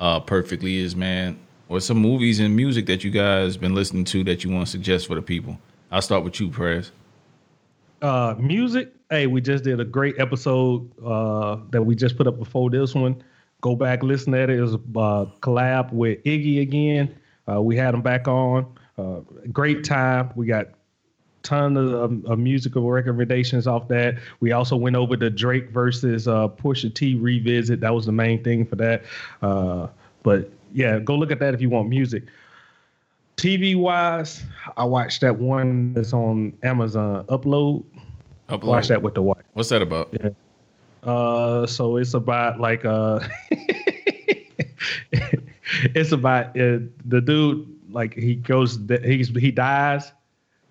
uh, 0.00 0.18
perfectly, 0.18 0.78
is 0.78 0.96
man, 0.96 1.38
or 1.68 1.78
some 1.78 1.98
movies 1.98 2.40
and 2.40 2.56
music 2.56 2.86
that 2.86 3.04
you 3.04 3.12
guys 3.12 3.56
been 3.56 3.74
listening 3.74 4.04
to 4.04 4.24
that 4.24 4.42
you 4.42 4.50
want 4.50 4.66
to 4.66 4.70
suggest 4.70 5.06
for 5.06 5.14
the 5.14 5.22
people. 5.22 5.56
I'll 5.92 6.02
start 6.02 6.24
with 6.24 6.40
you, 6.40 6.50
Prez. 6.50 6.90
Uh, 8.02 8.34
music. 8.36 8.92
Hey, 9.10 9.26
we 9.26 9.40
just 9.40 9.64
did 9.64 9.80
a 9.80 9.86
great 9.86 10.20
episode 10.20 10.86
uh, 11.02 11.56
that 11.70 11.82
we 11.82 11.94
just 11.94 12.18
put 12.18 12.26
up 12.26 12.38
before 12.38 12.68
this 12.68 12.94
one. 12.94 13.22
Go 13.62 13.74
back, 13.74 14.02
listen 14.02 14.34
to 14.34 14.42
it. 14.42 14.50
It 14.50 14.60
was 14.60 14.74
a 14.74 14.76
uh, 14.76 15.26
collab 15.40 15.92
with 15.92 16.22
Iggy 16.24 16.60
again. 16.60 17.16
Uh, 17.50 17.62
we 17.62 17.74
had 17.74 17.94
him 17.94 18.02
back 18.02 18.28
on. 18.28 18.66
Uh, 18.98 19.20
great 19.50 19.82
time. 19.82 20.30
We 20.36 20.46
got 20.46 20.66
ton 21.42 21.78
of, 21.78 21.92
of, 21.94 22.24
of 22.26 22.38
musical 22.38 22.90
recommendations 22.90 23.66
off 23.66 23.88
that. 23.88 24.18
We 24.40 24.52
also 24.52 24.76
went 24.76 24.94
over 24.94 25.16
the 25.16 25.30
Drake 25.30 25.70
versus 25.70 26.28
uh, 26.28 26.48
Pusha 26.48 26.92
T 26.92 27.14
revisit. 27.14 27.80
That 27.80 27.94
was 27.94 28.04
the 28.04 28.12
main 28.12 28.44
thing 28.44 28.66
for 28.66 28.76
that. 28.76 29.04
Uh, 29.40 29.86
but 30.22 30.50
yeah, 30.74 30.98
go 30.98 31.14
look 31.14 31.32
at 31.32 31.40
that 31.40 31.54
if 31.54 31.62
you 31.62 31.70
want 31.70 31.88
music. 31.88 32.24
TV 33.38 33.74
wise, 33.74 34.44
I 34.76 34.84
watched 34.84 35.22
that 35.22 35.38
one 35.38 35.94
that's 35.94 36.12
on 36.12 36.52
Amazon. 36.62 37.24
Upload. 37.28 37.84
Upload. 38.48 38.64
Watch 38.64 38.88
that 38.88 39.02
with 39.02 39.14
the 39.14 39.22
wife. 39.22 39.42
What's 39.52 39.68
that 39.68 39.82
about? 39.82 40.08
Yeah. 40.12 40.30
Uh, 41.02 41.66
so 41.66 41.96
it's 41.96 42.14
about 42.14 42.60
like 42.60 42.84
uh, 42.84 43.20
it's 45.94 46.12
about 46.12 46.48
uh, 46.58 46.80
the 47.04 47.20
dude 47.24 47.66
like 47.90 48.14
he 48.14 48.34
goes 48.34 48.78
he's 49.04 49.28
he 49.28 49.50
dies 49.50 50.12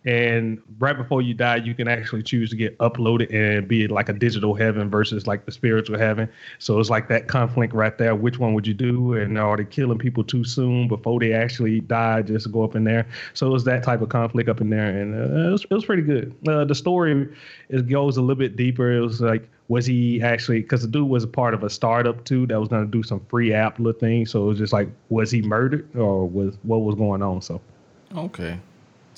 and 0.06 0.62
right 0.80 0.96
before 0.96 1.22
you 1.22 1.34
die 1.34 1.58
you 1.58 1.74
can 1.74 1.88
actually 1.88 2.24
choose 2.24 2.50
to 2.50 2.56
get 2.56 2.78
uploaded 2.78 3.34
and 3.34 3.68
be 3.68 3.88
like 3.88 4.08
a 4.10 4.14
digital 4.14 4.54
heaven 4.54 4.90
versus 4.90 5.28
like 5.28 5.46
the 5.46 5.52
spiritual 5.52 5.98
heaven. 5.98 6.30
So 6.60 6.80
it's 6.80 6.90
like 6.90 7.10
that 7.10 7.28
conflict 7.28 7.74
right 7.74 7.98
there. 7.98 8.16
Which 8.16 8.40
one 8.40 8.54
would 8.54 8.66
you 8.66 8.74
do? 8.74 9.14
And 9.14 9.38
are 9.38 9.58
they 9.58 9.66
killing 9.66 9.98
people 9.98 10.24
too 10.24 10.44
soon 10.44 10.88
before 10.88 11.20
they 11.20 11.34
actually 11.34 11.82
die? 11.82 12.22
Just 12.22 12.52
go 12.52 12.64
up 12.64 12.76
in 12.76 12.84
there. 12.84 13.08
So 13.34 13.54
it's 13.54 13.66
that 13.66 13.84
type 13.84 14.02
of 14.02 14.10
conflict 14.10 14.50
up 14.50 14.62
in 14.62 14.70
there. 14.70 14.90
And 14.90 15.14
uh, 15.14 15.50
it, 15.50 15.52
was, 15.52 15.64
it 15.64 15.74
was 15.74 15.86
pretty 15.86 16.04
good. 16.04 16.34
Uh, 16.48 16.64
the 16.64 16.76
story 16.76 17.28
it 17.70 17.90
goes 17.90 18.18
a 18.18 18.22
little 18.22 18.36
bit 18.36 18.56
deeper. 18.56 18.92
It 18.92 19.02
was 19.02 19.20
like 19.20 19.50
was 19.68 19.86
he 19.86 20.22
actually 20.22 20.62
because 20.62 20.84
the 20.84 20.88
dude 20.88 21.10
was 21.10 21.26
a 21.26 21.28
part 21.28 21.54
of 21.54 21.64
a 21.64 21.70
startup 21.70 22.24
too 22.24 22.48
that 22.48 22.58
was 22.58 22.70
going 22.70 22.86
to 22.86 22.92
do 22.92 23.04
some 23.04 23.20
free 23.28 23.54
app 23.54 23.80
little 23.80 24.00
thing. 24.00 24.26
So 24.26 24.46
it 24.46 24.48
was 24.48 24.58
just 24.60 24.74
like 24.74 24.90
was 25.10 25.32
he 25.32 25.42
murdered 25.42 25.94
or 25.96 26.28
was 26.28 26.58
what 26.64 26.78
was 26.78 26.96
going 26.96 27.22
on? 27.22 27.42
So 27.42 27.60
okay 28.16 28.58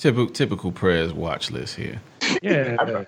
typical 0.00 0.26
typical 0.32 0.72
Prez 0.72 1.12
watch 1.12 1.50
list 1.50 1.76
here 1.76 2.00
yeah 2.42 2.76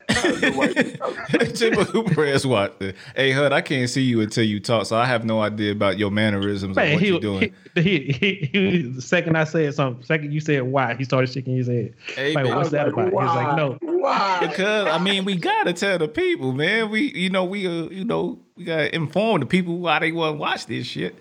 typical 1.54 2.02
Prez 2.04 2.46
watch 2.46 2.72
list. 2.80 2.96
hey 3.16 3.32
hud 3.32 3.52
i 3.52 3.60
can't 3.62 3.88
see 3.88 4.02
you 4.02 4.20
until 4.20 4.44
you 4.44 4.60
talk 4.60 4.84
so 4.84 4.96
i 4.96 5.06
have 5.06 5.24
no 5.24 5.40
idea 5.40 5.72
about 5.72 5.98
your 5.98 6.10
mannerisms 6.10 6.76
Man, 6.76 6.84
and 6.86 6.94
what 6.94 7.02
he, 7.02 7.08
you're 7.08 7.20
doing 7.20 7.54
he, 7.74 7.80
he, 7.80 8.12
he, 8.12 8.48
he, 8.52 8.82
the 8.82 9.00
second 9.00 9.36
i 9.36 9.44
said 9.44 9.72
something 9.74 10.04
second 10.04 10.32
you 10.32 10.40
said 10.40 10.62
why 10.64 10.94
he 10.94 11.04
started 11.04 11.32
shaking 11.32 11.56
his 11.56 11.66
head 11.68 11.94
Hey, 12.14 12.34
like, 12.34 12.44
man. 12.44 12.56
what's 12.56 12.70
that 12.70 12.88
about 12.88 13.08
he 13.08 13.14
was 13.14 13.34
like 13.36 13.56
no 13.56 13.78
Why? 13.80 14.46
because 14.46 14.86
I 14.88 14.98
mean, 14.98 15.24
we 15.24 15.36
gotta 15.36 15.72
tell 15.72 15.96
the 15.96 16.08
people, 16.08 16.52
man. 16.52 16.90
We, 16.90 17.12
you 17.12 17.30
know, 17.30 17.44
we, 17.44 17.66
uh, 17.66 17.88
you 17.88 18.04
know, 18.04 18.38
we 18.56 18.64
gotta 18.64 18.94
inform 18.94 19.40
the 19.40 19.46
people 19.46 19.78
why 19.78 20.00
they 20.00 20.10
want 20.12 20.34
to 20.34 20.38
watch 20.38 20.66
this 20.66 20.86
shit. 20.86 21.14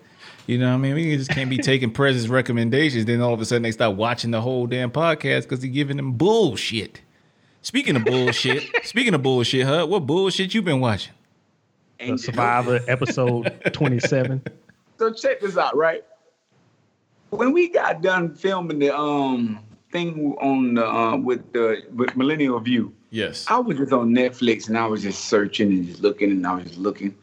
You 0.48 0.58
know, 0.58 0.68
what 0.70 0.74
I 0.74 0.78
mean, 0.78 0.96
we 0.96 1.16
just 1.18 1.30
can't 1.30 1.50
be 1.50 1.58
taking 1.60 1.92
president's 1.92 2.30
recommendations. 2.30 3.06
Then 3.06 3.22
all 3.22 3.34
of 3.34 3.42
a 3.42 3.46
sudden 3.46 3.64
they 3.64 3.72
start 3.72 3.96
watching 3.96 4.32
the 4.32 4.42
whole 4.42 4.68
damn 4.68 4.92
podcast 4.92 5.44
because 5.44 5.62
he 5.62 5.70
giving 5.70 5.98
them 5.98 6.14
bullshit. 6.14 7.02
Speaking 7.62 7.96
of 7.96 8.06
bullshit, 8.06 8.64
speaking 8.84 9.14
of 9.14 9.22
bullshit, 9.22 9.66
huh? 9.68 9.86
What 9.86 10.06
bullshit 10.06 10.54
you 10.54 10.62
been 10.62 10.80
watching? 10.80 11.14
the 12.00 12.18
survivor 12.18 12.80
episode 12.88 13.54
27 13.74 14.42
So 14.98 15.14
check 15.14 15.40
this 15.40 15.56
out, 15.56 15.76
right? 15.78 16.04
When 17.30 17.54
we 17.54 17.70
got 17.70 18.02
done 18.02 18.34
filming 18.34 18.80
the 18.80 18.96
um 18.98 19.60
thing 19.92 20.36
on 20.42 20.74
the 20.74 20.86
uh, 20.86 21.16
with 21.18 21.54
the 21.54 21.84
with 21.94 22.16
Millennial 22.18 22.60
View, 22.60 22.94
Yes. 23.12 23.46
I 23.50 23.60
was 23.60 23.78
just 23.78 23.92
on 23.92 24.10
Netflix 24.12 24.68
and 24.70 24.78
I 24.78 24.88
was 24.88 25.04
just 25.04 25.26
searching 25.26 25.70
and 25.70 25.86
just 25.86 26.02
looking 26.02 26.32
and 26.32 26.48
I 26.48 26.56
was 26.56 26.64
just 26.64 26.78
looking. 26.78 27.14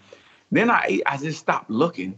Then 0.53 0.71
I 0.71 1.01
I 1.07 1.16
just 1.16 1.41
stopped 1.41 1.71
looking, 1.71 2.16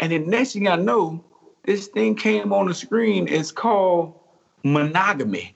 and 0.00 0.10
then 0.10 0.28
next 0.28 0.54
thing 0.54 0.66
I 0.66 0.76
know, 0.76 1.22
this 1.64 1.86
thing 1.88 2.16
came 2.16 2.52
on 2.52 2.66
the 2.66 2.74
screen. 2.74 3.28
It's 3.28 3.52
called 3.52 4.18
Monogamy 4.64 5.54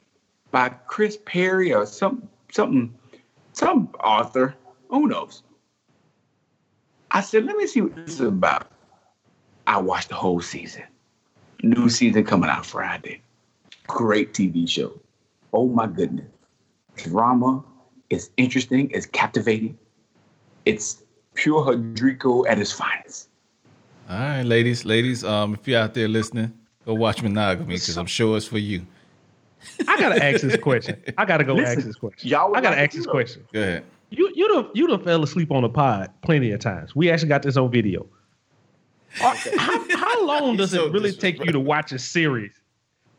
by 0.50 0.68
Chris 0.68 1.18
Perry 1.24 1.72
or 1.72 1.86
some 1.86 2.28
something 2.52 2.94
some 3.54 3.88
author. 4.02 4.54
Who 4.90 5.08
knows? 5.08 5.42
I 7.10 7.20
said, 7.20 7.44
let 7.44 7.56
me 7.56 7.66
see 7.66 7.80
what 7.80 7.94
this 7.94 8.14
is 8.14 8.20
about. 8.20 8.70
I 9.66 9.78
watched 9.78 10.10
the 10.10 10.14
whole 10.14 10.40
season. 10.40 10.82
New 11.62 11.88
season 11.88 12.24
coming 12.24 12.50
out 12.50 12.66
Friday. 12.66 13.22
Great 13.86 14.34
TV 14.34 14.68
show. 14.68 15.00
Oh 15.52 15.68
my 15.68 15.86
goodness. 15.86 16.26
Drama 16.96 17.64
is 18.10 18.30
interesting, 18.36 18.90
it's 18.92 19.06
captivating. 19.06 19.78
It's 20.64 21.02
pure 21.34 21.64
Hadrico 21.64 22.46
at 22.48 22.58
its 22.58 22.72
finest. 22.72 23.28
All 24.08 24.18
right, 24.18 24.42
ladies, 24.42 24.84
ladies. 24.84 25.24
Um, 25.24 25.54
if 25.54 25.66
you're 25.66 25.80
out 25.80 25.94
there 25.94 26.08
listening, 26.08 26.52
go 26.84 26.94
watch 26.94 27.22
Monogamy 27.22 27.74
because 27.74 27.96
I'm 27.96 28.06
sure 28.06 28.36
it's 28.36 28.46
for 28.46 28.58
you. 28.58 28.86
i 29.88 29.98
gotta 29.98 30.22
ask 30.22 30.42
this 30.42 30.58
question 30.58 31.02
i 31.16 31.24
gotta 31.24 31.42
go 31.42 31.54
Listen, 31.54 31.78
ask 31.78 31.86
this 31.86 31.96
question 31.96 32.28
y'all 32.28 32.54
i 32.54 32.60
gotta 32.60 32.76
like 32.76 32.84
ask 32.90 32.96
this 32.98 33.06
know. 33.06 33.12
question 33.12 33.42
Go 33.50 33.62
ahead. 33.62 33.84
You 34.10 34.30
you 34.34 34.46
done 34.46 34.68
you 34.74 34.86
done 34.86 35.02
fell 35.02 35.22
asleep 35.22 35.50
on 35.50 35.62
the 35.62 35.70
pod 35.70 36.10
plenty 36.20 36.50
of 36.50 36.60
times. 36.60 36.94
We 36.94 37.10
actually 37.10 37.30
got 37.30 37.42
this 37.42 37.56
on 37.56 37.70
video. 37.70 38.06
How, 39.08 39.34
how 39.96 40.26
long 40.26 40.56
does 40.58 40.72
So 40.72 40.84
it 40.86 40.92
really 40.92 41.12
take 41.12 41.42
you 41.42 41.50
to 41.50 41.58
watch 41.58 41.92
a 41.92 41.98
series? 41.98 42.52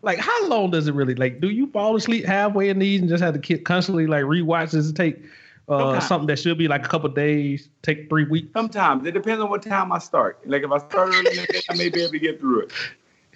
Like 0.04 0.20
how 0.20 0.48
long 0.48 0.70
does 0.70 0.88
it 0.88 0.94
really 0.94 1.16
like? 1.16 1.42
Do 1.42 1.50
you 1.50 1.66
fall 1.72 1.96
asleep 1.96 2.26
halfway 2.26 2.70
in 2.70 2.78
these 2.78 3.00
and 3.02 3.10
just 3.10 3.24
have 3.24 3.34
to 3.34 3.40
keep 3.40 3.66
constantly 3.66 4.06
like 4.06 4.24
rewatch? 4.26 4.70
Does 4.72 4.88
it 4.88 4.96
take 4.96 5.24
uh, 5.68 5.80
Sometimes. 5.80 6.08
something 6.08 6.28
that 6.28 6.40
should 6.40 6.58
be 6.58 6.68
like 6.68 6.86
a 6.86 6.88
couple 6.88 7.10
days 7.10 7.70
take 7.82 8.08
three 8.10 8.26
weeks? 8.26 8.50
Sometimes 8.54 9.06
it 9.06 9.14
depends 9.14 9.42
on 9.42 9.50
what 9.50 9.64
time 9.64 9.92
I 9.92 10.00
start. 10.00 10.40
Like 10.46 10.64
if 10.64 10.72
I 10.72 10.78
start 10.78 11.10
early, 11.10 11.32
in 11.32 11.38
the 11.38 11.48
day, 11.48 11.62
I 11.70 11.76
may 11.76 11.90
be 11.90 12.02
able 12.02 12.12
to 12.12 12.20
get 12.20 12.40
through 12.40 12.62
it. 12.62 12.72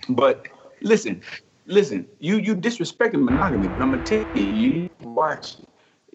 But 0.09 0.47
listen, 0.81 1.21
listen, 1.65 2.07
you 2.19 2.37
you 2.37 2.55
disrespecting 2.55 3.23
monogamy, 3.23 3.67
but 3.67 3.81
I'm 3.81 3.91
gonna 3.91 4.03
tell 4.03 4.23
you, 4.33 4.43
you 4.43 4.89
watch. 5.01 5.57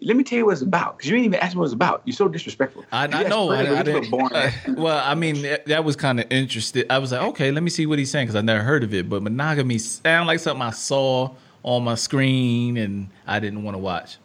Let 0.01 0.17
me 0.17 0.25
tell 0.25 0.37
you 0.37 0.45
what 0.45 0.53
it's 0.53 0.61
about, 0.61 0.97
because 0.97 1.09
you 1.09 1.15
ain't 1.15 1.25
even 1.25 1.39
asked 1.39 1.55
me 1.55 1.59
what 1.59 1.65
it's 1.65 1.73
about. 1.73 2.01
You're 2.03 2.15
so 2.15 2.27
disrespectful. 2.27 2.83
I, 2.91 3.05
I 3.05 3.23
know. 3.23 3.49
I, 3.49 3.63
Fred, 3.63 3.77
I 3.77 3.83
didn't, 3.83 4.13
uh, 4.13 4.51
well, 4.75 5.01
I 5.01 5.15
mean, 5.15 5.41
that, 5.43 5.65
that 5.67 5.85
was 5.85 5.95
kind 5.95 6.19
of 6.19 6.25
interesting. 6.29 6.83
I 6.89 6.97
was 6.97 7.13
like, 7.13 7.21
okay, 7.29 7.49
let 7.51 7.63
me 7.63 7.69
see 7.69 7.85
what 7.85 7.97
he's 7.97 8.11
saying 8.11 8.25
because 8.25 8.35
I 8.35 8.41
never 8.41 8.61
heard 8.61 8.83
of 8.83 8.93
it. 8.93 9.09
But 9.09 9.23
monogamy 9.23 9.77
sound 9.77 10.27
like 10.27 10.39
something 10.39 10.61
I 10.61 10.71
saw 10.71 11.31
on 11.63 11.85
my 11.85 11.95
screen 11.95 12.75
and 12.75 13.09
I 13.25 13.39
didn't 13.39 13.63
want 13.63 13.75
to 13.75 13.79
watch. 13.79 14.17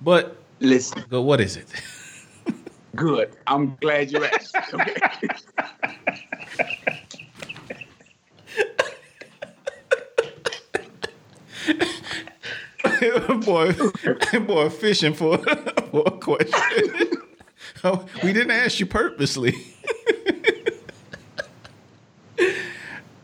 But 0.00 0.36
Listen, 0.60 1.04
but 1.10 1.22
what 1.22 1.40
is 1.40 1.56
it? 1.56 1.68
good. 2.96 3.36
I'm 3.46 3.76
glad 3.80 4.10
you 4.10 4.24
asked. 4.24 4.56
Okay. 4.72 4.96
boy, 13.44 13.74
boy, 14.46 14.68
fishing 14.70 15.14
for, 15.14 15.38
for 15.38 16.04
a 16.06 16.10
question. 16.12 17.10
Oh, 17.84 18.06
we 18.22 18.32
didn't 18.32 18.52
ask 18.52 18.80
you 18.80 18.86
purposely. 18.86 19.54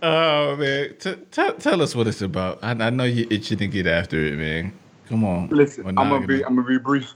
oh 0.03 0.57
man, 0.57 0.95
T- 0.99 1.16
t- 1.30 1.53
tell 1.59 1.83
us 1.83 1.95
what 1.95 2.07
it's 2.07 2.22
about. 2.22 2.59
I, 2.62 2.70
I 2.70 2.91
know 2.91 3.05
you 3.05 3.26
itching 3.30 3.59
to 3.59 3.66
get 3.66 3.87
after 3.87 4.18
it, 4.24 4.37
man. 4.37 4.72
Come 5.09 5.24
on. 5.24 5.49
Listen, 5.49 5.87
I'm 5.87 5.95
gonna 5.95 6.26
be 6.26 6.45
I'm 6.45 6.57
gonna 6.57 6.66
be 6.66 6.78
brief. 6.78 7.12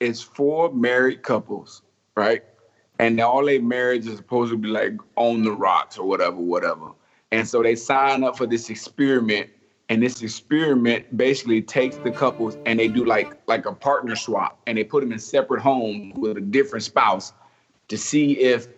It's 0.00 0.20
four 0.20 0.72
married 0.72 1.22
couples, 1.22 1.82
right? 2.16 2.44
And 2.98 3.20
all 3.20 3.44
their 3.44 3.62
marriage 3.62 4.06
is 4.06 4.16
supposed 4.16 4.50
to 4.52 4.58
be 4.58 4.68
like 4.68 4.94
on 5.16 5.42
the 5.42 5.52
rocks 5.52 5.98
or 5.98 6.06
whatever, 6.06 6.36
whatever. 6.36 6.92
And 7.32 7.46
so 7.46 7.62
they 7.62 7.74
sign 7.74 8.22
up 8.24 8.36
for 8.36 8.46
this 8.46 8.70
experiment, 8.70 9.50
and 9.88 10.02
this 10.02 10.22
experiment 10.22 11.16
basically 11.16 11.62
takes 11.62 11.96
the 11.96 12.10
couples 12.10 12.56
and 12.66 12.78
they 12.78 12.88
do 12.88 13.04
like 13.04 13.36
like 13.46 13.66
a 13.66 13.72
partner 13.72 14.16
swap, 14.16 14.58
and 14.66 14.78
they 14.78 14.84
put 14.84 15.00
them 15.00 15.12
in 15.12 15.18
separate 15.18 15.60
homes 15.60 16.14
with 16.16 16.36
a 16.36 16.40
different 16.40 16.84
spouse 16.84 17.32
to 17.88 17.96
see 17.96 18.38
if 18.38 18.68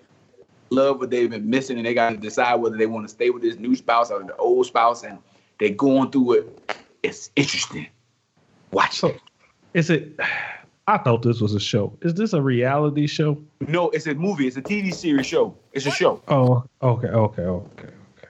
love 0.70 0.98
what 0.98 1.10
they've 1.10 1.30
been 1.30 1.48
missing, 1.48 1.78
and 1.78 1.86
they 1.86 1.94
got 1.94 2.10
to 2.10 2.16
decide 2.16 2.56
whether 2.56 2.76
they 2.76 2.86
want 2.86 3.06
to 3.06 3.12
stay 3.12 3.30
with 3.30 3.42
this 3.42 3.56
new 3.56 3.74
spouse 3.74 4.10
or 4.10 4.22
the 4.22 4.36
old 4.36 4.66
spouse, 4.66 5.02
and 5.02 5.18
they're 5.58 5.70
going 5.70 6.10
through 6.10 6.32
it. 6.34 6.76
It's 7.02 7.30
interesting. 7.36 7.88
Watch 8.70 9.02
it. 9.02 9.20
Is 9.74 9.90
it? 9.90 10.18
I 10.88 10.96
thought 10.96 11.20
this 11.20 11.42
was 11.42 11.52
a 11.52 11.60
show. 11.60 11.92
Is 12.00 12.14
this 12.14 12.32
a 12.32 12.40
reality 12.40 13.06
show? 13.06 13.38
No, 13.60 13.90
it's 13.90 14.06
a 14.06 14.14
movie. 14.14 14.46
It's 14.46 14.56
a 14.56 14.62
TV 14.62 14.92
series 14.94 15.26
show. 15.26 15.54
It's 15.74 15.84
a 15.84 15.90
show. 15.90 16.22
Oh, 16.28 16.64
okay, 16.80 17.08
okay, 17.08 17.42
okay, 17.42 17.88
okay. 18.16 18.28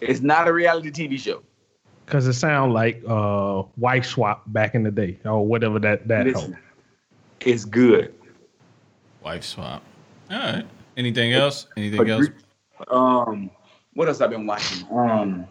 It's 0.00 0.20
not 0.20 0.46
a 0.46 0.52
reality 0.52 0.90
TV 0.90 1.18
show. 1.18 1.42
Because 2.04 2.26
it 2.26 2.34
sounds 2.34 2.74
like 2.74 3.02
uh, 3.08 3.62
wife 3.78 4.04
swap 4.04 4.42
back 4.48 4.74
in 4.74 4.82
the 4.82 4.90
day 4.90 5.18
or 5.24 5.46
whatever 5.46 5.78
that 5.78 6.06
that. 6.08 6.26
Listen, 6.26 6.58
it's 7.40 7.64
good. 7.64 8.14
Wife 9.22 9.44
swap. 9.44 9.82
All 10.30 10.38
right. 10.38 10.66
Anything 10.98 11.32
else? 11.32 11.68
Anything 11.74 12.10
else? 12.10 12.26
Um, 12.88 13.50
what 13.94 14.08
else 14.08 14.20
I've 14.20 14.28
been 14.28 14.46
watching? 14.46 14.86
Um, 14.92 15.46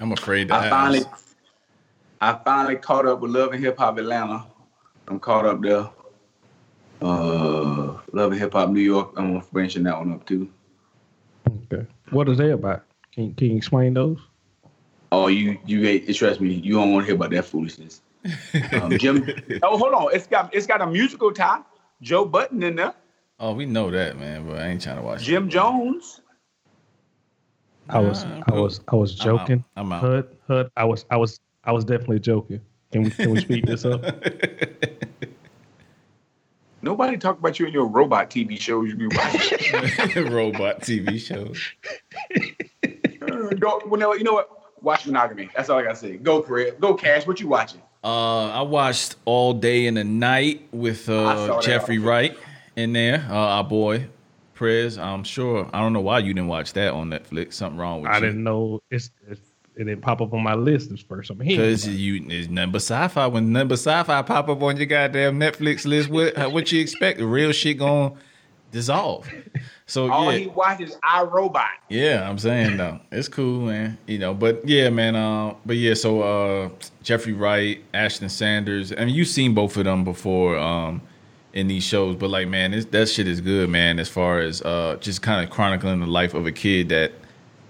I'm 0.00 0.12
afraid 0.12 0.48
to 0.48 0.54
I 0.54 0.58
ask. 0.60 0.70
finally, 0.70 1.04
I 2.22 2.32
finally 2.42 2.76
caught 2.76 3.04
up 3.04 3.20
with 3.20 3.32
Love 3.32 3.52
and 3.52 3.62
Hip 3.62 3.76
Hop 3.76 3.98
Atlanta. 3.98 4.46
I'm 5.08 5.18
caught 5.20 5.46
up 5.46 5.60
there. 5.62 5.88
Uh, 7.00 7.98
Love 8.12 8.32
and 8.32 8.40
Hip 8.40 8.52
Hop 8.52 8.70
New 8.70 8.80
York. 8.80 9.12
I'm 9.16 9.40
branching 9.52 9.84
that 9.84 9.96
one 9.98 10.12
up 10.12 10.26
too. 10.26 10.50
Okay. 11.72 11.86
What 12.10 12.28
are 12.28 12.34
they 12.34 12.50
about? 12.50 12.84
Can 13.12 13.34
Can 13.34 13.50
you 13.50 13.56
explain 13.56 13.94
those? 13.94 14.18
Oh, 15.10 15.28
you 15.28 15.58
you 15.64 15.86
ain't- 15.86 16.14
trust 16.14 16.40
me, 16.40 16.52
you 16.52 16.74
don't 16.74 16.92
want 16.92 17.04
to 17.04 17.06
hear 17.06 17.14
about 17.14 17.30
that 17.30 17.44
foolishness. 17.44 18.02
Um, 18.72 18.98
Jim, 18.98 19.26
oh 19.62 19.78
hold 19.78 19.94
on, 19.94 20.08
it's 20.14 20.26
got 20.26 20.52
it's 20.54 20.66
got 20.66 20.82
a 20.82 20.86
musical 20.86 21.32
tie. 21.32 21.60
Joe 22.02 22.24
Budden 22.24 22.62
in 22.62 22.76
there. 22.76 22.94
Oh, 23.40 23.52
we 23.54 23.64
know 23.66 23.90
that, 23.90 24.18
man, 24.18 24.46
but 24.46 24.56
I 24.58 24.66
ain't 24.68 24.82
trying 24.82 24.96
to 24.96 25.02
watch 25.02 25.22
Jim 25.22 25.46
it. 25.46 25.50
Jones. 25.50 26.20
I 27.88 28.00
was 28.00 28.24
Nah, 28.24 28.32
I'm 28.34 28.44
I 28.48 28.60
was 28.60 28.80
I 28.88 28.96
was 28.96 29.20
I'm 29.20 29.28
out. 29.28 29.38
joking. 29.46 29.64
I'm 29.76 29.92
out. 29.92 30.02
Hood, 30.02 30.36
Hud, 30.48 30.70
I 30.76 30.84
was 30.84 31.06
I 31.10 31.16
was 31.16 31.40
I 31.64 31.72
was 31.72 31.84
definitely 31.84 32.18
joking. 32.20 32.60
Can 32.92 33.02
we 33.02 33.10
can 33.10 33.30
we 33.30 33.40
speed 33.40 33.66
this 33.66 33.84
up? 33.84 34.02
Nobody 36.80 37.18
talk 37.18 37.38
about 37.38 37.58
you 37.58 37.66
in 37.66 37.72
your 37.72 37.86
robot 37.86 38.30
TV 38.30 38.58
shows 38.58 38.88
you 38.88 38.94
be 38.96 39.08
watching. 39.08 40.32
Robot 40.32 40.80
TV 40.80 41.18
shows. 41.18 41.60
Go, 43.58 43.82
well, 43.86 44.00
no, 44.00 44.14
you 44.14 44.24
know 44.24 44.34
what? 44.34 44.50
Watch 44.80 45.06
monogamy. 45.06 45.50
That's 45.56 45.68
all 45.68 45.78
I 45.78 45.82
gotta 45.82 45.96
say. 45.96 46.16
Go, 46.16 46.40
Craig. 46.40 46.78
Go, 46.78 46.94
Cash. 46.94 47.26
What 47.26 47.40
you 47.40 47.48
watching? 47.48 47.82
Uh, 48.04 48.46
I 48.50 48.62
watched 48.62 49.16
All 49.24 49.52
Day 49.52 49.86
and 49.86 49.96
the 49.96 50.04
Night 50.04 50.68
with 50.72 51.08
uh, 51.08 51.60
Jeffrey 51.60 51.98
also. 51.98 52.08
Wright 52.08 52.38
in 52.76 52.92
there. 52.92 53.26
Uh, 53.28 53.34
our 53.34 53.64
boy, 53.64 54.06
Prez. 54.54 54.96
I'm 54.96 55.24
sure. 55.24 55.68
I 55.72 55.80
don't 55.80 55.92
know 55.92 56.00
why 56.00 56.20
you 56.20 56.32
didn't 56.32 56.48
watch 56.48 56.74
that 56.74 56.92
on 56.92 57.10
Netflix. 57.10 57.54
Something 57.54 57.78
wrong 57.78 58.02
with 58.02 58.10
I 58.12 58.16
you. 58.16 58.26
didn't 58.26 58.44
know 58.44 58.80
it's, 58.88 59.10
it's 59.26 59.40
it 59.78 59.84
didn't 59.84 60.02
pop 60.02 60.20
up 60.20 60.34
on 60.34 60.42
my 60.42 60.54
list 60.54 60.90
as 60.90 61.00
first. 61.00 61.30
I'm 61.30 61.40
here. 61.40 61.56
Because 61.56 61.86
you 61.86 62.26
it's 62.28 62.48
nothing 62.48 62.72
but 62.72 62.82
sci-fi. 62.82 63.26
When 63.28 63.52
nothing 63.52 63.68
but 63.68 63.78
sci-fi 63.78 64.22
pop 64.22 64.48
up 64.48 64.60
on 64.60 64.76
your 64.76 64.86
goddamn 64.86 65.38
Netflix 65.38 65.86
list, 65.86 66.10
what 66.10 66.36
what 66.52 66.72
you 66.72 66.80
expect? 66.80 67.18
The 67.18 67.26
real 67.26 67.52
shit 67.52 67.78
gonna 67.78 68.14
dissolve. 68.72 69.30
So 69.86 70.10
All 70.10 70.30
yeah, 70.30 70.38
he 70.38 70.46
watches 70.48 70.96
iRobot. 70.96 71.64
Yeah, 71.88 72.28
I'm 72.28 72.38
saying 72.38 72.76
though, 72.76 73.00
it's 73.10 73.28
cool, 73.28 73.66
man. 73.66 73.96
You 74.06 74.18
know, 74.18 74.34
but 74.34 74.66
yeah, 74.68 74.90
man. 74.90 75.16
Uh, 75.16 75.54
but 75.64 75.76
yeah, 75.76 75.94
so 75.94 76.22
uh, 76.22 76.68
Jeffrey 77.02 77.32
Wright, 77.32 77.82
Ashton 77.94 78.28
Sanders. 78.28 78.92
I 78.92 79.04
mean, 79.04 79.14
you've 79.14 79.28
seen 79.28 79.54
both 79.54 79.76
of 79.76 79.84
them 79.84 80.04
before 80.04 80.58
um, 80.58 81.00
in 81.52 81.68
these 81.68 81.84
shows, 81.84 82.16
but 82.16 82.30
like, 82.30 82.48
man, 82.48 82.72
this, 82.72 82.84
that 82.86 83.08
shit 83.08 83.28
is 83.28 83.40
good, 83.40 83.70
man. 83.70 83.98
As 83.98 84.08
far 84.08 84.40
as 84.40 84.60
uh, 84.60 84.98
just 85.00 85.22
kind 85.22 85.42
of 85.42 85.50
chronicling 85.50 86.00
the 86.00 86.06
life 86.06 86.34
of 86.34 86.46
a 86.46 86.52
kid 86.52 86.90
that 86.90 87.12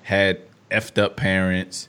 had 0.03 0.41
effed 0.71 1.01
up 1.01 1.17
parents, 1.17 1.88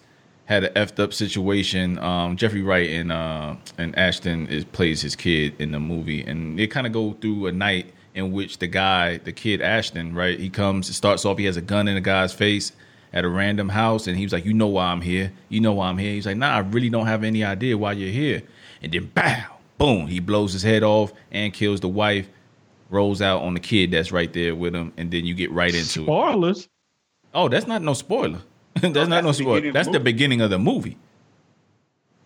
had 0.50 0.64
an 0.64 0.74
effed 0.74 1.00
up 1.00 1.14
situation. 1.14 2.00
Um, 2.00 2.36
Jeffrey 2.36 2.64
Wright 2.64 2.90
and 2.90 3.12
uh, 3.12 3.56
and 3.78 3.98
Ashton 3.98 4.48
is 4.48 4.66
plays 4.66 5.00
his 5.00 5.16
kid 5.16 5.54
in 5.60 5.72
the 5.72 5.80
movie, 5.80 6.24
and 6.24 6.58
they 6.58 6.66
kind 6.66 6.88
of 6.88 6.92
go 6.92 7.14
through 7.22 7.46
a 7.46 7.52
night 7.52 7.94
in 8.16 8.32
which 8.32 8.58
the 8.58 8.66
guy, 8.66 9.18
the 9.20 9.32
kid 9.32 9.62
Ashton, 9.62 10.16
right, 10.16 10.40
he 10.40 10.50
comes, 10.50 10.94
starts 10.94 11.24
off, 11.24 11.38
he 11.38 11.46
has 11.46 11.56
a 11.56 11.62
gun 11.62 11.88
in 11.88 11.94
the 11.94 12.02
guy's 12.02 12.34
face 12.34 12.72
at 13.14 13.24
a 13.24 13.30
random 13.30 13.70
house, 13.70 14.08
and 14.08 14.18
he 14.18 14.24
was 14.24 14.34
like, 14.34 14.44
"You 14.44 14.56
know 14.56 14.68
why 14.68 14.88
I'm 14.88 15.02
here? 15.02 15.32
You 15.50 15.62
know 15.62 15.74
why 15.74 15.88
I'm 15.88 16.00
here?" 16.00 16.14
He's 16.14 16.26
like, 16.26 16.38
"Nah, 16.38 16.56
I 16.56 16.60
really 16.60 16.90
don't 16.90 17.06
have 17.06 17.24
any 17.24 17.44
idea 17.44 17.78
why 17.78 17.92
you're 17.92 18.10
here." 18.10 18.42
And 18.82 18.92
then, 18.92 19.12
bow, 19.14 19.44
boom, 19.78 20.08
he 20.08 20.20
blows 20.20 20.52
his 20.54 20.64
head 20.64 20.82
off 20.82 21.14
and 21.32 21.54
kills 21.54 21.80
the 21.80 21.90
wife. 21.90 22.28
Rolls 22.90 23.22
out 23.22 23.44
on 23.44 23.54
the 23.54 23.60
kid 23.60 23.92
that's 23.92 24.12
right 24.12 24.34
there 24.34 24.56
with 24.56 24.74
him, 24.74 24.94
and 24.98 25.12
then 25.12 25.26
you 25.26 25.36
get 25.36 25.52
right 25.52 25.76
into 25.76 26.02
it. 26.02 26.06
Spoilers. 26.06 26.68
Oh, 27.36 27.48
that's 27.48 27.68
not 27.68 27.84
no 27.84 27.94
spoiler. 27.94 28.42
that's 28.94 29.10
not 29.10 29.10
that's 29.10 29.24
no 29.24 29.28
the 29.30 29.34
spoiler. 29.34 29.72
That's 29.72 29.88
the 29.88 29.94
the 29.94 30.00
beginning 30.00 30.42
of 30.42 30.50
the 30.50 30.60
movie. 30.60 30.98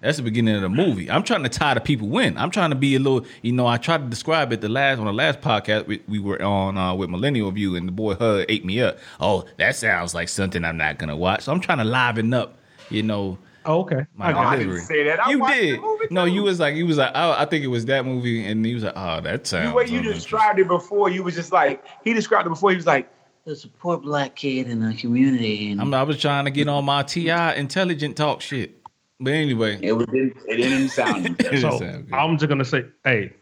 That's 0.01 0.17
the 0.17 0.23
beginning 0.23 0.55
of 0.55 0.61
the 0.61 0.69
movie. 0.69 1.09
I'm 1.09 1.23
trying 1.23 1.43
to 1.43 1.49
tie 1.49 1.75
the 1.75 1.79
people 1.79 2.17
in. 2.17 2.37
I'm 2.37 2.51
trying 2.51 2.71
to 2.71 2.75
be 2.75 2.95
a 2.95 2.99
little, 2.99 3.25
you 3.41 3.53
know, 3.53 3.65
I 3.65 3.77
tried 3.77 3.99
to 3.99 4.07
describe 4.07 4.51
it 4.51 4.59
the 4.59 4.67
last 4.67 4.99
on 4.99 5.05
the 5.05 5.13
last 5.13 5.39
podcast 5.39 5.87
we, 5.87 6.01
we 6.09 6.19
were 6.19 6.41
on 6.43 6.77
uh, 6.77 6.93
with 6.93 7.09
Millennial 7.09 7.49
View, 7.51 7.77
and 7.77 7.87
the 7.87 7.91
boy 7.93 8.15
Hud 8.15 8.45
ate 8.49 8.65
me 8.65 8.81
up. 8.81 8.97
Oh, 9.21 9.45
that 9.57 9.77
sounds 9.77 10.13
like 10.13 10.27
something 10.27 10.65
I'm 10.65 10.75
not 10.75 10.97
gonna 10.97 11.15
watch. 11.15 11.43
So 11.43 11.53
I'm 11.53 11.61
trying 11.61 11.77
to 11.77 11.85
liven 11.85 12.33
up, 12.33 12.57
you 12.89 13.01
know, 13.01 13.37
Oh, 13.65 13.79
okay. 13.81 14.05
my 14.15 14.27
I 14.27 14.31
No, 14.33 14.39
I 14.39 14.57
didn't 14.57 14.79
say 14.81 15.03
that. 15.05 15.25
I 15.25 15.31
you 15.31 15.47
did. 15.47 15.77
the 15.77 15.81
movie, 15.81 16.05
no, 16.11 16.25
you 16.25 16.43
was 16.43 16.59
like, 16.59 16.75
you 16.75 16.85
was 16.85 16.97
like, 16.97 17.11
oh, 17.15 17.31
I 17.31 17.45
think 17.45 17.63
it 17.63 17.67
was 17.67 17.85
that 17.85 18.05
movie, 18.05 18.45
and 18.45 18.65
he 18.65 18.73
was 18.73 18.83
like, 18.83 18.93
oh, 18.95 19.21
that 19.21 19.47
sounds. 19.47 19.69
The 19.69 19.73
way 19.75 19.83
you 19.83 19.99
uninteresting. 19.99 20.13
described 20.15 20.59
it 20.59 20.67
before, 20.67 21.09
you 21.09 21.23
was 21.23 21.35
just 21.35 21.51
like 21.51 21.83
he 22.03 22.13
described 22.13 22.45
it 22.45 22.49
before. 22.49 22.71
He 22.71 22.75
was 22.75 22.85
like, 22.85 23.09
There's 23.45 23.65
a 23.65 23.67
poor 23.67 23.97
black 23.97 24.35
kid 24.35 24.69
in 24.69 24.79
the 24.79 24.93
community, 24.95 25.71
and 25.71 25.81
I'm, 25.81 25.93
I 25.93 26.03
was 26.03 26.19
trying 26.19 26.45
to 26.45 26.51
get 26.51 26.69
on 26.69 26.85
my 26.85 27.03
Ti 27.03 27.29
intelligent 27.29 28.15
talk 28.15 28.39
shit, 28.41 28.79
but 29.19 29.33
anyway. 29.33 29.79
it 29.81 29.91
was 29.91 30.07
it 30.13 30.35
didn't 30.47 30.89
sound. 30.89 31.35
It 31.39 31.59
So 31.59 31.77
sound 31.77 32.07
good. 32.09 32.15
I'm 32.15 32.37
just 32.37 32.47
gonna 32.47 32.63
say, 32.63 32.85
hey, 33.03 33.33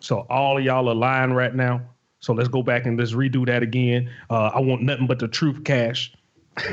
so 0.00 0.26
all 0.28 0.58
of 0.58 0.64
y'all 0.64 0.88
are 0.88 0.94
lying 0.94 1.32
right 1.32 1.54
now. 1.54 1.82
So 2.18 2.32
let's 2.32 2.48
go 2.48 2.62
back 2.62 2.84
and 2.86 2.98
just 2.98 3.14
redo 3.14 3.46
that 3.46 3.62
again. 3.62 4.10
Uh, 4.28 4.50
I 4.54 4.60
want 4.60 4.82
nothing 4.82 5.06
but 5.06 5.18
the 5.20 5.28
truth, 5.28 5.62
cash 5.64 6.12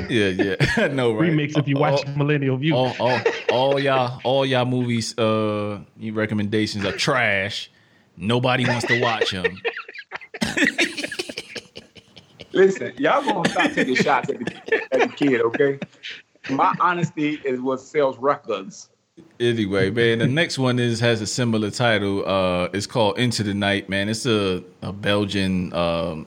Yeah, 0.08 0.28
yeah. 0.28 0.86
no, 0.92 1.12
right. 1.12 1.30
remix. 1.30 1.56
If 1.56 1.68
you 1.68 1.76
watch 1.76 2.04
Millennial 2.16 2.56
View, 2.56 2.74
all, 2.74 2.94
all, 3.00 3.20
all 3.50 3.80
y'all, 3.80 4.20
all 4.24 4.44
y'all 4.46 4.64
movies, 4.64 5.16
uh, 5.18 5.80
your 5.98 6.14
recommendations 6.14 6.84
are 6.84 6.92
trash. 6.92 7.70
Nobody 8.16 8.66
wants 8.66 8.86
to 8.86 9.00
watch 9.00 9.30
them. 9.30 9.60
Listen, 12.52 12.92
y'all 12.98 13.22
gonna 13.22 13.48
stop 13.48 13.72
taking 13.72 13.94
shots 14.06 14.28
at 14.30 14.38
the, 14.38 14.82
at 14.92 15.00
the 15.00 15.08
kid, 15.08 15.40
okay? 15.42 15.78
My 16.48 16.74
honesty 16.80 17.40
is 17.44 17.60
what 17.60 17.80
sells 17.80 18.18
records. 18.18 18.88
Anyway, 19.38 19.90
man, 19.90 20.18
the 20.18 20.26
next 20.26 20.58
one 20.58 20.78
is 20.78 21.00
has 21.00 21.20
a 21.20 21.26
similar 21.26 21.70
title. 21.70 22.26
Uh, 22.26 22.68
it's 22.72 22.86
called 22.86 23.18
Into 23.18 23.42
the 23.42 23.54
Night. 23.54 23.88
Man, 23.88 24.08
it's 24.08 24.26
a 24.26 24.62
a 24.82 24.92
Belgian 24.92 25.72
um, 25.74 26.26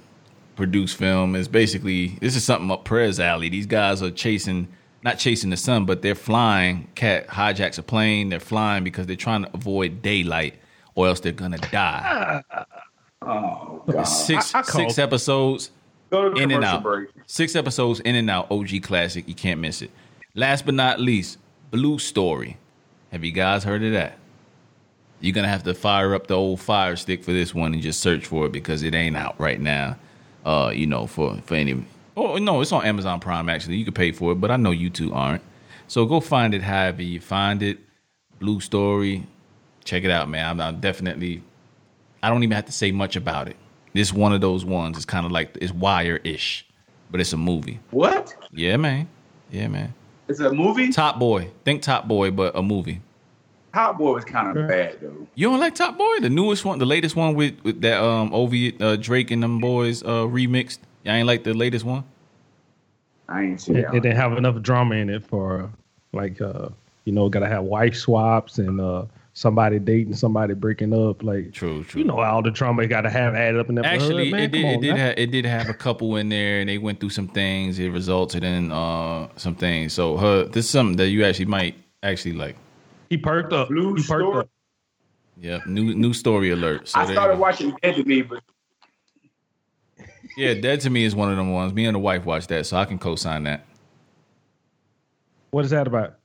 produced 0.56 0.98
film. 0.98 1.36
It's 1.36 1.48
basically 1.48 2.18
this 2.22 2.36
is 2.36 2.44
something 2.44 2.70
up 2.72 2.86
Prez 2.86 3.20
alley. 3.20 3.50
These 3.50 3.66
guys 3.66 4.02
are 4.04 4.12
chasing, 4.12 4.68
not 5.04 5.18
chasing 5.18 5.50
the 5.50 5.58
sun, 5.58 5.86
but 5.86 6.02
they're 6.04 6.14
flying. 6.16 6.88
Cat 6.96 7.28
hijacks 7.28 7.80
a 7.80 7.84
plane. 7.84 8.30
They're 8.30 8.40
flying 8.40 8.84
because 8.84 9.08
they're 9.08 9.16
trying 9.16 9.44
to 9.46 9.50
avoid 9.54 10.02
daylight, 10.04 10.56
or 10.96 11.08
else 11.08 11.20
they're 11.20 11.32
gonna 11.32 11.58
die. 11.58 12.44
Oh 13.24 13.84
God! 13.92 14.04
Six 14.04 14.54
I- 14.54 14.60
I 14.60 14.62
six 14.64 15.00
episodes. 15.00 15.72
Go 16.14 16.30
to 16.30 16.40
in 16.40 16.52
and 16.52 16.64
out. 16.64 16.84
break. 16.84 17.10
Six 17.26 17.56
episodes 17.56 18.00
in 18.02 18.14
and 18.14 18.30
out. 18.30 18.52
OG 18.52 18.84
classic. 18.84 19.28
You 19.28 19.34
can't 19.34 19.60
miss 19.60 19.82
it. 19.82 19.90
Last 20.36 20.64
but 20.64 20.76
not 20.76 21.00
least, 21.00 21.40
Blue 21.72 21.98
Story. 21.98 22.58
Have 23.12 23.24
you 23.24 23.32
guys 23.32 23.64
heard 23.64 23.84
of 23.84 23.94
that? 23.94 24.20
You're 25.22 25.34
gonna 25.34 25.48
have 25.48 25.64
to 25.64 25.74
fire 25.74 26.14
up 26.14 26.28
the 26.28 26.36
old 26.36 26.62
fire 26.62 26.96
stick 26.98 27.24
for 27.24 27.32
this 27.32 27.56
one 27.56 27.74
and 27.74 27.82
just 27.82 28.00
search 28.00 28.28
for 28.28 28.46
it 28.46 28.52
because 28.52 28.84
it 28.84 28.94
ain't 28.94 29.18
out 29.18 29.40
right 29.40 29.60
now. 29.60 29.98
Uh, 30.46 30.72
you 30.72 30.86
know, 30.86 31.08
for 31.08 31.38
for 31.46 31.56
any. 31.56 31.84
Oh 32.16 32.38
no, 32.38 32.62
it's 32.62 32.72
on 32.72 32.86
Amazon 32.86 33.20
Prime 33.20 33.50
actually. 33.50 33.78
You 33.78 33.86
can 33.86 33.96
pay 33.96 34.12
for 34.12 34.34
it, 34.34 34.36
but 34.36 34.52
I 34.52 34.58
know 34.58 34.70
you 34.70 34.92
two 34.92 35.12
aren't. 35.16 35.42
So 35.88 36.06
go 36.06 36.20
find 36.20 36.54
it 36.54 36.62
however 36.62 37.02
you 37.02 37.22
find 37.22 37.64
it. 37.64 37.80
Blue 38.38 38.60
Story. 38.60 39.26
Check 39.84 40.04
it 40.04 40.12
out, 40.12 40.30
man. 40.30 40.48
I'm, 40.48 40.62
I'm 40.62 40.80
definitely. 40.80 41.42
I 42.22 42.30
don't 42.30 42.44
even 42.44 42.56
have 42.56 42.66
to 42.66 42.72
say 42.72 42.92
much 42.92 43.16
about 43.16 43.48
it. 43.48 43.56
This 43.94 44.12
one 44.12 44.34
of 44.34 44.42
those 44.42 44.66
ones. 44.66 44.98
It's 44.98 45.06
kind 45.06 45.26
of 45.26 45.32
like 45.32 45.58
it's 45.62 45.72
Wire 45.72 46.20
ish, 46.24 46.66
but 47.12 47.22
it's 47.22 47.34
a 47.34 47.38
movie. 47.38 47.80
What? 47.92 48.36
Yeah, 48.52 48.78
man. 48.78 49.08
Yeah, 49.52 49.68
man. 49.68 49.94
It's 50.28 50.40
a 50.40 50.52
movie. 50.52 50.92
Top 50.92 51.20
Boy. 51.20 51.50
Think 51.64 51.82
Top 51.82 52.08
Boy, 52.08 52.32
but 52.32 52.56
a 52.56 52.64
movie. 52.64 53.02
Top 53.74 53.98
Boy 53.98 54.14
was 54.14 54.26
kind 54.26 54.56
of 54.56 54.68
bad 54.68 55.00
though. 55.02 55.28
You 55.36 55.50
don't 55.50 55.60
like 55.60 55.76
Top 55.76 55.98
Boy? 55.98 56.20
The 56.20 56.30
newest 56.30 56.66
one, 56.66 56.80
the 56.80 56.86
latest 56.86 57.16
one 57.16 57.36
with, 57.36 57.56
with 57.64 57.82
that 57.82 58.04
um 58.04 58.32
Ovi 58.32 58.80
uh, 58.82 58.96
Drake 58.96 59.32
and 59.32 59.44
them 59.44 59.60
boys 59.60 60.04
uh 60.04 60.26
remixed. 60.26 60.80
Y'all 61.04 61.16
ain't 61.16 61.28
like 61.28 61.44
the 61.44 61.54
latest 61.54 61.86
one? 61.86 62.04
I 63.28 63.44
ain't 63.44 63.62
see 63.62 63.74
it, 63.74 63.84
that. 63.84 63.96
it 63.96 64.02
didn't 64.02 64.18
have 64.18 64.38
enough 64.38 64.62
drama 64.62 64.96
in 64.96 65.10
it 65.10 65.26
for 65.26 65.70
like 66.14 66.40
uh, 66.42 66.70
you 67.06 67.14
know, 67.14 67.30
gotta 67.30 67.48
have 67.48 67.64
wife 67.64 67.96
swaps 67.96 68.58
and 68.58 68.80
uh, 68.80 69.06
somebody 69.34 69.80
dating, 69.80 70.16
somebody 70.16 70.54
breaking 70.54 70.94
up. 70.94 71.24
Like 71.24 71.52
True, 71.52 71.84
true. 71.84 72.02
you 72.02 72.08
know 72.08 72.20
all 72.20 72.42
the 72.42 72.52
trauma 72.52 72.84
you 72.84 72.88
got 72.88 73.02
to 73.02 73.10
have 73.10 73.36
added 73.36 73.60
up 73.60 73.70
in 73.70 73.76
that. 73.76 73.86
Actually, 73.86 74.26
hood, 74.26 74.32
man. 74.32 74.42
it 74.44 74.52
did. 74.52 74.66
It 74.66 74.76
on 74.76 74.82
did. 74.82 74.96
Have, 74.98 75.18
it 75.18 75.32
did 75.32 75.46
have 75.46 75.70
a 75.70 75.74
couple 75.74 76.16
in 76.16 76.30
there, 76.30 76.60
and 76.60 76.70
they 76.70 76.78
went 76.78 77.00
through 77.00 77.10
some 77.10 77.28
things. 77.28 77.80
It 77.80 77.90
resulted 77.90 78.44
in 78.44 78.72
uh, 78.72 79.28
some 79.36 79.56
things. 79.56 79.94
So, 79.94 80.18
her, 80.18 80.46
this 80.46 80.66
is 80.66 80.72
something 80.72 80.98
that 80.98 81.10
you 81.10 81.26
actually 81.26 81.46
might 81.46 81.76
actually 82.02 82.34
like. 82.34 82.56
He 83.10 83.18
perked 83.18 83.54
up. 83.54 83.68
Blue 83.70 83.96
he 83.96 84.04
perked 84.04 84.06
Story? 84.06 84.40
up. 84.40 84.50
Yeah, 85.40 85.60
new 85.66 85.94
new 85.96 86.14
story 86.14 86.52
alert. 86.52 86.88
So 86.88 87.00
I 87.00 87.12
started 87.12 87.34
you 87.36 87.40
watching 87.40 87.76
Dead 87.82 87.96
to 87.96 88.04
Me, 88.04 88.22
but 88.22 88.44
Yeah, 90.38 90.54
dead 90.54 90.80
to 90.82 90.90
me 90.90 91.04
is 91.06 91.16
one 91.16 91.32
of 91.32 91.38
them 91.38 91.52
ones. 91.52 91.74
Me 91.74 91.86
and 91.86 91.96
the 91.96 92.00
wife 92.00 92.24
watched 92.24 92.50
that, 92.50 92.66
so 92.66 92.78
I 92.78 92.86
can 92.86 93.00
co-sign 93.00 93.44
that. 93.44 93.66
What 95.52 95.66
is 95.66 95.72
that 95.72 95.88
about? 95.88 96.16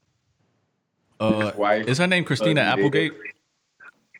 Uh, 1.20 1.52
is 1.86 1.98
her 1.98 2.06
name 2.06 2.24
Christina 2.24 2.60
Applegate? 2.60 3.12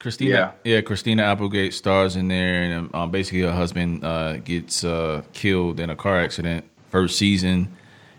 Christina, 0.01 0.55
yeah. 0.62 0.80
Christina 0.80 1.24
Applegate 1.24 1.74
stars 1.74 2.14
in 2.14 2.28
there, 2.28 2.62
and 2.62 2.94
um, 2.94 3.11
basically 3.11 3.40
her 3.40 3.53
husband 3.53 4.05
uh, 4.05 4.36
gets 4.36 4.84
uh, 4.84 5.22
killed 5.32 5.80
in 5.80 5.90
a 5.90 5.96
car 5.96 6.20
accident 6.20 6.64
first 6.88 7.18
season, 7.18 7.74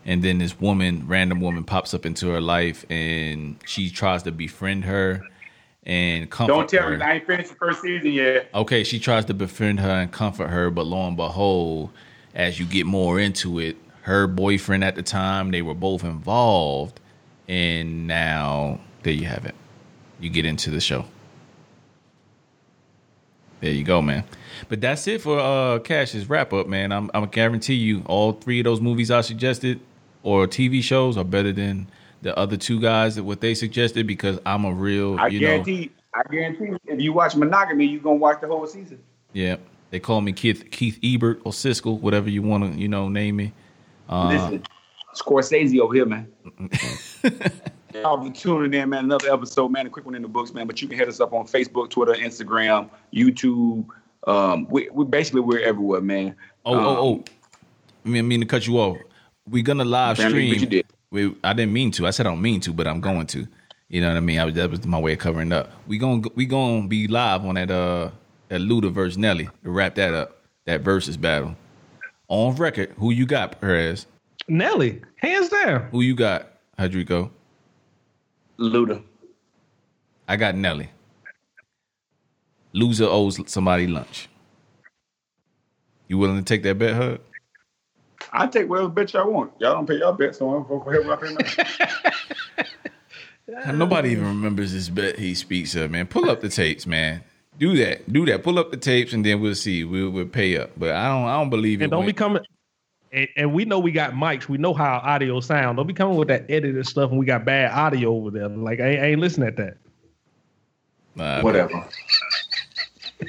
and 0.05 0.21
then 0.21 0.39
this 0.39 0.59
woman, 0.59 1.05
random 1.07 1.39
woman, 1.39 1.63
pops 1.63 1.93
up 1.93 2.05
into 2.05 2.30
her 2.30 2.41
life, 2.41 2.86
and 2.89 3.57
she 3.65 3.89
tries 3.89 4.23
to 4.23 4.32
befriend 4.32 4.86
her 4.86 5.23
and 5.84 6.30
comfort 6.30 6.53
don't 6.53 6.69
tell 6.69 6.84
her. 6.84 6.97
me 6.97 7.03
I 7.03 7.13
ain't 7.13 7.25
finished 7.25 7.49
the 7.49 7.55
first 7.55 7.82
season 7.82 8.11
yet. 8.11 8.49
Okay, 8.53 8.84
she 8.84 8.99
tries 8.99 9.25
to 9.25 9.34
befriend 9.34 9.80
her 9.80 9.89
and 9.89 10.11
comfort 10.11 10.49
her, 10.49 10.69
but 10.69 10.86
lo 10.86 11.07
and 11.07 11.17
behold, 11.17 11.89
as 12.36 12.59
you 12.59 12.65
get 12.65 12.86
more 12.86 13.19
into 13.19 13.59
it, 13.59 13.77
her 14.01 14.27
boyfriend 14.27 14.84
at 14.84 14.95
the 14.95 15.03
time, 15.03 15.51
they 15.51 15.61
were 15.61 15.73
both 15.73 16.03
involved, 16.03 16.99
and 17.50 18.08
now 18.08 18.80
there 19.04 19.12
you 19.12 19.26
have 19.26 19.45
it. 19.45 19.56
You 20.20 20.30
get 20.30 20.45
into 20.45 20.70
the 20.70 20.80
show. 20.80 21.06
There 23.60 23.72
you 23.72 23.84
go, 23.84 24.02
man. 24.02 24.24
But 24.70 24.80
that's 24.80 25.06
it 25.08 25.22
for 25.22 25.38
uh 25.38 25.80
Cash's 25.80 26.30
wrap 26.30 26.54
up, 26.54 26.68
man. 26.68 26.93
I'm 26.93 27.12
I'm 27.14 27.26
guarantee 27.26 27.74
you 27.74 28.04
all 28.06 28.34
three 28.34 28.60
of 28.62 28.64
those 28.64 28.80
movies 28.80 29.12
I 29.12 29.22
suggested 29.22 29.82
or 30.24 30.47
TV 30.47 30.82
shows 30.82 31.18
are 31.18 31.26
better 31.26 31.52
than 31.52 31.88
the 32.22 32.38
other 32.38 32.56
two 32.56 32.80
guys 32.80 33.16
that 33.16 33.24
what 33.24 33.41
they 33.41 33.54
suggested 33.54 34.06
because 34.08 34.39
I'm 34.45 34.64
a 34.64 34.72
real 34.72 35.20
I 35.20 35.28
you 35.28 35.41
know 35.41 35.47
guarantee. 35.47 35.91
I 36.14 36.22
guarantee. 36.32 36.78
If 36.86 37.02
you 37.02 37.14
watch 37.14 37.36
Monogamy, 37.36 37.86
you're 37.86 38.02
gonna 38.02 38.16
watch 38.16 38.41
the 38.41 38.47
whole 38.47 38.66
season. 38.68 39.00
Yeah, 39.34 39.58
they 39.91 40.00
call 40.00 40.22
me 40.22 40.34
Keith 40.34 40.70
Keith 40.72 41.00
Ebert 41.04 41.41
or 41.43 41.52
Siskel, 41.52 42.00
whatever 42.00 42.30
you 42.30 42.41
want 42.41 42.74
to, 42.74 42.80
you 42.80 42.88
know, 42.88 43.10
name 43.10 43.38
me. 43.38 43.54
Uh, 44.08 44.28
Listen, 44.30 44.64
Scorsese 45.16 45.80
over 45.80 45.93
here, 45.93 46.05
man. 46.05 46.28
Y'all 47.93 48.18
be 48.18 48.30
tuning 48.30 48.74
in, 48.80 48.89
man. 48.89 49.05
Another 49.05 49.34
episode, 49.34 49.70
man. 49.72 49.88
A 49.88 49.89
quick 49.89 50.05
one 50.05 50.16
in 50.16 50.22
the 50.22 50.28
books, 50.28 50.53
man. 50.53 50.68
But 50.68 50.82
you 50.82 50.88
can 50.88 50.97
hit 50.97 51.07
us 51.07 51.20
up 51.20 51.34
on 51.34 51.47
Facebook, 51.47 51.89
Twitter, 51.89 52.14
Instagram, 52.14 52.89
YouTube. 53.14 53.88
Um, 54.28 54.68
we, 54.70 54.89
we 54.91 55.05
basically 55.05 55.41
we're 55.41 55.60
everywhere, 55.60 56.01
man. 56.01 56.36
Oh, 56.66 56.76
um, 56.76 56.86
oh, 56.86 56.97
oh! 56.97 57.24
I 58.05 58.10
mean, 58.10 58.20
I 58.20 58.28
mean 58.28 58.39
to 58.41 58.45
cut 58.45 58.68
you 58.68 58.78
off. 58.78 58.97
We're 59.47 59.64
gonna 59.64 59.86
live 59.86 60.20
Apparently, 60.20 60.49
but 60.49 60.57
stream. 60.57 60.62
you 60.62 60.68
did. 60.68 60.86
We, 61.12 61.36
I 61.43 61.53
didn't 61.53 61.74
mean 61.74 61.91
to. 61.91 62.05
I 62.05 62.12
said 62.12 62.28
I 62.28 62.30
don't 62.30 62.41
mean 62.41 62.60
to, 62.62 62.74
but 62.74 62.88
I'm 62.88 63.01
going 63.01 63.26
to. 63.28 63.47
You 63.88 64.01
know 64.01 64.10
what 64.10 64.18
I 64.18 64.20
mean? 64.20 64.39
I 64.39 64.45
was, 64.45 64.53
that 64.53 64.70
was 64.70 64.86
my 64.86 64.99
way 64.99 65.14
of 65.14 65.20
covering 65.20 65.51
up. 65.51 65.72
We 65.88 65.97
gonna 65.97 66.22
we 66.36 66.45
gonna 66.45 66.88
be 66.88 67.07
live 67.07 67.43
on 67.45 67.55
that 67.55 67.72
uh 67.72 68.12
that 68.49 68.62
Luda 68.62 68.91
versus 68.91 69.18
Nelly 69.18 69.49
to 69.64 69.72
wrap 69.72 69.95
that 69.95 70.14
up. 70.14 70.36
That 70.66 70.82
versus 70.82 71.18
battle 71.18 71.55
on 72.28 72.55
record. 72.55 72.93
Who 72.97 73.10
you 73.10 73.26
got, 73.26 73.60
Prez? 73.60 74.05
Nelly, 74.50 75.02
hands 75.18 75.50
down. 75.50 75.89
Who 75.91 76.02
you 76.02 76.16
got, 76.16 76.47
Hadrico? 76.78 77.30
Luda. 78.58 79.04
I 80.28 80.36
got 80.36 80.56
Nelly. 80.56 80.89
Loser 82.74 83.06
owes 83.06 83.39
somebody 83.52 83.88
lunch. 83.88 84.28
You 86.08 86.18
willing 86.18 86.38
to 86.38 86.43
take 86.43 86.64
that 86.64 86.78
bet, 86.78 86.95
Hud? 86.95 87.22
I 88.32 88.47
take 88.47 88.70
whatever 88.70 88.89
bet 88.89 89.14
y'all 89.14 89.32
want. 89.32 89.54
Y'all 89.60 89.74
don't 89.74 89.88
pay 89.88 89.97
y'all 89.97 90.14
bet, 90.14 90.36
so 90.36 90.54
I'm 90.54 90.64
going 90.68 90.84
for 90.84 90.86
whatever 90.86 91.14
I 91.14 91.16
pay 91.16 92.66
mine. 93.47 93.78
Nobody 93.78 94.10
even 94.10 94.26
remembers 94.26 94.74
this 94.74 94.89
bet 94.89 95.18
he 95.18 95.34
speaks 95.34 95.74
of, 95.76 95.89
man. 95.91 96.06
Pull 96.08 96.30
up 96.30 96.41
the 96.41 96.50
tapes, 96.50 96.86
man. 96.86 97.24
Do 97.58 97.76
that. 97.78 98.12
Do 98.12 98.26
that. 98.28 98.43
Pull 98.43 98.60
up 98.60 98.72
the 98.72 98.78
tapes, 98.78 99.14
and 99.14 99.26
then 99.26 99.41
we'll 99.41 99.56
see. 99.56 99.84
We'll, 99.84 100.10
we'll 100.12 100.28
pay 100.28 100.58
up. 100.58 100.72
But 100.78 100.91
I 100.91 101.08
don't. 101.08 101.26
I 101.26 101.38
don't 101.38 101.50
believe 101.50 101.82
it. 101.82 101.86
And 101.86 101.91
don't 101.91 102.06
be 102.06 102.14
coming. 102.14 102.43
And, 103.12 103.28
and 103.36 103.53
we 103.53 103.66
know 103.66 103.80
we 103.80 103.91
got 103.91 104.14
mics. 104.14 104.47
We 104.47 104.57
know 104.60 104.74
how 104.74 104.97
audio 105.03 105.39
sound. 105.39 105.78
Don't 105.78 105.88
be 105.88 105.93
coming 105.93 106.16
with 106.18 106.28
that 106.28 106.45
edited 106.49 106.86
stuff, 106.86 107.10
and 107.10 107.20
we 107.20 107.26
got 107.26 107.43
bad 107.45 107.72
audio 107.72 108.14
over 108.14 108.30
there. 108.32 108.47
Like 108.49 108.80
I, 108.80 108.89
ain't- 108.89 109.01
I 109.01 109.05
ain't 109.07 109.20
listening 109.22 109.47
at 109.47 109.57
that. 109.57 109.78
Nah, 111.16 111.41
whatever. 111.41 111.86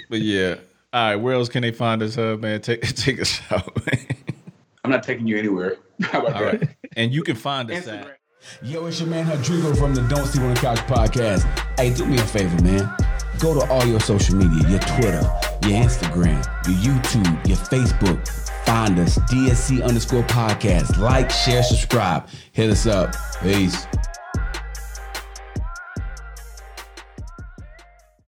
But 0.09 0.21
yeah. 0.21 0.57
All 0.93 1.03
right. 1.11 1.17
Where 1.17 1.35
else 1.35 1.49
can 1.49 1.63
they 1.63 1.73
find 1.73 2.03
us, 2.03 2.19
uh, 2.19 2.37
man? 2.39 2.61
Take 2.61 2.83
take 2.97 3.21
us 3.21 3.41
out. 3.51 3.75
man. 3.87 4.07
I'm 4.85 4.91
not 4.91 5.03
taking 5.03 5.27
you 5.27 5.37
anywhere. 5.39 5.77
How 6.03 6.21
about 6.27 6.37
All 6.37 6.43
that? 6.53 6.69
And 6.97 7.13
you 7.13 7.23
can 7.23 7.37
find 7.37 7.71
us 7.71 7.85
Instagram. 7.87 8.01
at. 8.11 8.17
Yo, 8.63 8.87
it's 8.87 8.99
your 9.01 9.09
man 9.09 9.29
Rodrigo 9.29 9.75
from 9.75 9.95
the 9.95 10.01
Don't 10.09 10.27
See 10.27 10.41
on 10.41 10.55
the 10.55 10.61
Couch 10.61 10.79
podcast. 10.81 11.43
Hey, 11.79 11.93
do 11.95 12.07
me 12.07 12.17
a 12.19 12.23
favor, 12.25 12.63
man. 12.63 12.91
Go 13.39 13.55
to 13.59 13.71
all 13.71 13.85
your 13.87 14.01
social 14.01 14.35
media, 14.37 14.69
your 14.69 14.81
Twitter, 14.81 15.21
your 15.63 15.83
Instagram, 15.83 16.45
your 16.67 16.95
YouTube, 16.95 17.47
your 17.47 17.57
Facebook. 17.57 18.29
Find 18.65 18.99
us, 18.99 19.19
DSC 19.19 19.83
underscore 19.83 20.23
podcast. 20.25 20.99
Like, 20.99 21.31
share, 21.31 21.63
subscribe. 21.63 22.27
Hit 22.53 22.71
us 22.71 22.87
up. 22.87 23.15
Peace. 23.43 23.87